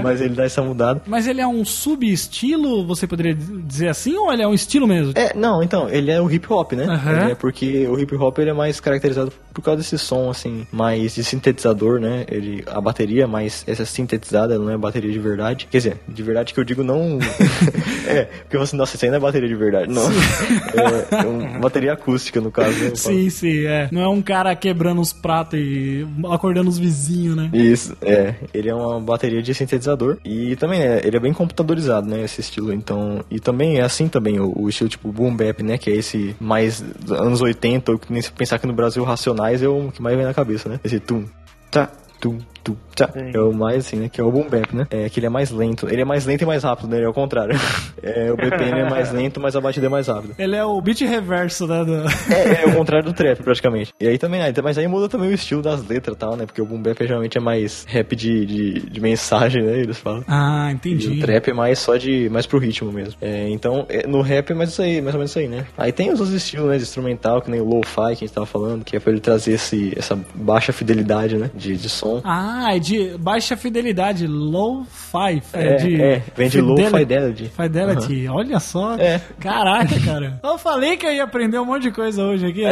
mas 0.03 0.21
ele 0.21 0.35
dá 0.35 0.43
essa 0.43 0.61
mudada. 0.61 1.01
Mas 1.07 1.27
ele 1.27 1.41
é 1.41 1.47
um 1.47 1.63
subestilo, 1.65 2.85
você 2.85 3.07
poderia 3.07 3.33
dizer 3.35 3.89
assim, 3.89 4.15
ou 4.17 4.31
ele 4.31 4.41
é 4.43 4.47
um 4.47 4.53
estilo 4.53 4.87
mesmo? 4.87 5.13
É, 5.15 5.33
não, 5.35 5.63
então, 5.63 5.89
ele 5.89 6.11
é 6.11 6.21
o 6.21 6.29
hip 6.31 6.51
hop, 6.51 6.73
né? 6.73 6.85
Ele 7.23 7.31
é 7.31 7.35
porque 7.35 7.87
o 7.87 7.99
hip 7.99 8.15
hop 8.15 8.37
ele 8.39 8.49
é 8.49 8.53
mais 8.53 8.79
caracterizado 8.79 9.31
por 9.53 9.61
causa 9.61 9.77
desse 9.81 9.97
som, 9.97 10.29
assim, 10.29 10.67
mais 10.71 11.15
de 11.15 11.23
sintetizador, 11.23 11.99
né? 11.99 12.25
Ele, 12.29 12.63
a 12.67 12.81
bateria 12.81 13.23
é 13.23 13.27
mais 13.27 13.63
essa 13.67 13.85
sintetizada, 13.85 14.53
ela 14.55 14.63
não 14.65 14.71
é 14.71 14.77
bateria 14.77 15.11
de 15.11 15.19
verdade. 15.19 15.54
Quer 15.55 15.77
dizer, 15.77 15.97
de 16.07 16.23
verdade 16.23 16.53
que 16.53 16.59
eu 16.59 16.63
digo 16.63 16.83
não. 16.83 17.19
é, 18.07 18.25
porque 18.25 18.57
você, 18.57 18.75
nossa, 18.75 18.95
isso 18.95 19.05
não 19.07 19.15
é 19.15 19.19
bateria 19.19 19.47
de 19.47 19.55
verdade, 19.55 19.91
não. 19.91 20.03
é, 20.11 21.23
é 21.23 21.25
uma 21.25 21.59
bateria 21.59 21.93
acústica, 21.93 22.41
no 22.41 22.51
caso. 22.51 22.77
né? 22.83 22.91
Sim, 22.95 23.29
sim, 23.29 23.65
é. 23.65 23.87
Não 23.91 24.01
é 24.01 24.07
um 24.07 24.21
cara 24.21 24.55
quebrando 24.55 25.01
os 25.01 25.13
pratos 25.13 25.59
e 25.59 26.05
acordando 26.29 26.69
os 26.69 26.77
vizinhos, 26.77 27.35
né? 27.35 27.49
Isso, 27.53 27.95
é. 28.01 28.35
Ele 28.53 28.69
é 28.69 28.75
uma 28.75 28.99
bateria 28.99 29.41
de 29.41 29.53
sintetizador. 29.53 30.17
E 30.25 30.55
também, 30.55 30.81
é, 30.81 31.01
ele 31.05 31.17
é 31.17 31.19
bem 31.19 31.33
computadorizado, 31.33 32.07
né? 32.07 32.23
Esse 32.23 32.41
estilo. 32.41 32.73
Então. 32.73 33.23
E 33.29 33.39
também 33.39 33.77
é 33.79 33.81
assim 33.81 34.07
também, 34.07 34.39
o, 34.39 34.53
o 34.57 34.69
estilo 34.69 34.89
tipo 34.89 35.11
boom 35.11 35.35
bap, 35.35 35.61
né? 35.63 35.77
Que 35.77 35.91
é 35.91 35.95
esse 35.95 36.35
mais 36.39 36.83
anos 37.09 37.41
80, 37.41 37.91
ou 37.91 37.99
que 37.99 38.11
nem 38.11 38.21
se 38.21 38.31
pensar 38.31 38.59
que 38.59 38.67
no 38.67 38.73
Brasil 38.73 39.03
Racionais 39.03 39.61
é 39.61 39.67
o 39.67 39.91
que 39.91 40.01
mais 40.01 40.15
vem 40.15 40.25
na 40.25 40.33
cabeça, 40.33 40.67
né? 40.69 40.79
Esse 40.83 40.99
tum, 40.99 41.25
tá, 41.71 41.89
tum, 42.19 42.39
tu, 42.65 42.77
tchá, 42.95 43.09
é 43.15 43.39
o 43.39 43.53
mais 43.53 43.85
assim, 43.85 43.95
né? 43.95 44.09
Que 44.09 44.19
é 44.19 44.23
o 44.23 44.31
boom 44.31 44.49
bap, 44.49 44.75
né? 44.75 44.85
É 44.89 45.07
que 45.09 45.19
ele 45.19 45.27
é 45.27 45.29
mais 45.29 45.51
lento. 45.51 45.87
Ele 45.89 46.01
é 46.01 46.05
mais 46.05 46.25
lento 46.25 46.41
e 46.41 46.45
mais 46.45 46.63
rápido, 46.63 46.89
né? 46.89 46.97
Ele 46.97 47.05
é 47.05 47.09
o 47.09 47.13
contrário. 47.13 47.55
É, 48.03 48.31
o 48.31 48.35
BPM 48.35 48.81
é 48.81 48.89
mais 48.89 49.11
lento, 49.11 49.39
mas 49.39 49.55
a 49.55 49.61
batida 49.61 49.87
é 49.87 49.89
mais 49.89 50.07
rápida. 50.07 50.35
Ele 50.37 50.55
é 50.55 50.63
o 50.63 50.79
beat 50.79 50.99
reverso, 51.01 51.65
né? 51.65 51.83
do- 51.83 52.03
É, 52.31 52.63
é 52.63 52.67
o 52.67 52.73
contrário 52.77 53.03
do 53.05 53.13
trap, 53.13 53.41
praticamente. 53.41 53.91
E 53.99 54.07
aí 54.07 54.19
também, 54.19 54.41
aí, 54.43 54.53
mas 54.63 54.77
aí 54.77 54.87
muda 54.87 55.09
também 55.09 55.29
o 55.29 55.33
estilo 55.33 55.61
das 55.63 55.83
letras 55.87 56.15
e 56.15 56.19
tal, 56.19 56.35
né? 56.35 56.45
Porque 56.45 56.61
o 56.61 56.65
boom 56.67 56.79
bap 56.83 56.99
geralmente 56.99 57.35
é 57.35 57.41
mais 57.41 57.83
rap 57.87 58.15
de, 58.15 58.45
de, 58.45 58.73
de 58.91 59.01
mensagem, 59.01 59.63
né? 59.63 59.79
Eles 59.79 59.97
falam. 59.97 60.23
Ah, 60.27 60.67
E 60.69 60.73
entendi. 60.75 61.07
o 61.07 61.19
trap 61.19 61.49
é 61.49 61.53
mais 61.53 61.79
só 61.79 61.95
de. 61.97 62.29
mais 62.29 62.45
pro 62.45 62.59
ritmo 62.59 62.91
mesmo. 62.91 63.15
É, 63.21 63.49
então, 63.49 63.87
é, 63.89 64.05
no 64.05 64.21
rap 64.21 64.51
é 64.51 64.53
mais 64.53 64.69
isso 64.69 64.83
aí, 64.83 65.01
mais 65.01 65.15
ou 65.15 65.19
menos 65.19 65.31
isso 65.31 65.39
aí, 65.39 65.47
né? 65.47 65.65
Aí 65.75 65.91
tem 65.91 66.11
os 66.11 66.19
outros 66.19 66.35
estilos, 66.37 66.67
né? 66.67 66.77
De 66.77 66.83
instrumental, 66.83 67.41
que 67.41 67.49
nem 67.49 67.59
o 67.59 67.65
lo-fi 67.65 67.95
que 67.95 68.01
a 68.01 68.27
gente 68.27 68.33
tava 68.33 68.45
falando, 68.45 68.83
que 68.85 68.95
é 68.95 68.99
pra 68.99 69.11
ele 69.11 69.21
trazer 69.21 69.53
esse, 69.53 69.93
essa 69.97 70.15
baixa 70.35 70.71
fidelidade, 70.71 71.37
né? 71.37 71.49
De, 71.55 71.75
de 71.75 71.89
som. 71.89 72.21
Ah, 72.23 72.54
é 72.73 72.79
de 72.79 73.17
baixa 73.17 73.55
fidelidade, 73.57 74.27
low-fi. 74.27 75.41
É, 75.53 75.75
de 75.75 76.01
é, 76.01 76.23
vem 76.35 76.49
de 76.49 76.61
low 76.61 76.77
fidelity. 76.77 77.49
Fidelity, 77.49 78.27
olha 78.27 78.59
só. 78.59 78.95
É. 78.95 79.21
Caraca, 79.39 79.99
cara. 80.03 80.39
Eu 80.43 80.57
falei 80.57 80.97
que 80.97 81.05
eu 81.05 81.11
ia 81.11 81.23
aprender 81.23 81.59
um 81.59 81.65
monte 81.65 81.83
de 81.83 81.91
coisa 81.91 82.23
hoje 82.23 82.45
aqui. 82.45 82.63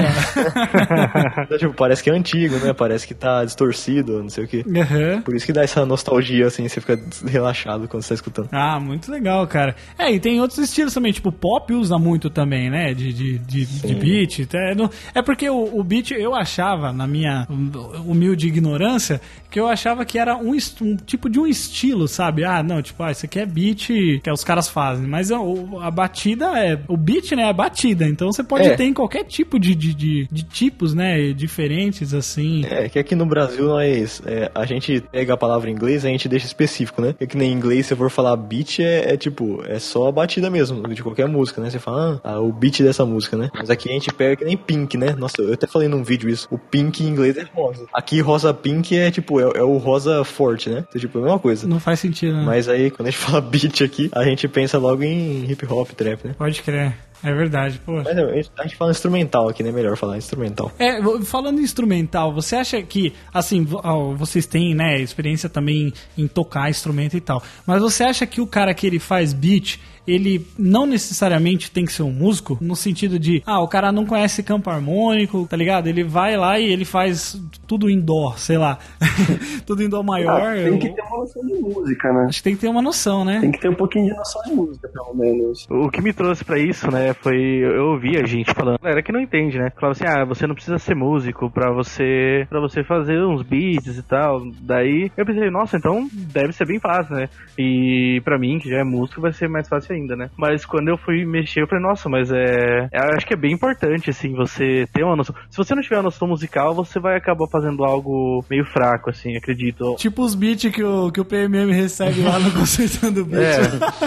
Então, 1.46 1.58
tipo, 1.58 1.74
parece 1.74 2.04
que 2.04 2.10
é 2.10 2.14
antigo, 2.14 2.56
né? 2.58 2.74
Parece 2.74 3.08
que 3.08 3.14
tá 3.14 3.44
distorcido, 3.44 4.22
não 4.22 4.30
sei 4.30 4.46
o 4.46 4.48
quê. 4.48 4.64
Aham. 4.68 5.22
Por 5.22 5.36
isso 5.36 5.46
que 5.46 5.54
dá 5.54 5.64
essa 5.64 5.86
nostalgia, 5.86 6.48
assim, 6.48 6.68
você 6.68 6.80
fica 6.80 7.00
relaxado 7.26 7.88
quando 7.88 8.04
você 8.04 8.10
tá 8.10 8.16
escutando. 8.16 8.50
Ah, 8.52 8.80
muito 8.80 9.12
legal, 9.12 9.46
cara. 9.48 9.76
É, 9.98 10.12
e 10.12 10.20
tem 10.20 10.40
outros 10.40 10.60
estilos 10.60 10.94
também, 10.94 11.12
tipo, 11.12 11.32
pop 11.32 11.74
usa 11.74 11.98
muito 11.98 12.30
também, 12.30 12.70
né? 12.70 12.94
De, 12.94 13.14
de, 13.14 13.38
de, 13.40 13.66
de 13.66 13.96
beat. 13.96 14.48
É, 14.54 15.20
é 15.20 15.22
porque 15.22 15.50
o, 15.50 15.80
o 15.80 15.84
beat, 15.84 16.12
eu 16.12 16.36
achava, 16.36 16.92
na 16.92 17.08
minha 17.08 17.48
hum, 17.50 17.72
humilde 18.06 18.48
ignorância, 18.48 19.22
que 19.50 19.60
eu 19.60 19.68
achava 19.74 20.06
que 20.06 20.18
era 20.18 20.38
um, 20.38 20.56
um 20.82 20.96
tipo 20.98 21.30
de 21.30 21.40
um 21.40 21.48
estilo, 21.48 22.08
sabe? 22.08 22.44
Ah, 22.44 22.64
não, 22.64 22.82
tipo, 22.82 23.02
ah, 23.04 23.12
isso 23.12 23.26
aqui 23.26 23.40
é 23.40 23.46
beat 23.46 23.88
que 23.88 24.32
os 24.32 24.44
caras 24.44 24.68
fazem. 24.70 25.06
Mas 25.08 25.32
a, 25.32 25.38
a 25.82 25.92
batida 25.92 26.46
é. 26.58 26.80
O 26.88 26.96
beat, 26.98 27.32
né? 27.34 27.44
É 27.44 27.50
a 27.50 27.54
batida. 27.54 28.06
Então 28.06 28.32
você 28.32 28.44
pode 28.44 28.68
É. 28.68 28.76
ter 28.76 28.86
em 28.86 28.94
qualquer 28.94 29.24
tipo 29.26 29.60
de, 29.60 29.76
de, 29.76 29.94
de, 29.94 30.28
de 30.32 30.44
tipos, 30.44 30.94
né? 30.94 31.34
Diferentes, 31.34 32.14
assim. 32.14 32.64
É, 32.70 32.88
que 32.90 32.98
aqui 33.00 33.16
no 33.16 33.26
Brasil 33.26 33.66
nós. 33.66 34.22
é, 34.26 34.50
a 34.56 34.66
gente 34.66 35.02
pega 35.12 35.34
a 35.34 35.38
palavra 35.38 35.70
em 35.70 35.74
inglês 35.74 36.04
e 36.04 36.08
a 36.08 36.10
gente 36.10 36.30
deixa 36.30 36.46
específico, 36.46 37.02
né? 37.02 37.16
É 37.20 37.26
que 37.28 37.38
nem 37.38 37.52
em 37.52 37.54
inglês, 37.56 37.86
se 37.88 37.94
eu 37.94 37.98
for 37.98 38.10
falar 38.10 38.36
beat, 38.38 38.80
é, 38.80 39.14
é 39.14 39.18
tipo, 39.18 39.62
é 39.68 39.80
só 39.80 40.08
a 40.08 40.12
batida 40.12 40.50
mesmo, 40.50 40.88
de 40.88 41.04
qualquer 41.04 41.28
música, 41.28 41.62
né? 41.62 41.70
Você 41.70 41.80
fala, 41.80 42.22
ah, 42.24 42.40
o 42.40 42.52
beat 42.52 42.82
dessa 42.82 43.06
música, 43.06 43.36
né? 43.38 43.50
Mas 43.54 43.70
aqui 43.70 43.90
a 43.90 43.94
gente 43.94 44.14
pega 44.14 44.36
que 44.36 44.46
nem 44.46 44.56
pink, 44.58 44.98
né? 44.98 45.14
Nossa, 45.18 45.42
eu 45.42 45.54
até 45.54 45.68
falei 45.68 45.88
num 45.88 46.04
vídeo 46.04 46.30
isso. 46.30 46.48
O 46.52 46.58
pink 46.58 47.04
em 47.04 47.08
inglês 47.08 47.38
é 47.38 47.46
rosa. 47.54 47.86
Aqui 47.94 48.20
rosa 48.22 48.54
pink 48.54 48.96
é 48.96 49.12
tipo, 49.12 49.40
é, 49.40 49.60
é 49.64 49.66
o 49.66 49.78
rosa 49.78 50.24
forte, 50.24 50.70
né? 50.70 50.86
Então, 50.88 51.00
tipo, 51.00 51.18
é 51.18 51.22
a 51.22 51.24
mesma 51.26 51.40
coisa. 51.40 51.68
Não 51.68 51.80
faz 51.80 52.00
sentido, 52.00 52.38
né? 52.38 52.44
Mas 52.44 52.70
aí, 52.70 52.92
quando 52.92 53.08
a 53.08 53.12
gente 53.12 53.20
fala 53.24 53.42
beat 53.42 53.82
aqui, 53.82 54.10
a 54.14 54.24
gente 54.24 54.48
pensa 54.48 54.78
logo 54.78 55.04
em 55.04 55.50
hip 55.50 55.66
hop, 55.66 55.90
trap, 55.92 56.28
né? 56.28 56.36
Pode 56.38 56.62
crer. 56.62 56.96
É 57.24 57.34
verdade, 57.34 57.80
pô. 57.86 57.94
Mas 57.94 58.08
a 58.18 58.64
gente- 58.64 58.76
fala 58.76 58.92
instrumental 58.92 59.48
aqui, 59.50 59.64
né? 59.64 59.72
Melhor 59.72 59.96
falar 59.96 60.18
instrumental. 60.18 60.72
É, 60.78 61.00
falando 61.24 61.60
em 61.60 61.64
instrumental, 61.64 62.34
você 62.34 62.56
acha 62.56 62.82
que, 62.82 63.14
assim, 63.34 63.66
ó, 63.72 64.14
vocês 64.14 64.46
têm, 64.46 64.76
né, 64.76 65.00
experiência 65.00 65.48
também 65.50 65.94
em 66.18 66.28
tocar 66.28 66.70
instrumento 66.70 67.16
e 67.16 67.22
tal, 67.22 67.42
mas 67.66 67.82
você 67.82 68.04
acha 68.04 68.26
que 68.26 68.42
o 68.42 68.48
cara 68.48 68.74
que 68.74 68.86
ele 68.86 69.00
faz 69.00 69.32
beat, 69.34 69.80
ele 70.06 70.46
não 70.60 70.86
necessariamente 70.86 71.72
tem 71.72 71.86
que 71.86 71.94
ser 71.94 72.04
um 72.04 72.12
músico, 72.12 72.58
no 72.60 72.76
sentido 72.76 73.18
de, 73.18 73.42
ah, 73.46 73.62
o 73.62 73.68
cara 73.70 73.90
não 73.90 74.06
conhece 74.06 74.44
campo 74.44 74.70
harmônico, 74.70 75.48
tá 75.50 75.56
ligado? 75.56 75.88
Ele 75.88 76.04
vai 76.04 76.36
lá 76.36 76.60
e 76.60 76.66
ele 76.66 76.84
faz 76.84 77.40
tudo 77.66 77.90
em 77.90 77.98
dó, 78.02 78.34
sei 78.36 78.58
lá, 78.58 78.80
tudo 79.66 79.82
em 79.82 79.88
dó 79.88 80.04
maior. 80.04 80.42
Ah, 80.42 80.56
tem 80.56 80.78
que 80.78 80.90
ter 80.90 81.02
uma 81.02 81.20
noção 81.20 81.46
de 81.46 81.54
música, 81.54 82.12
né? 82.14 82.26
Acho 82.28 82.38
que 82.40 82.44
tem 82.44 82.56
que 82.56 82.62
ter 82.62 82.68
uma 82.68 82.82
noção, 82.82 83.24
né? 83.24 83.40
Tem 83.40 83.52
que 83.52 83.62
ter 83.62 83.70
um 83.70 83.76
pouquinho 83.76 84.08
de 84.10 84.14
noção 84.18 84.42
de 84.44 84.52
música, 84.52 84.90
pelo 84.90 85.14
menos. 85.14 85.66
O 85.70 85.90
que 85.90 86.02
me 86.02 86.12
trouxe 86.12 86.44
pra 86.44 86.60
isso, 86.60 86.92
né, 86.92 87.13
foi 87.14 87.38
eu 87.38 87.92
ouvi 87.92 88.18
a 88.18 88.26
gente 88.26 88.54
falando, 88.54 88.80
galera 88.80 89.02
que 89.02 89.12
não 89.12 89.20
entende, 89.20 89.58
né? 89.58 89.70
Falava 89.76 89.92
assim: 89.92 90.06
"Ah, 90.06 90.26
você 90.26 90.48
não 90.48 90.56
precisa 90.56 90.78
ser 90.78 90.96
músico 90.96 91.50
pra 91.50 91.72
você 91.72 92.46
para 92.50 92.60
você 92.60 92.84
fazer 92.84 93.22
uns 93.24 93.42
beats 93.44 93.98
e 93.98 94.04
tal". 94.04 94.42
Daí 94.62 95.12
eu 95.16 95.26
pensei: 95.26 95.50
"Nossa, 95.50 95.78
então 95.78 96.08
deve 96.12 96.54
ser 96.54 96.66
bem 96.66 96.80
fácil, 96.80 97.16
né?". 97.16 97.30
E 97.58 98.22
pra 98.24 98.38
mim, 98.40 98.60
que 98.60 98.70
já 98.70 98.80
é 98.80 98.84
músico, 98.84 99.22
vai 99.22 99.34
ser 99.34 99.48
mais 99.48 99.68
fácil 99.68 99.96
ainda, 99.96 100.16
né? 100.16 100.30
Mas 100.38 100.66
quando 100.66 100.90
eu 100.90 100.98
fui 100.98 101.26
mexer, 101.26 101.62
eu 101.62 101.68
falei: 101.68 101.84
"Nossa, 101.84 102.10
mas 102.10 102.32
é, 102.32 102.90
eu 102.92 103.16
acho 103.16 103.26
que 103.26 103.34
é 103.34 103.38
bem 103.38 103.54
importante 103.54 104.10
assim 104.10 104.34
você 104.34 104.88
ter 104.94 105.04
uma 105.04 105.16
noção. 105.16 105.36
Se 105.50 105.58
você 105.58 105.76
não 105.76 105.82
tiver 105.82 105.98
uma 105.98 106.04
noção 106.04 106.28
musical, 106.28 106.74
você 106.74 107.00
vai 107.00 107.18
acabar 107.18 107.48
fazendo 107.48 107.84
algo 107.84 108.44
meio 108.50 108.66
fraco 108.66 109.10
assim, 109.10 109.36
acredito. 109.36 109.96
Tipo 109.98 110.24
os 110.24 110.36
beats 110.36 110.72
que 110.72 110.84
o, 110.84 111.12
que 111.12 111.22
o 111.22 111.26
PMM 111.26 111.72
recebe 111.72 112.22
lá 112.22 112.40
no 112.40 112.52
Consertando 112.54 113.26
Beat. 113.26 113.60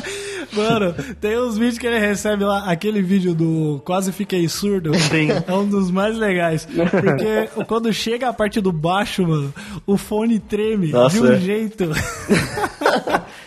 Mano, 0.52 0.94
tem 1.20 1.38
uns 1.40 1.58
vídeos 1.58 1.78
que 1.78 1.86
ele 1.86 1.98
recebe 1.98 2.44
lá, 2.44 2.70
aquele 2.70 3.02
vídeo 3.02 3.34
do 3.34 3.80
Quase 3.84 4.12
Fiquei 4.12 4.48
Surdo. 4.48 4.94
Sim. 4.94 5.28
É 5.46 5.52
um 5.52 5.68
dos 5.68 5.90
mais 5.90 6.16
legais. 6.16 6.66
Porque 6.66 7.64
quando 7.66 7.92
chega 7.92 8.28
a 8.28 8.32
parte 8.32 8.60
do 8.60 8.72
baixo, 8.72 9.26
mano, 9.26 9.52
o 9.86 9.96
fone 9.96 10.38
treme 10.38 10.88
Nossa, 10.88 11.16
de 11.16 11.22
um 11.22 11.32
é. 11.32 11.38
jeito. 11.38 11.90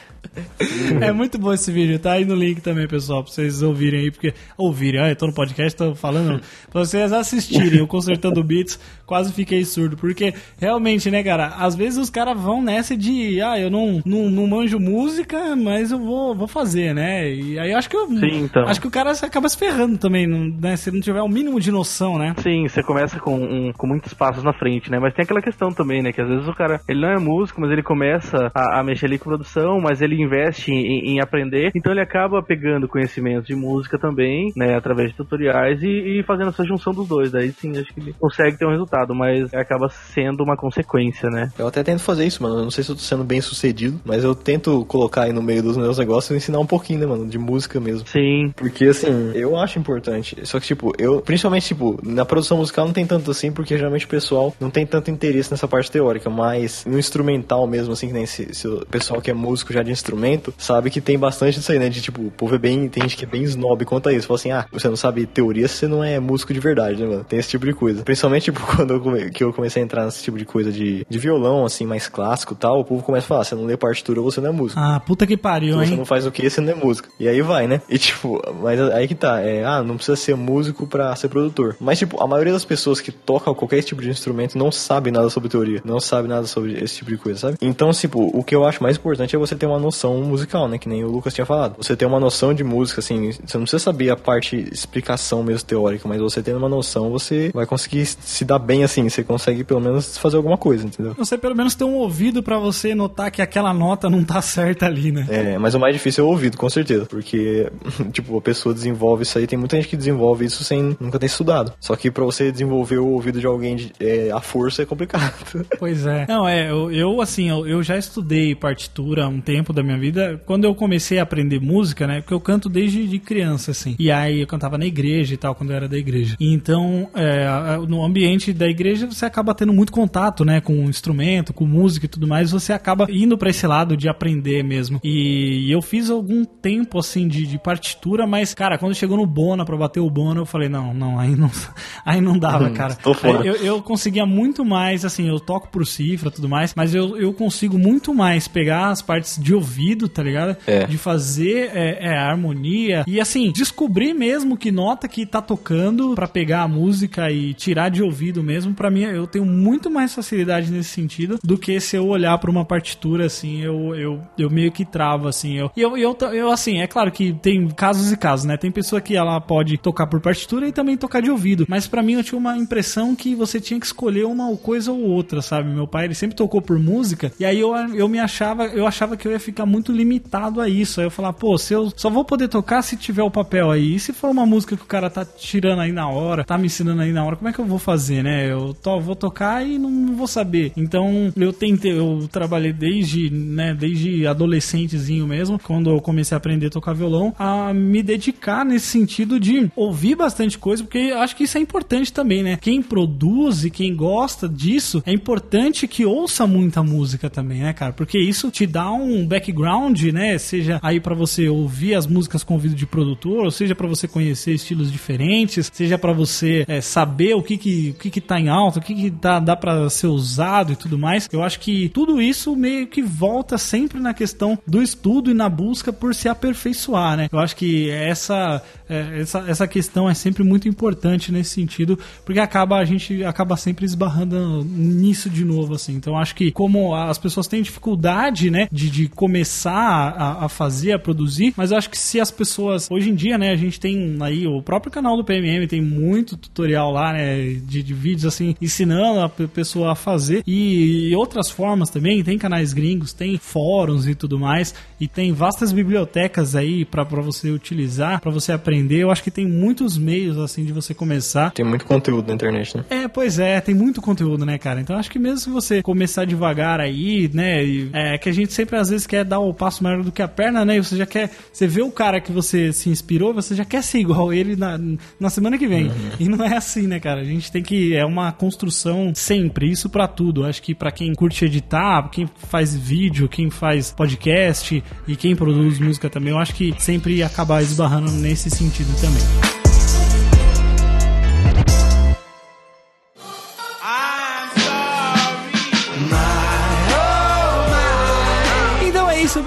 É 1.01 1.11
muito 1.11 1.37
bom 1.37 1.53
esse 1.53 1.71
vídeo, 1.71 1.97
tá 1.99 2.13
aí 2.13 2.25
no 2.25 2.35
link 2.35 2.61
também, 2.61 2.87
pessoal, 2.87 3.23
pra 3.23 3.31
vocês 3.31 3.61
ouvirem 3.61 4.01
aí, 4.01 4.11
porque. 4.11 4.33
Ouvirem, 4.57 5.01
ah, 5.01 5.09
eu 5.09 5.15
tô 5.15 5.27
no 5.27 5.33
podcast, 5.33 5.77
tô 5.77 5.95
falando. 5.95 6.41
pra 6.71 6.85
vocês 6.85 7.11
assistirem 7.11 7.81
o 7.81 7.87
Consertando 7.87 8.43
Beats, 8.43 8.79
quase 9.09 9.33
fiquei 9.33 9.65
surdo. 9.65 9.97
Porque 9.97 10.33
realmente, 10.59 11.09
né, 11.09 11.23
cara, 11.23 11.47
às 11.57 11.75
vezes 11.75 11.97
os 11.97 12.09
caras 12.11 12.39
vão 12.39 12.61
nessa 12.61 12.95
de, 12.95 13.41
ah, 13.41 13.59
eu 13.59 13.71
não, 13.71 14.01
não, 14.05 14.29
não 14.29 14.45
manjo 14.47 14.79
música, 14.79 15.55
mas 15.55 15.91
eu 15.91 15.97
vou, 15.97 16.35
vou 16.35 16.47
fazer, 16.47 16.93
né? 16.93 17.27
E 17.33 17.57
aí 17.57 17.71
eu 17.71 17.77
acho 17.77 17.89
que 17.89 17.97
eu. 17.97 18.07
Sim, 18.07 18.43
então. 18.43 18.63
Acho 18.67 18.79
que 18.79 18.87
o 18.87 18.91
cara 18.91 19.11
acaba 19.11 19.49
se 19.49 19.57
ferrando 19.57 19.97
também, 19.97 20.27
né? 20.27 20.75
Se 20.77 20.91
não 20.91 21.01
tiver 21.01 21.21
o 21.21 21.27
mínimo 21.27 21.59
de 21.59 21.71
noção, 21.71 22.17
né? 22.19 22.35
Sim, 22.37 22.67
você 22.67 22.83
começa 22.83 23.19
com, 23.19 23.35
um- 23.35 23.73
com 23.75 23.87
muitos 23.87 24.13
passos 24.13 24.43
na 24.43 24.53
frente, 24.53 24.91
né? 24.91 24.99
Mas 24.99 25.13
tem 25.15 25.23
aquela 25.23 25.41
questão 25.41 25.71
também, 25.71 26.03
né? 26.03 26.11
Que 26.13 26.21
às 26.21 26.27
vezes 26.29 26.47
o 26.47 26.53
cara, 26.53 26.79
ele 26.87 27.01
não 27.01 27.09
é 27.09 27.17
músico, 27.17 27.59
mas 27.59 27.71
ele 27.71 27.81
começa 27.81 28.51
a, 28.53 28.79
a 28.79 28.83
mexer 28.83 29.07
ali 29.07 29.17
com 29.17 29.25
produção, 29.29 29.79
mas 29.81 30.01
ele 30.01 30.21
investe 30.21 30.71
em, 30.71 31.13
em 31.15 31.19
aprender, 31.21 31.71
então 31.73 31.91
ele 31.91 32.01
acaba 32.01 32.43
pegando 32.43 32.87
conhecimentos 32.87 33.47
de 33.47 33.55
música 33.55 33.97
também, 33.97 34.51
né? 34.55 34.75
Através 34.75 35.09
de 35.09 35.17
tutoriais 35.17 35.81
e, 35.81 36.19
e 36.19 36.23
fazendo 36.23 36.49
essa 36.49 36.63
junção 36.65 36.93
dos 36.93 37.07
dois. 37.07 37.31
Daí 37.31 37.51
sim, 37.51 37.71
acho 37.71 37.93
que 37.93 37.99
ele 37.99 38.13
consegue 38.19 38.57
ter 38.57 38.65
um 38.65 38.71
resultado, 38.71 38.98
mas 39.15 39.53
acaba 39.53 39.89
sendo 40.13 40.43
uma 40.43 40.55
consequência, 40.55 41.29
né? 41.29 41.51
Eu 41.57 41.67
até 41.67 41.83
tento 41.83 42.01
fazer 42.01 42.25
isso, 42.25 42.41
mano. 42.41 42.59
Eu 42.59 42.63
não 42.63 42.71
sei 42.71 42.83
se 42.83 42.91
eu 42.91 42.95
tô 42.95 43.01
sendo 43.01 43.23
bem 43.23 43.41
sucedido, 43.41 43.99
mas 44.05 44.23
eu 44.23 44.35
tento 44.35 44.85
colocar 44.85 45.23
aí 45.23 45.33
no 45.33 45.41
meio 45.41 45.63
dos 45.63 45.77
meus 45.77 45.97
negócios 45.97 46.31
e 46.31 46.37
ensinar 46.37 46.59
um 46.59 46.65
pouquinho, 46.65 46.99
né, 46.99 47.05
mano, 47.05 47.27
de 47.27 47.37
música 47.37 47.79
mesmo. 47.79 48.07
Sim, 48.07 48.53
Porque, 48.55 48.85
assim, 48.85 49.31
eu 49.33 49.57
acho 49.57 49.79
importante. 49.79 50.37
Só 50.43 50.59
que, 50.59 50.67
tipo, 50.67 50.93
eu, 50.97 51.21
principalmente, 51.21 51.67
tipo, 51.67 51.99
na 52.03 52.25
produção 52.25 52.57
musical 52.57 52.85
não 52.85 52.93
tem 52.93 53.05
tanto 53.05 53.31
assim, 53.31 53.51
porque 53.51 53.77
geralmente 53.77 54.05
o 54.05 54.09
pessoal 54.09 54.53
não 54.59 54.69
tem 54.69 54.85
tanto 54.85 55.11
interesse 55.11 55.51
nessa 55.51 55.67
parte 55.67 55.91
teórica, 55.91 56.29
mas 56.29 56.85
no 56.85 56.97
instrumental 56.97 57.65
mesmo, 57.67 57.93
assim, 57.93 58.07
que 58.07 58.13
nem 58.13 58.25
se, 58.25 58.53
se 58.53 58.67
o 58.67 58.85
pessoal 58.85 59.21
que 59.21 59.31
é 59.31 59.33
músico 59.33 59.73
já 59.73 59.83
de 59.83 59.91
instrumento, 59.91 60.53
sabe 60.57 60.89
que 60.89 61.01
tem 61.01 61.17
bastante 61.17 61.55
disso 61.55 61.71
aí, 61.71 61.79
né? 61.79 61.89
De, 61.89 62.01
tipo, 62.01 62.21
o 62.21 62.31
povo 62.31 62.55
é 62.55 62.57
bem, 62.57 62.87
tem 62.87 63.03
gente 63.03 63.17
que 63.17 63.25
é 63.25 63.27
bem 63.27 63.43
snob 63.43 63.85
quanto 63.85 64.09
a 64.09 64.13
isso. 64.13 64.27
Fala 64.27 64.39
assim, 64.39 64.51
ah, 64.51 64.65
você 64.71 64.87
não 64.87 64.95
sabe 64.95 65.25
teoria, 65.25 65.67
você 65.67 65.87
não 65.87 66.03
é 66.03 66.19
músico 66.19 66.53
de 66.53 66.59
verdade, 66.59 67.01
né, 67.01 67.07
mano? 67.07 67.23
Tem 67.23 67.39
esse 67.39 67.49
tipo 67.49 67.65
de 67.65 67.73
coisa. 67.73 68.03
Principalmente, 68.03 68.45
tipo, 68.45 68.59
quando 68.75 68.88
eu, 68.95 69.01
come- 69.01 69.29
que 69.29 69.43
eu 69.43 69.53
comecei 69.53 69.81
a 69.81 69.85
entrar 69.85 70.05
nesse 70.05 70.23
tipo 70.23 70.37
de 70.37 70.45
coisa 70.45 70.71
de, 70.71 71.05
de 71.09 71.19
violão, 71.19 71.65
assim, 71.65 71.85
mais 71.85 72.07
clássico 72.07 72.53
e 72.53 72.57
tal, 72.57 72.79
o 72.79 72.83
povo 72.85 73.03
começa 73.03 73.25
a 73.25 73.27
falar, 73.27 73.43
você 73.43 73.55
não 73.55 73.65
lê 73.65 73.75
partitura, 73.77 74.21
você 74.21 74.39
não 74.41 74.49
é 74.49 74.51
músico. 74.51 74.79
Ah, 74.79 74.99
puta 74.99 75.25
que 75.27 75.37
pariu, 75.37 75.73
Se 75.79 75.85
você 75.85 75.91
hein? 75.91 75.97
não 75.97 76.05
faz 76.05 76.25
o 76.25 76.31
que, 76.31 76.49
você 76.49 76.61
não 76.61 76.71
é 76.71 76.75
músico. 76.75 77.09
E 77.19 77.27
aí 77.27 77.41
vai, 77.41 77.67
né? 77.67 77.81
E 77.89 77.97
tipo, 77.97 78.41
mas 78.61 78.79
aí 78.79 79.07
que 79.07 79.15
tá. 79.15 79.39
É, 79.41 79.63
ah, 79.63 79.81
não 79.83 79.95
precisa 79.95 80.15
ser 80.15 80.35
músico 80.35 80.87
pra 80.87 81.15
ser 81.15 81.27
produtor. 81.29 81.75
Mas, 81.79 81.99
tipo, 81.99 82.21
a 82.21 82.27
maioria 82.27 82.53
das 82.53 82.65
pessoas 82.65 82.99
que 83.01 83.11
tocam 83.11 83.53
qualquer 83.53 83.81
tipo 83.83 84.01
de 84.01 84.09
instrumento 84.09 84.57
não 84.57 84.71
sabe 84.71 85.11
nada 85.11 85.29
sobre 85.29 85.49
teoria. 85.49 85.81
Não 85.85 85.99
sabe 85.99 86.27
nada 86.27 86.45
sobre 86.47 86.73
esse 86.83 86.97
tipo 86.97 87.09
de 87.11 87.17
coisa, 87.17 87.39
sabe? 87.39 87.57
Então, 87.61 87.91
tipo, 87.91 88.29
o 88.37 88.43
que 88.43 88.55
eu 88.55 88.65
acho 88.65 88.81
mais 88.83 88.97
importante 88.97 89.35
é 89.35 89.39
você 89.39 89.55
ter 89.55 89.65
uma 89.65 89.79
noção 89.79 90.17
musical, 90.23 90.67
né? 90.67 90.77
Que 90.77 90.87
nem 90.89 91.03
o 91.03 91.09
Lucas 91.11 91.33
tinha 91.33 91.45
falado. 91.45 91.75
Você 91.77 91.95
ter 91.95 92.05
uma 92.05 92.19
noção 92.19 92.53
de 92.53 92.63
música, 92.63 92.99
assim, 92.99 93.31
você 93.31 93.57
não 93.57 93.63
precisa 93.63 93.79
saber 93.83 94.09
a 94.09 94.15
parte 94.17 94.55
explicação 94.71 95.43
mesmo 95.43 95.67
teórica, 95.67 96.07
mas 96.07 96.19
você 96.19 96.41
tendo 96.41 96.57
uma 96.57 96.69
noção, 96.69 97.09
você 97.11 97.51
vai 97.53 97.65
conseguir 97.65 98.05
se 98.05 98.43
dar 98.45 98.59
bem 98.59 98.78
assim. 98.83 99.07
Você 99.09 99.23
consegue 99.23 99.63
pelo 99.63 99.79
menos 99.79 100.17
fazer 100.17 100.37
alguma 100.37 100.57
coisa, 100.57 100.85
entendeu? 100.85 101.13
Você 101.17 101.37
pelo 101.37 101.55
menos 101.55 101.75
tem 101.75 101.85
um 101.87 101.95
ouvido 101.95 102.41
pra 102.43 102.57
você 102.57 102.93
notar 102.95 103.31
que 103.31 103.41
aquela 103.41 103.73
nota 103.73 104.09
não 104.09 104.23
tá 104.23 104.41
certa 104.41 104.85
ali, 104.85 105.11
né? 105.11 105.25
É, 105.29 105.57
mas 105.57 105.73
o 105.75 105.79
mais 105.79 105.93
difícil 105.93 106.23
é 106.23 106.27
o 106.27 106.31
ouvido, 106.31 106.57
com 106.57 106.69
certeza. 106.69 107.05
Porque, 107.05 107.69
tipo, 108.11 108.37
a 108.37 108.41
pessoa 108.41 108.73
desenvolve 108.73 109.23
isso 109.23 109.37
aí. 109.37 109.47
Tem 109.47 109.57
muita 109.57 109.75
gente 109.77 109.87
que 109.87 109.97
desenvolve 109.97 110.45
isso 110.45 110.63
sem 110.63 110.95
nunca 110.99 111.17
ter 111.19 111.25
estudado. 111.27 111.73
Só 111.79 111.95
que 111.95 112.09
pra 112.11 112.23
você 112.23 112.51
desenvolver 112.51 112.97
o 112.99 113.07
ouvido 113.07 113.39
de 113.39 113.45
alguém 113.45 113.75
de, 113.75 113.91
é, 113.99 114.31
à 114.31 114.39
força 114.41 114.81
é 114.81 114.85
complicado. 114.85 115.33
Pois 115.79 116.05
é. 116.05 116.25
Não, 116.27 116.47
é, 116.47 116.69
eu, 116.69 116.91
eu, 116.91 117.21
assim, 117.21 117.49
eu, 117.49 117.65
eu 117.65 117.81
já 117.83 117.97
estudei 117.97 118.53
partitura 118.55 119.25
há 119.25 119.27
um 119.27 119.39
tempo 119.39 119.71
da 119.71 119.81
minha 119.83 119.97
vida. 119.97 120.41
Quando 120.45 120.65
eu 120.65 120.75
comecei 120.75 121.19
a 121.19 121.23
aprender 121.23 121.59
música, 121.59 122.05
né? 122.05 122.21
Porque 122.21 122.33
eu 122.33 122.39
canto 122.39 122.67
desde 122.69 123.07
de 123.07 123.19
criança, 123.19 123.71
assim. 123.71 123.95
E 123.97 124.11
aí 124.11 124.41
eu 124.41 124.47
cantava 124.47 124.77
na 124.77 124.85
igreja 124.85 125.33
e 125.33 125.37
tal, 125.37 125.55
quando 125.55 125.69
eu 125.71 125.75
era 125.75 125.87
da 125.87 125.97
igreja. 125.97 126.35
Então, 126.39 127.09
é, 127.15 127.45
a- 127.47 127.77
no 127.87 128.03
ambiente 128.03 128.51
da 128.59 128.67
igreja, 128.67 129.07
você 129.07 129.25
acaba 129.25 129.55
tendo 129.55 129.73
muito 129.73 129.91
contato, 129.91 130.43
né? 130.43 130.59
Com 130.61 130.85
o 130.85 130.89
instrumento, 130.89 131.53
com 131.53 131.65
música 131.65 132.05
e 132.05 132.09
tudo 132.09 132.27
mais. 132.27 132.51
Você 132.51 132.73
acaba 132.73 133.07
indo 133.09 133.37
pra 133.37 133.49
esse 133.49 133.65
lado 133.65 133.95
de 133.95 134.09
aprender 134.09 134.63
mesmo. 134.63 134.99
E 135.03 135.71
eu 135.71 135.81
fiz 135.81 136.09
algum 136.09 136.43
tempo, 136.43 136.99
assim, 136.99 137.27
de, 137.27 137.47
de 137.47 137.57
partitura, 137.57 138.27
mas, 138.27 138.53
cara, 138.53 138.77
quando 138.77 138.93
chegou 138.93 139.17
no 139.17 139.25
Bona, 139.25 139.65
pra 139.65 139.77
bater 139.77 140.01
o 140.01 140.09
Bona, 140.09 140.41
eu 140.41 140.45
falei, 140.45 140.67
não, 140.67 140.93
não, 140.93 141.17
aí 141.17 141.35
não, 141.35 141.49
aí 142.05 142.19
não 142.21 142.37
dava, 142.37 142.69
cara. 142.71 142.95
tô 142.95 143.13
fora. 143.13 143.45
Eu, 143.45 143.55
eu 143.55 143.81
conseguia 143.81 144.25
muito 144.25 144.65
mais, 144.65 145.05
assim, 145.05 145.27
eu 145.27 145.39
toco 145.39 145.69
por 145.69 145.87
cifra 145.87 146.29
e 146.29 146.31
tudo 146.31 146.49
mais, 146.49 146.73
mas 146.75 146.93
eu, 146.93 147.17
eu 147.17 147.33
consigo 147.33 147.79
muito 147.79 148.13
mais 148.13 148.47
pegar 148.47 148.89
as 148.89 149.01
partes 149.01 149.41
de 149.41 149.55
ouvido, 149.55 150.09
tá 150.09 150.21
ligado? 150.21 150.57
É. 150.67 150.85
De 150.85 150.97
fazer 150.97 151.71
é, 151.73 152.07
é, 152.07 152.17
a 152.17 152.29
harmonia 152.29 153.05
e, 153.07 153.21
assim, 153.21 153.51
descobrir 153.51 154.13
mesmo 154.13 154.57
que 154.57 154.71
nota 154.71 155.07
que 155.07 155.25
tá 155.25 155.41
tocando 155.41 156.13
pra 156.13 156.27
pegar 156.27 156.63
a 156.63 156.67
música 156.67 157.31
e 157.31 157.53
tirar 157.53 157.89
de 157.89 158.03
ouvido 158.03 158.43
mesmo. 158.49 158.73
Pra 158.73 158.89
mim, 158.89 159.03
eu 159.03 159.27
tenho 159.27 159.45
muito 159.45 159.91
mais 159.91 160.13
facilidade 160.13 160.71
nesse 160.71 160.89
sentido 160.89 161.37
do 161.43 161.55
que 161.55 161.79
se 161.79 161.95
eu 161.95 162.07
olhar 162.07 162.35
pra 162.39 162.49
uma 162.49 162.65
partitura, 162.65 163.27
assim, 163.27 163.61
eu, 163.61 163.95
eu, 163.95 164.21
eu 164.37 164.49
meio 164.49 164.71
que 164.71 164.83
travo, 164.83 165.27
assim. 165.27 165.57
Eu, 165.57 165.71
e 165.77 165.81
eu, 165.81 165.95
eu, 165.95 166.17
eu, 166.33 166.51
assim, 166.51 166.79
é 166.79 166.87
claro 166.87 167.11
que 167.11 167.31
tem 167.31 167.67
casos 167.69 168.11
e 168.11 168.17
casos, 168.17 168.45
né? 168.45 168.57
Tem 168.57 168.71
pessoa 168.71 168.99
que 168.99 169.15
ela 169.15 169.39
pode 169.39 169.77
tocar 169.77 170.07
por 170.07 170.19
partitura 170.19 170.67
e 170.67 170.71
também 170.71 170.97
tocar 170.97 171.21
de 171.21 171.29
ouvido. 171.29 171.65
Mas 171.69 171.87
pra 171.87 172.01
mim 172.01 172.13
eu 172.13 172.23
tinha 172.23 172.39
uma 172.39 172.57
impressão 172.57 173.15
que 173.15 173.35
você 173.35 173.59
tinha 173.59 173.79
que 173.79 173.85
escolher 173.85 174.25
uma 174.25 174.55
coisa 174.57 174.91
ou 174.91 175.01
outra, 175.01 175.41
sabe? 175.41 175.69
Meu 175.69 175.87
pai, 175.87 176.05
ele 176.05 176.15
sempre 176.15 176.35
tocou 176.35 176.61
por 176.61 176.79
música, 176.79 177.31
e 177.39 177.45
aí 177.45 177.59
eu, 177.59 177.75
eu 177.75 178.07
me 178.07 178.19
achava, 178.19 178.65
eu 178.65 178.87
achava 178.87 179.15
que 179.15 179.27
eu 179.27 179.31
ia 179.31 179.39
ficar 179.39 179.65
muito 179.65 179.91
limitado 179.91 180.59
a 180.59 180.67
isso. 180.67 180.99
Aí 180.99 181.05
eu 181.05 181.11
falava, 181.11 181.33
pô, 181.33 181.57
se 181.57 181.73
eu 181.73 181.91
só 181.95 182.09
vou 182.09 182.25
poder 182.25 182.47
tocar 182.47 182.81
se 182.81 182.97
tiver 182.97 183.23
o 183.23 183.31
papel 183.31 183.69
aí. 183.69 183.95
E 183.95 183.99
se 183.99 184.11
for 184.11 184.29
uma 184.29 184.45
música 184.45 184.75
que 184.75 184.83
o 184.83 184.87
cara 184.87 185.09
tá 185.09 185.23
tirando 185.23 185.81
aí 185.81 185.91
na 185.91 186.09
hora, 186.09 186.43
tá 186.43 186.57
me 186.57 186.65
ensinando 186.65 187.01
aí 187.01 187.11
na 187.11 187.23
hora, 187.23 187.35
como 187.35 187.49
é 187.49 187.53
que 187.53 187.59
eu 187.59 187.65
vou 187.65 187.79
fazer, 187.79 188.23
né? 188.23 188.38
Eu 188.47 188.73
to, 188.73 188.99
vou 188.99 189.15
tocar 189.15 189.65
e 189.65 189.77
não, 189.77 189.89
não 189.89 190.15
vou 190.15 190.27
saber. 190.27 190.71
Então 190.75 191.31
eu 191.35 191.53
tentei, 191.53 191.97
eu 191.97 192.27
trabalhei 192.31 192.73
desde, 192.73 193.29
né, 193.29 193.73
desde 193.73 194.25
adolescentezinho 194.27 195.27
mesmo, 195.27 195.59
quando 195.59 195.89
eu 195.89 196.01
comecei 196.01 196.35
a 196.35 196.37
aprender 196.37 196.67
a 196.67 196.71
tocar 196.71 196.93
violão, 196.93 197.33
a 197.37 197.73
me 197.73 198.01
dedicar 198.01 198.65
nesse 198.65 198.87
sentido 198.87 199.39
de 199.39 199.69
ouvir 199.75 200.15
bastante 200.15 200.57
coisa, 200.57 200.83
porque 200.83 200.97
eu 200.97 201.19
acho 201.19 201.35
que 201.35 201.43
isso 201.43 201.57
é 201.57 201.61
importante 201.61 202.11
também, 202.11 202.43
né? 202.43 202.57
Quem 202.59 202.81
produz 202.81 203.63
e 203.65 203.69
quem 203.69 203.95
gosta 203.95 204.47
disso, 204.47 205.01
é 205.05 205.11
importante 205.11 205.87
que 205.87 206.05
ouça 206.05 206.45
muita 206.47 206.83
música 206.83 207.29
também, 207.29 207.61
né, 207.61 207.73
cara? 207.73 207.93
Porque 207.93 208.19
isso 208.19 208.49
te 208.51 208.65
dá 208.65 208.91
um 208.91 209.25
background, 209.25 210.01
né? 210.13 210.37
Seja 210.37 210.79
aí 210.81 210.99
pra 210.99 211.15
você 211.15 211.47
ouvir 211.49 211.95
as 211.95 212.07
músicas 212.07 212.43
com 212.43 212.53
ouvido 212.53 212.75
de 212.75 212.85
produtor, 212.85 213.45
ou 213.45 213.51
seja 213.51 213.75
pra 213.75 213.87
você 213.87 214.07
conhecer 214.07 214.53
estilos 214.53 214.91
diferentes, 214.91 215.69
seja 215.73 215.97
pra 215.97 216.13
você 216.13 216.65
é, 216.67 216.81
saber 216.81 217.35
o 217.35 217.43
que 217.43 217.57
que, 217.57 217.93
o 217.95 217.99
que 217.99 218.09
que 218.09 218.21
tá 218.29 218.39
em 218.39 218.47
alta, 218.47 218.77
o 218.77 218.81
que 218.81 218.93
que 218.93 219.09
dá, 219.09 219.39
dá 219.39 219.55
pra 219.55 219.89
ser 219.89 220.05
usado 220.05 220.73
e 220.73 220.75
tudo 220.75 220.99
mais. 220.99 221.27
Eu 221.31 221.41
acho 221.41 221.59
que 221.59 221.89
tudo 221.89 222.21
isso 222.21 222.55
meio 222.55 222.85
que 222.85 223.01
volta 223.01 223.57
sempre 223.57 223.99
na 223.99 224.13
questão 224.13 224.57
do 224.67 224.83
estudo 224.83 225.31
e 225.31 225.33
na 225.33 225.49
busca 225.49 225.91
por 225.91 226.13
se 226.13 226.29
aperfeiçoar, 226.29 227.17
né? 227.17 227.27
Eu 227.31 227.39
acho 227.39 227.55
que 227.55 227.89
essa, 227.89 228.61
é, 228.87 229.21
essa, 229.21 229.39
essa 229.47 229.67
questão 229.67 230.07
é 230.07 230.13
sempre 230.13 230.43
muito 230.43 230.67
importante 230.67 231.31
nesse 231.31 231.55
sentido, 231.55 231.97
porque 232.23 232.39
acaba 232.39 232.77
a 232.77 232.85
gente 232.85 233.23
acaba 233.23 233.57
sempre 233.57 233.83
esbarrando 233.83 234.63
nisso 234.63 235.27
de 235.27 235.43
novo, 235.43 235.73
assim. 235.73 235.95
Então 235.95 236.15
acho 236.15 236.35
que 236.35 236.51
como 236.51 236.93
as 236.93 237.17
pessoas 237.17 237.47
têm 237.47 237.63
dificuldade, 237.63 238.51
né, 238.51 238.67
de, 238.71 238.91
de 238.91 239.07
começar 239.07 239.71
a, 240.15 240.45
a 240.45 240.49
fazer, 240.49 240.91
a 240.91 240.99
produzir, 240.99 241.53
mas 241.57 241.71
eu 241.71 241.77
acho 241.77 241.89
que 241.89 241.97
se 241.97 242.19
as 242.19 242.29
pessoas, 242.29 242.87
hoje 242.91 243.09
em 243.09 243.15
dia, 243.15 243.39
né, 243.39 243.49
a 243.49 243.55
gente 243.55 243.79
tem 243.79 244.17
aí 244.21 244.45
o 244.45 244.61
próprio 244.61 244.91
canal 244.91 245.17
do 245.17 245.23
PMM, 245.23 245.67
tem 245.67 245.81
muito 245.81 246.37
tutorial 246.37 246.91
lá, 246.91 247.13
né, 247.13 247.53
de, 247.65 247.81
de 247.81 247.93
vídeos 248.19 248.33
assim, 248.33 248.55
ensinando 248.61 249.19
a 249.21 249.29
pe- 249.29 249.47
pessoa 249.47 249.91
a 249.91 249.95
fazer 249.95 250.43
e, 250.45 251.13
outras 251.15 251.49
formas 251.49 251.89
também, 251.89 252.23
tem 252.23 252.37
canais 252.37 252.73
gringos, 252.73 253.13
tem 253.13 253.37
fóruns 253.37 254.07
e 254.07 254.13
tudo 254.15 254.37
mais, 254.39 254.73
e 254.99 255.07
tem 255.07 255.31
vastas 255.33 255.71
bibliotecas 255.71 256.55
aí 256.55 256.85
pra 256.85 257.05
pra 257.05 257.21
você 257.21 257.49
utilizar, 257.49 258.19
pra 258.21 258.29
você 258.31 258.51
aprender. 258.51 258.97
Eu 258.99 259.09
acho 259.11 259.23
que 259.23 259.31
tem 259.31 259.45
muitos 259.47 259.97
meios 259.97 260.37
assim 260.37 260.63
de 260.63 260.71
você 260.73 260.93
começar. 260.93 261.51
Tem 261.51 261.65
muito 261.65 261.85
conteúdo 261.85 262.27
na 262.27 262.33
internet, 262.35 262.77
né? 262.77 262.85
É, 262.89 263.07
pois 263.07 263.39
é, 263.39 263.59
tem 263.61 263.73
muito 263.73 264.01
conteúdo, 264.01 264.45
né, 264.45 264.57
cara? 264.57 264.79
Então 264.81 264.95
acho 264.97 265.09
que 265.09 265.17
mesmo 265.17 265.37
se 265.39 265.49
você 265.49 265.81
começar 265.81 266.25
devagar 266.25 266.79
aí, 266.79 267.29
né, 267.33 267.65
e- 267.65 267.89
é 267.93 268.17
que 268.17 268.29
a 268.29 268.31
gente 268.33 268.53
sempre 268.53 268.75
às 268.77 268.89
vezes 268.89 269.07
quer 269.07 269.23
dar 269.25 269.39
o 269.39 269.53
passo 269.53 269.83
maior 269.83 270.03
do 270.03 270.11
que 270.11 270.21
a 270.21 270.27
perna, 270.27 270.63
né? 270.65 270.77
E 270.77 270.83
você 270.83 270.95
já 270.97 271.05
quer, 271.05 271.31
você 271.51 271.65
vê 271.67 271.81
o 271.81 271.91
cara 271.91 272.19
que 272.21 272.31
você 272.31 272.71
se 272.73 272.89
inspirou, 272.89 273.33
você 273.33 273.55
já 273.55 273.65
quer 273.65 273.81
ser 273.83 273.99
igual 274.09 274.31
ele 274.33 274.55
na, 274.55 274.79
na 275.19 275.29
semana 275.29 275.57
que 275.57 275.67
vem. 275.67 275.91
E 276.19 276.27
não 276.27 276.43
é 276.45 276.55
assim, 276.57 276.87
né, 276.87 276.99
cara? 276.99 277.21
A 277.21 277.25
gente 277.25 277.51
tem 277.51 277.63
que 277.63 277.95
é 277.95 278.05
uma 278.09 278.31
construção 278.31 279.11
sempre, 279.13 279.69
isso 279.69 279.89
pra 279.89 280.07
tudo. 280.07 280.45
Acho 280.45 280.61
que 280.61 280.75
pra 280.75 280.91
quem 280.91 281.13
curte 281.13 281.45
editar, 281.45 282.09
quem 282.09 282.29
faz 282.47 282.75
vídeo, 282.75 283.29
quem 283.29 283.49
faz 283.49 283.91
podcast 283.91 284.83
e 285.07 285.15
quem 285.15 285.35
produz 285.35 285.79
música 285.79 286.09
também, 286.09 286.31
eu 286.31 286.39
acho 286.39 286.53
que 286.55 286.73
sempre 286.79 287.23
acabar 287.23 287.61
esbarrando 287.61 288.11
nesse 288.11 288.49
sentido 288.49 288.93
também. 288.99 289.58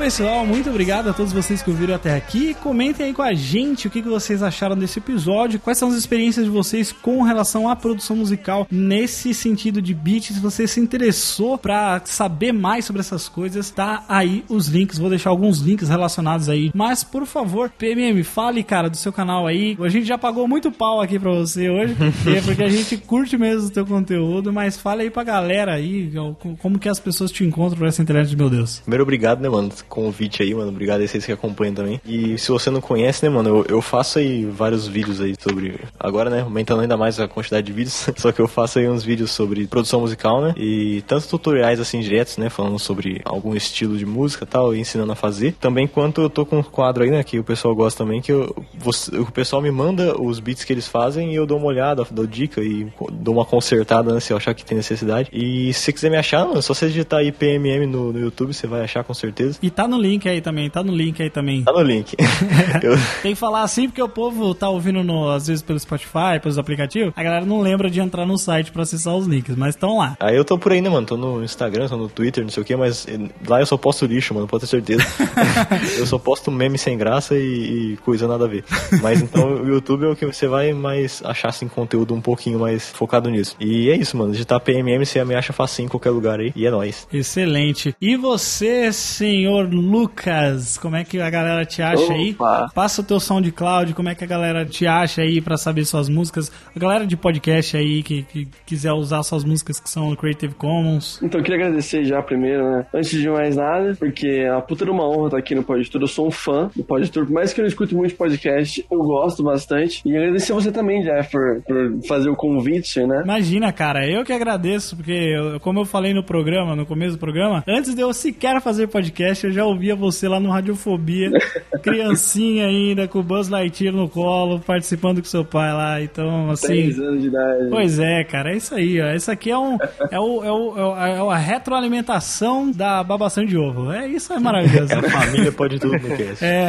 Pessoal. 0.02 0.44
Muito 0.44 0.68
obrigado 0.68 1.08
a 1.08 1.12
todos 1.12 1.32
vocês 1.32 1.62
que 1.62 1.70
ouviram 1.70 1.94
até 1.94 2.16
aqui. 2.16 2.54
Comentem 2.54 3.06
aí 3.06 3.12
com 3.12 3.22
a 3.22 3.34
gente 3.34 3.86
o 3.86 3.90
que 3.90 4.02
vocês 4.02 4.42
acharam 4.42 4.76
desse 4.76 4.98
episódio. 4.98 5.60
Quais 5.60 5.78
são 5.78 5.90
as 5.90 5.94
experiências 5.94 6.44
de 6.44 6.50
vocês 6.50 6.90
com 6.90 7.22
relação 7.22 7.68
à 7.68 7.76
produção 7.76 8.16
musical 8.16 8.66
nesse 8.68 9.32
sentido 9.32 9.80
de 9.80 9.94
beat. 9.94 10.32
Se 10.32 10.40
você 10.40 10.66
se 10.66 10.80
interessou 10.80 11.56
pra 11.56 12.02
saber 12.04 12.50
mais 12.50 12.84
sobre 12.84 12.98
essas 12.98 13.28
coisas, 13.28 13.70
tá 13.70 14.04
aí 14.08 14.44
os 14.48 14.66
links. 14.66 14.98
Vou 14.98 15.08
deixar 15.08 15.30
alguns 15.30 15.60
links 15.60 15.88
relacionados 15.88 16.48
aí. 16.48 16.72
Mas, 16.74 17.04
por 17.04 17.24
favor, 17.24 17.70
PMM, 17.70 18.24
fale, 18.24 18.64
cara, 18.64 18.90
do 18.90 18.96
seu 18.96 19.12
canal 19.12 19.46
aí. 19.46 19.78
A 19.80 19.88
gente 19.88 20.04
já 20.04 20.18
pagou 20.18 20.48
muito 20.48 20.72
pau 20.72 21.00
aqui 21.00 21.16
pra 21.16 21.30
você 21.30 21.70
hoje, 21.70 21.94
é 22.26 22.40
porque 22.40 22.64
a 22.64 22.68
gente 22.68 22.96
curte 22.96 23.38
mesmo 23.38 23.68
o 23.68 23.70
teu 23.70 23.86
conteúdo. 23.86 24.52
Mas 24.52 24.76
fale 24.76 25.02
aí 25.02 25.10
pra 25.10 25.22
galera 25.22 25.74
aí 25.74 26.12
como 26.58 26.80
que 26.80 26.88
as 26.88 26.98
pessoas 26.98 27.30
te 27.30 27.44
encontram 27.44 27.84
nessa 27.84 28.02
internet, 28.02 28.36
meu 28.36 28.50
Deus. 28.50 28.80
Primeiro, 28.80 29.04
obrigado, 29.04 29.40
né, 29.40 29.48
mano, 29.48 29.70
convite 29.92 30.42
aí, 30.42 30.54
mano. 30.54 30.70
Obrigado 30.70 31.02
a 31.02 31.06
vocês 31.06 31.24
que 31.26 31.32
acompanham 31.32 31.74
também. 31.74 32.00
E 32.06 32.38
se 32.38 32.50
você 32.50 32.70
não 32.70 32.80
conhece, 32.80 33.22
né, 33.24 33.30
mano, 33.30 33.48
eu, 33.50 33.66
eu 33.76 33.82
faço 33.82 34.18
aí 34.18 34.44
vários 34.46 34.86
vídeos 34.86 35.20
aí 35.20 35.34
sobre. 35.38 35.78
Agora, 36.00 36.30
né, 36.30 36.40
aumentando 36.40 36.80
ainda 36.80 36.96
mais 36.96 37.20
a 37.20 37.28
quantidade 37.28 37.66
de 37.66 37.72
vídeos. 37.72 38.08
Só 38.16 38.32
que 38.32 38.40
eu 38.40 38.48
faço 38.48 38.78
aí 38.78 38.88
uns 38.88 39.02
vídeos 39.04 39.30
sobre 39.30 39.66
produção 39.66 40.00
musical, 40.00 40.40
né? 40.40 40.54
E 40.56 41.02
tanto 41.06 41.28
tutoriais 41.28 41.78
assim 41.78 42.00
diretos, 42.00 42.38
né? 42.38 42.48
Falando 42.48 42.78
sobre 42.78 43.20
algum 43.24 43.54
estilo 43.54 43.96
de 43.98 44.06
música 44.06 44.46
tal, 44.46 44.74
e 44.74 44.80
ensinando 44.80 45.12
a 45.12 45.16
fazer. 45.16 45.52
Também 45.60 45.86
quanto 45.86 46.22
eu 46.22 46.30
tô 46.30 46.46
com 46.46 46.58
um 46.58 46.62
quadro 46.62 47.04
aí, 47.04 47.10
né? 47.10 47.22
Que 47.22 47.38
o 47.38 47.44
pessoal 47.44 47.74
gosta 47.74 48.02
também, 48.02 48.20
que 48.22 48.32
eu, 48.32 48.54
você- 48.78 49.14
o 49.18 49.30
pessoal 49.30 49.60
me 49.60 49.70
manda 49.70 50.18
os 50.20 50.40
beats 50.40 50.64
que 50.64 50.72
eles 50.72 50.88
fazem 50.88 51.32
e 51.32 51.34
eu 51.36 51.46
dou 51.46 51.58
uma 51.58 51.66
olhada, 51.66 52.06
dou 52.10 52.26
dica 52.26 52.60
e 52.62 52.86
dou 53.12 53.34
uma 53.34 53.44
consertada, 53.44 54.12
né? 54.14 54.20
Se 54.20 54.32
eu 54.32 54.36
achar 54.36 54.54
que 54.54 54.64
tem 54.64 54.76
necessidade. 54.76 55.28
E 55.32 55.72
se 55.74 55.92
quiser 55.92 56.10
me 56.10 56.16
achar, 56.16 56.46
mano, 56.46 56.62
só 56.62 56.72
você 56.74 56.86
digitar 56.88 57.20
aí 57.20 57.30
PMM 57.30 57.86
no, 57.86 58.12
no 58.12 58.18
YouTube, 58.18 58.54
você 58.54 58.66
vai 58.66 58.82
achar 58.82 59.04
com 59.04 59.12
certeza. 59.14 59.58
E 59.62 59.70
tá 59.70 59.81
no 59.86 59.98
link 60.00 60.28
aí 60.28 60.40
também, 60.40 60.68
tá 60.70 60.82
no 60.82 60.94
link 60.94 61.22
aí 61.22 61.30
também. 61.30 61.62
Tá 61.62 61.72
no 61.72 61.82
link. 61.82 62.14
Eu- 62.82 62.96
Tem 63.22 63.34
que 63.34 63.38
falar 63.40 63.62
assim 63.62 63.88
porque 63.88 64.02
o 64.02 64.08
povo 64.08 64.54
tá 64.54 64.68
ouvindo 64.68 65.02
no, 65.02 65.30
às 65.30 65.46
vezes 65.46 65.62
pelo 65.62 65.78
Spotify, 65.78 66.38
pelos 66.42 66.58
aplicativos. 66.58 67.12
A 67.16 67.22
galera 67.22 67.44
não 67.44 67.60
lembra 67.60 67.90
de 67.90 68.00
entrar 68.00 68.26
no 68.26 68.36
site 68.38 68.70
pra 68.72 68.82
acessar 68.82 69.14
os 69.16 69.26
links, 69.26 69.54
mas 69.56 69.74
estão 69.74 69.98
lá. 69.98 70.16
Aí 70.20 70.36
eu 70.36 70.44
tô 70.44 70.58
por 70.58 70.72
aí, 70.72 70.80
né, 70.80 70.88
mano? 70.88 71.06
Tô 71.06 71.16
no 71.16 71.42
Instagram, 71.44 71.88
tô 71.88 71.96
no 71.96 72.08
Twitter, 72.08 72.42
não 72.44 72.50
sei 72.50 72.62
o 72.62 72.66
que, 72.66 72.74
mas 72.76 73.06
eh, 73.08 73.18
lá 73.46 73.60
eu 73.60 73.66
só 73.66 73.76
posto 73.76 74.06
lixo, 74.06 74.34
mano, 74.34 74.46
pode 74.46 74.62
ter 74.62 74.66
certeza. 74.68 75.02
eu 75.98 76.06
só 76.06 76.18
posto 76.18 76.50
meme 76.50 76.78
sem 76.78 76.96
graça 76.96 77.36
e, 77.36 77.92
e 77.92 77.96
coisa 77.98 78.26
nada 78.28 78.44
a 78.44 78.48
ver. 78.48 78.64
Mas 79.02 79.20
então 79.22 79.62
o 79.62 79.68
YouTube 79.68 80.04
é 80.06 80.08
o 80.08 80.16
que 80.16 80.26
você 80.26 80.46
vai 80.46 80.72
mais 80.72 81.22
achar, 81.24 81.48
assim, 81.48 81.68
conteúdo 81.68 82.14
um 82.14 82.20
pouquinho 82.20 82.58
mais 82.58 82.88
focado 82.90 83.30
nisso. 83.30 83.56
E 83.60 83.90
é 83.90 83.96
isso, 83.96 84.16
mano. 84.16 84.32
Digitar 84.32 84.60
PMM, 84.60 85.04
você 85.04 85.24
me 85.24 85.34
acha 85.34 85.52
facinho 85.52 85.86
em 85.86 85.88
qualquer 85.88 86.10
lugar 86.10 86.40
aí. 86.40 86.52
E 86.56 86.66
é 86.66 86.70
nóis. 86.70 87.06
Excelente. 87.12 87.94
E 88.00 88.16
você, 88.16 88.92
senhor 88.92 89.66
Lucas, 89.72 90.76
como 90.78 90.96
é 90.96 91.04
que 91.04 91.20
a 91.20 91.30
galera 91.30 91.64
te 91.64 91.80
acha 91.82 92.12
aí? 92.12 92.32
Opa. 92.32 92.70
Passa 92.74 93.00
o 93.00 93.04
teu 93.04 93.18
SoundCloud, 93.18 93.94
como 93.94 94.08
é 94.08 94.14
que 94.14 94.24
a 94.24 94.26
galera 94.26 94.64
te 94.64 94.86
acha 94.86 95.22
aí 95.22 95.40
pra 95.40 95.56
saber 95.56 95.84
suas 95.84 96.08
músicas? 96.08 96.50
A 96.74 96.78
galera 96.78 97.06
de 97.06 97.16
podcast 97.16 97.76
aí 97.76 98.02
que, 98.02 98.22
que 98.24 98.48
quiser 98.66 98.92
usar 98.92 99.22
suas 99.22 99.44
músicas 99.44 99.78
que 99.80 99.88
são 99.88 100.14
Creative 100.16 100.54
Commons. 100.54 101.20
Então 101.22 101.40
eu 101.40 101.44
queria 101.44 101.64
agradecer 101.66 102.04
já 102.04 102.20
primeiro, 102.22 102.62
né? 102.70 102.86
Antes 102.94 103.10
de 103.10 103.28
mais 103.28 103.56
nada, 103.56 103.94
porque 103.98 104.26
é 104.26 104.52
uma 104.52 104.62
puta 104.62 104.84
de 104.84 104.90
uma 104.90 105.08
honra 105.08 105.26
estar 105.26 105.38
aqui 105.38 105.54
no 105.54 105.62
Tudo. 105.62 106.04
Eu 106.04 106.08
sou 106.08 106.26
um 106.28 106.30
fã 106.30 106.70
do 106.74 106.82
Tudo. 106.84 107.26
Por 107.26 107.30
mais 107.30 107.52
que 107.52 107.60
eu 107.60 107.62
não 107.62 107.68
escute 107.68 107.94
muito 107.94 108.14
podcast, 108.14 108.84
eu 108.90 108.98
gosto 108.98 109.42
bastante. 109.42 110.02
E 110.04 110.16
agradecer 110.16 110.52
você 110.52 110.70
também, 110.70 111.02
Jeff, 111.02 111.30
por, 111.30 111.62
por 111.62 112.06
fazer 112.06 112.28
o 112.30 112.36
convite, 112.36 113.00
né? 113.06 113.22
Imagina, 113.24 113.72
cara, 113.72 114.06
eu 114.08 114.24
que 114.24 114.32
agradeço, 114.32 114.96
porque 114.96 115.12
eu- 115.12 115.60
como 115.60 115.80
eu 115.80 115.84
falei 115.84 116.12
no 116.14 116.22
programa, 116.24 116.74
no 116.76 116.84
começo 116.86 117.16
do 117.16 117.20
programa, 117.20 117.62
antes 117.68 117.94
de 117.94 118.00
eu 118.00 118.12
sequer 118.12 118.60
fazer 118.60 118.86
podcast, 118.88 119.02
podcast, 119.02 119.46
eu 119.46 119.52
já 119.52 119.61
ouvia 119.64 119.94
você 119.96 120.28
lá 120.28 120.38
no 120.40 120.50
Radiofobia, 120.50 121.30
criancinha 121.82 122.66
ainda, 122.66 123.06
com 123.08 123.18
o 123.20 123.22
Buzz 123.22 123.48
Lightyear 123.48 123.94
no 123.94 124.08
colo, 124.08 124.60
participando 124.60 125.18
com 125.18 125.24
seu 125.24 125.44
pai 125.44 125.72
lá. 125.72 126.00
Então, 126.02 126.50
assim. 126.50 126.68
10 126.74 126.98
anos 127.00 127.22
de 127.22 127.28
idade. 127.28 127.68
Pois 127.70 127.98
é, 127.98 128.24
cara, 128.24 128.52
é 128.52 128.56
isso 128.56 128.74
aí, 128.74 129.00
ó. 129.00 129.12
Isso 129.12 129.30
aqui 129.30 129.50
é, 129.50 129.58
um, 129.58 129.76
é, 130.10 130.18
o, 130.20 130.44
é, 130.44 130.50
o, 130.52 130.76
é 130.78 131.22
o- 131.22 131.30
é 131.32 131.34
a 131.34 131.38
retroalimentação 131.38 132.70
da 132.70 133.02
babação 133.02 133.44
de 133.44 133.56
ovo. 133.56 133.90
É 133.92 134.06
isso, 134.08 134.32
é 134.32 134.38
maravilhoso. 134.38 134.92
A 135.02 135.10
família 135.10 135.52
pode 135.52 135.78
tudo 135.78 135.92
no 135.98 136.16
cast. 136.16 136.44
É. 136.44 136.68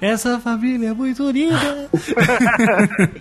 Essa 0.00 0.38
família 0.40 0.88
é 0.90 0.94
muito 0.94 1.24
unida. 1.24 1.88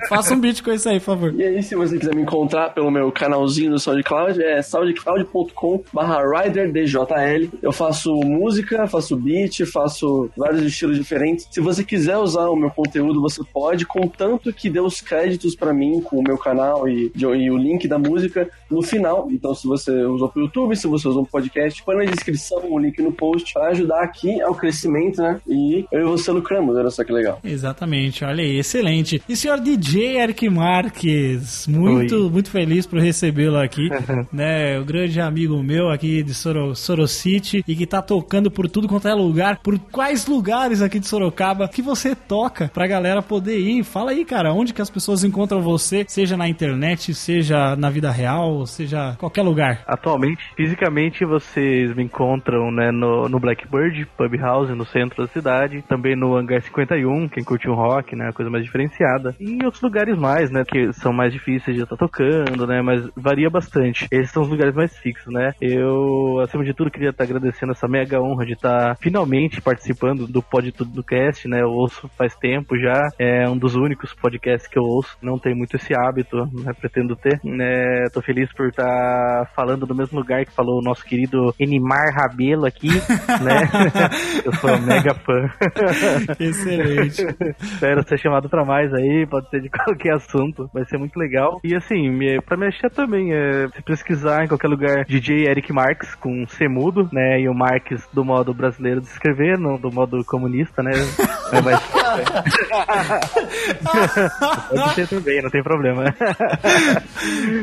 Faça 0.09 0.34
um 0.34 0.39
beat 0.39 0.61
com 0.61 0.71
isso 0.71 0.88
aí, 0.89 0.99
por 0.99 1.05
favor. 1.05 1.34
E 1.36 1.43
aí, 1.43 1.63
se 1.63 1.76
você 1.76 1.97
quiser 1.97 2.15
me 2.15 2.21
encontrar 2.21 2.69
pelo 2.71 2.91
meu 2.91 3.11
canalzinho 3.11 3.71
no 3.71 3.80
SoundCloud, 3.80 4.41
é 4.41 4.61
soundcloud.com 4.61 5.84
barra 5.93 6.19
RiderDJL. 6.43 7.49
Eu 7.61 7.71
faço 7.71 8.11
música, 8.24 8.62
faço 8.88 9.16
beat, 9.16 9.66
faço 9.66 10.30
vários 10.36 10.64
estilos 10.64 10.97
diferentes. 10.97 11.47
Se 11.51 11.59
você 11.59 11.84
quiser 11.84 12.18
usar 12.18 12.49
o 12.49 12.55
meu 12.55 12.70
conteúdo, 12.70 13.22
você 13.22 13.41
pode, 13.51 13.86
contanto 13.86 14.51
que 14.53 14.70
dê 14.70 14.80
os 14.80 15.01
créditos 15.01 15.55
pra 15.55 15.74
mim 15.74 16.01
com 16.01 16.18
o 16.18 16.24
meu 16.24 16.38
canal 16.38 16.88
e, 16.88 17.11
e 17.16 17.26
o 17.26 17.57
link 17.57 17.88
da 17.88 17.97
música 17.97 18.49
no 18.70 18.82
final. 18.82 19.28
Então, 19.32 19.53
se 19.53 19.68
você 19.68 19.91
usou 20.05 20.30
pro 20.30 20.43
YouTube, 20.43 20.76
se 20.76 20.88
você 20.88 21.07
usou 21.07 21.24
um 21.24 21.26
podcast, 21.26 21.84
põe 21.84 21.95
na 21.95 22.05
descrição 22.05 22.61
o 22.70 22.80
link 22.80 23.01
no 23.01 23.11
post 23.11 23.53
para 23.53 23.70
ajudar 23.70 24.03
aqui 24.03 24.41
ao 24.41 24.55
crescimento, 24.55 25.22
né? 25.22 25.39
E 25.47 25.86
eu 25.91 26.01
e 26.01 26.03
você 26.03 26.32
lucramos, 26.32 26.76
olha 26.76 26.89
só 26.89 27.03
que 27.03 27.11
legal. 27.11 27.39
Exatamente, 27.43 28.24
olha 28.24 28.43
aí, 28.43 28.57
excelente. 28.57 29.22
E 29.28 29.36
senhor 29.36 29.59
DJ 29.59 30.18
Eric 30.18 30.49
Marques, 30.49 31.68
muito, 31.68 32.30
muito 32.30 32.49
feliz 32.49 32.86
por 32.86 32.99
recebê-lo 32.99 33.57
aqui, 33.57 33.89
né? 34.32 34.80
O 34.80 34.86
grande 34.86 35.20
amigo 35.20 35.61
meu 35.61 35.89
aqui 35.89 36.24
de 36.24 36.34
Soro, 36.34 36.76
Sorocity 36.76 37.64
e 37.68 37.76
que 37.76 37.86
tá 37.86 38.01
tocando 38.01 38.51
por 38.54 38.69
tudo 38.69 38.88
quanto 38.88 39.07
é 39.07 39.14
lugar. 39.14 39.60
Por 39.61 39.77
quais 39.80 40.27
lugares 40.27 40.82
aqui 40.82 40.99
de 40.99 41.07
Sorocaba 41.07 41.68
que 41.68 41.82
você 41.82 42.15
toca 42.15 42.69
pra 42.73 42.88
galera 42.88 43.22
poder 43.22 43.57
ir? 43.60 43.84
Fala 43.84 44.11
aí, 44.11 44.23
cara, 44.23 44.53
onde 44.53 44.73
que 44.73 44.82
as 44.82 44.90
pessoas 44.90 45.23
encontram 45.23 45.61
você, 45.61 46.06
seja 46.07 46.38
na 46.38 46.48
internet, 46.48 47.14
seja 47.14 47.76
na 47.76 47.90
vida 47.90 48.11
real, 48.11 48.65
seja 48.65 49.15
qualquer 49.18 49.41
lugar. 49.41 49.84
Atualmente, 49.88 50.41
fisicamente, 50.56 51.26
vocês 51.26 51.95
me 51.95 52.03
encontram 52.03 52.72
né, 52.72 52.91
no, 52.91 53.27
no 53.27 53.40
Blackbird, 53.40 54.06
Pub 54.18 54.36
House, 54.40 54.69
no 54.69 54.86
centro 54.86 55.23
da 55.23 55.27
cidade. 55.27 55.84
Também 55.88 56.15
no 56.15 56.36
Hangar 56.36 56.61
51, 56.61 57.30
quem 57.30 57.44
curte 57.44 57.69
um 57.69 57.73
rock, 57.73 58.15
né? 58.15 58.32
Coisa 58.34 58.52
mais 58.52 58.64
diferenciada. 58.64 59.36
E 59.40 59.52
em 59.52 59.65
outros 59.65 59.82
lugares 59.82 60.18
mais, 60.18 60.52
né? 60.52 60.64
Que 60.65 60.91
são 60.94 61.11
mais 61.14 61.34
difíceis 61.34 61.76
de 61.76 61.84
estar 61.84 61.98
tocando, 61.98 62.68
né? 62.68 62.82
Mas 62.82 63.10
varia 63.15 63.49
bastante. 63.49 64.07
Esses 64.11 64.32
são 64.32 64.44
os 64.44 64.49
lugares 64.49 64.76
mais 64.76 64.95
fixos, 64.98 65.32
né? 65.34 65.53
Eu, 65.61 66.40
acima 66.41 66.64
de 66.64 66.73
tudo, 66.73 66.91
queria 66.91 67.10
estar 67.10 67.23
agradecendo 67.23 67.72
essa 67.72 67.88
mega 67.88 68.22
honra 68.22 68.32
de 68.45 68.53
estar 68.53 68.95
finalmente 68.97 69.61
participando 69.61 70.27
do 70.27 70.41
Pod 70.41 70.72
Tudo 70.72 70.91
do 70.91 71.03
Cast, 71.03 71.47
né? 71.47 71.61
Eu 71.61 71.69
ouço 71.69 72.10
faz 72.18 72.35
tempo 72.35 72.77
já. 72.77 73.10
É 73.19 73.47
um 73.47 73.57
dos 73.57 73.76
únicos 73.76 74.14
podcasts 74.14 74.68
que 74.68 74.77
eu 74.77 74.84
ouço. 74.84 75.18
Não 75.22 75.38
tenho 75.38 75.55
muito 75.55 75.76
esse 75.76 75.93
hábito, 75.93 76.38
né? 76.38 76.73
Pretendo 76.80 77.15
ter. 77.15 77.39
Né? 77.43 78.05
Tô 78.14 78.22
feliz 78.22 78.51
por 78.53 78.68
estar 78.68 79.51
falando 79.55 79.85
do 79.85 79.95
mesmo 79.95 80.19
lugar 80.19 80.45
que 80.45 80.51
falou 80.51 80.80
o 80.80 80.84
nosso 80.84 81.05
querido 81.05 81.53
Enimar 81.60 82.14
Rabelo 82.14 82.65
aqui, 82.65 82.88
né? 83.41 83.69
eu 84.45 84.53
sou 84.53 84.80
mega 84.81 85.14
fã. 85.14 85.49
Excelente. 86.39 87.26
Espero 87.61 88.07
ser 88.07 88.18
chamado 88.19 88.49
pra 88.49 88.65
mais 88.65 88.93
aí, 88.93 89.26
pode 89.30 89.49
ser 89.49 89.61
de 89.61 89.69
qualquer 89.69 90.14
assunto, 90.14 90.69
vai 90.73 90.85
ser 90.85 90.97
muito 90.97 91.18
legal. 91.18 91.60
E 91.64 91.76
assim, 91.76 92.18
pra 92.45 92.57
me 92.57 92.68
achar 92.68 92.89
também, 92.89 93.34
é, 93.34 93.68
se 93.69 93.81
pesquisar 93.84 94.43
em 94.43 94.47
qualquer 94.47 94.68
lugar 94.68 95.05
DJ 95.05 95.47
Eric 95.47 95.72
Marques 95.72 96.15
com 96.15 96.45
C 96.47 96.68
mudo, 96.68 97.10
né? 97.11 97.41
E 97.41 97.49
o 97.49 97.53
Marques 97.53 98.07
do 98.14 98.23
modo 98.24 98.54
brasileiro 98.54 99.02
de 99.02 99.08
escrever, 99.08 99.58
não 99.58 99.78
do 99.78 99.91
modo 99.91 100.24
comunista, 100.26 100.82
né? 100.84 100.91
É, 101.52 101.62
mas- 101.62 101.82
pode 104.70 104.94
ser 104.95 105.08
também, 105.08 105.41
não 105.41 105.50
tem 105.50 105.64
problema. 105.64 106.04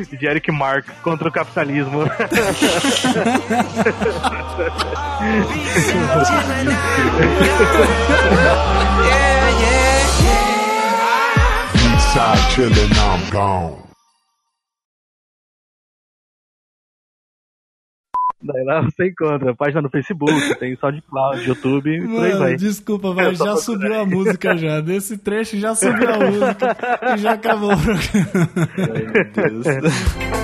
DJ 0.09 0.29
Eric 0.29 0.51
Marques 0.51 0.93
contra 1.01 1.27
o 1.27 1.31
capitalismo. 1.31 2.01
Eastside 11.75 12.51
chillin', 12.51 12.91
I'm 12.97 13.29
gone. 13.31 13.80
Daí 18.43 18.63
lá 18.63 18.81
você 18.81 19.07
encontra 19.09 19.55
página 19.55 19.81
no 19.81 19.89
Facebook, 19.89 20.33
tem 20.59 20.75
SoundCloud, 20.75 21.47
YouTube 21.47 21.89
e 21.95 22.07
por 22.07 22.23
aí 22.25 22.31
vai. 22.31 22.39
Mano, 22.39 22.57
desculpa, 22.57 23.13
mas 23.13 23.37
só 23.37 23.45
já 23.45 23.51
procurar 23.53 23.57
subiu 23.61 23.93
a 23.93 23.99
aí. 23.99 24.05
música 24.05 24.57
já. 24.57 24.81
Nesse 24.81 25.17
trecho 25.17 25.57
já 25.57 25.75
subiu 25.75 26.09
a 26.09 26.17
música 26.17 26.77
e 27.15 27.17
já 27.17 27.33
acabou 27.33 27.71
o 27.73 27.77
programa. 27.77 28.49
Meu 28.77 29.31
Deus. 29.31 29.65